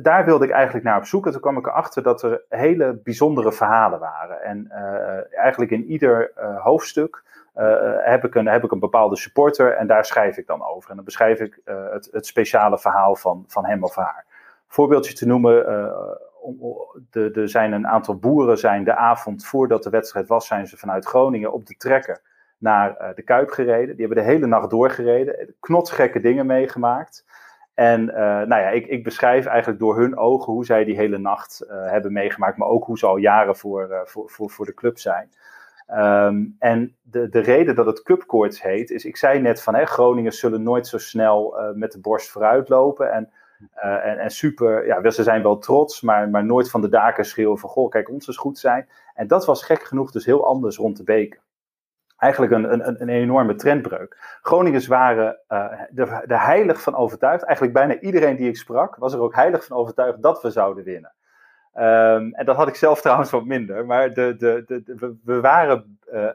Daar 0.00 0.24
wilde 0.24 0.44
ik 0.44 0.50
eigenlijk 0.50 0.84
naar 0.84 0.96
op 0.96 1.04
zoek. 1.04 1.26
En 1.26 1.32
toen 1.32 1.40
kwam 1.40 1.58
ik 1.58 1.66
erachter 1.66 2.02
dat 2.02 2.22
er 2.22 2.42
hele 2.48 3.00
bijzondere 3.04 3.52
verhalen 3.52 3.98
waren. 3.98 4.42
En 4.42 4.68
uh, 4.70 5.38
eigenlijk 5.38 5.70
in 5.70 5.84
ieder 5.84 6.32
uh, 6.38 6.64
hoofdstuk 6.64 7.22
uh, 7.56 7.76
heb, 7.98 8.24
ik 8.24 8.34
een, 8.34 8.46
heb 8.46 8.64
ik 8.64 8.70
een 8.70 8.78
bepaalde 8.78 9.16
supporter 9.16 9.72
en 9.72 9.86
daar 9.86 10.04
schrijf 10.04 10.36
ik 10.36 10.46
dan 10.46 10.64
over. 10.64 10.90
En 10.90 10.96
dan 10.96 11.04
beschrijf 11.04 11.40
ik 11.40 11.60
het, 11.64 12.08
het 12.12 12.26
speciale 12.26 12.78
verhaal 12.78 13.16
van, 13.16 13.44
van 13.46 13.66
hem 13.66 13.84
of 13.84 13.94
haar. 13.94 14.24
Voorbeeldje 14.66 15.14
te 15.14 15.26
noemen, 15.26 15.66
er 17.12 17.48
zijn 17.48 17.72
een 17.72 17.88
aantal 17.88 18.16
boeren 18.16 18.58
zijn 18.58 18.84
de 18.84 18.96
avond 18.96 19.46
voordat 19.46 19.82
de 19.82 19.90
wedstrijd 19.90 20.28
was, 20.28 20.46
zijn 20.46 20.66
ze 20.66 20.76
vanuit 20.76 21.06
Groningen 21.06 21.52
op 21.52 21.66
de 21.66 21.76
trekker 21.76 22.20
naar 22.58 22.96
uh, 23.00 23.08
de 23.14 23.22
Kuip 23.22 23.50
gereden. 23.50 23.96
Die 23.96 24.06
hebben 24.06 24.24
de 24.24 24.30
hele 24.30 24.46
nacht 24.46 24.70
doorgereden. 24.70 25.54
Knotsgekke 25.60 26.20
dingen 26.20 26.46
meegemaakt. 26.46 27.24
En 27.74 28.02
uh, 28.02 28.16
nou 28.16 28.48
ja, 28.48 28.68
ik, 28.68 28.86
ik, 28.86 29.04
beschrijf 29.04 29.46
eigenlijk 29.46 29.80
door 29.80 29.98
hun 29.98 30.16
ogen 30.16 30.52
hoe 30.52 30.64
zij 30.64 30.84
die 30.84 30.96
hele 30.96 31.18
nacht 31.18 31.64
uh, 31.64 31.90
hebben 31.90 32.12
meegemaakt. 32.12 32.56
Maar 32.56 32.68
ook 32.68 32.84
hoe 32.84 32.98
ze 32.98 33.06
al 33.06 33.16
jaren 33.16 33.56
voor, 33.56 34.02
voor, 34.04 34.30
voor, 34.30 34.50
voor 34.50 34.66
de 34.66 34.74
club 34.74 34.98
zijn. 34.98 35.30
Um, 35.90 36.56
en 36.58 36.96
de, 37.02 37.28
de 37.28 37.38
reden 37.38 37.74
dat 37.74 37.86
het 37.86 38.02
Cupkoorts 38.02 38.62
heet, 38.62 38.90
is, 38.90 39.04
ik 39.04 39.16
zei 39.16 39.40
net 39.40 39.62
van 39.62 39.74
hè, 39.74 39.84
Groningen 39.84 40.32
zullen 40.32 40.62
nooit 40.62 40.86
zo 40.86 40.98
snel 40.98 41.56
met 41.74 41.92
de 41.92 42.00
borst 42.00 42.30
vooruit 42.30 42.68
lopen. 42.68 43.12
En, 43.12 43.30
en, 43.74 44.18
en, 44.18 44.30
super, 44.30 44.86
ja, 44.86 45.10
ze 45.10 45.22
zijn 45.22 45.42
wel 45.42 45.58
trots, 45.58 46.00
maar, 46.00 46.28
maar 46.28 46.44
nooit 46.44 46.70
van 46.70 46.80
de 46.80 46.88
daken 46.88 47.24
schreeuwen 47.24 47.58
van 47.58 47.70
goh, 47.70 47.90
kijk, 47.90 48.10
ons 48.10 48.28
is 48.28 48.36
goed 48.36 48.58
zijn. 48.58 48.88
En 49.14 49.26
dat 49.26 49.46
was 49.46 49.64
gek 49.64 49.82
genoeg 49.82 50.10
dus 50.10 50.24
heel 50.24 50.46
anders 50.46 50.76
rond 50.76 50.96
de 50.96 51.04
beker 51.04 51.40
eigenlijk 52.18 52.52
een, 52.52 52.72
een, 52.72 53.02
een 53.02 53.08
enorme 53.08 53.54
trendbreuk. 53.54 54.38
Groningers 54.42 54.86
waren 54.86 55.38
uh, 55.48 55.58
er, 55.94 56.24
er 56.26 56.44
heilig 56.44 56.82
van 56.82 56.96
overtuigd. 56.96 57.42
Eigenlijk 57.42 57.76
bijna 57.76 58.00
iedereen 58.00 58.36
die 58.36 58.48
ik 58.48 58.56
sprak, 58.56 58.96
was 58.96 59.12
er 59.12 59.20
ook 59.20 59.34
heilig 59.34 59.64
van 59.64 59.76
overtuigd 59.76 60.22
dat 60.22 60.42
we 60.42 60.50
zouden 60.50 60.84
winnen. 60.84 61.12
Um, 61.74 62.34
en 62.34 62.44
dat 62.44 62.56
had 62.56 62.68
ik 62.68 62.74
zelf 62.74 63.00
trouwens 63.02 63.30
wat 63.30 63.44
minder. 63.44 63.86
Maar 63.86 64.14
de, 64.14 64.36
de, 64.38 64.64
de, 64.66 65.16
we, 65.24 65.40
waren, 65.40 65.98
uh, 66.12 66.28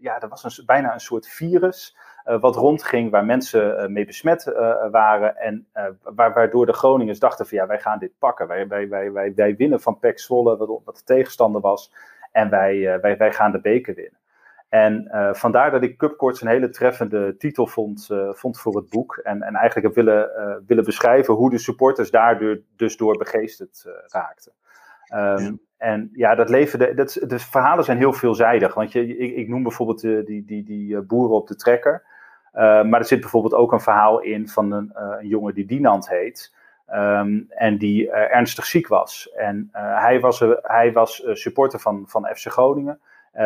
ja, 0.00 0.20
er 0.20 0.28
was 0.28 0.58
een, 0.58 0.66
bijna 0.66 0.92
een 0.92 1.00
soort 1.00 1.28
virus. 1.28 1.96
Wat 2.40 2.56
rondging 2.56 3.10
waar 3.10 3.24
mensen 3.24 3.92
mee 3.92 4.06
besmet 4.06 4.44
waren. 4.90 5.36
En 5.36 5.66
waardoor 6.02 6.66
de 6.66 6.72
Groningers 6.72 7.18
dachten 7.18 7.46
van 7.46 7.58
ja, 7.58 7.66
wij 7.66 7.80
gaan 7.80 7.98
dit 7.98 8.12
pakken. 8.18 8.46
Wij, 8.46 8.68
wij, 8.68 8.88
wij, 8.88 9.34
wij, 9.34 9.56
winnen 9.56 9.80
van 9.80 9.98
PEC 9.98 10.18
Zwolle, 10.18 10.56
wat, 10.56 10.80
wat 10.84 10.96
de 10.96 11.04
tegenstander 11.04 11.60
was. 11.60 11.92
En 12.32 12.50
wij, 12.50 13.00
wij, 13.00 13.16
wij 13.16 13.32
gaan 13.32 13.52
de 13.52 13.60
beker 13.60 13.94
winnen. 13.94 14.21
En 14.72 15.08
uh, 15.12 15.34
vandaar 15.34 15.70
dat 15.70 15.82
ik 15.82 15.98
Cupcourts 15.98 16.40
een 16.40 16.48
hele 16.48 16.68
treffende 16.68 17.36
titel 17.36 17.66
vond, 17.66 18.08
uh, 18.12 18.32
vond 18.32 18.60
voor 18.60 18.76
het 18.76 18.88
boek. 18.88 19.16
En, 19.16 19.42
en 19.42 19.54
eigenlijk 19.54 19.86
heb 19.86 20.04
willen, 20.04 20.30
uh, 20.36 20.54
willen 20.66 20.84
beschrijven 20.84 21.34
hoe 21.34 21.50
de 21.50 21.58
supporters 21.58 22.10
daardoor 22.10 22.60
dus 22.76 22.96
door 22.96 23.16
begeesterd 23.16 23.86
raakten. 24.06 24.52
Um, 25.14 25.38
ja. 25.38 25.52
En 25.76 26.10
ja, 26.12 26.34
dat 26.34 26.48
leven, 26.48 26.78
de, 26.78 26.94
dat, 26.94 27.18
de 27.26 27.38
verhalen 27.38 27.84
zijn 27.84 27.98
heel 27.98 28.12
veelzijdig. 28.12 28.74
Want 28.74 28.92
je, 28.92 29.16
ik, 29.16 29.36
ik 29.36 29.48
noem 29.48 29.62
bijvoorbeeld 29.62 30.00
die, 30.00 30.24
die, 30.24 30.44
die, 30.44 30.64
die 30.64 31.00
boeren 31.00 31.36
op 31.36 31.48
de 31.48 31.56
trekker. 31.56 32.02
maar 32.52 32.98
er 32.98 33.04
zit 33.04 33.20
bijvoorbeeld 33.20 33.54
ook 33.54 33.72
een 33.72 33.80
verhaal 33.80 34.20
in 34.20 34.48
van 34.48 34.72
een, 34.72 34.90
een 34.94 35.26
jongen 35.26 35.54
die 35.54 35.66
Dinant 35.66 36.08
heet. 36.08 36.54
Ehm, 36.86 37.40
en 37.48 37.78
die 37.78 38.10
ernstig 38.10 38.64
ziek 38.64 38.88
was. 38.88 39.30
En 39.32 39.68
hij 39.72 40.20
was, 40.20 40.44
hij 40.62 40.92
was 40.92 41.22
supporter 41.32 41.80
van, 41.80 42.04
van 42.06 42.28
FC 42.34 42.46
Groningen. 42.46 43.00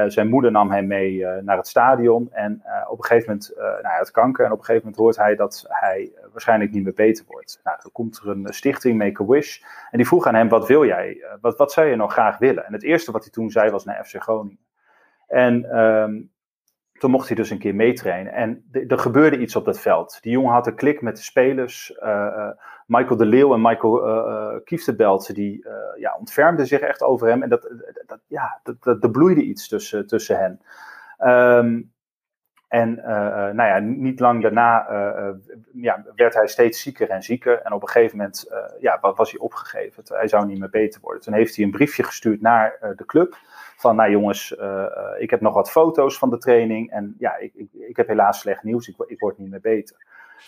Zijn 0.07 0.29
moeder 0.29 0.51
nam 0.51 0.71
hem 0.71 0.87
mee 0.87 1.27
naar 1.43 1.57
het 1.57 1.67
stadion. 1.67 2.29
En 2.33 2.63
op 2.89 2.99
een 2.99 3.05
gegeven 3.05 3.29
moment, 3.29 3.53
nou, 3.57 3.87
hij 3.87 3.97
had 3.97 4.11
kanker. 4.11 4.45
En 4.45 4.53
op 4.53 4.59
een 4.59 4.65
gegeven 4.65 4.87
moment 4.87 5.03
hoort 5.03 5.17
hij 5.17 5.35
dat 5.35 5.65
hij 5.69 6.13
waarschijnlijk 6.33 6.73
niet 6.73 6.85
meer 6.85 6.93
beter 6.93 7.25
wordt. 7.29 7.61
Nou, 7.65 7.79
dan 7.83 7.93
komt 7.93 8.19
er 8.19 8.29
een 8.29 8.47
stichting, 8.49 8.99
Make-A-Wish. 8.99 9.63
En 9.91 9.99
die 9.99 10.07
vroeg 10.07 10.27
aan 10.27 10.35
hem, 10.35 10.49
wat 10.49 10.67
wil 10.67 10.85
jij? 10.85 11.25
wat, 11.41 11.57
wat 11.57 11.73
zou 11.73 11.87
je 11.87 11.97
nog 11.97 12.13
graag 12.13 12.39
willen? 12.39 12.67
En 12.67 12.73
het 12.73 12.83
eerste 12.83 13.13
wat 13.13 13.23
hij 13.23 13.33
toen 13.33 13.51
zei 13.51 13.71
was 13.71 13.85
naar 13.85 14.05
FC 14.05 14.23
Groningen. 14.23 14.59
En 15.27 15.79
um, 15.79 16.31
toen 16.99 17.11
mocht 17.11 17.27
hij 17.27 17.37
dus 17.37 17.51
een 17.51 17.59
keer 17.59 17.75
meetrainen. 17.75 18.33
En 18.33 18.65
er 18.89 18.99
gebeurde 18.99 19.39
iets 19.39 19.57
op 19.57 19.65
dat 19.65 19.81
veld. 19.81 20.19
Die 20.21 20.33
jongen 20.33 20.53
had 20.53 20.67
een 20.67 20.75
klik 20.75 21.03
met 21.03 21.17
de 21.17 21.23
spelers. 21.23 21.97
Uh, 22.03 22.51
Michael 22.87 23.17
de 23.17 23.27
Leeuw 23.27 23.55
en 23.55 23.61
Michael 23.61 24.09
uh, 24.09 24.57
Kieftenbelt, 24.65 25.35
die 25.35 25.67
ja, 25.99 26.17
ontfermden 26.19 26.67
zich 26.67 26.81
echt 26.81 27.03
over 27.03 27.29
hem. 27.29 27.43
En 27.43 27.49
dat, 27.49 27.63
dat, 28.07 28.21
ja, 28.27 28.61
dat, 28.63 28.83
dat, 28.83 29.05
er 29.05 29.11
bloeide 29.11 29.43
iets 29.43 29.69
tussen, 29.69 30.07
tussen 30.07 30.39
hen. 30.39 30.61
Um, 31.59 31.95
en 32.69 32.95
nou 33.55 33.57
ja, 33.57 33.79
niet 33.79 34.21
lang 34.21 34.43
daarna 34.43 34.87
ja, 35.73 36.05
werd 36.17 36.35
hij 36.35 36.47
steeds 36.47 36.83
zieker 36.83 37.11
en 37.11 37.23
zieker. 37.23 37.63
En 37.63 37.73
op 37.73 37.83
een 37.83 37.89
gegeven 37.89 38.17
moment 38.17 38.51
ja, 38.81 38.99
was 39.01 39.31
hij 39.31 39.41
opgegeven. 39.41 40.03
Hij 40.07 40.29
zou 40.29 40.47
niet 40.47 40.59
meer 40.59 40.71
beter 40.71 41.01
worden. 41.01 41.23
Toen 41.23 41.35
heeft 41.35 41.57
hij 41.57 41.65
een 41.65 41.71
briefje 41.71 42.03
gestuurd 42.03 42.41
naar 42.41 42.95
de 42.97 43.05
club 43.05 43.37
van, 43.77 43.97
nou 43.97 44.11
jongens, 44.11 44.57
ik 45.19 45.31
heb 45.31 45.41
nog 45.41 45.55
wat 45.55 45.71
foto's 45.71 46.19
van 46.19 46.31
de 46.31 46.39
training 46.39 46.91
en 46.91 47.15
ja, 47.19 47.37
ik, 47.37 47.55
ik, 47.55 47.69
ik 47.73 47.97
heb 47.97 48.07
helaas 48.07 48.41
slecht 48.41 48.63
nieuws, 48.63 48.89
ik, 48.89 48.95
ik 49.07 49.21
word 49.21 49.39
niet 49.39 49.51
meer 49.51 49.61
beter. 49.61 49.97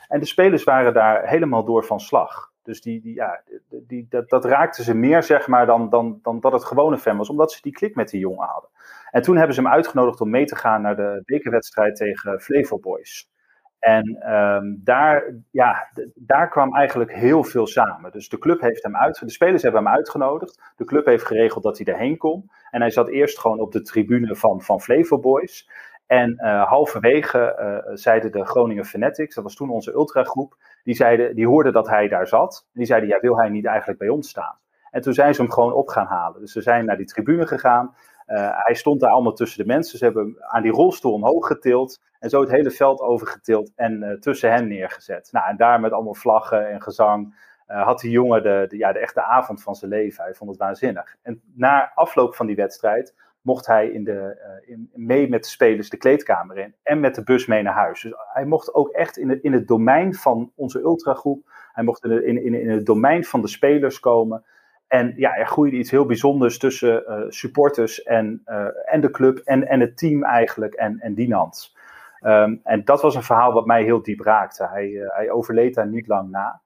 En 0.09 0.21
de 0.21 0.27
spelers 0.27 0.65
waren 0.65 0.95
daar 0.95 1.29
helemaal 1.29 1.65
door 1.65 1.85
van 1.85 2.01
slag. 2.01 2.53
Dus 2.63 2.81
die, 2.81 3.01
die, 3.01 3.15
ja, 3.15 3.41
die, 3.69 4.07
dat, 4.27 4.45
raakte 4.45 4.83
ze 4.83 4.95
meer, 4.95 5.23
zeg 5.23 5.47
maar, 5.47 5.67
dan, 5.67 5.91
dan, 5.91 6.19
dan 6.23 6.41
dat 6.41 6.53
het 6.53 6.65
gewone 6.65 6.99
fan 6.99 7.17
was, 7.17 7.29
omdat 7.29 7.53
ze 7.53 7.63
die 7.63 7.73
klik 7.73 7.95
met 7.95 8.09
die 8.09 8.21
jongen 8.21 8.49
hadden. 8.49 8.71
En 9.11 9.23
toen 9.23 9.37
hebben 9.37 9.55
ze 9.55 9.61
hem 9.61 9.71
uitgenodigd 9.71 10.21
om 10.21 10.31
mee 10.31 10.45
te 10.45 10.57
gaan 10.57 10.83
naar 10.83 10.97
de 10.97 11.23
bekerwedstrijd 11.25 11.97
tegen 11.97 12.41
Flevo 12.41 12.79
Boys. 12.79 13.31
En 13.79 14.33
um, 14.35 14.81
daar, 14.85 15.35
ja, 15.51 15.89
daar 16.15 16.49
kwam 16.49 16.75
eigenlijk 16.75 17.13
heel 17.13 17.45
veel 17.45 17.67
samen. 17.67 18.13
Dus 18.13 18.29
de 18.29 18.39
club 18.39 18.61
heeft 18.61 18.83
hem 18.83 18.97
uit, 18.97 19.19
de 19.19 19.31
spelers 19.31 19.63
hebben 19.63 19.85
hem 19.85 19.95
uitgenodigd. 19.95 20.73
De 20.77 20.85
club 20.85 21.07
heeft 21.07 21.25
geregeld 21.25 21.65
dat 21.65 21.79
hij 21.79 21.95
erheen 21.95 22.17
kon. 22.17 22.51
En 22.71 22.81
hij 22.81 22.91
zat 22.91 23.09
eerst 23.09 23.39
gewoon 23.39 23.61
op 23.61 23.73
de 23.73 23.83
tribune 23.83 24.37
van, 24.37 24.63
van 24.63 24.81
Flevo 24.81 25.19
Boys. 25.19 25.71
En 26.09 26.39
uh, 26.39 26.69
halverwege 26.69 27.57
uh, 27.61 27.97
zeiden 27.97 28.33
de 28.33 28.45
Groningen 28.45 28.85
Fanatics, 28.85 29.35
dat 29.35 29.45
was 29.45 29.55
toen 29.55 29.71
onze 29.71 29.93
ultragroep, 29.93 30.57
die, 30.85 30.95
zeiden, 30.95 31.35
die 31.35 31.47
hoorden 31.47 31.73
dat 31.73 31.89
hij 31.89 32.09
daar 32.09 32.27
zat. 32.27 32.65
En 32.65 32.79
die 32.79 32.87
zeiden, 32.87 33.09
ja, 33.09 33.21
wil 33.21 33.39
hij 33.39 33.49
niet 33.49 33.67
eigenlijk 33.67 33.99
bij 33.99 34.09
ons 34.09 34.29
staan? 34.29 34.59
En 34.91 35.03
toen 35.03 35.13
zijn 35.13 35.35
ze 35.35 35.43
hem 35.43 35.51
gewoon 35.51 35.73
op 35.73 35.89
gaan 35.89 36.07
halen. 36.07 36.41
Dus 36.41 36.53
ze 36.53 36.63
zijn 36.63 36.85
naar 36.85 36.97
die 36.97 37.07
tribune 37.07 37.47
gegaan. 37.47 37.95
Uh, 38.27 38.51
hij 38.53 38.75
stond 38.75 39.01
daar 39.01 39.11
allemaal 39.11 39.33
tussen 39.33 39.59
de 39.59 39.73
mensen. 39.73 39.99
Ze 39.99 40.05
hebben 40.05 40.25
hem 40.25 40.37
aan 40.41 40.63
die 40.63 40.73
rolstoel 40.73 41.13
omhoog 41.13 41.47
getild. 41.47 42.01
En 42.19 42.31
zo 42.31 42.41
het 42.41 42.51
hele 42.51 42.71
veld 42.71 43.01
overgetild 43.01 43.73
en 43.75 44.17
tussen 44.21 44.53
hen 44.53 44.69
neergezet. 44.69 45.29
Nou, 45.33 45.49
en 45.49 45.57
daar 45.57 45.81
met 45.81 45.93
allemaal 45.93 46.15
vlaggen 46.15 46.71
en 46.71 46.83
gezang 46.83 47.35
had 47.67 48.01
die 48.01 48.11
jongen 48.11 48.43
de, 48.43 48.67
ja, 48.69 48.93
de 48.93 48.99
echte 48.99 49.23
avond 49.23 49.63
van 49.63 49.75
zijn 49.75 49.91
leven. 49.91 50.25
Hij 50.25 50.35
vond 50.35 50.51
het 50.51 50.59
waanzinnig. 50.59 51.17
En 51.23 51.43
na 51.55 51.93
afloop 51.95 52.35
van 52.35 52.47
die 52.47 52.57
wedstrijd 52.57 53.15
mocht 53.49 53.67
hij 53.67 53.89
in 53.89 54.05
de, 54.05 54.37
in, 54.67 54.91
mee 54.95 55.29
met 55.29 55.43
de 55.43 55.49
spelers 55.49 55.91
de 55.91 55.97
kleedkamer 55.97 56.59
in. 56.59 56.75
En 56.83 57.01
met 57.01 57.15
de 57.15 57.23
bus 57.23 57.47
mee 57.47 57.63
naar 57.63 57.75
huis. 57.75 58.03
Dus 58.03 58.13
hij 58.33 58.45
mocht 58.45 58.75
ook 58.75 58.89
echt 58.89 59.17
in 59.17 59.29
het, 59.29 59.43
in 59.43 59.53
het 59.53 59.69
domein 59.69 60.15
van 60.15 60.53
onze 60.55 60.81
ultragroep. 60.81 61.51
Hij 61.73 61.85
mocht 61.85 62.05
in, 62.05 62.45
in, 62.45 62.55
in, 62.55 62.71
het 62.71 62.87
domein 62.87 63.25
van 63.25 63.41
de 63.41 63.49
spelers 63.49 64.01
komen. 64.01 64.45
En 64.89 65.13
ja, 65.17 65.37
er 65.37 65.47
groeide 65.47 65.77
iets 65.77 65.91
heel 65.91 66.07
bijzonders 66.07 66.59
tussen 66.59 67.05
uh, 67.09 67.25
supporters 67.29 68.03
en, 68.03 68.43
uh, 68.47 68.67
en 68.85 69.01
de 69.01 69.11
club 69.11 69.39
en, 69.39 69.69
en 69.69 69.81
het 69.81 69.99
team 69.99 70.25
eigenlijk 70.25 70.75
en, 70.75 70.99
en 71.01 71.15
Dinant. 71.15 71.77
Um, 72.21 72.61
en 72.65 72.85
dat 72.85 73.03
was 73.03 73.15
een 73.15 73.23
verhaal 73.23 73.53
wat 73.53 73.67
mij 73.67 73.83
heel 73.83 74.03
diep 74.03 74.21
raakte. 74.21 74.67
Hij, 74.67 74.91
hij 75.07 75.31
overleed 75.31 75.75
daar 75.75 75.89
niet 75.89 76.07
lang 76.07 76.31
na. 76.31 76.61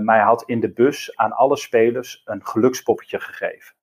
maar 0.00 0.16
hij 0.16 0.24
had 0.24 0.42
in 0.46 0.60
de 0.60 0.72
bus 0.72 1.16
aan 1.16 1.32
alle 1.32 1.56
spelers 1.56 2.22
een 2.24 2.46
gelukspoppetje 2.46 3.20
gegeven. 3.20 3.74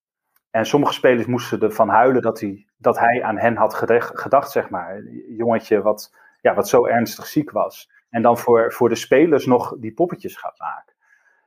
En 0.52 0.66
sommige 0.66 0.94
spelers 0.94 1.26
moesten 1.26 1.60
ervan 1.62 1.90
huilen 1.90 2.22
dat 2.22 2.40
hij, 2.40 2.66
dat 2.78 3.00
hij 3.00 3.24
aan 3.24 3.38
hen 3.38 3.56
had 3.56 3.74
gedacht, 4.14 4.52
zeg 4.52 4.70
maar. 4.70 4.96
Een 4.96 5.36
jongetje 5.38 5.82
wat, 5.82 6.16
ja, 6.42 6.54
wat 6.54 6.70
zo 6.70 6.86
ernstig 6.86 7.26
ziek 7.26 7.52
was. 7.52 7.92
En 8.10 8.22
dan 8.22 8.38
voor, 8.38 8.72
voor 8.74 8.90
de 8.90 8.96
spelers 8.96 9.46
nog 9.46 9.76
die 9.80 9.94
poppetjes 9.94 10.38
gaat 10.38 10.60
maken. 10.60 10.94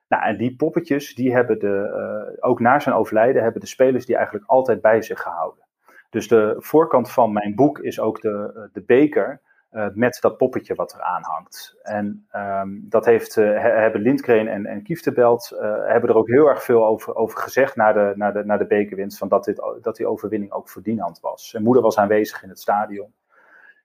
Nou, 0.08 0.22
en 0.22 0.36
die 0.36 0.56
poppetjes, 0.56 1.14
die 1.14 1.32
hebben 1.32 1.58
de, 1.58 2.32
uh, 2.36 2.48
ook 2.48 2.60
na 2.60 2.78
zijn 2.78 2.94
overlijden, 2.94 3.42
hebben 3.42 3.60
de 3.60 3.66
spelers 3.66 4.06
die 4.06 4.16
eigenlijk 4.16 4.46
altijd 4.46 4.80
bij 4.80 5.02
zich 5.02 5.20
gehouden. 5.20 5.64
Dus 6.10 6.28
de 6.28 6.54
voorkant 6.58 7.10
van 7.10 7.32
mijn 7.32 7.54
boek 7.54 7.78
is 7.78 8.00
ook 8.00 8.20
de, 8.20 8.52
uh, 8.56 8.62
de 8.72 8.82
beker 8.82 9.40
uh, 9.74 9.86
met 9.92 10.18
dat 10.20 10.36
poppetje 10.36 10.74
wat 10.74 10.94
eraan 10.94 11.22
hangt. 11.22 11.78
En 11.82 12.26
um, 12.32 12.86
dat 12.88 13.04
heeft, 13.04 13.34
hebben 13.34 14.00
Lindgren 14.00 14.48
en, 14.48 14.66
en 14.66 14.82
Kieftebelt 14.82 15.52
hebben 15.86 16.10
er 16.10 16.16
ook 16.16 16.28
heel 16.28 16.46
erg 16.46 16.62
veel 16.62 16.86
over, 16.86 17.14
over 17.14 17.38
gezegd 17.38 17.76
na 17.76 17.92
de, 17.92 18.12
na, 18.14 18.30
de, 18.30 18.44
na 18.44 18.56
de 18.56 18.66
bekerwinst, 18.66 19.18
van 19.18 19.28
dat, 19.28 19.44
dit, 19.44 19.62
dat 19.80 19.96
die 19.96 20.06
overwinning 20.06 20.52
ook 20.52 20.68
verdienend 20.68 21.20
was. 21.20 21.48
Zijn 21.48 21.62
moeder 21.62 21.82
was 21.82 21.98
aanwezig 21.98 22.42
in 22.42 22.48
het 22.48 22.60
stadion. 22.60 23.12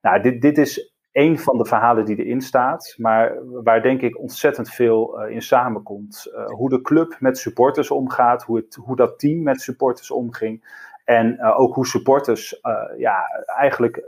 Nou, 0.01 0.21
dit, 0.21 0.41
dit 0.41 0.57
is 0.57 0.93
een 1.11 1.39
van 1.39 1.57
de 1.57 1.65
verhalen 1.65 2.05
die 2.05 2.15
erin 2.15 2.41
staat, 2.41 2.95
maar 2.97 3.37
waar 3.63 3.81
denk 3.81 4.01
ik 4.01 4.19
ontzettend 4.19 4.69
veel 4.69 5.21
in 5.21 5.41
samenkomt. 5.41 6.31
Hoe 6.45 6.69
de 6.69 6.81
club 6.81 7.15
met 7.19 7.37
supporters 7.37 7.91
omgaat, 7.91 8.43
hoe, 8.43 8.57
het, 8.57 8.75
hoe 8.75 8.95
dat 8.95 9.19
team 9.19 9.43
met 9.43 9.61
supporters 9.61 10.11
omging. 10.11 10.87
En 11.05 11.43
ook 11.43 11.75
hoe 11.75 11.87
supporters, 11.87 12.59
ja, 12.97 13.43
eigenlijk 13.57 14.03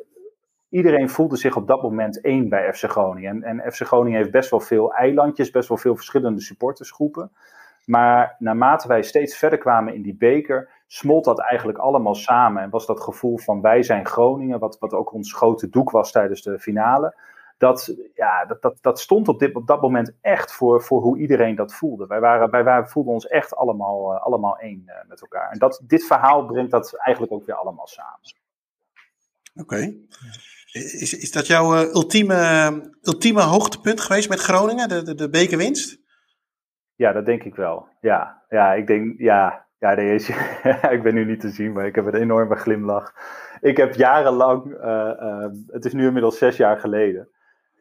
iedereen 0.71 1.09
voelde 1.09 1.37
zich 1.37 1.55
op 1.55 1.67
dat 1.67 1.81
moment 1.81 2.21
één 2.21 2.49
bij 2.49 2.73
FC 2.73 2.83
Groningen. 2.83 3.43
En, 3.43 3.59
en 3.59 3.71
FC 3.71 3.81
Groningen 3.81 4.17
heeft 4.17 4.31
best 4.31 4.49
wel 4.49 4.59
veel 4.59 4.93
eilandjes, 4.93 5.51
best 5.51 5.69
wel 5.69 5.77
veel 5.77 5.95
verschillende 5.95 6.41
supportersgroepen. 6.41 7.31
Maar 7.85 8.35
naarmate 8.39 8.87
wij 8.87 9.03
steeds 9.03 9.37
verder 9.37 9.59
kwamen 9.59 9.93
in 9.93 10.01
die 10.01 10.15
beker, 10.15 10.69
smolt 10.87 11.25
dat 11.25 11.39
eigenlijk 11.39 11.79
allemaal 11.79 12.15
samen. 12.15 12.63
En 12.63 12.69
was 12.69 12.85
dat 12.85 13.01
gevoel 13.01 13.37
van 13.37 13.61
wij 13.61 13.83
zijn 13.83 14.05
Groningen, 14.05 14.59
wat, 14.59 14.79
wat 14.79 14.93
ook 14.93 15.13
ons 15.13 15.33
grote 15.33 15.69
doek 15.69 15.91
was 15.91 16.11
tijdens 16.11 16.41
de 16.41 16.59
finale. 16.59 17.15
Dat, 17.57 17.95
ja, 18.13 18.45
dat, 18.45 18.61
dat, 18.61 18.77
dat 18.81 18.99
stond 18.99 19.27
op, 19.27 19.39
dit, 19.39 19.55
op 19.55 19.67
dat 19.67 19.81
moment 19.81 20.13
echt 20.21 20.53
voor, 20.53 20.81
voor 20.81 21.01
hoe 21.01 21.17
iedereen 21.17 21.55
dat 21.55 21.73
voelde. 21.73 22.07
Wij, 22.07 22.19
waren, 22.19 22.63
wij 22.63 22.85
voelden 22.85 23.13
ons 23.13 23.27
echt 23.27 23.55
allemaal, 23.55 24.13
uh, 24.13 24.21
allemaal 24.21 24.57
één 24.57 24.83
uh, 24.87 24.93
met 25.07 25.21
elkaar. 25.21 25.51
En 25.51 25.59
dat, 25.59 25.81
dit 25.83 26.05
verhaal 26.05 26.45
brengt 26.45 26.71
dat 26.71 26.93
eigenlijk 26.93 27.33
ook 27.33 27.45
weer 27.45 27.55
allemaal 27.55 27.87
samen. 27.87 28.19
Oké. 29.55 29.93
Is, 30.71 31.13
is 31.13 31.31
dat 31.31 31.47
jouw 31.47 31.73
uh, 31.73 31.93
ultieme, 31.93 32.71
ultieme 33.01 33.41
hoogtepunt 33.41 34.01
geweest 34.01 34.29
met 34.29 34.39
Groningen, 34.39 34.89
de, 34.89 35.15
de, 35.15 35.29
bekerwinst? 35.29 35.99
Ja, 36.95 37.11
dat 37.11 37.25
denk 37.25 37.43
ik 37.43 37.55
wel. 37.55 37.87
Ja, 38.01 38.43
ja 38.49 38.73
ik 38.73 38.87
denk, 38.87 39.19
ja, 39.19 39.65
ja, 39.79 39.93
nee, 39.93 40.13
ik 40.95 41.03
ben 41.03 41.13
nu 41.13 41.25
niet 41.25 41.39
te 41.39 41.49
zien, 41.49 41.71
maar 41.71 41.85
ik 41.85 41.95
heb 41.95 42.05
een 42.05 42.21
enorme 42.21 42.55
glimlach. 42.55 43.13
Ik 43.61 43.77
heb 43.77 43.93
jarenlang, 43.93 44.65
uh, 44.65 45.11
uh, 45.21 45.45
het 45.67 45.85
is 45.85 45.93
nu 45.93 46.05
inmiddels 46.05 46.37
zes 46.37 46.57
jaar 46.57 46.79
geleden, 46.79 47.29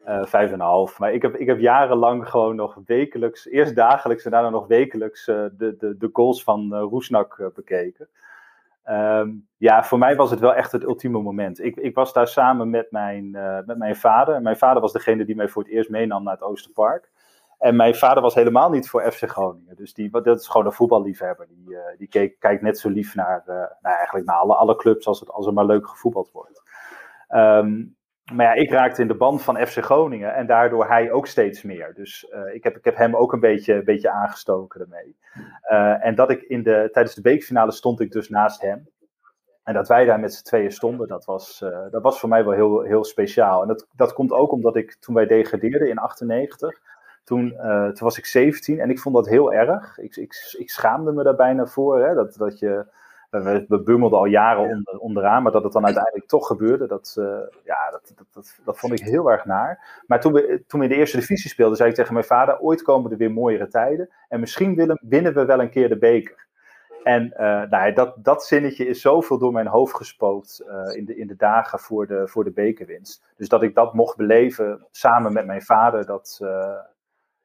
vijf 0.05 0.47
en 0.47 0.53
een 0.53 0.59
half, 0.59 0.99
maar 0.99 1.13
ik 1.13 1.21
heb, 1.21 1.35
ik 1.35 1.47
heb 1.47 1.59
jarenlang 1.59 2.29
gewoon 2.29 2.55
nog 2.55 2.77
wekelijks, 2.85 3.47
eerst 3.47 3.75
dagelijks 3.75 4.25
en 4.25 4.31
daarna 4.31 4.49
nog 4.49 4.67
wekelijks 4.67 5.25
de, 5.25 5.75
de, 5.77 5.95
de 5.97 6.09
goals 6.13 6.43
van 6.43 6.73
Roesnak 6.75 7.51
bekeken. 7.55 8.09
Um, 8.89 9.47
ja, 9.57 9.83
voor 9.83 9.97
mij 9.97 10.15
was 10.15 10.31
het 10.31 10.39
wel 10.39 10.53
echt 10.53 10.71
het 10.71 10.83
ultieme 10.83 11.21
moment. 11.21 11.63
Ik, 11.63 11.75
ik 11.75 11.95
was 11.95 12.13
daar 12.13 12.27
samen 12.27 12.69
met 12.69 12.91
mijn, 12.91 13.31
met 13.65 13.77
mijn 13.77 13.95
vader. 13.95 14.41
Mijn 14.41 14.57
vader 14.57 14.81
was 14.81 14.93
degene 14.93 15.25
die 15.25 15.35
mij 15.35 15.47
voor 15.47 15.63
het 15.63 15.71
eerst 15.71 15.89
meenam 15.89 16.23
naar 16.23 16.33
het 16.33 16.43
Oosterpark. 16.43 17.11
En 17.61 17.75
mijn 17.75 17.95
vader 17.95 18.21
was 18.23 18.35
helemaal 18.35 18.69
niet 18.69 18.89
voor 18.89 19.11
FC 19.11 19.29
Groningen. 19.29 19.75
Dus 19.75 19.93
die, 19.93 20.09
dat 20.09 20.39
is 20.39 20.47
gewoon 20.47 20.65
een 20.65 20.71
voetballiefhebber. 20.71 21.47
Die, 21.47 21.69
uh, 21.69 21.79
die 21.97 22.07
kijkt 22.39 22.61
net 22.61 22.79
zo 22.79 22.89
lief 22.89 23.15
naar, 23.15 23.43
uh, 23.47 23.55
nou 23.55 23.95
eigenlijk 23.95 24.25
naar 24.25 24.35
alle, 24.35 24.55
alle 24.55 24.75
clubs 24.75 25.07
als, 25.07 25.19
het, 25.19 25.31
als 25.31 25.47
er 25.47 25.53
maar 25.53 25.65
leuk 25.65 25.87
gevoetbald 25.87 26.31
wordt. 26.31 26.63
Um, 27.29 27.95
maar 28.33 28.45
ja, 28.45 28.53
ik 28.53 28.71
raakte 28.71 29.01
in 29.01 29.07
de 29.07 29.15
band 29.15 29.41
van 29.41 29.67
FC 29.67 29.77
Groningen 29.77 30.35
en 30.35 30.45
daardoor 30.45 30.87
hij 30.87 31.11
ook 31.11 31.27
steeds 31.27 31.61
meer. 31.61 31.93
Dus 31.93 32.31
uh, 32.33 32.53
ik, 32.53 32.63
heb, 32.63 32.77
ik 32.77 32.85
heb 32.85 32.95
hem 32.95 33.15
ook 33.15 33.33
een 33.33 33.39
beetje, 33.39 33.73
een 33.73 33.83
beetje 33.83 34.11
aangestoken 34.11 34.81
ermee. 34.81 35.17
en 36.01 36.15
dat 36.15 36.29
ik 36.29 36.41
in 36.41 36.63
de, 36.63 36.89
tijdens 36.91 37.15
de 37.15 37.21
beekfinale 37.21 37.71
stond 37.71 37.99
ik 37.99 38.11
dus 38.11 38.29
naast 38.29 38.61
hem. 38.61 38.89
En 39.63 39.73
dat 39.73 39.87
wij 39.87 40.05
daar 40.05 40.19
met 40.19 40.33
z'n 40.33 40.43
tweeën 40.43 40.71
stonden, 40.71 41.07
dat 41.07 41.25
was, 41.25 41.65
dat 41.91 42.01
was 42.01 42.19
voor 42.19 42.29
mij 42.29 42.43
wel 42.43 42.53
heel, 42.53 42.81
heel 42.81 43.03
speciaal. 43.03 43.61
En 43.61 43.67
dat, 43.67 43.87
dat 43.95 44.13
komt 44.13 44.31
ook 44.31 44.51
omdat 44.51 44.75
ik 44.75 44.95
toen 44.99 45.15
wij 45.15 45.25
degradeerden 45.25 45.89
in 45.89 45.97
98 45.97 46.79
toen, 47.23 47.49
toen 47.93 48.07
was 48.07 48.17
ik 48.17 48.25
17 48.25 48.79
en 48.79 48.89
ik 48.89 48.99
vond 48.99 49.15
dat 49.15 49.27
heel 49.27 49.53
erg. 49.53 49.97
Ik, 49.97 50.15
ik, 50.15 50.55
ik 50.57 50.69
schaamde 50.69 51.11
me 51.11 51.23
daar 51.23 51.35
bijna 51.35 51.65
voor. 51.65 52.07
Hè, 52.07 52.13
dat, 52.13 52.35
dat 52.35 52.59
je, 52.59 52.85
we, 53.31 53.65
we 53.67 53.81
bummelden 53.81 54.19
al 54.19 54.25
jaren 54.25 54.69
onder, 54.69 54.97
onderaan, 54.97 55.43
maar 55.43 55.51
dat 55.51 55.63
het 55.63 55.73
dan 55.73 55.85
uiteindelijk 55.85 56.27
toch 56.27 56.47
gebeurde, 56.47 56.87
dat, 56.87 57.15
uh, 57.19 57.25
ja, 57.63 57.89
dat, 57.91 58.11
dat, 58.15 58.27
dat, 58.31 58.59
dat, 58.65 58.77
vond 58.77 58.93
ik 58.93 58.99
heel 58.99 59.31
erg 59.31 59.45
naar. 59.45 60.01
Maar 60.07 60.19
toen 60.19 60.33
we, 60.33 60.63
toen 60.67 60.79
we 60.79 60.85
in 60.85 60.91
de 60.91 60.97
eerste 60.97 61.17
divisie 61.17 61.49
speelden, 61.49 61.77
zei 61.77 61.89
ik 61.89 61.95
tegen 61.95 62.13
mijn 62.13 62.25
vader, 62.25 62.59
ooit 62.59 62.81
komen 62.81 63.11
er 63.11 63.17
weer 63.17 63.31
mooiere 63.31 63.67
tijden 63.67 64.09
en 64.27 64.39
misschien 64.39 64.75
willen, 64.75 64.99
winnen 65.01 65.33
we 65.33 65.45
wel 65.45 65.59
een 65.59 65.69
keer 65.69 65.89
de 65.89 65.97
beker. 65.97 66.49
En 67.03 67.33
uh, 67.33 67.61
nou, 67.69 67.93
dat, 67.93 68.15
dat 68.17 68.45
zinnetje 68.45 68.87
is 68.87 69.01
zoveel 69.01 69.37
door 69.37 69.51
mijn 69.51 69.67
hoofd 69.67 69.95
gespookt 69.95 70.63
uh, 70.67 70.97
in, 70.97 71.05
de, 71.05 71.15
in 71.15 71.27
de 71.27 71.35
dagen 71.35 71.79
voor 71.79 72.07
de, 72.07 72.27
voor 72.27 72.43
de 72.43 72.51
bekerwinst. 72.51 73.23
Dus 73.37 73.49
dat 73.49 73.63
ik 73.63 73.75
dat 73.75 73.93
mocht 73.93 74.17
beleven 74.17 74.87
samen 74.91 75.33
met 75.33 75.45
mijn 75.45 75.61
vader, 75.61 76.05
dat, 76.05 76.39
uh, 76.43 76.77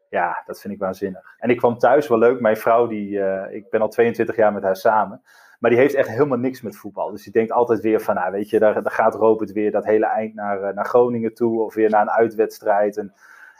ja, 0.08 0.42
dat 0.46 0.60
vind 0.60 0.74
ik 0.74 0.80
waanzinnig. 0.80 1.34
En 1.38 1.50
ik 1.50 1.56
kwam 1.56 1.78
thuis, 1.78 2.08
wel 2.08 2.18
leuk, 2.18 2.40
mijn 2.40 2.56
vrouw, 2.56 2.86
die, 2.86 3.20
ik 3.50 3.70
ben 3.70 3.80
al 3.80 3.88
22 3.88 4.36
jaar 4.36 4.52
met 4.52 4.62
haar 4.62 4.76
samen. 4.76 5.22
Maar 5.58 5.70
die 5.70 5.78
heeft 5.78 5.94
echt 5.94 6.08
helemaal 6.08 6.38
niks 6.38 6.60
met 6.60 6.76
voetbal. 6.76 7.10
Dus 7.10 7.22
die 7.22 7.32
denkt 7.32 7.52
altijd 7.52 7.80
weer 7.80 8.00
van, 8.00 8.14
nou 8.14 8.32
weet 8.32 8.50
je, 8.50 8.58
daar, 8.58 8.82
daar 8.82 8.92
gaat 8.92 9.14
Robert 9.14 9.52
weer 9.52 9.70
dat 9.70 9.84
hele 9.84 10.06
eind 10.06 10.34
naar, 10.34 10.74
naar 10.74 10.84
Groningen 10.84 11.34
toe. 11.34 11.60
Of 11.60 11.74
weer 11.74 11.90
naar 11.90 12.02
een 12.02 12.10
uitwedstrijd. 12.10 12.96
En 12.96 13.12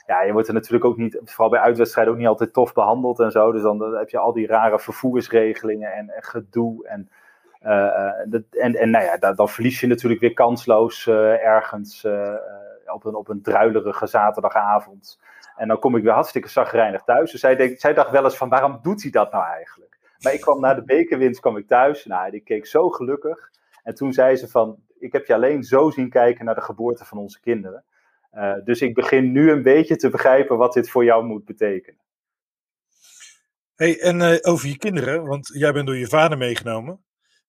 ja, 0.07 0.23
je 0.23 0.33
wordt 0.33 0.49
er 0.49 0.55
natuurlijk 0.55 0.85
ook 0.85 0.97
niet, 0.97 1.21
vooral 1.25 1.51
bij 1.51 1.61
uitwedstrijden, 1.61 2.13
ook 2.13 2.19
niet 2.19 2.29
altijd 2.29 2.53
tof 2.53 2.73
behandeld 2.73 3.21
en 3.21 3.31
zo. 3.31 3.53
Dus 3.53 3.63
dan, 3.63 3.95
heb 3.95 4.09
je 4.09 4.19
al 4.19 4.33
die 4.33 4.47
rare 4.47 4.79
vervoersregelingen 4.79 5.93
en, 5.93 6.13
gedoe. 6.17 6.89
En, 6.89 7.11
uh, 7.63 8.11
dat, 8.27 8.43
en, 8.51 8.75
en 8.75 8.91
nou 8.91 9.05
ja, 9.05 9.33
dan, 9.33 9.49
verlies 9.49 9.81
je 9.81 9.87
natuurlijk 9.87 10.21
weer 10.21 10.35
kansloos 10.35 11.07
ergens 11.07 12.07
op, 12.87 13.05
een, 13.05 13.15
op 13.15 13.29
een 13.29 13.43
druilerige 13.43 14.07
zaterdagavond. 14.07 15.21
En 15.57 15.69
dan 15.69 15.79
kom 15.79 15.97
ik 15.97 16.03
weer 16.03 16.13
hartstikke 16.13 16.49
zagrijnig 16.49 17.03
thuis. 17.03 17.31
Dus 17.31 17.41
zij 17.81 17.95
dacht 17.95 18.11
wel 18.11 18.25
eens 18.25 18.37
van, 18.37 18.49
waarom 18.49 18.79
doet 18.83 19.03
hij 19.03 19.11
dat 19.11 19.33
nou 19.33 19.45
eigenlijk? 19.45 19.86
Maar 20.27 20.35
ik 20.35 20.41
kwam 20.41 20.61
na 20.61 20.75
de 20.75 20.85
bekerwinst 20.85 21.41
kwam 21.41 21.57
ik 21.57 21.67
thuis. 21.67 22.05
Nou, 22.05 22.31
die 22.31 22.41
keek 22.41 22.67
zo 22.67 22.91
gelukkig. 22.91 23.51
En 23.83 23.95
toen 23.95 24.13
zei 24.13 24.37
ze 24.37 24.49
van, 24.49 24.83
ik 24.99 25.13
heb 25.13 25.27
je 25.27 25.35
alleen 25.35 25.63
zo 25.63 25.91
zien 25.91 26.11
kijken 26.11 26.45
naar 26.45 26.55
de 26.55 26.61
geboorte 26.61 27.05
van 27.05 27.19
onze 27.19 27.41
kinderen. 27.41 27.85
Uh, 28.33 28.55
dus 28.65 28.83
ik 28.83 28.95
begin 28.95 29.33
nu 29.33 29.51
een 29.51 29.63
beetje 29.63 29.97
te 29.97 30.11
begrijpen 30.11 30.57
wat 30.57 30.73
dit 30.73 30.91
voor 30.91 31.05
jou 31.05 31.25
moet 31.25 31.45
betekenen. 31.45 32.01
Hey, 33.75 34.01
en 34.01 34.21
uh, 34.21 34.37
over 34.41 34.69
je 34.69 34.79
kinderen, 34.79 35.25
want 35.25 35.51
jij 35.53 35.73
bent 35.73 35.87
door 35.87 35.97
je 35.97 36.09
vader 36.09 36.39
meegenomen. 36.39 37.05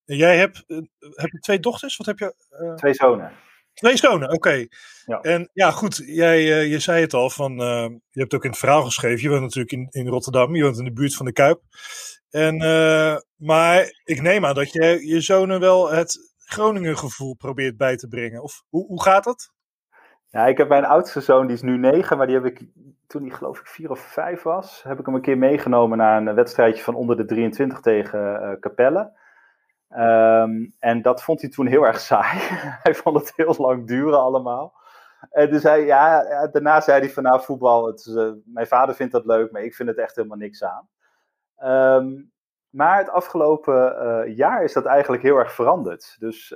En 0.06 0.16
jij 0.16 0.38
hebt, 0.38 0.64
uh, 0.68 0.78
heb 1.00 1.32
je 1.32 1.40
twee 1.40 1.60
dochters? 1.60 1.98
Wat 1.98 2.08
heb 2.08 2.20
je? 2.20 2.36
Twee 2.76 2.94
zonen. 2.94 3.32
Twee 3.78 3.98
zonen, 3.98 4.28
oké. 4.28 4.36
Okay. 4.36 4.70
Ja. 5.06 5.20
En 5.22 5.50
ja, 5.54 5.72
goed, 5.72 6.04
jij, 6.06 6.68
je 6.68 6.80
zei 6.80 7.02
het 7.02 7.14
al, 7.14 7.30
van, 7.30 7.56
je 8.10 8.20
hebt 8.20 8.34
ook 8.34 8.44
in 8.44 8.50
het 8.50 8.60
verhaal 8.60 8.84
geschreven. 8.84 9.22
Je 9.22 9.30
woont 9.30 9.42
natuurlijk 9.42 9.72
in, 9.72 9.88
in 9.90 10.08
Rotterdam, 10.08 10.56
je 10.56 10.64
woont 10.64 10.78
in 10.78 10.86
de 10.86 10.94
buurt 10.94 11.16
van 11.16 11.26
de 11.26 11.32
Kuip. 11.32 11.62
En, 12.30 12.58
maar 13.36 14.02
ik 14.04 14.22
neem 14.22 14.46
aan 14.46 14.56
dat 14.56 14.72
je 14.72 15.08
je 15.08 15.22
zonen 15.22 15.60
wel 15.60 15.92
het 15.92 16.34
Groningen 16.38 16.98
gevoel 16.98 17.36
probeert 17.36 17.78
bij 17.78 17.96
te 17.96 18.08
brengen. 18.08 18.44
Of 18.44 18.64
hoe, 18.70 18.86
hoe 18.86 19.04
gaat 19.04 19.24
dat? 19.24 19.52
Ja, 20.30 20.48
ik 20.48 20.58
heb 20.58 20.70
mijn 20.70 20.86
oudste 20.86 21.22
zoon, 21.22 21.48
die 21.48 21.56
is 21.56 21.62
nu 21.62 21.78
negen, 21.78 22.18
maar 22.18 22.28
die 22.28 22.36
heb 22.36 22.46
ik 22.46 22.66
toen 23.08 23.22
hij 23.22 23.32
geloof 23.38 23.60
ik 23.60 23.68
vier 23.68 23.92
of 23.92 24.00
vijf 24.00 24.42
was, 24.42 24.84
heb 24.84 25.00
ik 25.00 25.06
hem 25.06 25.16
een 25.16 25.22
keer 25.22 25.38
meegenomen 25.38 25.98
naar 25.98 26.22
een 26.22 26.36
wedstrijdje 26.36 26.84
van 26.84 26.96
onder 26.96 27.18
de 27.18 27.26
23 27.26 27.80
tegen 27.80 28.58
Capelle. 28.60 29.12
Um, 29.90 30.74
en 30.80 31.02
dat 31.02 31.24
vond 31.24 31.42
hij 31.42 31.50
toen 31.50 31.68
heel 31.68 31.84
erg 31.84 32.00
saai. 32.00 32.38
hij 32.84 32.96
vond 32.96 33.20
het 33.20 33.34
heel 33.36 33.56
lang 33.58 33.88
duren 33.88 34.20
allemaal. 34.20 34.74
En 35.32 35.52
dus 35.52 35.64
hij, 35.64 35.86
ja, 35.86 36.24
daarna 36.48 36.82
zei 36.82 37.00
hij 37.00 37.10
van 37.10 37.24
nou 37.24 37.42
voetbal, 37.42 37.88
het 37.88 38.06
uh, 38.06 38.32
mijn 38.46 38.68
vader 38.68 38.96
vindt 38.96 39.12
dat 39.12 39.26
leuk, 39.26 39.52
maar 39.52 39.64
ik 39.64 39.76
vind 39.76 39.90
het 39.90 39.98
echt 39.98 40.16
helemaal 40.16 40.38
niks 40.38 40.64
aan. 40.64 40.88
Um, 41.64 42.32
maar 42.70 42.98
het 42.98 43.10
afgelopen 43.10 43.96
uh, 44.02 44.36
jaar 44.36 44.64
is 44.64 44.74
dat 44.74 44.86
eigenlijk 44.86 45.24
heel 45.24 45.38
erg 45.38 45.54
veranderd. 45.54 46.16
Dus 46.20 46.56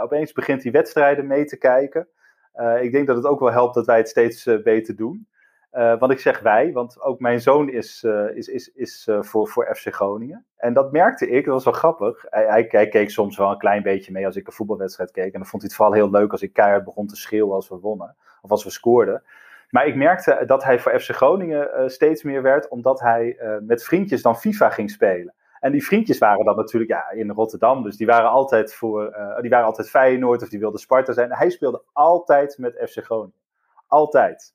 opeens 0.00 0.32
begint 0.32 0.62
hij 0.62 0.72
wedstrijden 0.72 1.26
mee 1.26 1.44
te 1.44 1.58
kijken. 1.58 2.08
Uh, 2.54 2.82
ik 2.82 2.92
denk 2.92 3.06
dat 3.06 3.16
het 3.16 3.26
ook 3.26 3.40
wel 3.40 3.52
helpt 3.52 3.74
dat 3.74 3.86
wij 3.86 3.96
het 3.96 4.08
steeds 4.08 4.46
uh, 4.46 4.62
beter 4.62 4.96
doen. 4.96 5.28
Uh, 5.72 5.98
want 5.98 6.12
ik 6.12 6.18
zeg 6.18 6.40
wij, 6.40 6.72
want 6.72 7.00
ook 7.00 7.20
mijn 7.20 7.40
zoon 7.40 7.68
is, 7.68 8.04
is, 8.34 8.48
is, 8.48 8.72
is 8.74 9.08
voor, 9.20 9.48
voor 9.48 9.76
FC 9.76 9.94
Groningen. 9.94 10.44
En 10.56 10.72
dat 10.72 10.92
merkte 10.92 11.28
ik, 11.28 11.44
dat 11.44 11.54
was 11.54 11.64
wel 11.64 11.72
grappig. 11.72 12.24
Hij, 12.28 12.66
hij, 12.68 12.88
keek 12.88 13.10
soms 13.10 13.36
wel 13.36 13.50
een 13.50 13.58
klein 13.58 13.82
beetje 13.82 14.12
mee 14.12 14.26
als 14.26 14.36
ik 14.36 14.46
een 14.46 14.52
voetbalwedstrijd 14.52 15.10
keek. 15.10 15.32
En 15.32 15.40
dan 15.40 15.46
vond 15.46 15.62
hij 15.62 15.70
het 15.70 15.74
vooral 15.74 15.94
heel 15.94 16.10
leuk 16.10 16.32
als 16.32 16.42
ik 16.42 16.52
keihard 16.52 16.84
begon 16.84 17.06
te 17.06 17.16
schreeuwen 17.16 17.54
als 17.54 17.68
we 17.68 17.78
wonnen. 17.78 18.16
Of 18.42 18.50
als 18.50 18.64
we 18.64 18.70
scoorden. 18.70 19.22
Maar 19.70 19.86
ik 19.86 19.94
merkte 19.94 20.42
dat 20.46 20.64
hij 20.64 20.78
voor 20.78 21.00
FC 21.00 21.10
Groningen 21.10 21.90
steeds 21.90 22.22
meer 22.22 22.42
werd, 22.42 22.68
omdat 22.68 23.00
hij 23.00 23.38
met 23.62 23.84
vriendjes 23.84 24.22
dan 24.22 24.36
FIFA 24.36 24.70
ging 24.70 24.90
spelen. 24.90 25.34
En 25.60 25.72
die 25.72 25.84
vriendjes 25.84 26.18
waren 26.18 26.44
dan 26.44 26.56
natuurlijk 26.56 26.90
ja, 26.90 27.10
in 27.10 27.30
Rotterdam. 27.30 27.82
Dus 27.82 27.96
die 27.96 28.06
waren 28.06 28.30
altijd 28.30 28.74
voor 28.74 29.16
die 29.40 29.50
waren 29.50 29.66
altijd 29.66 29.90
Feyenoord 29.90 30.42
of 30.42 30.48
die 30.48 30.58
wilden 30.58 30.80
Sparta 30.80 31.12
zijn. 31.12 31.32
Hij 31.32 31.50
speelde 31.50 31.82
altijd 31.92 32.58
met 32.58 32.82
FC 32.88 33.04
Groningen. 33.04 33.38
Altijd. 33.86 34.54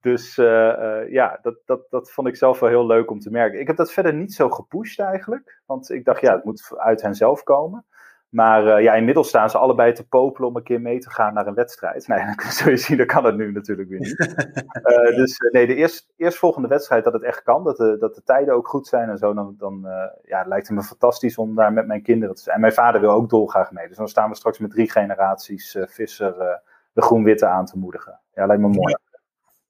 Dus 0.00 0.38
uh, 0.38 0.46
uh, 0.46 1.12
ja, 1.12 1.38
dat, 1.42 1.56
dat, 1.64 1.80
dat 1.90 2.10
vond 2.10 2.28
ik 2.28 2.36
zelf 2.36 2.60
wel 2.60 2.68
heel 2.68 2.86
leuk 2.86 3.10
om 3.10 3.20
te 3.20 3.30
merken. 3.30 3.60
Ik 3.60 3.66
heb 3.66 3.76
dat 3.76 3.92
verder 3.92 4.14
niet 4.14 4.34
zo 4.34 4.50
gepusht 4.50 5.00
eigenlijk. 5.00 5.60
Want 5.66 5.90
ik 5.90 6.04
dacht, 6.04 6.20
ja, 6.20 6.34
het 6.34 6.44
moet 6.44 6.72
uit 6.76 7.02
hen 7.02 7.14
zelf 7.14 7.42
komen. 7.42 7.84
Maar 8.28 8.66
uh, 8.66 8.84
ja, 8.84 8.94
inmiddels 8.94 9.28
staan 9.28 9.50
ze 9.50 9.58
allebei 9.58 9.92
te 9.92 10.08
popelen 10.08 10.48
om 10.48 10.56
een 10.56 10.62
keer 10.62 10.80
mee 10.80 10.98
te 10.98 11.10
gaan 11.10 11.34
naar 11.34 11.46
een 11.46 11.54
wedstrijd. 11.54 12.06
Nee, 12.08 12.24
dan 12.24 12.50
zul 12.50 12.70
je 12.70 12.76
zien, 12.76 12.96
dat 12.96 13.06
kan 13.06 13.24
het 13.24 13.36
nu 13.36 13.52
natuurlijk 13.52 13.88
weer 13.88 13.98
niet. 13.98 14.18
uh, 14.20 15.16
dus 15.20 15.38
nee, 15.52 15.66
de 15.66 15.74
eerst, 15.74 16.12
eerstvolgende 16.16 16.68
wedstrijd 16.68 17.04
dat 17.04 17.12
het 17.12 17.22
echt 17.22 17.42
kan, 17.42 17.64
dat 17.64 17.76
de, 17.76 17.96
dat 17.98 18.14
de 18.14 18.22
tijden 18.22 18.54
ook 18.54 18.68
goed 18.68 18.86
zijn 18.86 19.08
en 19.08 19.18
zo, 19.18 19.34
dan, 19.34 19.54
dan 19.58 19.86
ja, 20.22 20.44
lijkt 20.46 20.68
het 20.68 20.76
me 20.76 20.82
fantastisch 20.82 21.38
om 21.38 21.54
daar 21.54 21.72
met 21.72 21.86
mijn 21.86 22.02
kinderen 22.02 22.34
te 22.34 22.42
zijn. 22.42 22.54
En 22.54 22.60
mijn 22.60 22.72
vader 22.72 23.00
wil 23.00 23.10
ook 23.10 23.30
dolgraag 23.30 23.72
mee. 23.72 23.88
Dus 23.88 23.96
dan 23.96 24.08
staan 24.08 24.30
we 24.30 24.36
straks 24.36 24.58
met 24.58 24.70
drie 24.70 24.90
generaties 24.90 25.78
Visser 25.80 26.60
de 26.92 27.02
groen-witte 27.02 27.46
aan 27.46 27.66
te 27.66 27.78
moedigen. 27.78 28.20
Ja, 28.34 28.46
lijkt 28.46 28.62
me 28.62 28.68
mooi. 28.68 28.90
Ja, 28.90 29.09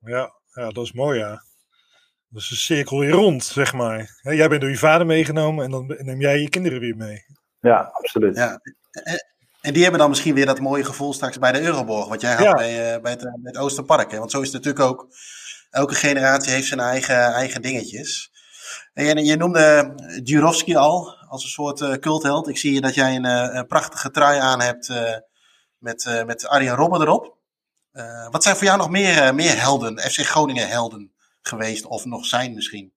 ja, 0.01 0.33
ja 0.53 0.71
dat 0.71 0.85
is 0.85 0.93
mooi, 0.93 1.19
ja. 1.19 1.43
Dat 2.29 2.43
is 2.43 2.51
een 2.51 2.57
cirkel 2.57 2.99
weer 2.99 3.11
rond, 3.11 3.45
zeg 3.45 3.73
maar. 3.73 4.19
Jij 4.23 4.49
bent 4.49 4.61
door 4.61 4.71
je 4.71 4.77
vader 4.77 5.07
meegenomen 5.07 5.65
en 5.65 5.71
dan 5.71 5.87
neem 5.99 6.21
jij 6.21 6.39
je 6.39 6.49
kinderen 6.49 6.81
weer 6.81 6.97
mee. 6.97 7.25
Ja, 7.61 7.91
absoluut. 7.93 8.37
Ja. 8.37 8.61
En 9.61 9.73
die 9.73 9.83
hebben 9.83 10.01
dan 10.01 10.09
misschien 10.09 10.35
weer 10.35 10.47
dat 10.47 10.61
mooie 10.61 10.85
gevoel 10.85 11.13
straks 11.13 11.39
bij 11.39 11.53
de 11.53 11.61
Euroborg, 11.61 12.09
wat 12.09 12.21
jij 12.21 12.33
had 12.33 12.45
ja. 12.45 12.53
bij, 12.53 12.95
uh, 12.95 13.03
bij, 13.03 13.11
het, 13.11 13.21
bij 13.21 13.33
het 13.43 13.59
Oosterpark. 13.59 14.11
Hè? 14.11 14.19
Want 14.19 14.31
zo 14.31 14.41
is 14.41 14.53
het 14.53 14.65
natuurlijk 14.65 14.85
ook, 14.85 15.09
elke 15.71 15.95
generatie 15.95 16.53
heeft 16.53 16.67
zijn 16.67 16.81
eigen, 16.81 17.33
eigen 17.33 17.63
dingetjes. 17.63 18.31
En 18.93 19.25
je 19.25 19.37
noemde 19.37 19.93
Jurovski 20.25 20.77
al 20.77 21.17
als 21.29 21.45
een 21.45 21.51
soort 21.51 21.81
uh, 21.81 21.93
cultheld. 21.93 22.49
Ik 22.49 22.59
zie 22.59 22.81
dat 22.81 22.95
jij 22.95 23.17
een, 23.17 23.25
een 23.57 23.67
prachtige 23.67 24.11
trui 24.11 24.39
aan 24.39 24.61
hebt 24.61 24.89
uh, 24.89 25.17
met, 25.79 26.23
met 26.27 26.47
Arjen 26.47 26.75
Robben 26.75 27.01
erop. 27.01 27.39
Wat 28.31 28.43
zijn 28.43 28.57
voor 28.57 28.65
jou 28.65 28.79
nog 28.79 28.91
meer, 28.91 29.35
meer 29.35 29.61
helden, 29.61 29.99
FC 29.99 30.21
Groningen 30.21 30.69
helden 30.69 31.13
geweest 31.43 31.87
of 31.87 32.05
nog 32.05 32.25
zijn 32.25 32.55
misschien? 32.55 32.93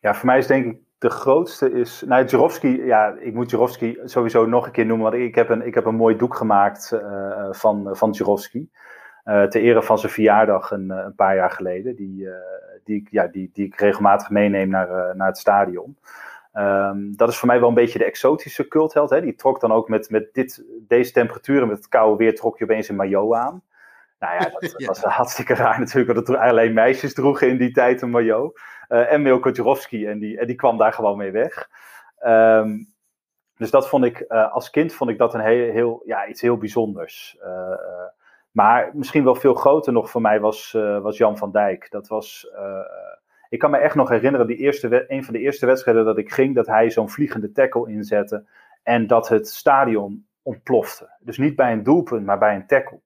Ja, 0.00 0.14
voor 0.14 0.26
mij 0.26 0.38
is 0.38 0.46
denk 0.46 0.64
ik 0.64 0.78
de 0.98 1.10
grootste 1.10 1.72
is. 1.72 2.02
Nou, 2.06 2.24
Jurovski, 2.24 2.84
ja, 2.84 3.16
ik 3.20 3.34
moet 3.34 3.50
Jurovski 3.50 3.98
sowieso 4.04 4.46
nog 4.46 4.66
een 4.66 4.72
keer 4.72 4.86
noemen. 4.86 5.10
Want 5.10 5.22
ik 5.22 5.34
heb 5.34 5.48
een, 5.48 5.66
ik 5.66 5.74
heb 5.74 5.84
een 5.84 5.94
mooi 5.94 6.16
doek 6.16 6.36
gemaakt 6.36 6.90
uh, 6.94 7.46
van, 7.50 7.88
van 7.96 8.10
Jurovski. 8.10 8.70
Ter 9.24 9.56
ere 9.56 9.82
van 9.82 9.98
zijn 9.98 10.12
verjaardag 10.12 10.70
een, 10.70 10.90
een 10.90 11.14
paar 11.14 11.34
jaar 11.34 11.50
geleden. 11.50 11.96
Die, 11.96 12.28
die, 12.84 13.06
ja, 13.10 13.26
die, 13.26 13.50
die 13.52 13.66
ik 13.66 13.80
regelmatig 13.80 14.30
meeneem 14.30 14.68
naar, 14.68 15.16
naar 15.16 15.26
het 15.26 15.38
stadion. 15.38 15.96
Um, 16.54 17.16
dat 17.16 17.28
is 17.28 17.36
voor 17.36 17.48
mij 17.48 17.60
wel 17.60 17.68
een 17.68 17.74
beetje 17.74 17.98
de 17.98 18.04
exotische 18.04 18.68
cultheld. 18.68 19.10
Hè? 19.10 19.20
Die 19.20 19.34
trok 19.34 19.60
dan 19.60 19.72
ook 19.72 19.88
met, 19.88 20.10
met 20.10 20.34
dit, 20.34 20.64
deze 20.80 21.12
temperaturen, 21.12 21.68
met 21.68 21.76
het 21.76 21.88
koude 21.88 22.16
weer, 22.16 22.34
trok 22.34 22.58
je 22.58 22.64
opeens 22.64 22.88
een 22.88 22.96
maillot 22.96 23.34
aan. 23.34 23.62
Nou 24.24 24.42
ja, 24.42 24.50
dat 24.58 24.74
ja. 24.76 24.86
was 24.86 25.02
hartstikke 25.02 25.54
raar 25.54 25.78
natuurlijk, 25.78 26.14
want 26.14 26.28
het 26.28 26.36
alleen 26.36 26.72
meisjes 26.72 27.14
droegen 27.14 27.48
in 27.48 27.56
die 27.56 27.70
tijd 27.70 28.02
een 28.02 28.10
maillot. 28.10 28.60
Uh, 28.88 29.12
en 29.12 29.22
Milko 29.22 29.50
Jurovski, 29.50 30.06
en 30.06 30.18
die, 30.18 30.38
en 30.38 30.46
die 30.46 30.56
kwam 30.56 30.76
daar 30.76 30.92
gewoon 30.92 31.16
mee 31.16 31.30
weg. 31.30 31.68
Um, 32.26 32.92
dus 33.56 33.70
dat 33.70 33.88
vond 33.88 34.04
ik, 34.04 34.24
uh, 34.28 34.52
als 34.52 34.70
kind 34.70 34.94
vond 34.94 35.10
ik 35.10 35.18
dat 35.18 35.34
een 35.34 35.40
heel, 35.40 35.72
heel, 35.72 36.02
ja, 36.04 36.26
iets 36.26 36.40
heel 36.40 36.56
bijzonders. 36.56 37.36
Uh, 37.40 37.78
maar 38.50 38.90
misschien 38.92 39.24
wel 39.24 39.34
veel 39.34 39.54
groter 39.54 39.92
nog 39.92 40.10
voor 40.10 40.20
mij 40.20 40.40
was, 40.40 40.72
was 41.02 41.16
Jan 41.16 41.38
van 41.38 41.52
Dijk. 41.52 41.90
Dat 41.90 42.08
was, 42.08 42.48
ik 43.48 43.58
kan 43.58 43.70
me 43.70 43.76
echt 43.76 43.94
nog 43.94 44.08
herinneren, 44.08 44.46
die 44.46 44.56
eerste, 44.56 45.04
een 45.08 45.24
van 45.24 45.34
de 45.34 45.40
eerste 45.40 45.66
wedstrijden 45.66 46.04
dat 46.04 46.18
ik 46.18 46.32
ging, 46.32 46.54
dat 46.54 46.66
hij 46.66 46.90
zo'n 46.90 47.10
vliegende 47.10 47.52
tackle 47.52 47.90
inzette. 47.90 48.46
En 48.82 49.06
dat 49.06 49.28
het 49.28 49.48
stadion 49.48 50.26
ontplofte. 50.42 51.16
Dus 51.20 51.38
niet 51.38 51.56
bij 51.56 51.72
een 51.72 51.82
doelpunt, 51.82 52.26
maar 52.26 52.38
bij 52.38 52.54
een 52.54 52.66
tackle. 52.66 53.00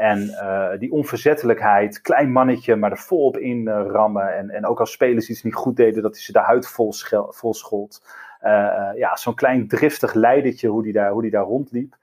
En 0.00 0.20
uh, 0.20 0.78
die 0.78 0.92
onverzettelijkheid, 0.92 2.00
klein 2.00 2.32
mannetje, 2.32 2.76
maar 2.76 2.90
er 2.90 2.98
volop 2.98 3.36
in 3.36 3.58
uh, 3.58 3.82
rammen. 3.86 4.36
En, 4.36 4.50
en 4.50 4.66
ook 4.66 4.80
als 4.80 4.92
spelers 4.92 5.30
iets 5.30 5.42
niet 5.42 5.54
goed 5.54 5.76
deden, 5.76 6.02
dat 6.02 6.12
hij 6.12 6.22
ze 6.22 6.32
de 6.32 6.38
huid 6.38 6.68
vol, 6.68 7.52
schold. 7.52 8.02
Uh, 8.42 8.90
ja, 8.94 9.16
zo'n 9.16 9.34
klein 9.34 9.68
driftig 9.68 10.14
leidertje, 10.14 10.68
hoe 10.68 10.82
die 10.82 10.92
daar, 10.92 11.10
hoe 11.10 11.22
die 11.22 11.30
daar 11.30 11.44
rondliep. 11.44 11.96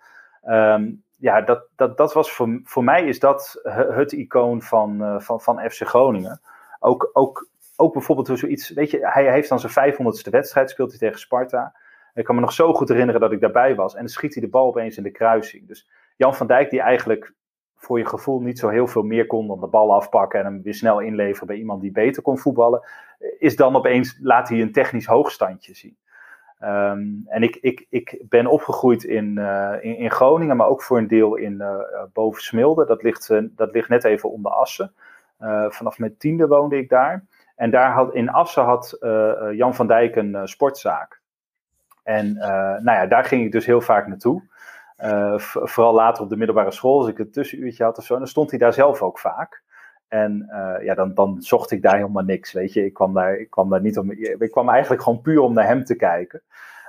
Um, 0.48 1.04
ja, 1.18 1.41
dat, 1.41 1.68
dat, 1.76 1.98
dat 1.98 2.14
was 2.14 2.32
voor, 2.32 2.60
voor 2.64 2.84
mij 2.84 3.04
is 3.08 3.20
dat 3.20 3.62
het 4.00 4.12
icoon 4.12 4.62
van, 4.62 5.22
van, 5.22 5.41
van 5.41 5.70
FC 5.70 5.82
Groningen. 5.88 6.41
Ook, 6.80 7.10
ook, 7.14 7.50
ook 7.76 7.93
bijvoorbeeld 7.93 8.39
zoiets, 8.39 8.70
weet 8.70 8.91
je, 8.91 9.00
hij 9.02 9.32
heeft 9.32 9.50
dan 9.50 9.60
zijn 9.60 9.93
500ste 9.93 10.30
wedstrijd, 10.30 10.70
speelt 10.70 10.89
hij 10.89 11.00
tegen 11.00 11.20
Sparta. 11.20 11.76
Ik 12.14 12.24
kan 12.24 12.36
me 12.36 12.41
nog 12.41 12.54
zo 12.54 12.74
goed 12.74 12.89
herinneren 12.89 13.22
dat 13.22 13.32
ik 13.32 13.41
daarbij 13.41 13.76
was. 13.76 13.93
En 13.93 14.00
dan 14.00 14.10
schiet 14.10 14.34
hij 14.34 14.43
de 14.43 14.50
bal 14.50 14.68
opeens 14.68 14.98
in 14.98 15.04
de 15.04 15.12
kruising. 15.12 15.68
Dus 15.68 15.89
Jan 16.16 16.36
van 16.36 16.48
Dijk, 16.48 16.70
die 16.70 16.82
eigenlijk 16.82 17.36
voor 17.78 17.97
je 17.97 18.05
gevoel 18.05 18.39
niet 18.39 18.59
zo 18.59 18.69
heel 18.69 18.88
veel 18.88 19.03
meer 19.03 19.28
kon 19.28 19.47
dan 19.47 19.59
de 19.59 19.67
bal 19.67 19.93
afpakken 19.93 20.39
en 20.39 20.45
hem 20.45 20.61
weer 20.61 20.73
snel 20.73 20.99
inleveren 20.99 21.47
bij 21.47 21.55
iemand 21.55 21.82
die 21.82 21.91
beter 21.91 22.21
kon 22.21 22.38
voetballen, 22.38 22.82
is 23.39 23.55
dan 23.55 23.75
opeens, 23.75 24.17
laat 24.21 24.49
hij 24.49 24.61
een 24.61 24.71
technisch 24.71 25.05
hoogstandje 25.05 25.75
zien. 25.75 25.97
Ehm, 26.59 27.05
en 27.25 27.43
ik, 27.43 27.57
ik, 27.61 27.86
ik 27.89 28.21
ben 28.30 28.47
opgegroeid 28.47 29.03
in, 29.03 29.36
uh, 29.38 29.73
in, 29.82 29.97
in, 29.97 30.11
Groningen, 30.11 30.57
maar 30.57 30.67
ook 30.67 30.82
voor 30.82 30.97
een 30.97 31.07
deel 31.07 31.36
in 31.36 31.53
uh, 31.53 31.80
boven 32.13 32.41
Smilde. 32.41 32.86
Dat 32.86 33.03
ligt, 33.03 33.30
uh, 33.30 33.43
dat 33.51 33.71
ligt 33.71 33.89
net 33.89 34.03
even 34.03 34.32
onder 34.32 34.51
Assen. 34.51 34.93
vanaf 35.69 35.99
mijn 35.99 36.17
tiende 36.17 36.47
woonde 36.47 36.78
ik 36.78 36.89
daar. 36.89 37.25
En 37.55 37.71
daar 37.71 37.91
had, 37.91 38.13
in 38.13 38.30
Assen 38.30 38.63
had 38.63 38.97
Jan 39.51 39.75
van 39.75 39.88
Dijk 39.88 40.15
een 40.15 40.47
sportzaak. 40.47 41.21
En 42.03 42.34
nou 42.34 42.91
ja, 42.91 43.05
daar 43.05 43.23
ging 43.23 43.45
ik 43.45 43.51
dus 43.51 43.65
heel 43.65 43.82
vaak 43.82 44.07
naartoe. 44.07 44.43
Vooral 45.64 45.93
later 45.93 46.24
op 46.24 46.30
de 46.30 46.38
middelbare 46.38 46.72
school, 46.72 47.00
als 47.00 47.08
ik 47.08 47.20
een 47.20 47.32
tussenuurtje 47.32 47.84
had 47.84 47.98
of 47.98 48.04
zo. 48.04 48.18
Dan 48.18 48.28
stond 48.28 48.50
hij 48.50 48.60
daar 48.60 48.74
zelf 48.74 49.02
ook 49.02 49.20
vaak. 49.20 49.64
En 50.08 50.48
uh, 50.50 50.86
ja, 50.86 50.93
dan, 50.93 51.14
dan 51.14 51.41
zocht 51.41 51.72
ik 51.72 51.82
daar 51.82 51.95
helemaal 51.95 52.24
niks, 52.24 52.52
weet 52.52 52.74
je. 52.74 52.86
Ik 52.86 52.93
kwam 52.93 53.14
daar, 53.14 53.36
ik 53.36 53.50
kwam 53.50 53.70
daar 53.70 53.82
niet 53.82 53.98
om... 53.98 54.12
Ik 54.12 54.52
kwam 54.52 54.70
eigenlijk 54.70 55.04
gewoon 55.04 55.22
puur 55.22 55.39
om 55.39 55.54
naar 55.54 55.68
hem 55.68 55.84
te 55.84 55.95
kijken. 55.95 56.41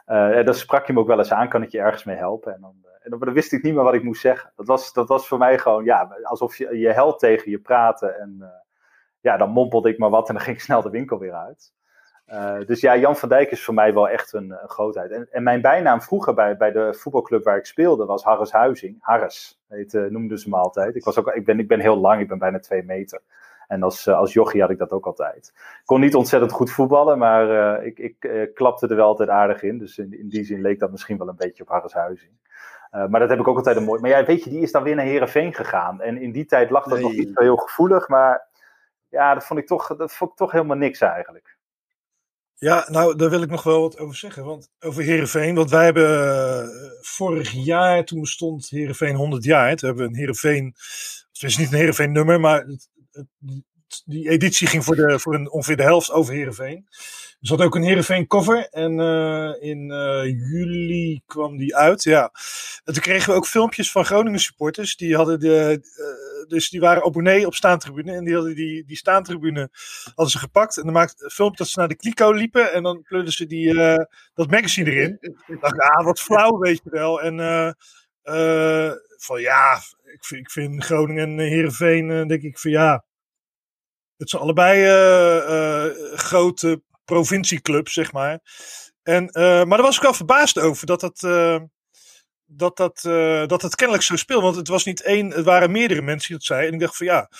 Uh, 0.07 0.37
en 0.37 0.45
dan 0.45 0.55
sprak 0.55 0.87
je 0.87 0.93
me 0.93 1.01
ook 1.01 1.07
wel 1.07 1.19
eens 1.19 1.33
aan, 1.33 1.49
kan 1.49 1.63
ik 1.63 1.71
je 1.71 1.81
ergens 1.81 2.05
mee 2.05 2.17
helpen? 2.17 2.55
En 2.55 2.61
dan, 2.61 2.75
en 3.03 3.19
dan, 3.19 3.33
wist 3.33 3.53
ik 3.53 3.63
niet 3.63 3.75
meer 3.75 3.83
wat 3.83 3.95
ik 3.95 4.03
moest 4.03 4.21
zeggen. 4.21 4.53
Dat 4.57 4.67
was, 4.67 4.93
dat 4.93 5.09
was 5.09 5.29
voor 5.29 5.39
mij 5.39 5.59
gewoon, 5.59 5.85
ja, 5.85 6.19
alsof 6.23 6.57
je, 6.57 6.79
je 6.79 6.93
held 6.93 7.19
tegen 7.19 7.51
je 7.51 7.59
praatte. 7.59 8.07
En 8.07 8.53
ja, 9.21 9.37
dan 9.37 9.51
mompelde 9.51 9.89
ik 9.89 9.99
maar 9.99 10.11
wat 10.11 10.29
en 10.29 10.35
dan 10.35 10.43
ging 10.43 10.57
ik 10.57 10.63
snel 10.63 10.83
de 10.83 10.91
winkel 10.91 11.19
weer 11.19 11.35
uit. 11.35 11.73
Uh, 12.33 12.59
dus 12.67 12.81
ja, 12.81 12.97
Jan 12.97 13.17
van 13.17 13.29
Dijk 13.29 13.51
is 13.51 13.65
voor 13.65 13.75
mij 13.75 13.95
wel 13.95 14.09
echt 14.09 14.33
een, 14.33 14.51
een 14.51 14.69
grootheid. 14.69 15.11
En, 15.11 15.29
en, 15.31 15.43
mijn 15.43 15.61
bijnaam 15.61 16.03
vroeger 16.03 16.35
bij, 16.35 16.57
bij 16.57 16.73
de 16.73 16.95
voetbalclub 16.95 17.45
waar 17.45 17.57
ik 17.57 17.67
speelde 17.67 18.05
was 18.05 18.25
Harris 18.25 18.53
Huizing. 18.53 18.97
Harris 19.01 19.61
heet, 19.69 19.95
uh, 19.95 20.11
noemden 20.11 20.39
ze 20.39 20.49
me 20.49 20.57
altijd. 20.57 20.97
Ik, 20.97 21.05
was 21.05 21.19
ook, 21.19 21.29
ik, 21.29 21.45
ben, 21.45 21.59
ik 21.59 21.69
ben 21.69 21.81
heel 21.81 21.97
lang, 21.97 22.21
ik 22.21 22.29
ben 22.29 22.39
bijna 22.39 22.59
twee 22.59 22.83
meter. 22.83 23.21
En 23.67 23.83
als, 23.83 24.07
uh, 24.07 24.17
als 24.17 24.33
jochie 24.33 24.61
had 24.61 24.71
ik 24.71 24.79
dat 24.79 24.91
ook 24.91 25.07
altijd. 25.07 25.53
Ik 25.55 25.83
kon 25.85 26.01
niet 26.01 26.15
ontzettend 26.15 26.53
goed 26.53 26.71
voetballen, 26.71 27.19
maar 27.19 27.85
ik, 27.85 27.99
ik 27.99 28.51
klapte 28.55 28.87
er 28.89 28.97
wel 28.97 29.07
altijd 29.07 29.29
aardig 29.29 29.63
in. 29.63 29.79
Dus 29.79 29.99
in, 29.99 30.19
in 30.19 30.29
die 30.29 30.45
zin 30.45 30.61
leek 30.61 30.79
dat 30.79 30.91
misschien 30.91 31.19
wel 31.19 31.29
een 31.29 31.37
beetje 31.37 31.63
op 31.63 31.69
Harris 31.69 31.93
Huizing. 31.93 32.33
maar 32.91 33.21
dat 33.21 33.29
heb 33.29 33.39
ik 33.39 33.49
ook 33.49 33.57
altijd 33.57 33.77
een 33.77 33.85
mooi. 33.85 34.01
Maar 34.01 34.11
ja, 34.11 34.25
weet 34.25 34.45
je, 34.45 34.51
die 34.51 34.63
is 34.63 34.73
dan 34.73 34.83
weer 34.83 34.95
naar 34.95 35.05
Herenveen 35.05 35.55
gegaan. 35.55 36.01
En 36.01 36.21
in 36.21 36.33
die 36.33 36.47
tijd 36.47 36.71
lag 36.71 36.85
dat 36.85 36.99
nee. 36.99 37.03
nog 37.03 37.13
niet 37.13 37.31
zo 37.35 37.43
heel 37.43 37.57
gevoelig. 37.57 38.09
Maar 38.09 38.47
ja, 39.09 39.35
dat 39.35 39.45
vond 39.45 39.61
ik 39.61 39.67
toch, 39.67 39.97
dat 39.97 40.13
vond 40.13 40.31
ik 40.31 40.37
toch 40.37 40.53
helemaal 40.53 40.77
niks 40.77 41.01
eigenlijk. 41.01 41.58
Ja, 42.61 42.87
nou, 42.91 43.17
daar 43.17 43.31
wil 43.31 43.43
ik 43.43 43.51
nog 43.51 43.63
wel 43.63 43.81
wat 43.81 43.99
over 43.99 44.17
zeggen. 44.17 44.45
Want 44.45 44.71
over 44.81 45.03
Herenveen. 45.03 45.55
Want 45.55 45.71
wij 45.71 45.85
hebben 45.85 46.11
uh, 46.27 46.91
vorig 47.01 47.51
jaar, 47.53 48.05
toen 48.05 48.21
bestond 48.21 48.69
Herenveen 48.69 49.15
100 49.15 49.45
jaar. 49.45 49.77
Toen 49.77 49.89
hebben 49.89 50.07
we 50.07 50.13
een 50.13 50.19
Herenveen. 50.19 50.75
Het 51.33 51.43
is 51.43 51.57
niet 51.57 51.73
een 51.73 51.79
Herenveen 51.79 52.13
nummer, 52.13 52.41
maar 52.41 52.67
het, 52.67 52.89
die 54.05 54.29
editie 54.29 54.67
ging 54.67 54.85
voor, 54.85 54.97
de, 54.97 55.19
voor 55.19 55.35
een, 55.35 55.51
ongeveer 55.51 55.77
de 55.77 55.83
helft 55.83 56.11
over 56.11 56.35
Herenveen. 56.35 56.87
Zat 57.41 57.61
ook 57.61 57.75
een 57.75 57.83
Herenveen 57.83 58.27
cover. 58.27 58.69
En 58.69 58.99
uh, 58.99 59.63
in 59.71 59.91
uh, 59.91 60.25
juli 60.25 61.23
kwam 61.27 61.57
die 61.57 61.77
uit. 61.77 62.03
Ja. 62.03 62.33
En 62.85 62.93
toen 62.93 63.03
kregen 63.03 63.31
we 63.31 63.37
ook 63.37 63.47
filmpjes 63.47 63.91
van 63.91 64.05
Groningen 64.05 64.41
supporters. 64.41 64.97
Die 64.97 65.17
hadden 65.17 65.41
de. 65.41 65.81
Uh, 65.97 66.49
dus 66.49 66.71
die 66.71 66.81
waren 66.81 67.05
abonnee 67.05 67.47
op 67.47 67.55
staantribune. 67.55 68.13
En 68.13 68.25
die 68.25 68.35
hadden 68.35 68.55
die, 68.55 68.85
die 68.85 68.97
staantribune 68.97 69.71
hadden 70.05 70.31
ze 70.31 70.39
gepakt. 70.39 70.77
En 70.77 70.85
dan 70.85 70.93
maakte 70.93 71.25
een 71.25 71.31
filmpje 71.31 71.57
dat 71.57 71.69
ze 71.69 71.79
naar 71.79 71.89
de 71.89 71.97
kliko 71.97 72.33
liepen. 72.33 72.73
En 72.73 72.83
dan 72.83 73.03
plugden 73.03 73.33
ze 73.33 73.47
die, 73.47 73.75
dat 74.35 74.51
magazine 74.51 74.91
erin. 74.91 75.19
Ik 75.47 75.61
dacht, 75.61 75.79
ah, 75.79 76.05
wat 76.05 76.21
flauw, 76.21 76.59
weet 76.59 76.81
je 76.85 76.91
wel. 76.91 77.23
En 77.23 77.77
van 79.17 79.41
ja, 79.41 79.75
ik 80.05 80.25
vind, 80.25 80.41
ik 80.41 80.51
vind 80.51 80.85
Groningen 80.85 81.29
en 81.29 81.39
Herenveen, 81.39 82.29
denk 82.29 82.43
ik 82.43 82.59
van 82.59 82.71
ja. 82.71 83.05
Het 84.17 84.31
zijn 84.31 84.43
allebei 84.43 84.85
grote 86.17 86.83
provincieclub, 87.09 87.89
zeg 87.89 88.13
maar. 88.13 88.41
En, 89.03 89.25
uh, 89.25 89.43
maar 89.43 89.77
daar 89.79 89.87
was 89.87 89.97
ik 89.97 90.03
wel 90.03 90.15
verbaasd 90.15 90.59
over 90.59 90.87
dat 90.87 91.01
dat, 91.01 91.23
uh, 91.23 91.61
dat, 92.45 92.77
dat, 92.77 93.05
uh, 93.07 93.47
dat 93.47 93.63
het 93.63 93.75
kennelijk 93.75 94.05
zo 94.05 94.17
speelt. 94.17 94.43
Want 94.43 94.57
het 94.57 94.69
was 94.69 94.85
niet 94.85 95.03
één, 95.03 95.31
het 95.31 95.45
waren 95.45 95.71
meerdere 95.71 96.03
mensen 96.03 96.29
die 96.29 96.37
dat 96.37 96.47
zeiden. 96.47 96.69
En 96.69 96.75
ik 96.75 96.81
dacht 96.81 96.97
van 96.97 97.07
ja, 97.07 97.31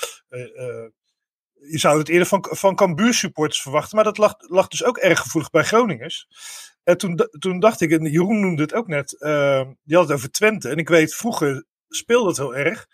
je 1.53 1.79
zou 1.79 1.99
het 1.99 2.09
eerder 2.09 2.27
van, 2.27 2.47
van 2.51 2.75
Cambuur 2.75 3.15
supporters 3.15 3.63
verwachten. 3.63 3.97
Maar 3.97 4.05
dat 4.05 4.19
lag, 4.19 4.35
lag 4.39 4.69
dus 4.69 4.85
ook 4.85 4.99
erg 4.99 5.21
gevoelig 5.21 5.51
bij 5.51 5.65
Groningers. 5.65 6.27
En 6.85 6.99
toen, 6.99 7.29
toen 7.39 7.61
dacht 7.61 7.81
ik, 7.81 7.91
en 7.91 8.11
Jeroen 8.11 8.41
noemde 8.41 8.63
het 8.63 8.75
ook 8.75 8.87
net, 8.87 9.17
die 9.85 9.97
had 9.97 10.09
het 10.09 10.17
over 10.17 10.31
Twente. 10.31 10.69
En 10.69 10.77
ik 10.77 10.89
weet, 10.89 11.15
vroeger 11.15 11.65
speelde 11.89 12.29
het 12.29 12.37
heel 12.37 12.57
erg. 12.57 12.87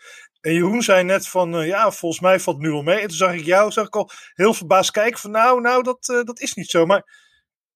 En 0.45 0.55
Jeroen 0.55 0.82
zei 0.82 1.05
net 1.05 1.28
van, 1.28 1.55
uh, 1.55 1.66
ja, 1.66 1.90
volgens 1.90 2.20
mij 2.20 2.40
valt 2.40 2.57
het 2.57 2.64
nu 2.64 2.72
wel 2.72 2.82
mee. 2.82 3.01
En 3.01 3.09
toen 3.09 3.16
zag 3.16 3.34
ik 3.34 3.45
jou, 3.45 3.70
zag 3.70 3.86
ik 3.86 3.97
al 3.97 4.11
heel 4.34 4.55
verbaasd 4.55 4.90
kijken 4.90 5.18
van, 5.18 5.30
nou, 5.30 5.61
nou, 5.61 5.82
dat, 5.82 6.09
uh, 6.09 6.22
dat 6.22 6.40
is 6.40 6.55
niet 6.55 6.70
zo. 6.70 6.86
Maar 6.86 7.03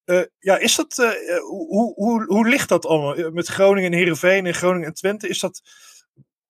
uh, 0.04 0.22
ja, 0.38 0.58
is 0.58 0.76
dat, 0.76 1.16
hoe, 1.40 1.94
hoe, 1.94 2.24
hoe 2.24 2.48
ligt 2.48 2.68
dat 2.68 2.86
allemaal? 2.86 3.30
Met 3.30 3.46
Groningen 3.46 3.92
en 3.92 3.98
Heerenveen 3.98 4.46
en 4.46 4.54
Groningen 4.54 4.86
en 4.86 4.94
Twente, 4.94 5.28
is 5.28 5.40
dat, 5.40 5.60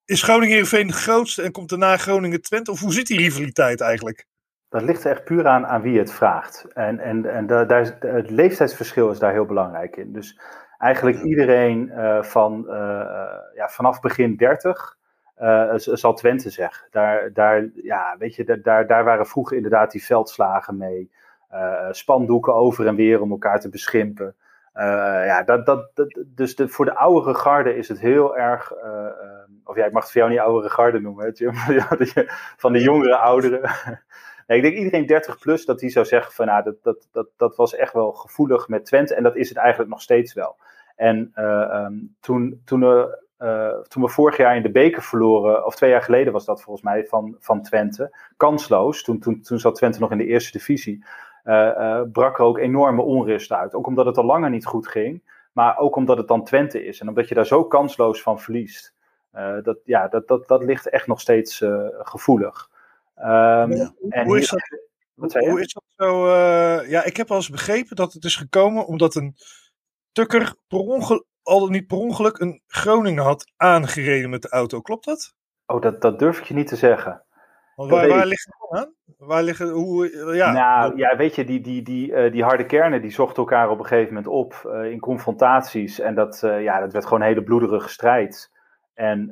is 0.05 0.23
Groningen 0.23 0.49
Heerenveen 0.49 0.87
de 0.87 0.93
grootste 0.93 1.43
en 1.43 1.53
komt 1.53 1.69
daarna 1.69 1.97
Groningen 1.97 2.43
Twente? 2.43 2.71
Of 2.71 2.81
hoe 2.81 2.93
zit 2.93 3.07
die 3.07 3.19
rivaliteit 3.19 3.81
eigenlijk? 3.81 4.27
Dat 4.69 4.83
ligt 4.83 5.05
er 5.05 5.11
echt 5.11 5.25
puur 5.25 5.47
aan 5.47 5.67
aan 5.67 5.83
wie 5.83 5.99
het 5.99 6.13
vraagt. 6.13 6.65
En, 6.73 6.99
en, 6.99 7.35
en 7.35 7.47
daar 7.47 7.81
is, 7.81 7.93
het 8.01 8.31
leeftijdsverschil 8.31 9.11
is 9.11 9.19
daar 9.19 9.33
heel 9.33 9.47
belangrijk 9.47 9.97
in. 9.97 10.13
Dus 10.13 10.41
eigenlijk 10.79 11.23
iedereen 11.23 11.93
van, 12.25 12.65
ja, 13.55 13.69
vanaf 13.69 14.01
begin 14.01 14.37
30 14.37 14.98
uh, 15.41 15.73
zal 15.75 16.15
Twente 16.15 16.51
zeggen. 16.51 16.87
Daar, 16.91 17.33
daar, 17.33 17.69
ja, 17.75 18.17
weet 18.19 18.35
je, 18.35 18.61
daar, 18.63 18.87
daar 18.87 19.05
waren 19.05 19.27
vroeger 19.27 19.57
inderdaad 19.57 19.91
die 19.91 20.05
veldslagen 20.05 20.77
mee. 20.77 21.11
Uh, 21.53 21.89
spandoeken 21.91 22.55
over 22.55 22.87
en 22.87 22.95
weer 22.95 23.21
om 23.21 23.31
elkaar 23.31 23.61
te 23.61 23.69
beschimpen. 23.69 24.35
Ja, 24.75 25.43
dat, 25.43 25.67
dat, 25.67 25.91
dat, 25.95 26.19
dus 26.27 26.57
de, 26.57 26.69
voor 26.69 26.85
de 26.85 26.95
oudere 26.95 27.35
garde 27.35 27.77
is 27.77 27.89
het 27.89 28.01
heel 28.01 28.37
erg. 28.37 28.73
of 29.65 29.77
ja, 29.77 29.85
ik 29.85 29.93
mag 29.93 30.03
het 30.03 30.13
voor 30.13 30.21
jou 30.21 30.33
niet 30.33 30.41
oudere 30.41 30.71
garde 30.71 31.01
noemen, 31.01 31.25
hè, 31.25 31.31
Jim? 31.35 31.55
van 32.65 32.73
de 32.73 32.81
jongere 32.81 33.17
ouderen. 33.17 33.61
nee, 34.47 34.57
ik 34.57 34.63
denk 34.63 34.77
iedereen 34.77 35.07
30 35.07 35.39
plus 35.39 35.65
dat 35.65 35.79
die 35.79 35.91
zou 35.91 36.07
zeggen: 36.07 36.33
van 36.33 36.47
nou, 36.47 36.65
dat, 36.65 36.77
dat, 36.83 37.09
dat, 37.13 37.29
dat 37.37 37.57
was 37.57 37.75
echt 37.75 37.93
wel 37.93 38.13
gevoelig 38.13 38.69
met 38.69 38.85
Twente. 38.85 39.15
En 39.15 39.23
dat 39.23 39.37
is 39.37 39.49
het 39.49 39.59
eigenlijk 39.59 39.91
nog 39.91 40.01
steeds 40.01 40.33
wel. 40.33 40.57
En 40.97 41.33
um, 41.45 42.17
toen, 42.21 42.63
toen 42.65 43.09
uh, 43.39 43.79
toen 43.79 44.03
we 44.03 44.09
vorig 44.09 44.37
jaar 44.37 44.57
in 44.57 44.63
de 44.63 44.71
beker 44.71 45.03
verloren, 45.03 45.67
of 45.67 45.77
twee 45.77 45.91
jaar 45.91 46.03
geleden 46.03 46.33
was 46.33 46.45
dat 46.45 46.63
volgens 46.63 46.85
mij, 46.85 47.07
van, 47.07 47.37
van 47.39 47.63
Twente, 47.63 48.17
kansloos, 48.37 49.03
toen, 49.03 49.19
toen, 49.19 49.41
toen 49.41 49.59
zat 49.59 49.75
Twente 49.75 50.01
nog 50.01 50.11
in 50.11 50.19
de 50.19 50.27
eerste 50.27 50.53
divisie, 50.53 51.05
uh, 51.45 51.55
uh, 51.55 52.03
brak 52.13 52.39
er 52.39 52.45
ook 52.45 52.59
enorme 52.59 53.03
onrust 53.03 53.53
uit. 53.53 53.75
Ook 53.75 53.87
omdat 53.87 54.07
het 54.07 54.19
al 54.19 54.25
langer 54.25 54.51
niet 54.51 54.67
goed 54.67 54.89
ging, 54.89 55.23
maar 55.53 55.79
ook 55.79 55.97
omdat 55.97 56.17
het 56.17 56.29
dan 56.29 56.45
Twente 56.45 56.85
is 56.85 57.01
en 57.01 57.09
omdat 57.09 57.29
je 57.29 57.35
daar 57.35 57.47
zo 57.47 57.65
kansloos 57.65 58.23
van 58.23 58.41
verliest. 58.41 58.95
dat, 59.63 59.79
ja, 59.85 60.09
dat, 60.09 60.29
dat, 60.29 60.49
dat 60.49 60.63
ligt 60.63 60.89
echt 60.89 61.07
nog 61.07 61.21
steeds 61.21 61.65
gevoelig. 61.99 62.71
Um, 63.17 63.25
ja. 63.25 63.93
en 64.09 64.27
hoe, 64.27 64.39
is 64.39 64.49
dat, 64.49 65.45
hoe 65.45 65.61
is 65.61 65.73
dat 65.73 65.83
zo? 65.97 66.29
ja, 66.87 67.05
ik 67.05 67.17
heb 67.17 67.29
wel 67.29 67.37
eens 67.37 67.51
begrepen 67.51 67.97
dat 67.97 68.13
het 68.13 68.25
is 68.25 68.37
gekomen 68.37 68.87
omdat 68.87 69.15
een 69.15 69.37
Tukker 70.19 70.55
per 70.69 70.79
ongeluk 70.79 71.25
al 71.49 71.69
niet 71.69 71.87
per 71.87 71.97
ongeluk 71.97 72.39
een 72.39 72.63
Groningen 72.67 73.23
had 73.23 73.53
aangereden 73.57 74.31
met 74.31 74.43
de 74.43 74.49
auto. 74.49 74.81
Klopt 74.81 75.05
dat? 75.05 75.35
Oh, 75.67 75.81
dat, 75.81 76.01
dat 76.01 76.19
durf 76.19 76.39
ik 76.39 76.45
je 76.45 76.55
niet 76.55 76.67
te 76.67 76.77
zeggen. 76.77 77.23
Want 77.77 77.91
waar, 77.91 78.09
waar 78.09 78.27
ligt 78.27 78.57
het 78.59 78.79
aan? 78.79 78.95
Waar 79.19 79.43
liggen, 79.43 79.69
hoe, 79.69 80.35
ja. 80.35 80.53
Nou, 80.53 80.97
ja, 80.97 81.17
weet 81.17 81.35
je, 81.35 81.45
die, 81.45 81.61
die, 81.61 81.83
die, 81.83 82.11
uh, 82.11 82.33
die 82.33 82.43
harde 82.43 82.67
kernen 82.67 83.03
die 83.03 83.11
zochten 83.11 83.37
elkaar 83.37 83.71
op 83.71 83.79
een 83.79 83.87
gegeven 83.87 84.15
moment 84.15 84.33
op 84.33 84.63
uh, 84.67 84.91
in 84.91 85.01
confrontaties. 85.01 86.01
En 86.01 86.15
dat, 86.15 86.43
uh, 86.45 86.63
ja, 86.63 86.81
dat 86.81 86.93
werd 86.93 87.05
gewoon 87.05 87.21
een 87.21 87.27
hele 87.27 87.43
bloederige 87.43 87.89
strijd. 87.89 88.51
En 88.95 89.27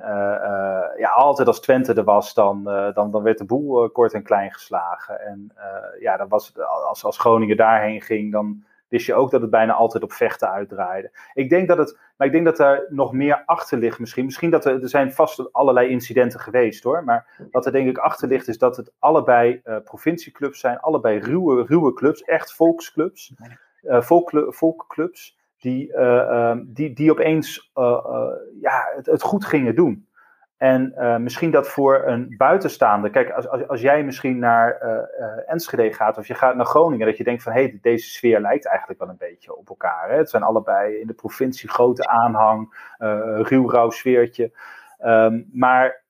ja, 0.99 1.09
altijd 1.14 1.49
als 1.49 1.61
Twente 1.61 1.95
er 1.95 2.05
was, 2.05 2.35
dan, 2.35 2.64
dan, 2.95 3.11
dan 3.11 3.23
werd 3.23 3.39
de 3.39 3.45
boel 3.45 3.91
kort 3.91 4.12
en 4.12 4.23
klein 4.23 4.53
geslagen. 4.53 5.21
En 5.21 5.53
ja, 6.01 6.17
dan 6.17 6.29
was 6.29 6.53
als, 6.89 7.05
als 7.05 7.19
Groningen 7.19 7.57
daarheen 7.57 8.03
ging, 8.03 8.33
dan 8.33 8.64
wist 8.89 9.07
je 9.07 9.14
ook 9.14 9.30
dat 9.30 9.41
het 9.41 9.51
bijna 9.51 9.72
altijd 9.72 10.03
op 10.03 10.12
vechten 10.12 10.51
uitdraaide. 10.51 11.11
Ik 11.34 11.49
denk 11.49 11.68
dat 11.68 11.78
het, 11.78 11.99
maar 12.16 12.26
ik 12.26 12.32
denk 12.32 12.45
dat 12.45 12.59
er 12.59 12.87
nog 12.89 13.12
meer 13.12 13.43
achter 13.45 13.78
ligt 13.78 13.99
misschien. 13.99 14.24
Misschien 14.24 14.51
dat 14.51 14.64
er, 14.64 14.82
er 14.82 14.89
zijn 14.89 15.12
vast 15.12 15.53
allerlei 15.53 15.89
incidenten 15.89 16.41
geweest 16.41 16.82
hoor. 16.82 17.05
Maar 17.05 17.49
wat 17.51 17.66
er 17.66 17.72
denk 17.72 17.89
ik 17.89 17.99
achter 17.99 18.28
ligt 18.28 18.49
is 18.49 18.59
dat 18.59 18.76
het 18.76 18.93
allebei 18.99 19.61
uh, 19.64 19.76
provincieclubs 19.84 20.61
zijn. 20.61 20.80
Allebei 20.80 21.18
ruwe, 21.18 21.64
ruwe 21.64 21.93
clubs, 21.93 22.22
echt 22.22 22.55
volksclubs. 22.55 23.34
Uh, 23.82 24.03
volkclubs 24.49 25.39
die, 25.59 25.89
uh, 25.89 26.51
um, 26.51 26.70
die, 26.72 26.93
die 26.93 27.11
opeens 27.11 27.70
ja, 28.61 28.93
het, 28.97 29.07
het, 29.07 29.22
goed 29.22 29.45
gingen 29.45 29.74
doen. 29.74 30.06
En 30.57 30.93
uh, 30.99 31.17
misschien 31.17 31.51
dat 31.51 31.69
voor 31.69 32.03
een 32.07 32.35
buitenstaande, 32.37 33.11
kijk, 33.11 33.31
als, 33.31 33.49
als, 33.49 33.69
als 33.69 33.81
jij 33.81 34.05
misschien 34.05 34.39
naar 34.39 34.81
uh, 34.83 34.89
uh, 34.89 35.53
Enschede 35.53 35.93
gaat 35.93 36.19
of 36.19 36.27
je 36.27 36.35
gaat 36.35 36.55
naar 36.57 36.67
Groningen, 36.67 37.07
dat 37.07 37.17
je 37.17 37.25
denkt 37.25 37.43
van 37.43 37.53
hé, 37.53 37.63
hey, 37.63 37.79
deze 37.83 38.09
sfeer 38.09 38.41
lijkt 38.41 38.67
eigenlijk 38.67 39.01
wel 39.01 39.09
een 39.09 39.17
beetje 39.17 39.57
op 39.57 39.69
elkaar. 39.69 40.11
Hè? 40.11 40.17
Het 40.17 40.31
zijn 40.31 40.43
allebei 40.43 40.95
in 40.95 41.07
de 41.07 41.13
provincie 41.13 41.69
grote 41.69 42.07
aanhang, 42.07 42.75
ruw 43.43 43.71
rauw 43.71 43.91
sfeertje. 43.91 44.53
Um, 45.05 45.49
maar 45.53 46.03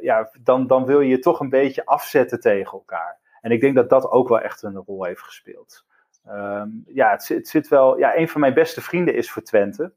ja, 0.00 0.30
dan, 0.40 0.66
dan 0.66 0.84
wil 0.84 1.00
je 1.00 1.08
je 1.08 1.18
toch 1.18 1.40
een 1.40 1.48
beetje 1.48 1.86
afzetten 1.86 2.40
tegen 2.40 2.72
elkaar. 2.72 3.18
En 3.40 3.50
ik 3.50 3.60
denk 3.60 3.74
dat 3.74 3.88
dat 3.88 4.10
ook 4.10 4.28
wel 4.28 4.40
echt 4.40 4.62
een 4.62 4.82
rol 4.86 5.04
heeft 5.04 5.22
gespeeld. 5.22 5.84
Um, 6.28 6.84
ja, 6.86 7.10
het, 7.10 7.28
het, 7.28 7.48
zit 7.48 7.68
wel. 7.68 7.98
Ja, 7.98 8.16
een 8.16 8.28
van 8.28 8.40
mijn 8.40 8.54
beste 8.54 8.80
vrienden 8.80 9.14
is 9.14 9.30
voor 9.30 9.42
Twente. 9.42 9.92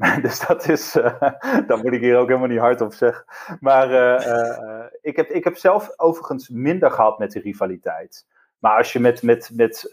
dus 0.22 0.46
dat 0.46 0.68
is. 0.68 0.96
Uh, 1.00 1.66
dat 1.66 1.82
moet 1.82 1.92
ik 1.92 2.00
hier 2.00 2.16
ook 2.16 2.28
helemaal 2.28 2.48
niet 2.48 2.58
hard 2.58 2.80
op 2.80 2.92
zeggen. 2.92 3.24
Maar 3.60 3.90
uh, 3.90 4.26
uh, 4.26 4.84
ik, 5.02 5.16
heb, 5.16 5.28
ik 5.28 5.44
heb 5.44 5.56
zelf 5.56 5.92
overigens 5.96 6.48
minder 6.48 6.90
gehad 6.90 7.18
met 7.18 7.32
de 7.32 7.40
rivaliteit. 7.40 8.26
Maar 8.58 8.76
als 8.76 8.92
je 8.92 9.00
met, 9.00 9.22
met, 9.22 9.50
met 9.54 9.86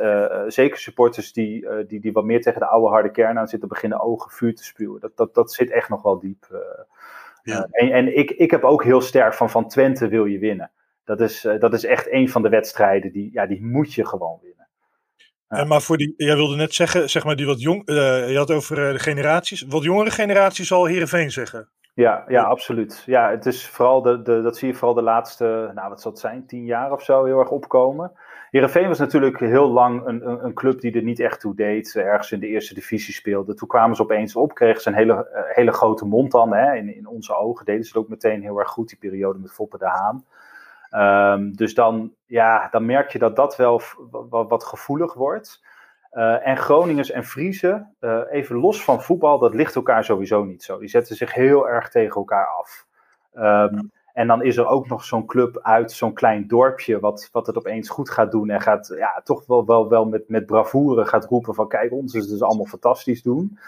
zeker 0.47 0.77
supporters 0.77 1.33
die, 1.33 1.67
die, 1.87 1.99
die 1.99 2.11
wat 2.11 2.23
meer 2.23 2.41
tegen 2.41 2.59
de 2.59 2.65
oude 2.67 2.87
harde 2.87 3.11
kern 3.11 3.39
aan 3.39 3.47
zitten, 3.47 3.69
beginnen 3.69 3.99
ogen 3.99 4.31
vuur 4.31 4.55
te 4.55 4.63
spuwen. 4.63 4.99
Dat, 4.99 5.17
dat, 5.17 5.33
dat 5.33 5.53
zit 5.53 5.71
echt 5.71 5.89
nog 5.89 6.01
wel 6.01 6.19
diep. 6.19 6.47
Ja. 7.43 7.67
en 7.71 7.91
en 7.91 8.17
ik, 8.17 8.31
ik 8.31 8.51
heb 8.51 8.63
ook 8.63 8.83
heel 8.83 9.01
sterk 9.01 9.33
van 9.33 9.49
van 9.49 9.67
Twente 9.67 10.07
wil 10.07 10.25
je 10.25 10.39
winnen. 10.39 10.71
Dat 11.03 11.21
is, 11.21 11.47
dat 11.59 11.73
is 11.73 11.85
echt 11.85 12.11
een 12.11 12.29
van 12.29 12.41
de 12.41 12.49
wedstrijden 12.49 13.11
die, 13.11 13.29
ja, 13.33 13.45
die 13.45 13.63
moet 13.63 13.93
je 13.93 14.07
gewoon 14.07 14.39
winnen. 14.41 14.66
Ja. 15.49 15.57
En 15.57 15.67
maar 15.67 15.81
voor 15.81 15.97
die, 15.97 16.13
jij 16.17 16.35
wilde 16.35 16.55
net 16.55 16.73
zeggen, 16.73 17.09
zeg 17.09 17.23
maar, 17.25 17.35
die 17.35 17.45
wat 17.45 17.61
jong, 17.61 17.89
uh, 17.89 18.29
je 18.29 18.37
had 18.37 18.51
over 18.51 18.87
uh, 18.87 18.91
de 18.91 18.99
generaties. 18.99 19.61
Wat 19.61 19.83
jongere 19.83 20.11
generaties 20.11 20.67
zal 20.67 20.85
Heerenveen 20.85 21.31
zeggen. 21.31 21.69
Ja, 21.93 22.23
ja, 22.27 22.43
absoluut. 22.43 23.03
Ja, 23.05 23.29
het 23.29 23.45
is 23.45 23.67
vooral 23.67 24.01
de, 24.01 24.21
de, 24.21 24.41
dat 24.41 24.57
zie 24.57 24.67
je 24.67 24.73
vooral 24.73 24.93
de 24.93 25.01
laatste, 25.01 25.71
nou 25.75 25.89
wat 25.89 26.01
zal 26.01 26.11
het 26.11 26.19
zijn, 26.19 26.45
tien 26.45 26.65
jaar 26.65 26.91
of 26.91 27.03
zo 27.03 27.23
heel 27.23 27.39
erg 27.39 27.49
opkomen. 27.49 28.11
Heerenveen 28.49 28.87
was 28.87 28.99
natuurlijk 28.99 29.39
heel 29.39 29.69
lang 29.69 30.05
een, 30.05 30.29
een, 30.29 30.45
een, 30.45 30.53
club 30.53 30.81
die 30.81 30.91
er 30.91 31.03
niet 31.03 31.19
echt 31.19 31.39
toe 31.39 31.55
deed. 31.55 31.95
Ergens 31.95 32.31
in 32.31 32.39
de 32.39 32.47
eerste 32.47 32.73
divisie 32.73 33.13
speelde. 33.13 33.53
Toen 33.53 33.67
kwamen 33.67 33.95
ze 33.95 34.01
opeens 34.01 34.35
op, 34.35 34.53
kregen 34.53 34.81
ze 34.81 34.89
een 34.89 34.95
hele, 34.95 35.13
uh, 35.13 35.41
hele 35.55 35.71
grote 35.71 36.05
mond 36.05 36.31
dan. 36.31 36.53
Hè. 36.53 36.75
In, 36.75 36.95
in 36.95 37.07
onze 37.07 37.35
ogen 37.35 37.65
deden 37.65 37.83
ze 37.83 37.87
het 37.87 37.97
ook 37.97 38.09
meteen 38.09 38.41
heel 38.41 38.59
erg 38.59 38.69
goed, 38.69 38.89
die 38.89 38.97
periode 38.97 39.39
met 39.39 39.51
Foppe 39.51 39.77
de 39.77 39.85
Haan. 39.85 40.25
Um, 40.91 41.55
dus 41.55 41.73
dan, 41.73 42.13
ja, 42.25 42.67
dan 42.71 42.85
merk 42.85 43.11
je 43.11 43.19
dat 43.19 43.35
dat 43.35 43.55
wel 43.55 43.81
wat, 44.09 44.49
wat 44.49 44.63
gevoelig 44.63 45.13
wordt. 45.13 45.65
Uh, 46.13 46.47
en 46.47 46.57
Groningers 46.57 47.11
en 47.11 47.23
Friese, 47.23 47.87
uh, 47.99 48.21
even 48.29 48.55
los 48.55 48.83
van 48.83 49.01
voetbal, 49.01 49.39
dat 49.39 49.53
ligt 49.53 49.75
elkaar 49.75 50.03
sowieso 50.03 50.43
niet 50.43 50.63
zo. 50.63 50.79
Die 50.79 50.89
zetten 50.89 51.15
zich 51.15 51.33
heel 51.33 51.69
erg 51.69 51.89
tegen 51.89 52.15
elkaar 52.15 52.47
af. 52.47 52.85
Um, 53.33 53.91
en 54.13 54.27
dan 54.27 54.43
is 54.43 54.57
er 54.57 54.67
ook 54.67 54.87
nog 54.87 55.03
zo'n 55.03 55.25
club 55.25 55.59
uit 55.61 55.91
zo'n 55.91 56.13
klein 56.13 56.47
dorpje, 56.47 56.99
wat, 56.99 57.29
wat 57.31 57.47
het 57.47 57.57
opeens 57.57 57.89
goed 57.89 58.09
gaat 58.09 58.31
doen. 58.31 58.49
En 58.49 58.61
gaat 58.61 58.93
ja, 58.97 59.21
toch 59.23 59.45
wel, 59.45 59.65
wel, 59.65 59.89
wel 59.89 60.05
met, 60.05 60.29
met 60.29 60.45
bravoure 60.45 61.05
gaat 61.05 61.25
roepen 61.25 61.53
van 61.53 61.67
kijk, 61.67 61.91
ons 61.91 62.13
is 62.13 62.27
dus 62.27 62.41
allemaal 62.41 62.65
fantastisch 62.65 63.21
doen. 63.21 63.59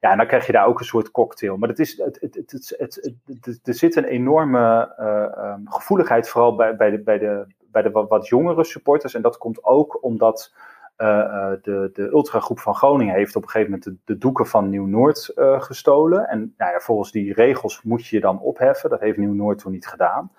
Ja, 0.00 0.10
en 0.10 0.16
dan 0.16 0.26
krijg 0.26 0.46
je 0.46 0.52
daar 0.52 0.66
ook 0.66 0.78
een 0.78 0.84
soort 0.84 1.10
cocktail. 1.10 1.56
Maar 1.56 1.68
het 1.68 1.78
is, 1.78 1.96
het, 1.96 2.18
het, 2.20 3.12
het, 3.40 3.60
er 3.62 3.74
zit 3.74 3.96
een 3.96 4.04
enorme 4.04 4.94
uh, 5.00 5.52
um, 5.52 5.70
gevoeligheid, 5.70 6.28
vooral 6.28 6.56
bij, 6.56 6.76
bij, 6.76 6.90
de, 6.90 6.98
bij, 6.98 7.18
de, 7.18 7.46
bij 7.70 7.82
de 7.82 7.90
wat, 7.90 8.28
jongere 8.28 8.64
supporters. 8.64 9.14
En 9.14 9.22
dat 9.22 9.38
komt 9.38 9.64
ook 9.64 10.02
omdat 10.02 10.54
uh, 10.98 11.52
de, 11.62 11.90
de 11.92 12.02
ultragroep 12.02 12.58
van 12.58 12.74
Groningen 12.74 13.14
heeft 13.14 13.36
op 13.36 13.42
een 13.42 13.48
gegeven 13.48 13.72
moment 13.72 13.88
de, 13.88 14.12
de 14.12 14.18
doeken 14.18 14.46
van 14.46 14.68
Nieuw-Noord 14.68 15.32
gestolen. 15.58 16.28
En 16.28 16.54
nou 16.56 16.72
ja, 16.72 16.78
volgens 16.78 17.12
die 17.12 17.32
regels 17.32 17.82
moet 17.82 18.06
je 18.06 18.16
je 18.16 18.22
dan 18.22 18.40
opheffen. 18.40 18.90
Dat 18.90 19.00
heeft 19.00 19.18
Nieuw-Noord 19.18 19.58
toen 19.58 19.72
niet 19.72 19.86
gedaan. 19.86 20.30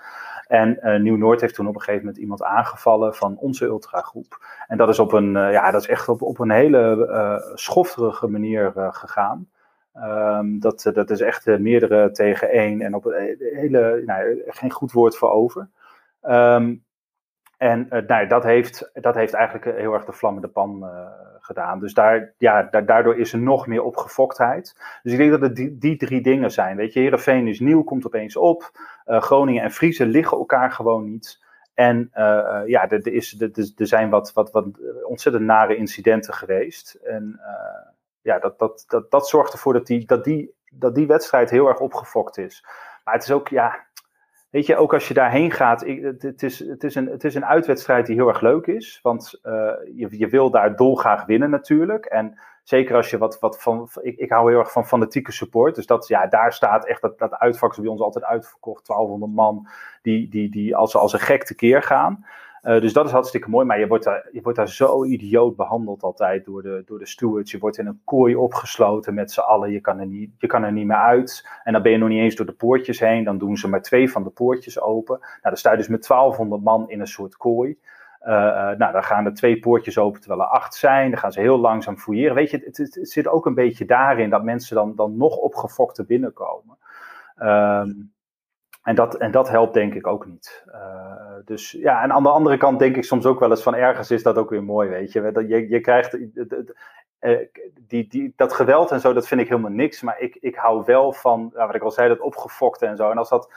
En 0.50 0.80
uh, 0.84 1.00
Nieuw-Noord 1.00 1.42
heeft 1.42 1.54
toen 1.54 1.68
op 1.68 1.76
een 1.76 1.82
gegeven 1.82 2.06
moment 2.06 2.22
iemand 2.22 2.44
aangevallen 2.44 3.16
van 3.16 3.38
onze 3.38 3.66
ultragroep. 3.66 4.46
En 4.68 4.78
dat 4.78 4.90
is 4.90 5.00
op 5.00 5.12
een, 5.12 5.36
uh, 5.36 5.52
ja, 5.52 5.72
dat 5.72 5.82
is 5.82 5.88
echt 5.88 6.10
op, 6.10 6.22
op 6.22 6.40
een 6.40 6.52
hele 6.52 7.08
uh, 7.10 7.56
schofterige 7.56 8.28
manier 8.28 8.72
gegaan. 8.76 9.50
Um, 9.96 10.60
dat, 10.60 10.92
dat 10.94 11.10
is 11.10 11.22
echt 11.22 11.46
meerdere 11.46 12.12
tegen 12.12 12.50
één 12.50 12.82
en 12.82 12.94
op 12.94 13.06
een 13.06 13.38
hele, 13.40 14.04
nou, 14.06 14.42
geen 14.46 14.72
goed 14.72 14.92
woord 14.92 15.18
voor 15.18 15.32
over. 15.32 15.70
Um, 16.22 16.84
en 17.60 17.88
nou, 18.08 18.28
dat, 18.28 18.44
heeft, 18.44 18.90
dat 18.94 19.16
heeft 19.16 19.34
eigenlijk 19.34 19.78
heel 19.78 19.94
erg 19.94 20.06
de 20.06 20.12
vlammende 20.12 20.48
pan 20.48 20.90
gedaan. 21.40 21.80
Dus 21.80 21.94
daar, 21.94 22.34
ja, 22.38 22.64
da 22.64 22.82
daardoor 22.82 23.18
is 23.18 23.34
er 23.34 23.40
nog 23.40 23.68
meer 23.68 23.84
opgefoktheid. 23.84 24.76
Dus 25.04 25.12
ik 25.12 25.18
denk 25.18 25.32
dat 25.32 25.42
het 25.42 25.56
die, 25.56 25.78
die 25.78 25.98
drie 25.98 26.22
dingen 26.22 26.52
zijn. 26.52 26.78
Weet 26.78 26.94
je, 26.94 27.00
Heerenveen 27.00 27.48
is 27.48 27.60
nieuw, 27.60 27.84
komt 27.84 28.06
opeens 28.06 28.36
op. 28.36 28.72
Uh, 29.06 29.22
Groningen 29.22 29.64
en 29.64 29.72
Friese 29.72 30.06
liggen 30.06 30.38
elkaar 30.38 30.72
gewoon 30.72 31.06
niet. 31.06 31.44
En 31.74 32.12
uh, 32.16 32.24
uh, 32.24 32.62
ja, 32.66 32.90
er, 32.90 33.08
is, 33.08 33.42
er 33.76 33.88
zijn 33.88 34.10
wat, 34.10 34.34
wat, 34.34 34.52
wat 34.52 34.66
ontzettend 35.04 35.46
nare 35.46 35.76
incidenten 35.76 36.34
geweest. 36.34 36.94
En 36.94 37.40
ja, 38.22 38.40
dat, 38.40 38.60
dat, 38.60 38.84
dat, 38.88 39.12
dat 39.12 39.28
zorgt 39.28 39.54
ervoor 39.54 39.74
dat 39.74 39.88
die, 39.88 40.06
dat, 40.06 40.24
die, 40.24 40.56
dat 40.72 40.96
die 40.96 41.08
wedstrijd 41.08 41.50
heel 41.50 41.68
erg 41.68 41.80
opgefokt 41.80 42.38
is. 42.38 42.66
Maar 43.04 43.14
het 43.14 43.24
is 43.24 43.32
ook, 43.32 43.48
ja, 43.48 43.88
Weet 44.50 44.66
je, 44.66 44.78
ook 44.78 44.94
als 44.94 45.08
je 45.08 45.14
daarheen 45.14 45.52
gaat, 45.52 45.86
het, 46.20 46.44
is, 46.44 46.60
het, 46.60 46.84
is 46.84 46.96
een, 46.96 47.08
het 47.08 47.24
is 47.24 47.36
een 47.36 47.46
uitwedstrijd 47.46 48.06
die 48.06 48.16
heel 48.16 48.28
erg 48.28 48.42
leuk 48.42 48.68
is. 48.68 49.00
Want 49.02 49.40
uh, 49.44 49.54
je, 49.96 50.08
je 50.10 50.28
wil 50.28 50.50
daar 50.50 50.76
dolgraag 50.76 51.26
winnen 51.26 51.50
natuurlijk. 51.50 52.06
En 52.06 52.40
zeker 52.64 52.96
als 52.96 53.10
je 53.10 53.18
wat, 53.18 53.40
wat 53.40 53.62
van. 53.62 53.90
Ik, 54.02 54.18
ik 54.18 54.30
hou 54.30 54.50
heel 54.50 54.60
erg 54.60 54.72
van 54.72 54.88
fanatieke 54.88 55.32
support. 55.32 55.76
Dus 55.76 55.86
dat, 55.86 56.08
ja, 56.08 56.28
daar 56.28 56.54
staat 56.54 56.86
echt 56.86 57.02
dat, 57.02 57.20
dat 57.20 57.38
bij 57.76 57.88
ons 57.88 58.02
altijd 58.02 58.26
uitverkocht. 58.26 58.88
1200 58.88 59.32
man 59.32 59.68
die, 60.02 60.30
die, 60.30 60.52
die 60.52 60.76
als, 60.76 60.96
als 60.96 61.14
een 61.14 61.20
gek 61.20 61.44
tekeer 61.44 61.84
gaan. 61.84 62.26
Uh, 62.64 62.82
dus 62.82 62.94
dat 62.94 63.06
is 63.06 63.12
hartstikke 63.12 63.50
mooi, 63.50 63.66
maar 63.66 63.80
je 63.80 63.88
wordt, 63.88 64.04
daar, 64.04 64.30
je 64.32 64.42
wordt 64.42 64.58
daar 64.58 64.70
zo 64.70 65.06
idioot 65.06 65.56
behandeld 65.56 66.04
altijd 66.04 66.46
door 66.46 66.62
de, 66.62 66.84
door 66.86 67.00
de 67.00 67.06
stewards. 67.06 67.52
Je 67.52 67.60
wordt 67.60 67.78
in 67.78 67.88
een 67.88 68.02
kooi 68.06 68.36
opgesloten 68.36 69.14
met 69.14 69.32
z'n 69.32 69.40
allen, 69.40 69.72
je 69.72 69.80
kan, 69.80 70.00
er 70.00 70.06
niet, 70.06 70.32
je 70.38 70.48
kan 70.48 70.64
er 70.64 70.72
niet 70.72 70.86
meer 70.86 70.98
uit. 70.98 71.48
En 71.64 71.74
dan 71.74 71.82
ben 71.82 71.92
je 71.92 71.98
nog 71.98 72.10
niet 72.10 72.22
eens 72.22 72.36
door 72.36 72.46
de 72.46 72.52
poortjes 72.52 73.00
heen, 73.00 73.24
dan 73.24 73.38
doen 73.38 73.58
ze 73.58 73.68
maar 73.68 73.82
twee 73.82 74.12
van 74.12 74.24
de 74.24 74.30
poortjes 74.30 74.82
open. 74.82 75.18
Nou, 75.20 75.40
dan 75.42 75.58
sta 75.58 75.72
je 75.72 75.78
dus 75.78 75.88
met 75.88 76.08
1200 76.08 76.64
man 76.64 76.90
in 76.90 77.00
een 77.00 77.08
soort 77.08 77.38
kooi. 77.38 77.78
Uh, 78.22 78.34
uh, 78.34 78.78
nou, 78.78 78.92
dan 78.92 79.04
gaan 79.04 79.26
er 79.26 79.34
twee 79.34 79.60
poortjes 79.60 79.98
open 79.98 80.20
terwijl 80.20 80.42
er 80.42 80.48
acht 80.48 80.76
zijn. 80.76 81.10
Dan 81.10 81.20
gaan 81.20 81.32
ze 81.32 81.40
heel 81.40 81.60
langzaam 81.60 81.98
fouilleren. 81.98 82.36
Weet 82.36 82.52
je, 82.52 82.62
het, 82.66 83.10
zit 83.10 83.28
ook 83.28 83.46
een 83.46 83.54
beetje 83.54 83.86
daarin 83.86 84.30
dat 84.30 84.44
mensen 84.44 84.76
dan, 84.76 84.96
dan 84.96 85.18
nog 85.18 85.38
opgefokte 85.38 86.06
binnenkomen. 86.06 86.78
Um, 87.38 88.12
en 88.90 88.96
dat, 88.96 89.16
en 89.16 89.32
dat 89.32 89.50
helpt 89.50 89.74
denk 89.74 89.94
ik 89.94 90.08
ook 90.08 90.26
niet. 90.26 90.64
Uh, 90.68 91.36
dus 91.46 91.72
ja, 91.72 92.04
en 92.04 92.12
aan 92.12 92.24
de 92.24 92.30
andere 92.30 92.58
kant 92.58 92.80
denk 92.80 92.96
ik 92.96 93.04
soms 93.04 93.26
ook 93.26 93.40
wel 93.40 93.50
eens 93.50 93.64
van 93.64 93.76
ergens 93.76 94.12
is 94.12 94.24
dat 94.24 94.38
ook 94.38 94.50
weer 94.50 94.64
mooi, 94.64 94.90
weet 94.90 95.12
je. 95.12 95.46
Je, 95.48 95.70
je 95.70 95.80
krijgt 95.80 96.18
uh, 97.20 97.38
die, 97.88 98.08
die, 98.08 98.34
dat 98.36 98.54
geweld 98.54 98.92
en 98.92 99.00
zo, 99.00 99.14
dat 99.14 99.28
vind 99.28 99.42
ik 99.42 99.48
helemaal 99.48 99.72
niks. 99.72 100.02
Maar 100.02 100.20
ik, 100.20 100.36
ik 100.36 100.56
hou 100.56 100.84
wel 100.86 101.14
van, 101.14 101.52
wat 101.54 101.76
ik 101.76 101.82
al 101.82 101.92
zei, 101.92 102.08
dat 102.08 102.20
opgefokte 102.20 102.86
en 102.86 102.98
zo. 102.98 103.10
En 103.10 103.18
als 103.18 103.30
dat, 103.30 103.54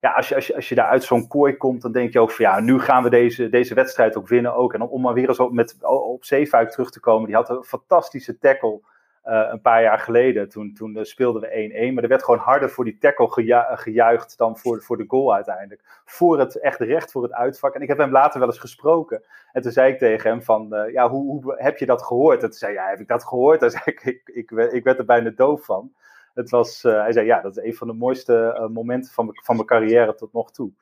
ja, 0.00 0.12
als 0.12 0.28
je, 0.28 0.34
als 0.34 0.46
je, 0.46 0.54
als 0.54 0.68
je 0.68 0.74
daar 0.74 0.88
uit 0.88 1.04
zo'n 1.04 1.28
kooi 1.28 1.56
komt, 1.56 1.82
dan 1.82 1.92
denk 1.92 2.12
je 2.12 2.20
ook 2.20 2.30
van 2.30 2.44
ja, 2.44 2.60
nu 2.60 2.80
gaan 2.80 3.02
we 3.02 3.10
deze, 3.10 3.48
deze 3.48 3.74
wedstrijd 3.74 4.16
ook 4.16 4.28
winnen 4.28 4.54
ook. 4.54 4.74
En 4.74 4.82
om, 4.82 4.88
om 4.88 5.00
maar 5.00 5.14
weer 5.14 5.28
eens 5.28 5.40
op, 5.40 5.52
met, 5.52 5.76
op 5.80 6.24
Zeefuik 6.24 6.70
terug 6.70 6.90
te 6.90 7.00
komen, 7.00 7.26
die 7.26 7.36
had 7.36 7.50
een 7.50 7.64
fantastische 7.64 8.38
tackle 8.38 8.80
uh, 9.26 9.48
een 9.50 9.60
paar 9.60 9.82
jaar 9.82 9.98
geleden. 9.98 10.48
Toen, 10.48 10.74
toen 10.74 10.96
uh, 10.96 11.02
speelden 11.02 11.42
we 11.42 11.90
1-1. 11.90 11.94
Maar 11.94 12.02
er 12.02 12.08
werd 12.08 12.24
gewoon 12.24 12.40
harder 12.40 12.70
voor 12.70 12.84
die 12.84 12.98
tackle 12.98 13.30
geju 13.30 13.62
gejuicht 13.76 14.38
dan 14.38 14.58
voor, 14.58 14.82
voor 14.82 14.96
de 14.96 15.04
goal 15.08 15.34
uiteindelijk. 15.34 16.02
Voor 16.04 16.38
het 16.38 16.60
echt 16.60 16.80
recht 16.80 17.12
voor 17.12 17.22
het 17.22 17.32
uitvak. 17.32 17.74
En 17.74 17.80
ik 17.80 17.88
heb 17.88 17.98
hem 17.98 18.10
later 18.10 18.38
wel 18.38 18.48
eens 18.48 18.58
gesproken. 18.58 19.22
En 19.52 19.62
toen 19.62 19.72
zei 19.72 19.92
ik 19.92 19.98
tegen 19.98 20.30
hem 20.30 20.42
van, 20.42 20.88
ja, 20.92 21.08
hoe, 21.08 21.42
hoe, 21.42 21.54
heb 21.56 21.78
je 21.78 21.86
dat 21.86 22.02
gehoord? 22.02 22.42
En 22.42 22.48
toen 22.48 22.58
zei 22.58 22.74
hij, 22.74 22.84
ja, 22.84 22.90
heb 22.90 23.00
ik 23.00 23.08
dat 23.08 23.24
gehoord? 23.24 23.60
Toen 23.60 23.70
zei 23.80 23.82
ik, 23.84 24.02
ik, 24.04 24.20
ik, 24.24 24.50
ik 24.50 24.84
werd 24.84 24.98
er 24.98 25.04
bijna 25.04 25.30
doof 25.30 25.64
van. 25.64 25.92
Het 26.34 26.50
was, 26.50 26.82
hij 26.82 27.12
zei, 27.12 27.26
ja, 27.26 27.40
dat 27.40 27.56
is 27.56 27.64
een 27.64 27.74
van 27.74 27.86
de 27.86 27.92
mooiste 27.92 28.68
momenten 28.72 29.12
van, 29.12 29.28
van 29.32 29.54
mijn 29.54 29.68
carrière 29.68 30.14
tot 30.14 30.32
nog 30.32 30.50
toe. 30.50 30.72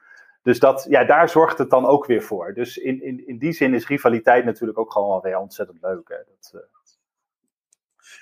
Dus 0.43 0.59
dat, 0.59 0.87
ja, 0.89 1.05
daar 1.05 1.29
zorgt 1.29 1.59
het 1.59 1.71
dan 1.71 1.87
ook 1.87 2.07
weer 2.07 2.23
voor. 2.23 2.55
Dus 2.55 2.77
in, 2.77 3.03
in, 3.03 3.27
in 3.27 3.39
die 3.39 3.53
zin 3.53 3.75
is 3.75 3.87
rivaliteit 3.87 4.45
natuurlijk 4.45 4.79
ook 4.79 4.93
gewoon 4.93 5.09
wel 5.09 5.23
weer 5.23 5.39
ontzettend 5.39 5.79
leuk. 5.81 6.09
Hè? 6.09 6.17
Dat, 6.17 6.67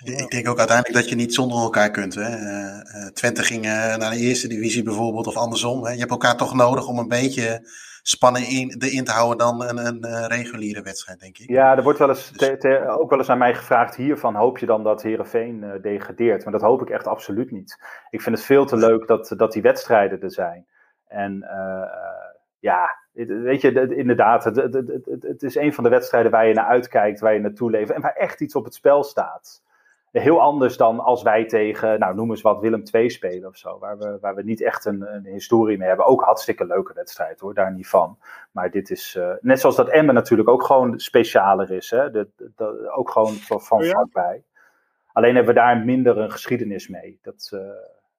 ik 0.05 0.31
denk 0.31 0.49
ook 0.49 0.59
uiteindelijk 0.59 1.01
dat 1.01 1.09
je 1.09 1.15
niet 1.15 1.35
zonder 1.35 1.59
elkaar 1.59 1.91
kunt. 1.91 2.15
Hè. 2.15 2.37
Uh, 2.37 3.07
Twente 3.07 3.43
ging 3.43 3.65
uh, 3.65 3.97
naar 3.97 4.11
de 4.11 4.17
eerste 4.17 4.49
divisie 4.49 4.83
bijvoorbeeld, 4.83 5.27
of 5.27 5.37
andersom. 5.37 5.85
Hè. 5.85 5.93
Je 5.93 5.99
hebt 5.99 6.11
elkaar 6.11 6.37
toch 6.37 6.55
nodig 6.55 6.87
om 6.87 6.99
een 6.99 7.09
beetje 7.09 7.69
spanning 8.03 8.47
in, 8.47 8.77
erin 8.79 9.05
te 9.05 9.13
houden 9.13 9.39
dan 9.39 9.63
een, 9.63 9.87
een 9.87 10.27
reguliere 10.27 10.83
wedstrijd, 10.83 11.21
denk 11.21 11.39
ik. 11.39 11.49
Ja, 11.49 11.77
er 11.77 11.83
wordt 11.83 11.99
wel 11.99 12.09
eens 12.09 12.29
dus... 12.29 12.49
te, 12.49 12.57
te, 12.57 12.89
ook 12.89 13.11
wel 13.11 13.19
eens 13.19 13.29
aan 13.29 13.39
mij 13.39 13.55
gevraagd 13.55 13.97
hiervan, 13.97 14.35
hoop 14.35 14.59
je 14.59 14.67
dan 14.67 14.83
dat 14.83 15.03
Herenveen 15.03 15.63
uh, 15.63 15.83
degradeert? 15.83 16.45
Maar 16.45 16.53
dat 16.53 16.63
hoop 16.63 16.83
ik 16.83 16.91
echt 16.91 17.07
absoluut 17.07 17.51
niet. 17.51 17.79
Ik 18.11 18.21
vind 18.21 18.37
het 18.37 18.45
veel 18.45 18.67
te 18.67 18.77
leuk 18.77 19.07
dat, 19.07 19.33
dat 19.37 19.53
die 19.53 19.63
wedstrijden 19.63 20.21
er 20.21 20.33
zijn. 20.33 20.67
En 21.07 21.45
ja, 22.59 22.97
weet 23.27 23.61
je, 23.61 23.95
inderdaad, 23.97 24.45
het, 24.45 24.57
het, 24.57 24.75
het, 24.75 25.23
het, 25.23 25.43
is 25.43 25.55
een 25.55 25.75
van 25.75 25.85
de 25.85 25.91
wedstrijden 25.91 26.31
waar 26.31 26.47
je 26.47 26.55
naar 26.55 26.67
uitkijkt, 26.67 27.21
waar 27.21 27.33
je 27.33 27.41
naartoe 27.41 27.71
leeft 27.71 27.91
en 27.91 28.01
waar 28.01 28.15
echt 28.15 28.41
iets 28.41 28.55
op 28.55 28.65
het 28.65 28.75
spel 28.75 29.05
staat. 29.05 29.63
Heel 30.13 30.41
anders 30.41 30.77
dan 30.77 31.01
als 31.01 31.23
wij 31.23 31.47
tegen, 31.47 31.99
nou 31.99 32.15
noem 32.15 32.31
eens 32.31 32.41
wat, 32.41 32.61
Willem 32.61 32.83
II 32.93 33.11
spelen 33.11 33.49
of 33.49 33.57
zo. 33.57 33.79
Waar 33.79 33.99
we, 33.99 34.19
waar 34.21 34.35
we 34.35 34.43
niet 34.43 34.63
echt 34.63 34.85
een, 34.85 35.15
een 35.15 35.25
historie 35.25 35.79
mee 35.79 35.89
hebben. 35.89 36.07
Ook 36.07 36.23
hartstikke 36.23 36.67
leuke 36.67 36.93
wedstrijd 36.95 37.41
hoor, 37.41 37.55
daar 37.55 37.73
niet 37.73 37.89
van. 37.89 38.19
Maar 38.51 38.71
dit 38.71 38.91
is, 38.91 39.15
uh, 39.19 39.33
net 39.41 39.61
zoals 39.61 39.77
dat 39.77 39.89
Emmen 39.89 40.15
natuurlijk 40.15 40.49
ook 40.49 40.63
gewoon 40.63 40.99
specialer 40.99 41.71
is. 41.71 41.91
Hè? 41.91 42.11
De, 42.11 42.29
de, 42.37 42.51
de, 42.57 42.93
ook 42.97 43.11
gewoon 43.11 43.35
van, 43.35 43.61
van 43.61 43.83
Oh 43.83 43.89
vlakbij. 43.89 44.45
Alleen 45.13 45.35
hebben 45.35 45.55
we 45.55 45.61
daar 45.61 45.85
minder 45.85 46.19
een 46.19 46.33
geschiedenis 46.33 46.89
mee. 46.89 47.19
Dat, 47.23 47.51
uh, 47.55 47.61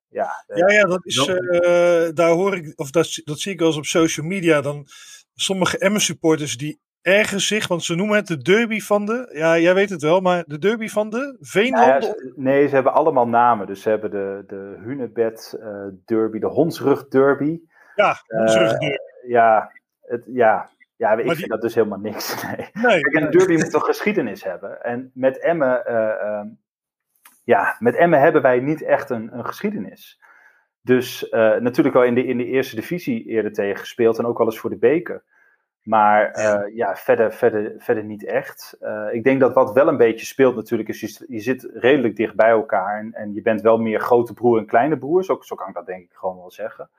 ja, 0.08 0.44
Ja, 0.48 0.72
ja, 0.72 0.84
dat 0.84 1.06
is, 1.06 1.28
uh, 1.28 2.10
daar 2.14 2.30
hoor 2.30 2.56
ik, 2.56 2.74
of 2.76 2.92
dat, 2.92 3.22
dat 3.24 3.40
zie 3.40 3.52
ik 3.52 3.60
wel 3.60 3.68
eens 3.68 3.78
op 3.78 3.86
social 3.86 4.26
media. 4.26 4.62
Dan 4.62 4.88
sommige 5.34 5.78
Emmen 5.78 6.02
supporters 6.02 6.58
die 6.58 6.80
ergens 7.02 7.48
zich, 7.48 7.68
want 7.68 7.84
ze 7.84 7.96
noemen 7.96 8.16
het 8.16 8.28
de 8.28 8.38
derby 8.38 8.80
van 8.80 9.06
de, 9.06 9.30
ja, 9.34 9.58
jij 9.58 9.74
weet 9.74 9.90
het 9.90 10.02
wel, 10.02 10.20
maar 10.20 10.44
de 10.48 10.60
derby 10.60 10.88
van 10.88 11.10
de 11.10 11.38
Veenlanden? 11.40 12.02
Ja, 12.02 12.32
nee, 12.36 12.68
ze 12.68 12.74
hebben 12.74 12.94
allemaal 12.94 13.28
namen. 13.28 13.68
Dus 13.68 13.82
ze 13.82 13.90
hebben 13.90 14.12
de, 14.12 14.44
de 14.48 14.78
Hunebed 14.84 15.58
uh, 15.60 15.88
derby, 16.06 16.40
de 16.40 16.48
Hondsrug 16.48 17.08
derby. 17.08 17.60
Ja, 17.96 18.16
Hondsrug 18.26 18.70
derby. 18.70 18.86
Uh, 18.86 19.30
ja, 19.30 19.72
het, 20.02 20.24
ja, 20.26 20.70
ja, 20.96 21.12
ik 21.12 21.16
maar 21.16 21.26
vind 21.26 21.38
die... 21.38 21.48
dat 21.48 21.62
dus 21.62 21.76
helemaal 21.76 22.00
niks. 22.00 22.36
Nee. 22.44 22.70
nee. 22.74 23.02
Kijk, 23.02 23.24
een 23.26 23.32
derby 23.32 23.56
moet 23.56 23.72
toch 23.72 23.86
geschiedenis 23.86 24.44
hebben. 24.44 24.84
En 24.84 25.12
met 25.14 25.40
Emmen, 25.40 25.84
uh, 25.88 26.42
ja, 27.44 27.76
met 27.80 27.96
Emmen 27.96 28.20
hebben 28.20 28.42
wij 28.42 28.60
niet 28.60 28.82
echt 28.82 29.10
een, 29.10 29.38
een 29.38 29.46
geschiedenis. 29.46 30.20
Dus 30.82 31.28
natuurlijk 31.60 31.96
wel 31.96 32.04
in 32.04 32.16
de, 32.16 32.26
in 32.26 32.38
de 32.38 32.46
eerste 32.46 32.76
divisie 32.76 33.26
eerder 33.26 33.54
tegen 33.54 33.80
gespeeld 33.80 34.18
en 34.18 34.26
ook 34.26 34.38
wel 34.38 34.48
eens 34.48 34.60
voor 34.60 34.70
de 34.70 34.78
beker. 34.78 35.24
Maar 35.84 36.38
uh, 36.38 36.76
ja, 36.76 36.96
verder, 36.96 37.34
verder, 37.34 37.74
verder 37.78 38.04
niet 38.04 38.26
echt. 38.26 38.78
Uh, 38.82 39.08
ik 39.12 39.24
denk 39.24 39.40
dat 39.40 39.54
wat 39.54 39.74
wel 39.74 39.88
een 39.88 39.98
beetje 39.98 40.26
speelt 40.26 40.56
natuurlijk 40.56 40.90
is, 40.90 41.00
je, 41.00 41.26
je 41.28 41.40
zit 41.40 41.70
redelijk 41.74 42.16
dicht 42.16 42.36
bij 42.36 42.50
elkaar 42.50 43.00
en, 43.00 43.14
en, 43.14 43.34
je 43.34 43.42
bent 43.42 43.62
wel 43.62 43.78
meer 43.78 44.00
grote 44.00 44.34
broer 44.34 44.58
en 44.58 44.66
kleine 44.66 44.98
broer. 44.98 45.24
Zo, 45.24 45.38
zo 45.42 45.56
kan 45.56 45.68
ik 45.68 45.74
dat 45.74 45.86
denk 45.86 46.04
ik 46.04 46.14
gewoon 46.14 46.38
wel 46.38 46.52
zeggen. 46.52 46.90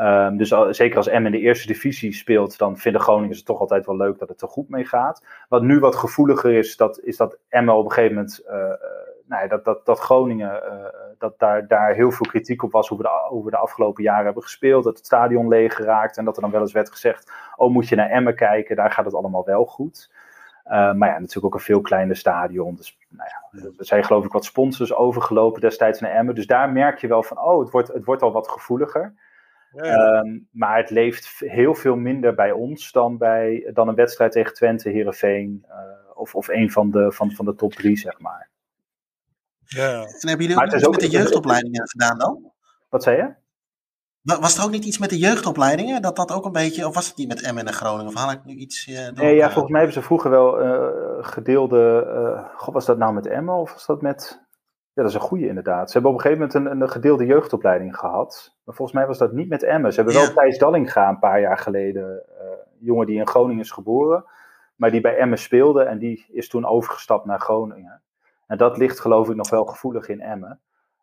Um, 0.00 0.36
dus 0.38 0.52
al, 0.52 0.74
zeker 0.74 0.96
als 0.96 1.08
M 1.08 1.26
in 1.26 1.32
de 1.32 1.38
eerste 1.38 1.66
divisie 1.66 2.12
speelt, 2.12 2.58
dan 2.58 2.78
vinden 2.78 3.00
Groningen 3.00 3.36
het 3.36 3.44
toch 3.44 3.60
altijd 3.60 3.86
wel 3.86 3.96
leuk 3.96 4.18
dat 4.18 4.28
het 4.28 4.42
er 4.42 4.48
goed 4.48 4.68
mee 4.68 4.84
gaat. 4.84 5.24
Wat 5.48 5.62
nu 5.62 5.78
wat 5.78 5.96
gevoeliger 5.96 6.52
is, 6.52 6.76
dat, 6.76 7.00
is 7.00 7.16
dat 7.16 7.38
M 7.50 7.68
op 7.68 7.84
een 7.84 7.92
gegeven 7.92 8.14
moment, 8.14 8.42
uh, 8.50 8.72
nou 9.28 9.48
dat, 9.48 9.64
dat, 9.64 9.86
dat 9.86 9.98
Groningen, 9.98 10.62
dat 11.18 11.38
daar, 11.38 11.66
daar 11.66 11.94
heel 11.94 12.10
veel 12.10 12.26
kritiek 12.26 12.62
op 12.62 12.72
was 12.72 12.88
hoe 12.88 12.98
we, 12.98 13.02
de, 13.02 13.26
hoe 13.28 13.44
we 13.44 13.50
de 13.50 13.56
afgelopen 13.56 14.02
jaren 14.02 14.24
hebben 14.24 14.42
gespeeld. 14.42 14.84
Dat 14.84 14.96
het 14.96 15.06
stadion 15.06 15.48
leeg 15.48 15.74
geraakt 15.74 16.16
en 16.16 16.24
dat 16.24 16.36
er 16.36 16.42
dan 16.42 16.50
wel 16.50 16.60
eens 16.60 16.72
werd 16.72 16.90
gezegd, 16.90 17.32
oh 17.56 17.72
moet 17.72 17.88
je 17.88 17.96
naar 17.96 18.10
Emmen 18.10 18.34
kijken, 18.34 18.76
daar 18.76 18.90
gaat 18.90 19.04
het 19.04 19.14
allemaal 19.14 19.44
wel 19.44 19.64
goed. 19.64 20.10
Uh, 20.64 20.92
maar 20.92 21.08
ja, 21.08 21.18
natuurlijk 21.18 21.44
ook 21.44 21.54
een 21.54 21.60
veel 21.60 21.80
kleiner 21.80 22.16
stadion. 22.16 22.74
Dus 22.74 22.98
nou 23.08 23.28
ja, 23.28 23.60
er 23.78 23.84
zijn 23.84 24.04
geloof 24.04 24.24
ik 24.24 24.32
wat 24.32 24.44
sponsors 24.44 24.94
overgelopen 24.94 25.60
destijds 25.60 26.00
naar 26.00 26.10
Emmen. 26.10 26.34
Dus 26.34 26.46
daar 26.46 26.70
merk 26.70 26.98
je 26.98 27.06
wel 27.06 27.22
van, 27.22 27.40
oh, 27.40 27.60
het 27.60 27.70
wordt, 27.70 27.88
het 27.88 28.04
wordt 28.04 28.22
al 28.22 28.32
wat 28.32 28.48
gevoeliger. 28.48 29.14
Ja. 29.72 30.18
Um, 30.18 30.48
maar 30.50 30.76
het 30.76 30.90
leeft 30.90 31.38
heel 31.38 31.74
veel 31.74 31.96
minder 31.96 32.34
bij 32.34 32.52
ons 32.52 32.92
dan, 32.92 33.18
bij, 33.18 33.70
dan 33.74 33.88
een 33.88 33.94
wedstrijd 33.94 34.32
tegen 34.32 34.54
Twente, 34.54 34.88
Heerenveen 34.88 35.64
uh, 35.68 35.74
of, 36.14 36.34
of 36.34 36.48
een 36.48 36.70
van 36.70 36.90
de, 36.90 37.12
van, 37.12 37.30
van 37.30 37.44
de 37.44 37.54
top 37.54 37.72
drie, 37.72 37.96
zeg 37.96 38.20
maar. 38.20 38.48
Ja. 39.68 40.00
En 40.00 40.28
hebben 40.28 40.46
jullie 40.46 40.62
ook 40.62 40.72
iets 40.72 40.88
met 40.88 41.00
de 41.00 41.08
jeugdopleidingen 41.08 41.88
gedaan 41.88 42.18
dan? 42.18 42.52
Wat 42.88 43.02
zei 43.02 43.16
je? 43.16 43.34
Was 44.22 44.58
er 44.58 44.64
ook 44.64 44.70
niet 44.70 44.84
iets 44.84 44.98
met 44.98 45.10
de 45.10 45.18
jeugdopleidingen? 45.18 46.02
Dat 46.02 46.16
dat 46.16 46.32
ook 46.32 46.44
een 46.44 46.52
beetje, 46.52 46.86
of 46.86 46.94
was 46.94 47.08
het 47.08 47.16
niet 47.16 47.28
met 47.28 47.42
Emmen 47.42 47.66
en 47.66 47.72
Groningen? 47.72 48.06
Of 48.06 48.14
haal 48.14 48.30
ik 48.30 48.44
nu 48.44 48.54
iets 48.54 48.86
uh, 48.86 49.04
door? 49.04 49.24
Nee, 49.24 49.34
ja, 49.34 49.50
volgens 49.50 49.72
mij 49.72 49.80
hebben 49.80 50.00
ze 50.00 50.06
vroeger 50.06 50.30
wel 50.30 50.62
uh, 50.62 50.86
gedeelde. 51.20 52.06
Uh, 52.14 52.54
God, 52.54 52.74
was 52.74 52.86
dat 52.86 52.98
nou 52.98 53.12
met 53.12 53.26
Emmen 53.26 53.54
of 53.54 53.72
was 53.72 53.86
dat 53.86 54.02
met. 54.02 54.46
Ja, 54.92 55.02
dat 55.02 55.12
is 55.12 55.14
een 55.14 55.28
goede 55.28 55.46
inderdaad. 55.46 55.86
Ze 55.86 55.92
hebben 55.92 56.10
op 56.10 56.16
een 56.16 56.22
gegeven 56.22 56.46
moment 56.46 56.72
een, 56.72 56.80
een 56.80 56.90
gedeelde 56.90 57.26
jeugdopleiding 57.26 57.96
gehad. 57.96 58.56
Maar 58.64 58.74
volgens 58.74 58.98
mij 58.98 59.06
was 59.06 59.18
dat 59.18 59.32
niet 59.32 59.48
met 59.48 59.62
Emmen. 59.62 59.92
Ze 59.92 60.00
hebben 60.02 60.20
wel. 60.20 60.32
Thijs 60.32 60.58
Dallinga 60.58 61.08
een 61.08 61.18
paar 61.18 61.40
jaar 61.40 61.58
geleden. 61.58 62.22
jongen 62.78 63.06
die 63.06 63.18
in 63.18 63.28
Groningen 63.28 63.62
is 63.62 63.70
geboren. 63.70 64.24
Maar 64.76 64.90
die 64.90 65.00
bij 65.00 65.16
Emmen 65.16 65.38
speelde. 65.38 65.82
En 65.82 65.98
die 65.98 66.26
is 66.28 66.48
toen 66.48 66.66
overgestapt 66.66 67.24
naar 67.24 67.40
Groningen. 67.40 68.02
En 68.48 68.56
dat 68.56 68.76
ligt 68.76 69.00
geloof 69.00 69.28
ik 69.28 69.36
nog 69.36 69.50
wel 69.50 69.64
gevoelig 69.64 70.08
in 70.08 70.20
Emmen. 70.20 70.60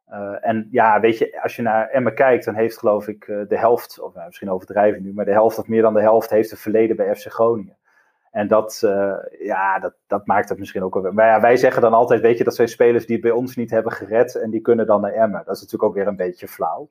Uh, 0.10 0.36
en 0.42 0.68
ja, 0.72 1.00
weet 1.00 1.18
je, 1.18 1.42
als 1.42 1.56
je 1.56 1.62
naar 1.62 1.90
Emmen 1.90 2.16
kijkt, 2.16 2.46
dan 2.46 2.56
heeft 2.56 2.78
geloof 2.78 3.08
ik 3.08 3.28
uh, 3.28 3.48
de 3.48 3.58
helft, 3.58 4.00
of 4.00 4.14
nou, 4.14 4.26
misschien 4.26 4.52
overdrijven 4.52 5.04
nu, 5.04 5.14
maar 5.14 5.26
de 5.26 5.32
helft 5.32 5.60
of 5.60 5.68
meer 5.68 5.82
dan 5.82 5.94
de 5.94 6.02
helft 6.02 6.30
heeft 6.30 6.52
een 6.52 6.58
verleden 6.58 6.96
bij 6.96 7.16
FC 7.16 7.32
Groningen. 7.32 7.78
En 8.32 8.48
dat, 8.48 8.82
uh, 8.86 9.16
ja, 9.40 9.80
dat, 9.80 9.94
dat 10.08 10.28
maakt 10.28 10.50
het 10.50 10.60
misschien 10.60 10.84
ook 10.84 10.94
wel. 10.94 11.12
Maar 11.12 11.28
ja, 11.28 11.42
wij 11.42 11.58
zeggen 11.58 11.82
dan 11.82 11.94
altijd, 11.94 12.22
weet 12.22 12.38
je, 12.38 12.44
dat 12.44 12.56
zijn 12.56 12.68
spelers 12.68 13.06
die 13.06 13.16
het 13.16 13.26
bij 13.26 13.34
ons 13.34 13.56
niet 13.56 13.70
hebben 13.70 13.92
gered 13.92 14.36
en 14.36 14.50
die 14.50 14.62
kunnen 14.62 14.86
dan 14.86 15.02
naar 15.02 15.14
Emmen. 15.14 15.44
Dat 15.46 15.56
is 15.56 15.62
natuurlijk 15.62 15.84
ook 15.84 15.96
weer 15.96 16.08
een 16.08 16.16
beetje 16.16 16.48
flauw. 16.48 16.90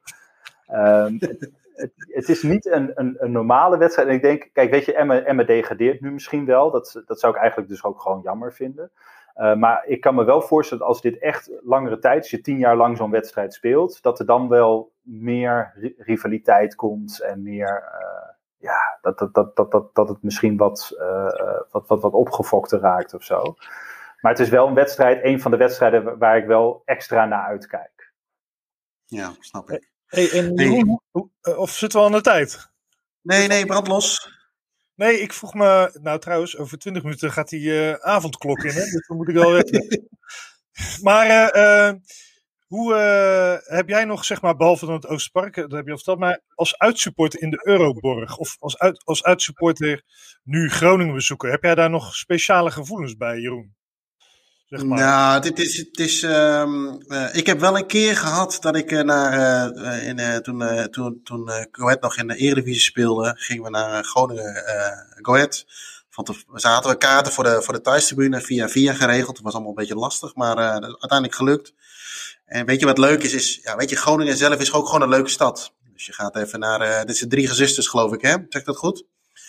Het, 1.14 1.50
het, 1.76 1.92
het, 1.96 2.28
is 2.28 2.42
niet 2.42 2.66
een, 2.66 2.92
een, 2.94 3.16
een, 3.18 3.32
normale 3.32 3.78
wedstrijd. 3.78 4.08
En 4.08 4.14
ik 4.14 4.22
denk, 4.22 4.50
kijk, 4.52 4.70
weet 4.70 4.84
je, 4.84 4.94
Emmen, 4.94 5.26
Emmen 5.26 5.46
degradeert 5.46 6.00
nu 6.00 6.10
misschien 6.10 6.44
wel. 6.44 6.70
Dat, 6.70 7.02
dat 7.06 7.20
zou 7.20 7.34
ik 7.34 7.40
eigenlijk 7.40 7.70
dus 7.70 7.84
ook 7.84 8.00
gewoon 8.00 8.20
jammer 8.22 8.52
vinden. 8.52 8.90
Uh, 9.36 9.54
maar 9.54 9.84
ik 9.86 10.00
kan 10.00 10.14
me 10.14 10.24
wel 10.24 10.42
voorstellen 10.42 10.82
dat 10.82 10.92
als 10.92 11.02
dit 11.02 11.18
echt 11.18 11.50
langere 11.62 11.98
tijd, 11.98 12.18
als 12.18 12.30
je 12.30 12.40
tien 12.40 12.58
jaar 12.58 12.76
lang 12.76 12.96
zo'n 12.96 13.10
wedstrijd 13.10 13.54
speelt, 13.54 14.02
dat 14.02 14.18
er 14.18 14.26
dan 14.26 14.48
wel 14.48 14.92
meer 15.02 15.72
ri 15.74 15.94
rivaliteit 15.98 16.74
komt 16.74 17.20
en 17.20 17.42
meer, 17.42 17.82
uh, 18.00 18.28
ja, 18.56 18.98
dat, 19.00 19.18
dat, 19.18 19.34
dat, 19.34 19.56
dat, 19.56 19.70
dat, 19.70 19.94
dat 19.94 20.08
het 20.08 20.22
misschien 20.22 20.56
wat, 20.56 20.96
uh, 20.98 21.60
wat, 21.70 21.86
wat, 21.86 22.02
wat 22.02 22.12
opgefokter 22.12 22.80
raakt 22.80 23.14
of 23.14 23.22
zo. 23.22 23.54
Maar 24.20 24.32
het 24.32 24.40
is 24.40 24.48
wel 24.48 24.66
een 24.66 24.74
wedstrijd, 24.74 25.24
een 25.24 25.40
van 25.40 25.50
de 25.50 25.56
wedstrijden 25.56 26.18
waar 26.18 26.36
ik 26.36 26.46
wel 26.46 26.82
extra 26.84 27.24
naar 27.24 27.46
uitkijk. 27.46 28.12
Ja, 29.04 29.32
snap 29.38 29.70
ik. 29.70 29.90
Hey, 30.06 30.30
en 30.30 30.58
hey. 30.58 30.98
of 31.56 31.70
zitten 31.70 32.00
we 32.00 32.06
aan 32.06 32.12
de 32.12 32.20
tijd? 32.20 32.70
Nee, 33.20 33.48
nee, 33.48 33.66
brand 33.66 33.88
los. 33.88 34.32
Nee, 34.96 35.20
ik 35.20 35.32
vroeg 35.32 35.54
me, 35.54 35.98
nou 36.02 36.18
trouwens, 36.18 36.56
over 36.56 36.78
20 36.78 37.02
minuten 37.02 37.32
gaat 37.32 37.48
die 37.48 37.60
uh, 37.60 37.92
avondklok 37.92 38.62
in, 38.62 38.74
hè? 38.74 38.84
dus 38.84 39.06
dan 39.06 39.16
moet 39.16 39.28
ik 39.28 39.34
wel 39.34 39.52
weten. 39.52 40.10
maar 41.02 41.26
uh, 41.26 41.62
uh, 41.62 41.92
hoe 42.66 42.94
heb 43.64 43.88
jij 43.88 44.04
nog, 44.04 44.24
zeg 44.24 44.42
maar, 44.42 44.56
behalve 44.56 44.86
dan 44.86 44.94
het 44.94 45.06
Oosterpark, 45.06 45.54
dat 45.54 45.70
heb 45.70 45.84
je 45.84 45.90
al 45.90 45.96
verteld, 45.96 46.18
maar 46.18 46.40
als 46.54 46.78
uitsupporter 46.78 47.42
in 47.42 47.50
de 47.50 47.60
Euroborg 47.62 48.36
of 48.36 48.56
als, 48.58 48.78
uit, 48.78 49.04
als 49.04 49.24
uitsupporter 49.24 50.02
nu 50.42 50.70
Groningen 50.70 51.14
bezoeken, 51.14 51.50
heb 51.50 51.62
jij 51.62 51.74
daar 51.74 51.90
nog 51.90 52.14
speciale 52.14 52.70
gevoelens 52.70 53.16
bij, 53.16 53.38
Jeroen? 53.38 53.74
Nou, 54.82 55.40
dit 55.40 55.58
is, 55.58 55.76
het 55.76 55.98
is, 55.98 56.22
um, 56.22 57.02
uh, 57.08 57.34
ik 57.34 57.46
heb 57.46 57.60
wel 57.60 57.76
een 57.76 57.86
keer 57.86 58.16
gehad 58.16 58.56
dat 58.60 58.76
ik 58.76 58.90
uh, 58.90 59.02
naar, 59.02 59.76
uh, 59.76 60.08
in, 60.08 60.42
toen, 60.42 60.88
toen, 60.90 61.20
toen 61.24 61.50
Goed 61.72 62.00
nog 62.00 62.16
in 62.16 62.26
de 62.26 62.36
Eredivisie 62.36 62.80
speelde, 62.80 63.34
gingen 63.38 63.62
we 63.62 63.70
naar 63.70 64.04
Groningen 64.04 64.62
Goed. 65.22 65.66
Want 66.14 66.28
we 66.28 66.60
zaten 66.60 66.90
we 66.90 66.96
kaarten 66.96 67.32
voor 67.32 67.44
de, 67.44 67.62
voor 67.62 67.74
de 67.74 67.80
thuistribune 67.80 68.40
via 68.40 68.68
via 68.68 68.92
geregeld. 68.92 69.36
Het 69.36 69.44
was 69.44 69.52
allemaal 69.52 69.70
een 69.70 69.76
beetje 69.76 69.94
lastig, 69.94 70.34
maar 70.34 70.56
uiteindelijk 70.56 71.34
gelukt. 71.34 71.72
En 72.44 72.66
weet 72.66 72.80
je 72.80 72.86
wat 72.86 72.98
leuk 72.98 73.22
is, 73.22 73.32
is, 73.32 73.60
ja, 73.62 73.76
weet 73.76 73.90
je, 73.90 73.96
Groningen 73.96 74.36
zelf 74.36 74.60
is 74.60 74.72
ook 74.72 74.86
gewoon 74.86 75.02
een 75.02 75.08
leuke 75.08 75.30
stad. 75.30 75.72
Dus 75.92 76.06
je 76.06 76.12
gaat 76.12 76.36
even 76.36 76.58
naar, 76.58 77.06
dit 77.06 77.16
zijn 77.16 77.30
drie 77.30 77.48
gezusters 77.48 77.86
geloof 77.86 78.12
ik, 78.12 78.22
hè? 78.22 78.36
Zeg 78.48 78.62
dat 78.62 78.76
goed? 78.76 79.04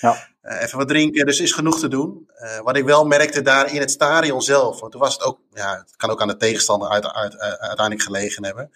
Ja. 0.05 0.33
Uh, 0.43 0.61
even 0.61 0.77
wat 0.77 0.87
drinken, 0.87 1.25
dus 1.25 1.39
is 1.39 1.51
genoeg 1.51 1.79
te 1.79 1.87
doen. 1.87 2.29
Uh, 2.43 2.59
wat 2.59 2.77
ik 2.77 2.83
wel 2.83 3.05
merkte 3.05 3.41
daar 3.41 3.73
in 3.73 3.79
het 3.79 3.91
stadion 3.91 4.41
zelf, 4.41 4.79
want 4.79 4.91
toen 4.91 5.01
was 5.01 5.13
het 5.13 5.23
ook, 5.23 5.39
ja, 5.53 5.77
het 5.77 5.95
kan 5.95 6.09
ook 6.09 6.21
aan 6.21 6.27
de 6.27 6.37
tegenstander 6.37 6.89
uit, 6.89 7.13
uit, 7.13 7.33
uh, 7.33 7.39
uiteindelijk 7.39 8.01
gelegen 8.01 8.45
hebben. 8.45 8.71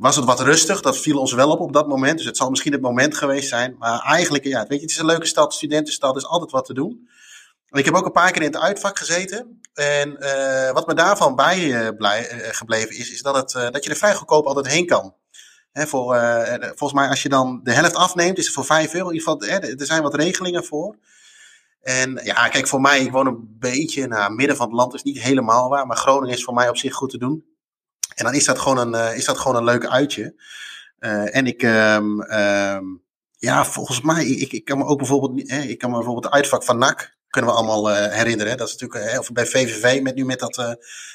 was 0.00 0.16
het 0.16 0.24
wat 0.24 0.40
rustig, 0.40 0.80
dat 0.80 0.98
viel 0.98 1.18
ons 1.18 1.32
wel 1.32 1.50
op 1.50 1.60
op 1.60 1.72
dat 1.72 1.88
moment. 1.88 2.16
Dus 2.16 2.26
het 2.26 2.36
zal 2.36 2.50
misschien 2.50 2.72
het 2.72 2.80
moment 2.80 3.16
geweest 3.16 3.48
zijn. 3.48 3.76
Maar 3.78 4.00
eigenlijk, 4.00 4.44
ja, 4.44 4.60
weet 4.60 4.78
je, 4.78 4.80
het 4.80 4.90
is 4.90 4.98
een 4.98 5.06
leuke 5.06 5.26
stad, 5.26 5.54
studentenstad, 5.54 6.16
is 6.16 6.26
altijd 6.26 6.50
wat 6.50 6.64
te 6.64 6.74
doen. 6.74 7.08
Ik 7.70 7.84
heb 7.84 7.94
ook 7.94 8.06
een 8.06 8.12
paar 8.12 8.30
keer 8.30 8.42
in 8.42 8.52
het 8.52 8.62
uitvak 8.62 8.98
gezeten. 8.98 9.60
En 9.74 10.18
wat 10.72 10.86
me 10.86 10.94
daarvan 10.94 11.36
bij 11.36 11.92
blij, 11.96 12.24
gebleven 12.52 12.96
is, 12.96 13.12
is 13.12 13.22
dat, 13.22 13.36
het, 13.36 13.72
dat 13.72 13.84
je 13.84 13.90
er 13.90 13.96
vrij 13.96 14.14
goedkoop 14.14 14.46
altijd 14.46 14.66
heen 14.66 14.86
kan. 14.86 15.14
Voor, 15.72 16.14
uh, 16.14 16.54
volgens 16.60 16.92
mij, 16.92 17.08
als 17.08 17.22
je 17.22 17.28
dan 17.28 17.60
de 17.62 17.72
helft 17.72 17.94
afneemt, 17.94 18.38
is 18.38 18.44
het 18.44 18.54
voor 18.54 18.64
5 18.64 18.94
euro. 18.94 19.08
In 19.08 19.14
ieder 19.14 19.28
geval, 19.28 19.48
he, 19.48 19.76
er 19.76 19.86
zijn 19.86 20.02
wat 20.02 20.14
regelingen 20.14 20.64
voor. 20.64 20.96
En 21.80 22.20
ja, 22.24 22.48
kijk, 22.48 22.68
voor 22.68 22.80
mij, 22.80 23.00
ik 23.00 23.12
woon 23.12 23.26
een 23.26 23.56
beetje 23.58 24.06
naar 24.06 24.24
het 24.24 24.36
midden 24.36 24.56
van 24.56 24.66
het 24.66 24.76
land, 24.76 24.94
is 24.94 25.02
niet 25.02 25.22
helemaal 25.22 25.68
waar. 25.68 25.86
Maar 25.86 25.96
Groningen 25.96 26.36
is 26.36 26.44
voor 26.44 26.54
mij 26.54 26.68
op 26.68 26.76
zich 26.76 26.94
goed 26.94 27.10
te 27.10 27.18
doen. 27.18 27.44
En 28.14 28.24
dan 28.24 28.34
is 28.34 28.44
dat 28.44 28.58
gewoon 28.58 28.78
een, 28.78 28.94
uh, 28.94 29.16
is 29.16 29.24
dat 29.24 29.38
gewoon 29.38 29.56
een 29.56 29.64
leuk 29.64 29.86
uitje. 29.86 30.34
En 31.32 31.46
ik, 31.46 31.62
um, 31.62 32.20
um, 32.20 33.02
ja, 33.42 33.64
volgens 33.64 34.00
mij, 34.00 34.26
ik, 34.26 34.52
ik 34.52 34.64
kan 34.64 34.78
me 34.78 34.84
ook 34.84 34.98
bijvoorbeeld, 34.98 35.48
eh, 35.48 35.70
ik 35.70 35.78
kan 35.78 35.90
me 35.90 35.96
bijvoorbeeld 35.96 36.32
uitvak 36.32 36.64
van 36.64 36.78
NAC, 36.78 37.16
kunnen 37.32 37.50
we 37.50 37.56
allemaal 37.56 37.90
uh, 37.90 38.14
herinneren. 38.14 38.56
Dat 38.56 38.68
is 38.68 38.76
natuurlijk, 38.76 39.12
uh, 39.12 39.18
of 39.18 39.32
bij 39.32 39.46
VVV 39.46 40.02
met 40.02 40.14
nu 40.14 40.24
met 40.24 40.38
dat, 40.38 40.58
uh, 40.58 40.72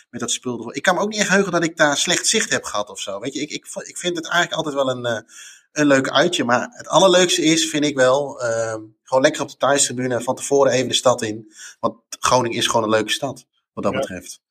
met 0.09 0.21
dat 0.21 0.31
spul. 0.31 0.75
Ik 0.75 0.81
kan 0.81 0.95
me 0.95 1.01
ook 1.01 1.09
niet 1.09 1.19
echt 1.19 1.29
heugen 1.29 1.51
dat 1.51 1.63
ik 1.63 1.77
daar 1.77 1.97
slecht 1.97 2.27
zicht 2.27 2.49
heb 2.49 2.63
gehad 2.63 2.89
of 2.89 2.99
zo. 2.99 3.19
Weet 3.19 3.33
je, 3.33 3.39
ik, 3.39 3.49
ik, 3.49 3.65
ik 3.87 3.97
vind 3.97 4.15
het 4.15 4.27
eigenlijk 4.27 4.53
altijd 4.53 4.75
wel 4.75 4.89
een, 4.89 5.25
een 5.71 5.87
leuk 5.87 6.09
uitje. 6.09 6.43
Maar 6.43 6.67
het 6.71 6.87
allerleukste 6.87 7.43
is, 7.43 7.69
vind 7.69 7.85
ik 7.85 7.95
wel, 7.95 8.41
ehm, 8.41 8.81
gewoon 9.03 9.23
lekker 9.23 9.41
op 9.41 9.49
de 9.49 9.57
thuistribune 9.57 10.21
van 10.21 10.35
tevoren 10.35 10.71
even 10.71 10.87
de 10.87 10.93
stad 10.93 11.21
in. 11.21 11.53
Want 11.79 11.95
Groningen 12.09 12.57
is 12.57 12.67
gewoon 12.67 12.83
een 12.83 12.89
leuke 12.89 13.11
stad, 13.11 13.45
wat 13.73 13.83
dat 13.83 13.93
ja. 13.93 13.99
betreft. 13.99 14.41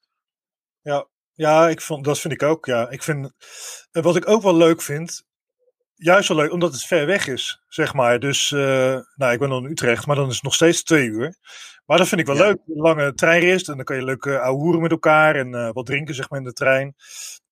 Ja, 0.82 1.06
Ja, 1.34 1.68
ik 1.68 1.80
vond, 1.80 2.04
dat 2.04 2.18
vind 2.18 2.34
ik 2.34 2.42
ook. 2.42 2.66
Ja. 2.66 2.90
Ik 2.90 3.02
vind, 3.02 3.30
wat 3.90 4.16
ik 4.16 4.28
ook 4.28 4.42
wel 4.42 4.56
leuk 4.56 4.82
vind, 4.82 5.25
juist 5.96 6.28
wel 6.28 6.36
leuk, 6.36 6.52
omdat 6.52 6.72
het 6.72 6.84
ver 6.84 7.06
weg 7.06 7.26
is, 7.26 7.62
zeg 7.68 7.94
maar. 7.94 8.18
Dus, 8.18 8.50
uh, 8.50 8.60
nou, 9.14 9.32
ik 9.32 9.38
ben 9.38 9.48
dan 9.48 9.64
in 9.64 9.70
Utrecht, 9.70 10.06
maar 10.06 10.16
dan 10.16 10.28
is 10.28 10.34
het 10.34 10.42
nog 10.42 10.54
steeds 10.54 10.82
twee 10.82 11.06
uur. 11.06 11.36
Maar 11.86 11.98
dat 11.98 12.08
vind 12.08 12.20
ik 12.20 12.26
wel 12.26 12.36
leuk. 12.36 12.58
Een 12.66 12.80
lange 12.80 13.14
treinrit 13.14 13.68
en 13.68 13.76
dan 13.76 13.84
kan 13.84 13.96
je 13.96 14.04
leuk 14.04 14.24
uh, 14.24 14.76
met 14.80 14.90
elkaar 14.90 15.34
en 15.36 15.54
uh, 15.54 15.70
wat 15.72 15.86
drinken, 15.86 16.14
zeg 16.14 16.30
maar, 16.30 16.38
in 16.38 16.44
de 16.44 16.52
trein. 16.52 16.94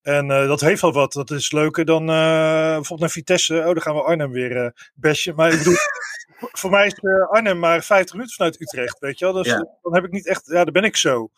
En 0.03 0.29
dat 0.29 0.61
heeft 0.61 0.81
wel 0.81 0.93
wat. 0.93 1.13
Dat 1.13 1.31
is 1.31 1.53
leuker 1.53 1.85
dan 1.85 2.07
bijvoorbeeld 2.07 3.01
naar 3.01 3.11
Vitesse. 3.11 3.59
Oh, 3.59 3.65
dan 3.65 3.81
gaan 3.81 3.95
we 3.95 4.03
Arnhem 4.03 4.31
weer 4.31 4.91
besje. 4.95 5.33
Maar 5.33 5.53
ik 5.53 5.59
bedoel, 5.59 5.75
voor 6.61 6.71
mij 6.71 6.87
is 6.87 7.01
Arnhem 7.31 7.59
maar 7.59 7.83
50 7.83 8.15
minuten 8.15 8.37
vanuit 8.37 8.61
Utrecht, 8.61 8.99
weet 8.99 9.19
je 9.19 9.25
wel. 9.25 9.35
Dus 9.35 9.47
ja. 9.47 9.69
dan 9.83 9.95
heb 9.95 10.05
ik 10.05 10.11
niet 10.11 10.27
echt, 10.27 10.47
ja, 10.47 10.65
dan 10.65 10.73
ben 10.73 10.85
ik 10.85 10.97
zo. 10.97 11.31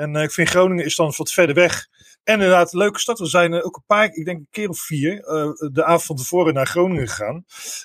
En 0.00 0.14
ik 0.14 0.30
vind 0.30 0.48
Groningen 0.48 0.84
is 0.84 0.96
dan 0.96 1.12
wat 1.16 1.32
verder 1.32 1.54
weg. 1.54 1.88
En 2.24 2.34
inderdaad, 2.34 2.72
leuke 2.72 2.98
stad. 2.98 3.18
We 3.18 3.26
zijn 3.26 3.62
ook 3.62 3.76
een 3.76 3.84
paar, 3.86 4.04
ik 4.04 4.24
denk 4.24 4.38
een 4.38 4.46
keer 4.50 4.68
of 4.68 4.78
vier, 4.78 5.12
uh, 5.12 5.70
de 5.72 5.84
avond 5.84 6.04
van 6.04 6.16
tevoren 6.16 6.54
naar 6.54 6.66
Groningen 6.66 7.08
gegaan. 7.08 7.44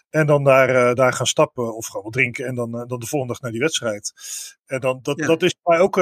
En 0.09 0.25
dan 0.25 0.43
daar, 0.43 0.69
uh, 0.69 0.93
daar 0.93 1.13
gaan 1.13 1.27
stappen 1.27 1.75
of 1.75 1.87
gewoon 1.87 2.11
drinken. 2.11 2.45
En 2.45 2.55
dan, 2.55 2.75
uh, 2.75 2.83
dan 2.87 2.99
de 2.99 3.07
volgende 3.07 3.33
dag 3.33 3.41
naar 3.41 3.51
die 3.51 3.61
wedstrijd. 3.61 4.13
En 4.65 4.79
dan, 4.79 4.99
dat, 5.01 5.19
ja. 5.19 5.25
dat 5.25 5.43
is 5.43 5.55
voor 5.61 5.73
mij 5.73 5.81
ook. 5.81 5.95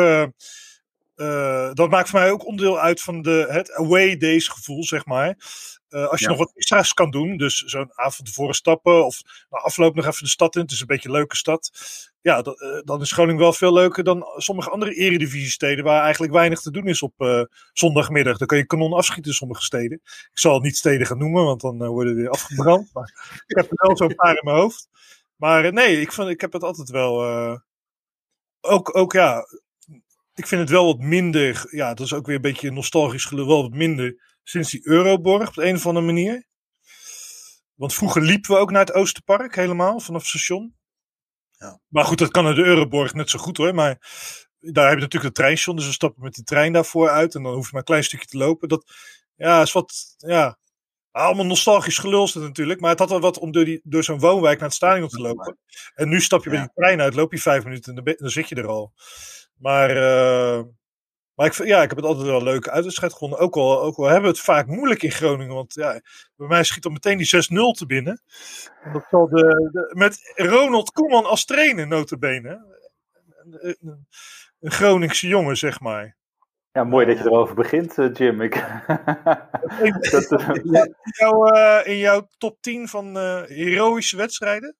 dat 1.75 1.89
maakt 1.89 2.09
voor 2.09 2.19
mij 2.19 2.31
ook 2.31 2.45
onderdeel 2.45 2.79
uit 2.79 3.01
van 3.01 3.21
de, 3.21 3.45
het 3.49 3.71
away 3.71 4.17
days 4.17 4.47
gevoel, 4.47 4.83
zeg 4.83 5.05
maar. 5.05 5.37
Uh, 5.93 6.07
als 6.07 6.19
je 6.19 6.25
ja. 6.25 6.31
nog 6.31 6.39
wat 6.39 6.51
extra's 6.55 6.93
kan 6.93 7.11
doen, 7.11 7.37
dus 7.37 7.57
zo'n 7.57 7.91
avond 7.95 8.27
tevoren 8.27 8.55
stappen 8.55 9.05
of 9.05 9.21
na 9.49 9.57
afloop 9.57 9.95
nog 9.95 10.05
even 10.05 10.23
de 10.23 10.29
stad 10.29 10.55
in. 10.55 10.61
Het 10.61 10.71
is 10.71 10.79
een 10.79 10.87
beetje 10.87 11.09
een 11.09 11.15
leuke 11.15 11.35
stad. 11.35 11.71
Ja, 12.21 12.41
dat, 12.41 12.61
uh, 12.61 12.81
dan 12.83 13.01
is 13.01 13.11
Groningen 13.11 13.41
wel 13.41 13.53
veel 13.53 13.73
leuker 13.73 14.03
dan 14.03 14.25
sommige 14.35 14.69
andere 14.69 14.93
eredivisiesteden 14.93 15.83
waar 15.83 16.03
eigenlijk 16.03 16.33
weinig 16.33 16.61
te 16.61 16.71
doen 16.71 16.87
is 16.87 17.01
op 17.01 17.13
uh, 17.17 17.43
zondagmiddag. 17.73 18.37
Dan 18.37 18.47
kun 18.47 18.57
je 18.57 18.65
kanon 18.65 18.93
afschieten 18.93 19.31
in 19.31 19.37
sommige 19.37 19.61
steden. 19.61 20.01
Ik 20.03 20.29
zal 20.33 20.53
het 20.53 20.63
niet 20.63 20.77
steden 20.77 21.07
gaan 21.07 21.17
noemen, 21.17 21.43
want 21.43 21.61
dan 21.61 21.87
worden 21.87 22.15
we 22.15 22.21
weer 22.21 22.29
afgebrand. 22.29 22.89
maar 22.93 23.13
ik 23.47 23.55
heb 23.55 23.71
er 23.71 23.87
wel 23.87 23.97
zo'n 23.97 24.15
paar 24.15 24.35
in 24.35 24.43
mijn 24.43 24.57
hoofd. 24.57 24.89
Maar 25.35 25.73
nee, 25.73 26.01
ik, 26.01 26.11
vond, 26.11 26.29
ik 26.29 26.41
heb 26.41 26.53
het 26.53 26.63
altijd 26.63 26.89
wel... 26.89 27.25
ook, 28.61 28.97
ook 28.97 29.13
ja, 29.13 29.45
ik 30.33 30.47
vind 30.47 30.61
het 30.61 30.69
wel 30.69 30.85
wat 30.85 30.99
minder... 30.99 31.67
Ja, 31.69 31.93
dat 31.93 32.05
is 32.05 32.13
ook 32.13 32.25
weer 32.25 32.35
een 32.35 32.41
beetje 32.41 32.71
nostalgisch 32.71 33.25
gelul, 33.25 33.47
wel 33.47 33.61
wat 33.61 33.73
minder 33.73 34.32
sinds 34.43 34.71
die 34.71 34.87
Euroborg 34.87 35.47
op 35.47 35.53
de 35.53 35.65
een 35.65 35.75
of 35.75 35.85
andere 35.85 36.05
manier. 36.05 36.45
Want 37.73 37.93
vroeger 37.93 38.21
liepen 38.21 38.51
we 38.51 38.57
ook 38.57 38.71
naar 38.71 38.85
het 38.85 38.93
Oosterpark 38.93 39.55
helemaal 39.55 39.99
vanaf 39.99 40.21
het 40.21 40.29
station. 40.29 40.75
Ja. 41.51 41.79
Maar 41.87 42.05
goed, 42.05 42.17
dat 42.17 42.31
kan 42.31 42.43
naar 42.43 42.55
de 42.55 42.63
Euroborg 42.63 43.13
net 43.13 43.29
zo 43.29 43.39
goed 43.39 43.57
hoor. 43.57 43.73
Maar 43.73 43.97
daar 44.59 44.89
heb 44.89 44.95
je 44.95 45.03
natuurlijk 45.03 45.35
de 45.35 45.41
treinstation, 45.41 45.75
dus 45.75 45.85
we 45.85 45.91
stappen 45.91 46.23
met 46.23 46.35
de 46.35 46.43
trein 46.43 46.73
daarvoor 46.73 47.09
uit. 47.09 47.35
En 47.35 47.43
dan 47.43 47.53
hoef 47.53 47.63
je 47.63 47.69
maar 47.71 47.79
een 47.79 47.87
klein 47.87 48.03
stukje 48.03 48.25
te 48.25 48.37
lopen. 48.37 48.69
Dat 48.69 48.93
ja, 49.35 49.61
is 49.61 49.71
wat, 49.71 50.15
ja, 50.17 50.57
allemaal 51.11 51.45
nostalgisch 51.45 51.97
gelul 51.97 52.29
natuurlijk. 52.33 52.79
Maar 52.79 52.89
het 52.89 52.99
had 52.99 53.09
wel 53.09 53.19
wat 53.19 53.39
om 53.39 53.51
door, 53.51 53.65
die, 53.65 53.81
door 53.83 54.03
zo'n 54.03 54.19
woonwijk 54.19 54.59
naar 54.59 54.67
het 54.67 54.77
stadion 54.77 55.07
te 55.07 55.21
lopen. 55.21 55.57
En 55.93 56.09
nu 56.09 56.21
stap 56.21 56.43
je 56.43 56.49
ja. 56.49 56.55
bij 56.55 56.65
die 56.65 56.73
trein 56.75 57.01
uit, 57.01 57.15
loop 57.15 57.31
je 57.31 57.39
vijf 57.39 57.63
minuten 57.63 57.95
en 57.95 58.03
dan, 58.03 58.15
dan 58.17 58.29
zit 58.29 58.49
je 58.49 58.55
er 58.55 58.67
al. 58.67 58.93
Maar 59.57 59.95
uh, 59.95 60.63
maar 61.35 61.45
ik, 61.45 61.53
ja, 61.53 61.81
ik 61.81 61.89
heb 61.89 61.97
het 61.97 62.05
altijd 62.05 62.25
wel 62.25 62.43
leuk 62.43 62.67
uitwedstrijd 62.67 63.11
gevonden. 63.11 63.39
Ook 63.39 63.55
al, 63.55 63.81
ook 63.81 63.97
al 63.97 64.03
hebben 64.03 64.23
we 64.23 64.27
het 64.27 64.39
vaak 64.39 64.67
moeilijk 64.67 65.03
in 65.03 65.11
Groningen. 65.11 65.55
Want 65.55 65.73
ja, 65.73 66.01
bij 66.35 66.47
mij 66.47 66.63
schiet 66.63 66.83
dan 66.83 66.93
meteen 66.93 67.17
die 67.17 67.35
6-0 67.73 67.77
te 67.77 67.85
binnen. 67.85 68.21
Dat 68.93 69.05
zal 69.09 69.27
de, 69.27 69.69
de, 69.71 69.91
met 69.97 70.33
Ronald 70.35 70.91
Koeman 70.91 71.25
als 71.25 71.45
trainer 71.45 71.87
notabene. 71.87 72.81
Een, 73.43 73.77
een, 73.81 74.07
een 74.59 74.71
Groningse 74.71 75.27
jongen, 75.27 75.57
zeg 75.57 75.79
maar. 75.79 76.17
Ja, 76.71 76.83
mooi 76.83 77.05
dat 77.05 77.17
je 77.17 77.23
erover 77.23 77.55
begint, 77.55 77.95
Jim. 78.13 78.41
Ik... 78.41 78.53
dat, 80.11 80.31
in, 80.63 80.89
jouw, 81.19 81.55
uh, 81.55 81.79
in 81.83 81.97
jouw 81.97 82.27
top 82.37 82.57
10 82.61 82.87
van 82.87 83.17
uh, 83.17 83.41
heroïsche 83.41 84.17
wedstrijden? 84.17 84.75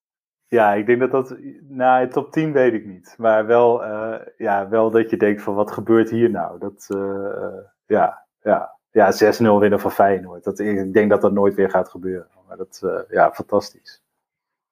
Ja, 0.54 0.74
ik 0.74 0.86
denk 0.86 1.00
dat 1.00 1.10
dat. 1.10 1.36
Nou, 1.68 2.08
top 2.08 2.32
10 2.32 2.52
weet 2.52 2.72
ik 2.72 2.86
niet. 2.86 3.14
Maar 3.18 3.46
wel, 3.46 3.84
uh, 3.84 4.14
ja, 4.36 4.68
wel 4.68 4.90
dat 4.90 5.10
je 5.10 5.16
denkt: 5.16 5.42
van 5.42 5.54
wat 5.54 5.70
gebeurt 5.70 6.10
hier 6.10 6.30
nou? 6.30 6.58
Dat, 6.58 6.86
uh, 6.96 7.58
ja, 7.86 8.24
ja, 8.42 8.76
ja 8.90 9.12
6-0 9.12 9.58
winnen 9.58 9.80
van 9.80 9.92
Feyenoord. 9.92 10.44
Dat, 10.44 10.58
ik 10.58 10.92
denk 10.92 11.10
dat 11.10 11.20
dat 11.20 11.32
nooit 11.32 11.54
weer 11.54 11.70
gaat 11.70 11.88
gebeuren. 11.88 12.28
Maar 12.48 12.56
dat, 12.56 12.80
uh, 12.84 12.98
ja, 13.08 13.32
fantastisch. 13.32 14.02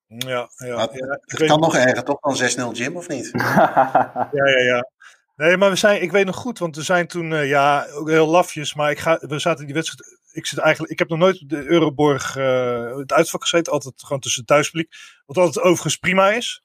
Ja, 0.06 0.48
ja, 0.56 0.74
maar, 0.76 0.88
ja 0.92 1.20
het 1.20 1.46
kan 1.46 1.60
nog 1.60 1.76
erger, 1.76 2.04
toch 2.04 2.20
dan 2.20 2.72
6-0 2.72 2.76
Jim, 2.76 2.96
of 2.96 3.08
niet? 3.08 3.30
ja, 3.34 4.30
ja, 4.30 4.58
ja. 4.58 4.90
Nee, 5.36 5.56
maar 5.56 5.70
we 5.70 5.76
zijn, 5.76 6.02
ik 6.02 6.12
weet 6.12 6.26
nog 6.26 6.36
goed, 6.36 6.58
want 6.58 6.76
we 6.76 6.82
zijn 6.82 7.06
toen, 7.06 7.46
ja, 7.46 7.86
ook 7.94 8.08
heel 8.08 8.26
lafjes, 8.26 8.74
maar 8.74 8.90
ik 8.90 8.98
ga, 8.98 9.18
we 9.20 9.38
zaten 9.38 9.60
in 9.60 9.66
die 9.66 9.74
wedstrijd 9.74 10.20
ik 10.32 10.46
zit 10.46 10.58
eigenlijk, 10.58 10.92
ik 10.92 10.98
heb 10.98 11.08
nog 11.08 11.18
nooit 11.18 11.48
de 11.48 11.64
Euroborg 11.64 12.36
uh, 12.36 12.96
het 12.96 13.12
uitvak 13.12 13.42
gezeten, 13.42 13.72
altijd 13.72 13.94
gewoon 13.96 14.20
tussen 14.20 14.44
thuispubliek, 14.44 14.94
wat 15.26 15.36
altijd 15.36 15.64
overigens 15.64 15.96
prima 15.96 16.30
is. 16.30 16.62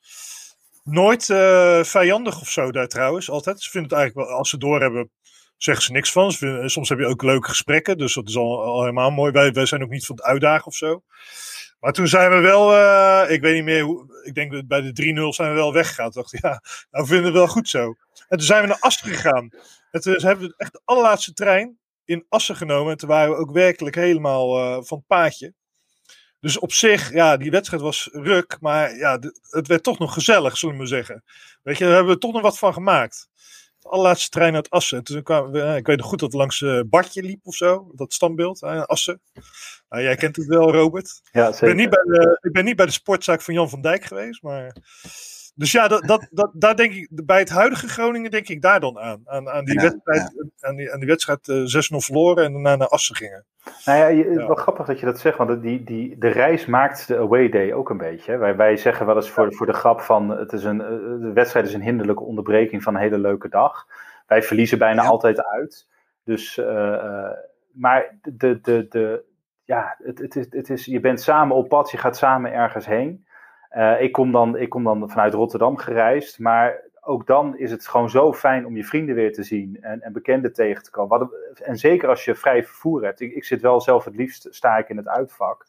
Nooit 0.83 1.29
uh, 1.29 1.83
vijandig 1.83 2.41
of 2.41 2.49
zo 2.49 2.71
daar 2.71 2.87
trouwens, 2.87 3.29
altijd. 3.29 3.61
Ze 3.61 3.69
vinden 3.69 3.89
het 3.89 3.99
eigenlijk 3.99 4.29
wel, 4.29 4.37
als 4.37 4.49
ze 4.49 4.57
door 4.57 4.81
hebben, 4.81 5.11
zeggen 5.57 5.83
ze 5.83 5.91
niks 5.91 6.11
van. 6.11 6.33
Vinden, 6.33 6.69
soms 6.69 6.89
heb 6.89 6.99
je 6.99 7.05
ook 7.05 7.23
leuke 7.23 7.49
gesprekken, 7.49 7.97
dus 7.97 8.13
dat 8.13 8.27
is 8.27 8.37
al, 8.37 8.63
al 8.63 8.79
helemaal 8.79 9.11
mooi. 9.11 9.31
Wij, 9.31 9.51
wij 9.51 9.65
zijn 9.65 9.83
ook 9.83 9.89
niet 9.89 10.05
van 10.05 10.15
het 10.15 10.25
uitdagen 10.25 10.65
of 10.65 10.75
zo. 10.75 11.03
Maar 11.79 11.93
toen 11.93 12.07
zijn 12.07 12.31
we 12.31 12.39
wel, 12.39 12.71
ik 13.29 13.41
weet 13.41 13.55
niet 13.55 13.63
meer 13.63 13.83
hoe, 13.83 14.21
ik 14.23 14.33
denk 14.33 14.67
bij 14.67 14.81
de 14.81 15.25
3-0 15.31 15.35
zijn 15.35 15.49
we 15.49 15.55
wel 15.55 15.73
weggegaan. 15.73 16.11
Dacht 16.13 16.37
ja, 16.41 16.61
nou 16.91 17.05
vinden 17.05 17.25
we 17.25 17.29
het 17.29 17.37
wel 17.37 17.47
goed 17.47 17.69
zo. 17.69 17.95
En 18.27 18.37
toen 18.37 18.47
zijn 18.47 18.61
we 18.61 18.67
naar 18.67 18.79
Asten 18.79 19.09
gegaan. 19.09 19.49
En 19.91 20.01
hebben 20.01 20.53
echt 20.57 20.71
de 20.71 20.81
allerlaatste 20.85 21.33
trein 21.33 21.77
in 22.07 22.25
Assen 22.29 22.55
genomen. 22.55 22.91
En 22.91 22.97
toen 22.97 23.09
waren 23.09 23.31
we 23.31 23.37
ook 23.39 23.51
werkelijk 23.51 23.95
helemaal 23.95 24.57
uh, 24.57 24.83
van 24.83 24.97
het 24.97 25.07
paadje. 25.07 25.53
Dus 26.39 26.59
op 26.59 26.71
zich, 26.71 27.13
ja, 27.13 27.37
die 27.37 27.51
wedstrijd 27.51 27.81
was 27.81 28.09
ruk. 28.11 28.57
Maar 28.59 28.97
ja, 28.97 29.19
het 29.49 29.67
werd 29.67 29.83
toch 29.83 29.99
nog 29.99 30.13
gezellig, 30.13 30.57
zullen 30.57 30.77
we 30.77 30.85
zeggen. 30.85 31.23
Weet 31.63 31.77
je, 31.77 31.83
daar 31.83 31.93
hebben 31.93 32.13
we 32.13 32.19
toch 32.19 32.33
nog 32.33 32.41
wat 32.41 32.57
van 32.57 32.73
gemaakt. 32.73 33.29
De 33.79 33.89
allerlaatste 33.89 34.29
trein 34.29 34.55
uit 34.55 34.69
Assen. 34.69 35.03
toen 35.03 35.23
kwamen 35.23 35.51
we, 35.51 35.75
ik 35.75 35.85
weet 35.85 35.97
nog 35.97 36.07
goed 36.07 36.19
dat 36.19 36.31
het 36.31 36.39
langs 36.39 36.61
uh, 36.61 36.81
Bartje 36.85 37.23
liep 37.23 37.39
of 37.43 37.55
zo. 37.55 37.91
Dat 37.95 38.13
standbeeld, 38.13 38.61
uh, 38.61 38.83
Assen. 38.83 39.21
Nou, 39.89 40.03
jij 40.03 40.15
kent 40.15 40.35
het 40.35 40.45
wel, 40.45 40.71
Robert. 40.71 41.21
Ja, 41.31 41.51
zeker. 41.51 41.67
Ik 41.67 41.75
ben, 41.75 41.75
niet 41.75 41.89
bij 41.89 42.03
de, 42.03 42.37
ik 42.41 42.51
ben 42.51 42.65
niet 42.65 42.75
bij 42.75 42.85
de 42.85 42.91
sportzaak 42.91 43.41
van 43.41 43.53
Jan 43.53 43.69
van 43.69 43.81
Dijk 43.81 44.05
geweest, 44.05 44.41
maar... 44.41 44.75
Dus 45.57 45.71
ja, 45.71 45.87
dat, 45.87 46.03
dat, 46.07 46.27
dat, 46.31 46.51
daar 46.53 46.75
denk 46.75 46.93
ik, 46.93 47.09
bij 47.25 47.39
het 47.39 47.49
huidige 47.49 47.87
Groningen 47.87 48.31
denk 48.31 48.47
ik 48.47 48.61
daar 48.61 48.79
dan 48.79 48.99
aan. 48.99 49.21
Aan, 49.25 49.49
aan 49.49 49.65
die, 49.65 49.75
ja, 49.75 49.81
wedstrijd, 49.81 50.33
ja. 50.35 50.67
Aan 50.67 50.75
die, 50.75 50.93
aan 50.93 50.99
die 50.99 51.07
wedstrijd 51.07 51.47
uh, 51.47 51.55
6-0 51.57 52.05
verloren 52.05 52.45
en 52.45 52.51
daarna 52.51 52.75
naar 52.75 52.87
Assen 52.87 53.15
gingen. 53.15 53.45
Nou 53.85 53.97
ja, 53.97 54.07
je, 54.07 54.29
ja. 54.29 54.47
wel 54.47 54.55
grappig 54.55 54.85
dat 54.85 54.99
je 54.99 55.05
dat 55.05 55.19
zegt, 55.19 55.37
want 55.37 55.61
die, 55.61 55.83
die, 55.83 56.17
de 56.17 56.27
reis 56.27 56.65
maakt 56.65 57.07
de 57.07 57.17
away 57.17 57.49
day 57.49 57.73
ook 57.73 57.89
een 57.89 57.97
beetje. 57.97 58.37
Wij, 58.37 58.55
wij 58.55 58.77
zeggen 58.77 59.05
wel 59.05 59.15
eens 59.15 59.29
voor, 59.29 59.53
voor 59.53 59.65
de 59.65 59.73
grap 59.73 60.01
van, 60.01 60.29
het 60.29 60.53
is 60.53 60.63
een, 60.63 60.77
de 61.21 61.31
wedstrijd 61.33 61.65
is 61.65 61.73
een 61.73 61.81
hinderlijke 61.81 62.23
onderbreking 62.23 62.83
van 62.83 62.95
een 62.95 63.01
hele 63.01 63.19
leuke 63.19 63.49
dag. 63.49 63.87
Wij 64.27 64.43
verliezen 64.43 64.77
bijna 64.77 65.03
altijd 65.03 65.43
uit. 65.43 65.87
Dus, 66.23 66.57
uh, 66.57 67.31
maar 67.71 68.17
de, 68.21 68.59
de, 68.61 68.85
de, 68.89 69.23
ja, 69.63 69.95
het, 70.03 70.19
het, 70.19 70.35
is, 70.35 70.45
het 70.49 70.69
is, 70.69 70.85
je 70.85 70.99
bent 70.99 71.21
samen 71.21 71.55
op 71.55 71.69
pad, 71.69 71.91
je 71.91 71.97
gaat 71.97 72.17
samen 72.17 72.53
ergens 72.53 72.85
heen. 72.85 73.26
Uh, 73.75 74.01
ik, 74.01 74.11
kom 74.11 74.31
dan, 74.31 74.57
ik 74.57 74.69
kom 74.69 74.83
dan 74.83 75.09
vanuit 75.09 75.33
Rotterdam 75.33 75.77
gereisd, 75.77 76.39
maar 76.39 76.85
ook 77.01 77.27
dan 77.27 77.57
is 77.57 77.71
het 77.71 77.87
gewoon 77.87 78.09
zo 78.09 78.33
fijn 78.33 78.65
om 78.65 78.75
je 78.75 78.83
vrienden 78.83 79.15
weer 79.15 79.33
te 79.33 79.43
zien 79.43 79.77
en, 79.81 80.01
en 80.01 80.13
bekenden 80.13 80.53
tegen 80.53 80.83
te 80.83 80.91
komen. 80.91 81.19
Wat, 81.19 81.31
en 81.63 81.77
zeker 81.77 82.09
als 82.09 82.25
je 82.25 82.35
vrij 82.35 82.63
vervoer 82.63 83.03
hebt. 83.03 83.19
Ik, 83.19 83.35
ik, 83.35 83.43
zit 83.43 83.61
wel 83.61 83.81
zelf 83.81 84.05
het 84.05 84.15
liefst, 84.15 84.47
sta 84.49 84.77
ik 84.77 84.89
in 84.89 84.97
het 84.97 85.07
uitvak. 85.07 85.65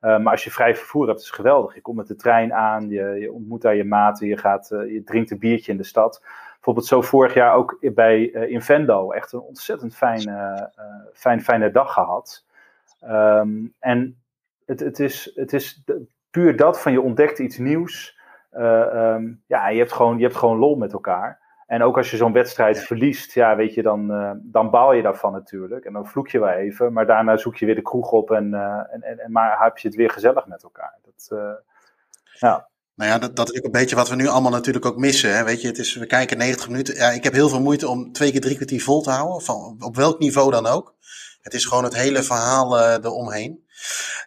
Uh, 0.00 0.18
maar 0.18 0.32
als 0.32 0.44
je 0.44 0.50
vrij 0.50 0.76
vervoer 0.76 1.06
hebt, 1.06 1.20
is 1.20 1.26
het 1.26 1.34
geweldig. 1.34 1.74
Je 1.74 1.80
komt 1.80 1.96
met 1.96 2.06
de 2.06 2.16
trein 2.16 2.54
aan, 2.54 2.88
je, 2.88 3.04
je 3.04 3.32
ontmoet 3.32 3.62
daar 3.62 3.74
je 3.74 3.84
maten, 3.84 4.26
je, 4.26 4.36
gaat, 4.36 4.70
uh, 4.70 4.92
je 4.92 5.02
drinkt 5.02 5.30
een 5.30 5.38
biertje 5.38 5.72
in 5.72 5.78
de 5.78 5.84
stad. 5.84 6.22
Bijvoorbeeld 6.54 6.86
zo 6.86 7.00
vorig 7.00 7.34
jaar 7.34 7.54
ook 7.54 7.78
bij 7.94 8.32
uh, 8.32 8.50
Invendo. 8.50 9.10
Echt 9.10 9.32
een 9.32 9.40
ontzettend 9.40 9.96
fijne, 9.96 10.70
fijn, 11.12 11.42
fijne 11.42 11.70
dag 11.70 11.92
gehad. 11.92 12.44
Um, 13.04 13.74
en 13.78 14.22
het, 14.64 14.80
het, 14.80 14.98
is, 14.98 15.32
het 15.34 15.52
is 15.52 15.84
puur 16.36 16.56
dat 16.56 16.80
van 16.80 16.92
je 16.92 17.00
ontdekt 17.00 17.38
iets 17.38 17.58
nieuws. 17.58 18.18
Uh, 18.52 19.14
um, 19.14 19.42
ja, 19.46 19.68
je 19.68 19.78
hebt, 19.78 19.92
gewoon, 19.92 20.16
je 20.18 20.24
hebt 20.24 20.36
gewoon 20.36 20.58
lol 20.58 20.76
met 20.76 20.92
elkaar. 20.92 21.40
En 21.66 21.82
ook 21.82 21.96
als 21.96 22.10
je 22.10 22.16
zo'n 22.16 22.32
wedstrijd 22.32 22.78
verliest, 22.78 23.32
ja, 23.32 23.56
weet 23.56 23.74
je, 23.74 23.82
dan, 23.82 24.10
uh, 24.10 24.30
dan 24.34 24.70
baal 24.70 24.92
je 24.92 25.02
daarvan 25.02 25.32
natuurlijk. 25.32 25.84
En 25.84 25.92
dan 25.92 26.06
vloek 26.06 26.28
je 26.28 26.38
wel 26.38 26.48
even, 26.48 26.92
maar 26.92 27.06
daarna 27.06 27.36
zoek 27.36 27.56
je 27.56 27.66
weer 27.66 27.74
de 27.74 27.82
kroeg 27.82 28.10
op 28.10 28.30
en, 28.30 28.50
uh, 28.52 28.60
en, 28.60 29.02
en, 29.02 29.18
en 29.18 29.32
maar 29.32 29.62
heb 29.62 29.78
je 29.78 29.88
het 29.88 29.96
weer 29.96 30.10
gezellig 30.10 30.46
met 30.46 30.62
elkaar. 30.62 30.98
Dat, 31.04 31.38
ja. 32.22 32.68
Nou 32.94 33.10
ja, 33.10 33.18
dat, 33.18 33.36
dat 33.36 33.52
is 33.52 33.58
ook 33.58 33.64
een 33.64 33.80
beetje 33.80 33.96
wat 33.96 34.08
we 34.08 34.16
nu 34.16 34.26
allemaal 34.26 34.50
natuurlijk 34.50 34.86
ook 34.86 34.96
missen. 34.96 35.36
Hè? 35.36 35.44
Weet 35.44 35.60
je, 35.60 35.68
het 35.68 35.78
is, 35.78 35.94
we 35.94 36.06
kijken 36.06 36.38
90 36.38 36.68
minuten. 36.68 36.94
Ja, 36.94 37.10
ik 37.10 37.24
heb 37.24 37.32
heel 37.32 37.48
veel 37.48 37.60
moeite 37.60 37.88
om 37.88 38.12
twee 38.12 38.30
keer 38.30 38.40
drie 38.40 38.56
kwartier 38.56 38.82
vol 38.82 39.02
te 39.02 39.10
houden. 39.10 39.42
Van, 39.42 39.76
op 39.78 39.96
welk 39.96 40.18
niveau 40.18 40.50
dan 40.50 40.66
ook. 40.66 40.94
Het 41.40 41.54
is 41.54 41.64
gewoon 41.64 41.84
het 41.84 41.96
hele 41.96 42.22
verhaal 42.22 42.80
eromheen. 42.80 43.64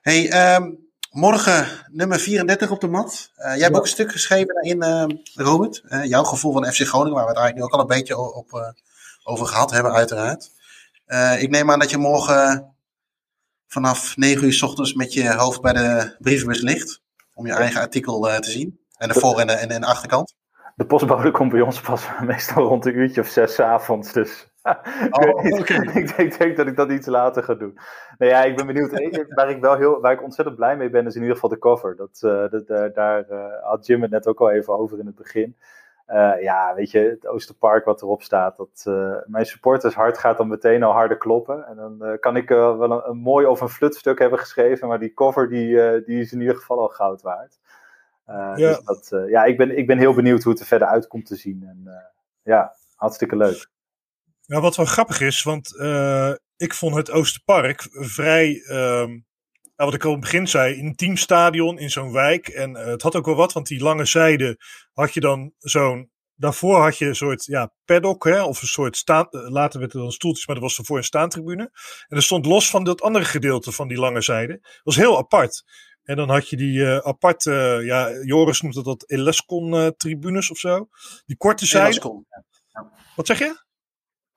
Hey, 0.01 0.55
um, 0.55 0.88
Morgen 1.09 1.67
nummer 1.91 2.19
34 2.19 2.71
op 2.71 2.81
de 2.81 2.87
mat. 2.87 3.31
Uh, 3.37 3.45
jij 3.45 3.63
hebt 3.63 3.75
ook 3.75 3.81
een 3.81 3.87
stuk 3.87 4.11
geschreven 4.11 4.53
daarin, 4.53 4.83
uh, 4.83 5.17
Robert. 5.45 5.81
Uh, 5.85 6.05
jouw 6.05 6.23
gevoel 6.23 6.53
van 6.53 6.65
FC 6.65 6.81
Groningen, 6.81 7.13
waar 7.13 7.23
we 7.23 7.29
het 7.29 7.39
eigenlijk 7.39 7.55
nu 7.55 7.63
ook 7.63 7.73
al 7.73 7.79
een 7.79 7.97
beetje 7.97 8.17
op, 8.17 8.75
over 9.23 9.45
gehad 9.45 9.71
hebben, 9.71 9.93
uiteraard. 9.93 10.51
Ik 11.39 11.49
neem 11.49 11.71
aan 11.71 11.79
dat 11.79 11.89
je 11.89 11.97
morgen 11.97 12.73
vanaf 13.67 14.17
9 14.17 14.43
uur 14.43 14.53
s 14.53 14.61
ochtends 14.61 14.93
met 14.93 15.13
je 15.13 15.33
hoofd 15.33 15.61
bij 15.61 15.73
de 15.73 16.15
brievenbus 16.19 16.61
ligt. 16.61 17.01
Om 17.33 17.45
je 17.45 17.53
eigen 17.53 17.81
artikel 17.81 18.21
te 18.21 18.51
zien. 18.51 18.79
En 18.97 19.07
de 19.07 19.13
voor- 19.13 19.39
en 19.39 19.47
de, 19.47 19.53
en 19.53 19.81
de 19.81 19.87
achterkant. 19.87 20.35
De 20.75 20.85
postbode 20.85 21.31
komt 21.31 21.51
bij 21.51 21.61
ons 21.61 21.81
pas 21.81 22.03
meestal 22.21 22.63
rond 22.63 22.85
een 22.85 22.95
uurtje 22.95 23.21
of 23.21 23.27
zes 23.27 23.59
avonds. 23.59 24.13
Dus 24.13 24.47
Oh, 25.09 25.45
ik, 25.45 25.67
denk, 25.67 26.17
ik 26.17 26.37
denk 26.37 26.57
dat 26.57 26.67
ik 26.67 26.75
dat 26.75 26.91
iets 26.91 27.07
later 27.07 27.43
ga 27.43 27.53
doen. 27.53 27.77
Nou 28.17 28.31
ja, 28.31 28.43
ik 28.43 28.55
ben 28.55 28.65
benieuwd. 28.65 28.91
Waar 29.29 29.49
ik 29.49 29.61
wel 29.61 29.75
heel, 29.75 30.01
waar 30.01 30.11
ik 30.11 30.23
ontzettend 30.23 30.57
blij 30.57 30.77
mee 30.77 30.89
ben, 30.89 31.05
is 31.05 31.15
in 31.15 31.21
ieder 31.21 31.35
geval 31.35 31.49
de 31.49 31.59
cover. 31.59 31.95
Dat, 31.95 32.21
uh, 32.25 32.49
dat, 32.49 32.69
uh, 32.69 32.93
daar 32.93 33.25
uh, 33.31 33.45
had 33.61 33.85
Jim 33.85 34.01
het 34.01 34.11
net 34.11 34.27
ook 34.27 34.39
al 34.39 34.51
even 34.51 34.77
over 34.77 34.99
in 34.99 35.05
het 35.05 35.15
begin. 35.15 35.55
ja, 36.41 36.73
weet 36.75 36.91
je, 36.91 36.99
het 36.99 37.27
Oosterpark 37.27 37.85
wat 37.85 38.01
erop 38.01 38.21
staat. 38.21 38.57
Dat 38.57 38.83
mijn 39.25 39.45
supporters 39.45 39.95
hart 39.95 40.17
gaat 40.17 40.37
dan 40.37 40.47
meteen 40.47 40.83
al 40.83 40.91
harder 40.91 41.17
kloppen. 41.17 41.67
En 41.67 41.75
dan 41.75 42.17
kan 42.19 42.35
ik 42.35 42.49
wel 42.49 42.83
een, 42.83 43.09
een, 43.09 43.17
mooi 43.17 43.45
of 43.45 43.61
een 43.61 43.69
flutstuk 43.69 44.19
hebben 44.19 44.39
geschreven. 44.39 44.87
Maar 44.87 44.99
die 44.99 45.13
cover 45.13 45.49
die, 45.49 46.03
die 46.03 46.19
is 46.19 46.33
in 46.33 46.39
ieder 46.39 46.55
geval 46.55 46.79
al 46.79 46.87
goud 46.87 47.21
waard. 47.21 47.59
ja. 48.25 48.55
Dus 48.55 48.83
dat, 48.83 49.25
ja, 49.27 49.43
ik 49.43 49.57
ben, 49.57 49.77
ik 49.77 49.87
ben 49.87 49.97
heel 49.97 50.13
benieuwd 50.13 50.43
hoe 50.43 50.51
het 50.51 50.61
er 50.61 50.67
verder 50.67 50.87
uit 50.87 51.07
komt 51.07 51.25
te 51.25 51.35
zien. 51.35 51.63
En 51.67 51.91
ja, 52.43 52.73
hartstikke 52.95 53.35
leuk. 53.35 53.69
Ja, 54.49 54.59
wat 54.59 54.75
wel 54.75 54.85
grappig 54.85 55.21
is, 55.21 55.43
want 55.43 55.73
uh, 55.75 56.31
ik 56.57 56.73
vond 56.73 56.95
het 56.95 57.11
Oosterpark 57.11 57.87
vrij, 57.91 58.63
um, 58.67 59.25
nou, 59.75 59.89
wat 59.89 59.93
ik 59.93 60.03
al 60.03 60.09
in 60.09 60.15
het 60.15 60.25
begin 60.25 60.47
zei, 60.47 60.79
een 60.79 60.95
teamstadion 60.95 61.79
in 61.79 61.89
zo'n 61.89 62.11
wijk. 62.11 62.47
En 62.47 62.71
uh, 62.71 62.85
het 62.85 63.01
had 63.01 63.15
ook 63.15 63.25
wel 63.25 63.35
wat, 63.35 63.53
want 63.53 63.67
die 63.67 63.81
lange 63.81 64.05
zijde 64.05 64.57
had 64.93 65.13
je 65.13 65.19
dan 65.19 65.53
zo'n, 65.57 66.11
daarvoor 66.35 66.81
had 66.81 66.97
je 66.97 67.05
een 67.05 67.15
soort 67.15 67.45
ja, 67.45 67.73
paddock, 67.85 68.23
hè, 68.23 68.43
of 68.43 68.61
een 68.61 68.67
soort 68.67 68.97
staan, 68.97 69.27
later 69.29 69.79
werd 69.79 69.93
er 69.93 69.99
dan 69.99 70.11
stoeltjes, 70.11 70.47
maar 70.47 70.55
dat 70.55 70.63
was 70.63 70.77
ervoor 70.77 70.97
een 70.97 71.03
staantribune. 71.03 71.63
En 72.07 72.15
dat 72.15 72.23
stond 72.23 72.45
los 72.45 72.69
van 72.69 72.83
dat 72.83 73.01
andere 73.01 73.25
gedeelte 73.25 73.71
van 73.71 73.87
die 73.87 73.97
lange 73.99 74.21
zijde. 74.21 74.53
Dat 74.61 74.81
was 74.83 74.95
heel 74.95 75.17
apart. 75.17 75.63
En 76.03 76.15
dan 76.15 76.29
had 76.29 76.49
je 76.49 76.57
die 76.57 76.79
uh, 76.79 76.97
aparte, 76.97 77.81
ja, 77.83 78.11
Joris 78.23 78.61
noemt 78.61 78.75
dat 78.75 78.85
dat 78.85 79.09
Elascon-tribunes 79.09 80.51
of 80.51 80.57
zo. 80.57 80.89
Die 81.25 81.37
korte 81.37 81.65
zijde. 81.65 82.23
Ja. 82.71 82.91
Wat 83.15 83.27
zeg 83.27 83.39
je? 83.39 83.67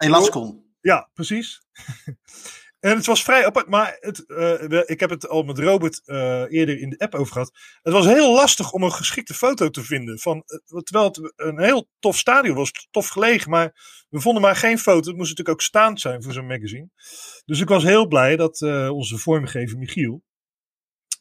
Elascon. 0.03 0.65
Ja, 0.81 1.11
precies. 1.15 1.63
en 2.81 2.97
het 2.97 3.07
was 3.07 3.23
vrij 3.23 3.47
apart, 3.47 3.69
maar 3.69 3.97
het, 4.01 4.25
uh, 4.27 4.83
ik 4.85 5.01
heb 5.01 5.11
het 5.11 5.29
al 5.29 5.43
met 5.43 5.59
Robert 5.59 6.01
uh, 6.05 6.43
eerder 6.49 6.79
in 6.79 6.91
de 6.91 6.99
app 6.99 7.15
over 7.15 7.33
gehad. 7.33 7.51
Het 7.83 7.93
was 7.93 8.07
heel 8.07 8.35
lastig 8.35 8.73
om 8.73 8.83
een 8.83 8.93
geschikte 8.93 9.35
foto 9.35 9.71
te 9.71 9.83
vinden. 9.83 10.19
Van, 10.19 10.37
uh, 10.47 10.81
terwijl 10.81 11.07
het 11.07 11.33
een 11.37 11.61
heel 11.61 11.89
tof 11.99 12.19
stadion 12.19 12.57
was, 12.57 12.89
tof 12.91 13.09
gelegen, 13.09 13.51
maar 13.51 13.73
we 14.09 14.21
vonden 14.21 14.43
maar 14.43 14.57
geen 14.57 14.79
foto. 14.79 15.09
Het 15.09 15.17
moest 15.17 15.31
natuurlijk 15.31 15.49
ook 15.49 15.63
staand 15.63 16.01
zijn 16.01 16.23
voor 16.23 16.33
zo'n 16.33 16.47
magazine. 16.47 16.89
Dus 17.45 17.61
ik 17.61 17.69
was 17.69 17.83
heel 17.83 18.07
blij 18.07 18.37
dat 18.37 18.63
onze 18.91 19.19
vormgever 19.19 19.79
Michiel, 19.79 20.23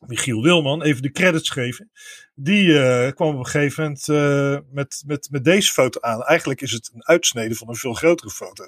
Michiel 0.07 0.41
Wilman, 0.41 0.81
even 0.81 1.01
de 1.01 1.11
credits 1.11 1.49
geven. 1.49 1.91
Die 2.35 2.65
uh, 2.65 3.11
kwam 3.11 3.33
op 3.33 3.39
een 3.39 3.45
gegeven 3.45 3.83
moment 3.83 4.07
uh, 4.07 4.57
met, 4.71 5.03
met, 5.05 5.27
met 5.31 5.43
deze 5.43 5.71
foto 5.71 5.99
aan. 5.99 6.23
Eigenlijk 6.23 6.61
is 6.61 6.71
het 6.71 6.91
een 6.93 7.05
uitsnede 7.05 7.55
van 7.55 7.69
een 7.69 7.75
veel 7.75 7.93
grotere 7.93 8.29
foto. 8.29 8.63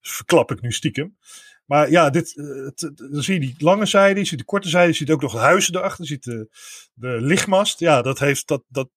Dus 0.00 0.12
verklap 0.12 0.50
ik 0.50 0.60
nu 0.60 0.72
stiekem. 0.72 1.16
Maar 1.64 1.90
ja, 1.90 2.10
dit, 2.10 2.34
het, 2.34 2.92
dan 2.94 3.22
zie 3.22 3.34
je 3.34 3.40
die 3.40 3.54
lange 3.58 3.86
zijde, 3.86 4.20
je 4.20 4.26
ziet 4.26 4.38
de 4.38 4.44
korte 4.44 4.68
zijde, 4.68 4.88
je 4.88 4.94
ziet 4.94 5.10
ook 5.10 5.22
nog 5.22 5.32
de 5.32 5.38
huizen 5.38 5.76
erachter, 5.76 6.04
je 6.04 6.10
ziet 6.10 6.24
de, 6.24 6.48
de 6.94 7.20
lichtmast. 7.20 7.78
Ja, 7.78 8.02
dat 8.02 8.18
heeft 8.18 8.46
dat, 8.46 8.62
dat. 8.68 8.88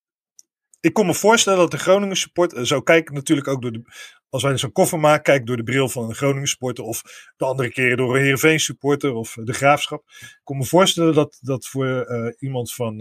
Ik 0.82 0.92
kon 0.92 1.06
me 1.06 1.14
voorstellen 1.14 1.58
dat 1.58 1.70
de 1.70 1.78
Groningen 1.78 2.16
support, 2.16 2.66
zo 2.66 2.80
kijk 2.80 3.10
natuurlijk 3.10 3.48
ook 3.48 3.62
door 3.62 3.72
de, 3.72 3.82
als 4.28 4.42
wij 4.42 4.58
zo'n 4.58 4.72
koffer 4.72 4.98
maken, 4.98 5.22
kijk 5.22 5.46
door 5.46 5.56
de 5.56 5.62
bril 5.62 5.88
van 5.88 6.08
een 6.08 6.14
Groningen 6.14 6.48
supporter 6.48 6.84
of 6.84 7.02
de 7.36 7.44
andere 7.44 7.70
keren 7.70 7.96
door 7.96 8.14
een 8.14 8.22
Heerenveen 8.22 8.60
supporter 8.60 9.14
of 9.14 9.36
de 9.44 9.52
Graafschap. 9.52 10.04
Ik 10.20 10.40
kon 10.44 10.56
me 10.56 10.64
voorstellen 10.64 11.14
dat, 11.14 11.38
dat 11.40 11.66
voor 11.66 11.86
uh, 11.86 12.32
iemand 12.38 12.74
van, 12.74 12.96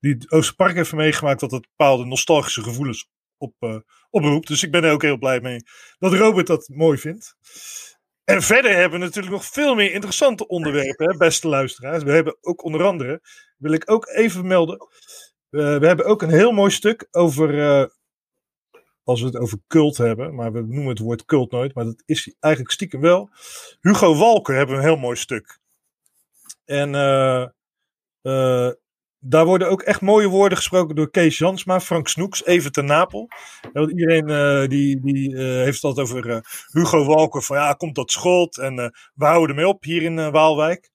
die 0.00 0.14
het 0.14 0.30
Oosterpark 0.30 0.74
heeft 0.74 0.92
meegemaakt, 0.92 1.40
dat 1.40 1.50
het 1.50 1.66
bepaalde 1.76 2.04
nostalgische 2.04 2.62
gevoelens 2.62 3.08
op, 3.36 3.84
oproept. 4.10 4.48
Dus 4.48 4.62
ik 4.62 4.70
ben 4.70 4.84
er 4.84 4.92
ook 4.92 5.02
heel 5.02 5.18
blij 5.18 5.40
mee 5.40 5.62
dat 5.98 6.12
Robert 6.12 6.46
dat 6.46 6.68
mooi 6.68 6.98
vindt. 6.98 7.36
En 8.24 8.42
verder 8.42 8.74
hebben 8.74 8.98
we 8.98 9.04
natuurlijk 9.04 9.32
nog 9.32 9.44
veel 9.44 9.74
meer 9.74 9.92
interessante 9.92 10.46
onderwerpen, 10.46 11.18
beste 11.18 11.48
luisteraars. 11.48 12.02
We 12.02 12.12
hebben 12.12 12.36
ook 12.40 12.64
onder 12.64 12.84
andere, 12.84 13.20
wil 13.58 13.72
ik 13.72 13.90
ook 13.90 14.08
even 14.08 14.46
melden, 14.46 14.86
we 15.52 15.86
hebben 15.86 16.06
ook 16.06 16.22
een 16.22 16.30
heel 16.30 16.52
mooi 16.52 16.70
stuk 16.70 17.08
over 17.10 17.90
als 19.04 19.20
we 19.20 19.26
het 19.26 19.36
over 19.36 19.58
cult 19.66 19.96
hebben, 19.96 20.34
maar 20.34 20.52
we 20.52 20.60
noemen 20.60 20.86
het 20.86 20.98
woord 20.98 21.24
cult 21.24 21.50
nooit, 21.50 21.74
maar 21.74 21.84
dat 21.84 22.02
is 22.06 22.34
eigenlijk 22.40 22.74
stiekem 22.74 23.00
wel. 23.00 23.30
Hugo 23.80 24.14
Walker 24.16 24.54
hebben 24.54 24.76
een 24.76 24.82
heel 24.82 24.96
mooi 24.96 25.16
stuk. 25.16 25.58
En 26.64 26.88
uh, 26.94 27.46
daar 29.18 29.44
worden 29.44 29.68
ook 29.68 29.82
echt 29.82 30.00
mooie 30.00 30.28
woorden 30.28 30.58
gesproken 30.58 30.94
door 30.94 31.10
Kees 31.10 31.38
Jansma, 31.38 31.80
Frank 31.80 32.08
Snoeks, 32.08 32.44
even 32.44 32.72
ten 32.72 32.84
Napel. 32.84 33.28
Iedereen 33.72 34.68
die, 34.68 35.00
die 35.00 35.36
heeft 35.36 35.82
het 35.82 35.84
altijd 35.84 36.06
over 36.06 36.44
Hugo 36.72 37.04
Walker, 37.04 37.42
van 37.42 37.56
ja, 37.56 37.72
komt 37.72 37.94
dat 37.94 38.10
schot 38.10 38.58
en 38.58 38.74
we 39.14 39.24
houden 39.24 39.48
ermee 39.48 39.68
op 39.68 39.84
hier 39.84 40.02
in 40.02 40.30
Waalwijk. 40.30 40.90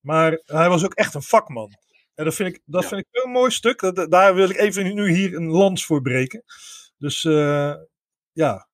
Maar 0.00 0.40
hij 0.44 0.68
was 0.68 0.84
ook 0.84 0.94
echt 0.94 1.14
een 1.14 1.22
vakman. 1.22 1.80
En 2.14 2.24
dat 2.24 2.34
vind 2.34 2.54
ik, 2.54 2.62
dat 2.64 2.82
ja. 2.82 2.88
vind 2.88 3.00
ik 3.00 3.06
zo'n 3.10 3.30
mooi 3.30 3.50
stuk. 3.50 3.80
Dat, 3.80 4.10
daar 4.10 4.34
wil 4.34 4.50
ik 4.50 4.56
even 4.56 4.94
nu 4.94 5.10
hier 5.10 5.34
een 5.34 5.48
lans 5.48 5.86
voor 5.86 6.02
breken. 6.02 6.44
Dus 6.98 7.24
uh, 7.24 7.74
ja, 8.32 8.68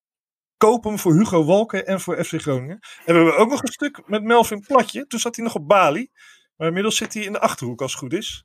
koop 0.57 0.84
hem 0.84 0.99
voor 0.99 1.14
Hugo 1.14 1.45
Walker 1.45 1.84
en 1.84 2.01
voor 2.01 2.24
FC 2.24 2.41
Groningen. 2.41 2.78
En 3.05 3.14
we 3.14 3.20
hebben 3.20 3.36
ook 3.36 3.51
nog 3.51 3.62
een 3.62 3.72
stuk 3.72 4.09
met 4.09 4.22
Melvin 4.22 4.61
Platje. 4.61 5.07
Toen 5.07 5.20
zat 5.20 5.36
hij 5.36 5.45
nog 5.45 5.55
op 5.55 5.68
Bali. 5.68 6.11
Maar 6.57 6.66
inmiddels 6.66 6.97
zit 6.97 7.14
hij 7.14 7.22
in 7.22 7.32
de 7.32 7.41
Achterhoek 7.41 7.82
als 7.82 7.93
het 7.93 8.01
goed 8.01 8.12
is. 8.12 8.45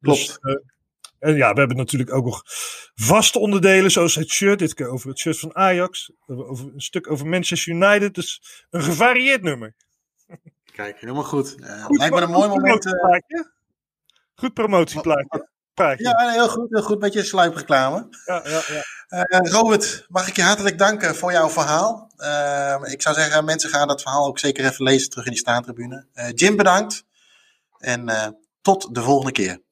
Klopt. 0.00 0.18
Dus, 0.18 0.38
uh, 0.40 0.56
en 1.18 1.36
ja, 1.36 1.52
we 1.52 1.58
hebben 1.58 1.76
natuurlijk 1.76 2.12
ook 2.12 2.24
nog 2.24 2.42
vaste 2.94 3.38
onderdelen 3.38 3.90
zoals 3.90 4.14
het 4.14 4.28
shirt. 4.28 4.58
Dit 4.58 4.74
keer 4.74 4.88
over 4.88 5.08
het 5.08 5.18
shirt 5.18 5.38
van 5.38 5.54
Ajax. 5.54 6.12
Over 6.26 6.64
een 6.74 6.80
stuk 6.80 7.10
over 7.10 7.26
Manchester 7.26 7.72
United. 7.72 8.14
Dus 8.14 8.42
een 8.70 8.82
gevarieerd 8.82 9.42
nummer. 9.42 9.74
Kijk, 10.72 11.00
helemaal 11.00 11.24
goed. 11.24 11.56
Uh, 11.58 11.84
goed 11.84 11.98
lijkt 11.98 12.14
me 12.14 12.20
een 12.20 12.30
mooi 12.30 12.48
moment. 12.48 12.86
Uh... 12.86 13.55
Goed 14.36 14.54
promotieplaatje. 14.54 15.48
Praatje. 15.74 16.04
Ja, 16.04 16.30
heel 16.30 16.48
goed, 16.48 16.70
heel 16.70 16.82
goed. 16.82 16.98
Beetje 16.98 17.24
sluipreclame. 17.24 18.08
Ja, 18.24 18.42
ja, 18.44 18.62
ja. 18.66 18.84
Uh, 19.08 19.50
Robert, 19.52 20.04
mag 20.08 20.28
ik 20.28 20.36
je 20.36 20.42
hartelijk 20.42 20.78
danken 20.78 21.14
voor 21.14 21.32
jouw 21.32 21.48
verhaal. 21.48 22.10
Uh, 22.16 22.92
ik 22.92 23.02
zou 23.02 23.14
zeggen, 23.14 23.44
mensen 23.44 23.70
gaan 23.70 23.88
dat 23.88 24.02
verhaal 24.02 24.26
ook 24.26 24.38
zeker 24.38 24.64
even 24.64 24.84
lezen 24.84 25.10
terug 25.10 25.24
in 25.24 25.30
die 25.30 25.40
staantribune. 25.40 26.06
Uh, 26.14 26.28
Jim, 26.34 26.56
bedankt. 26.56 27.04
En 27.78 28.36
tot 28.62 28.94
de 28.94 29.02
volgende 29.02 29.32
keer. 29.32 29.64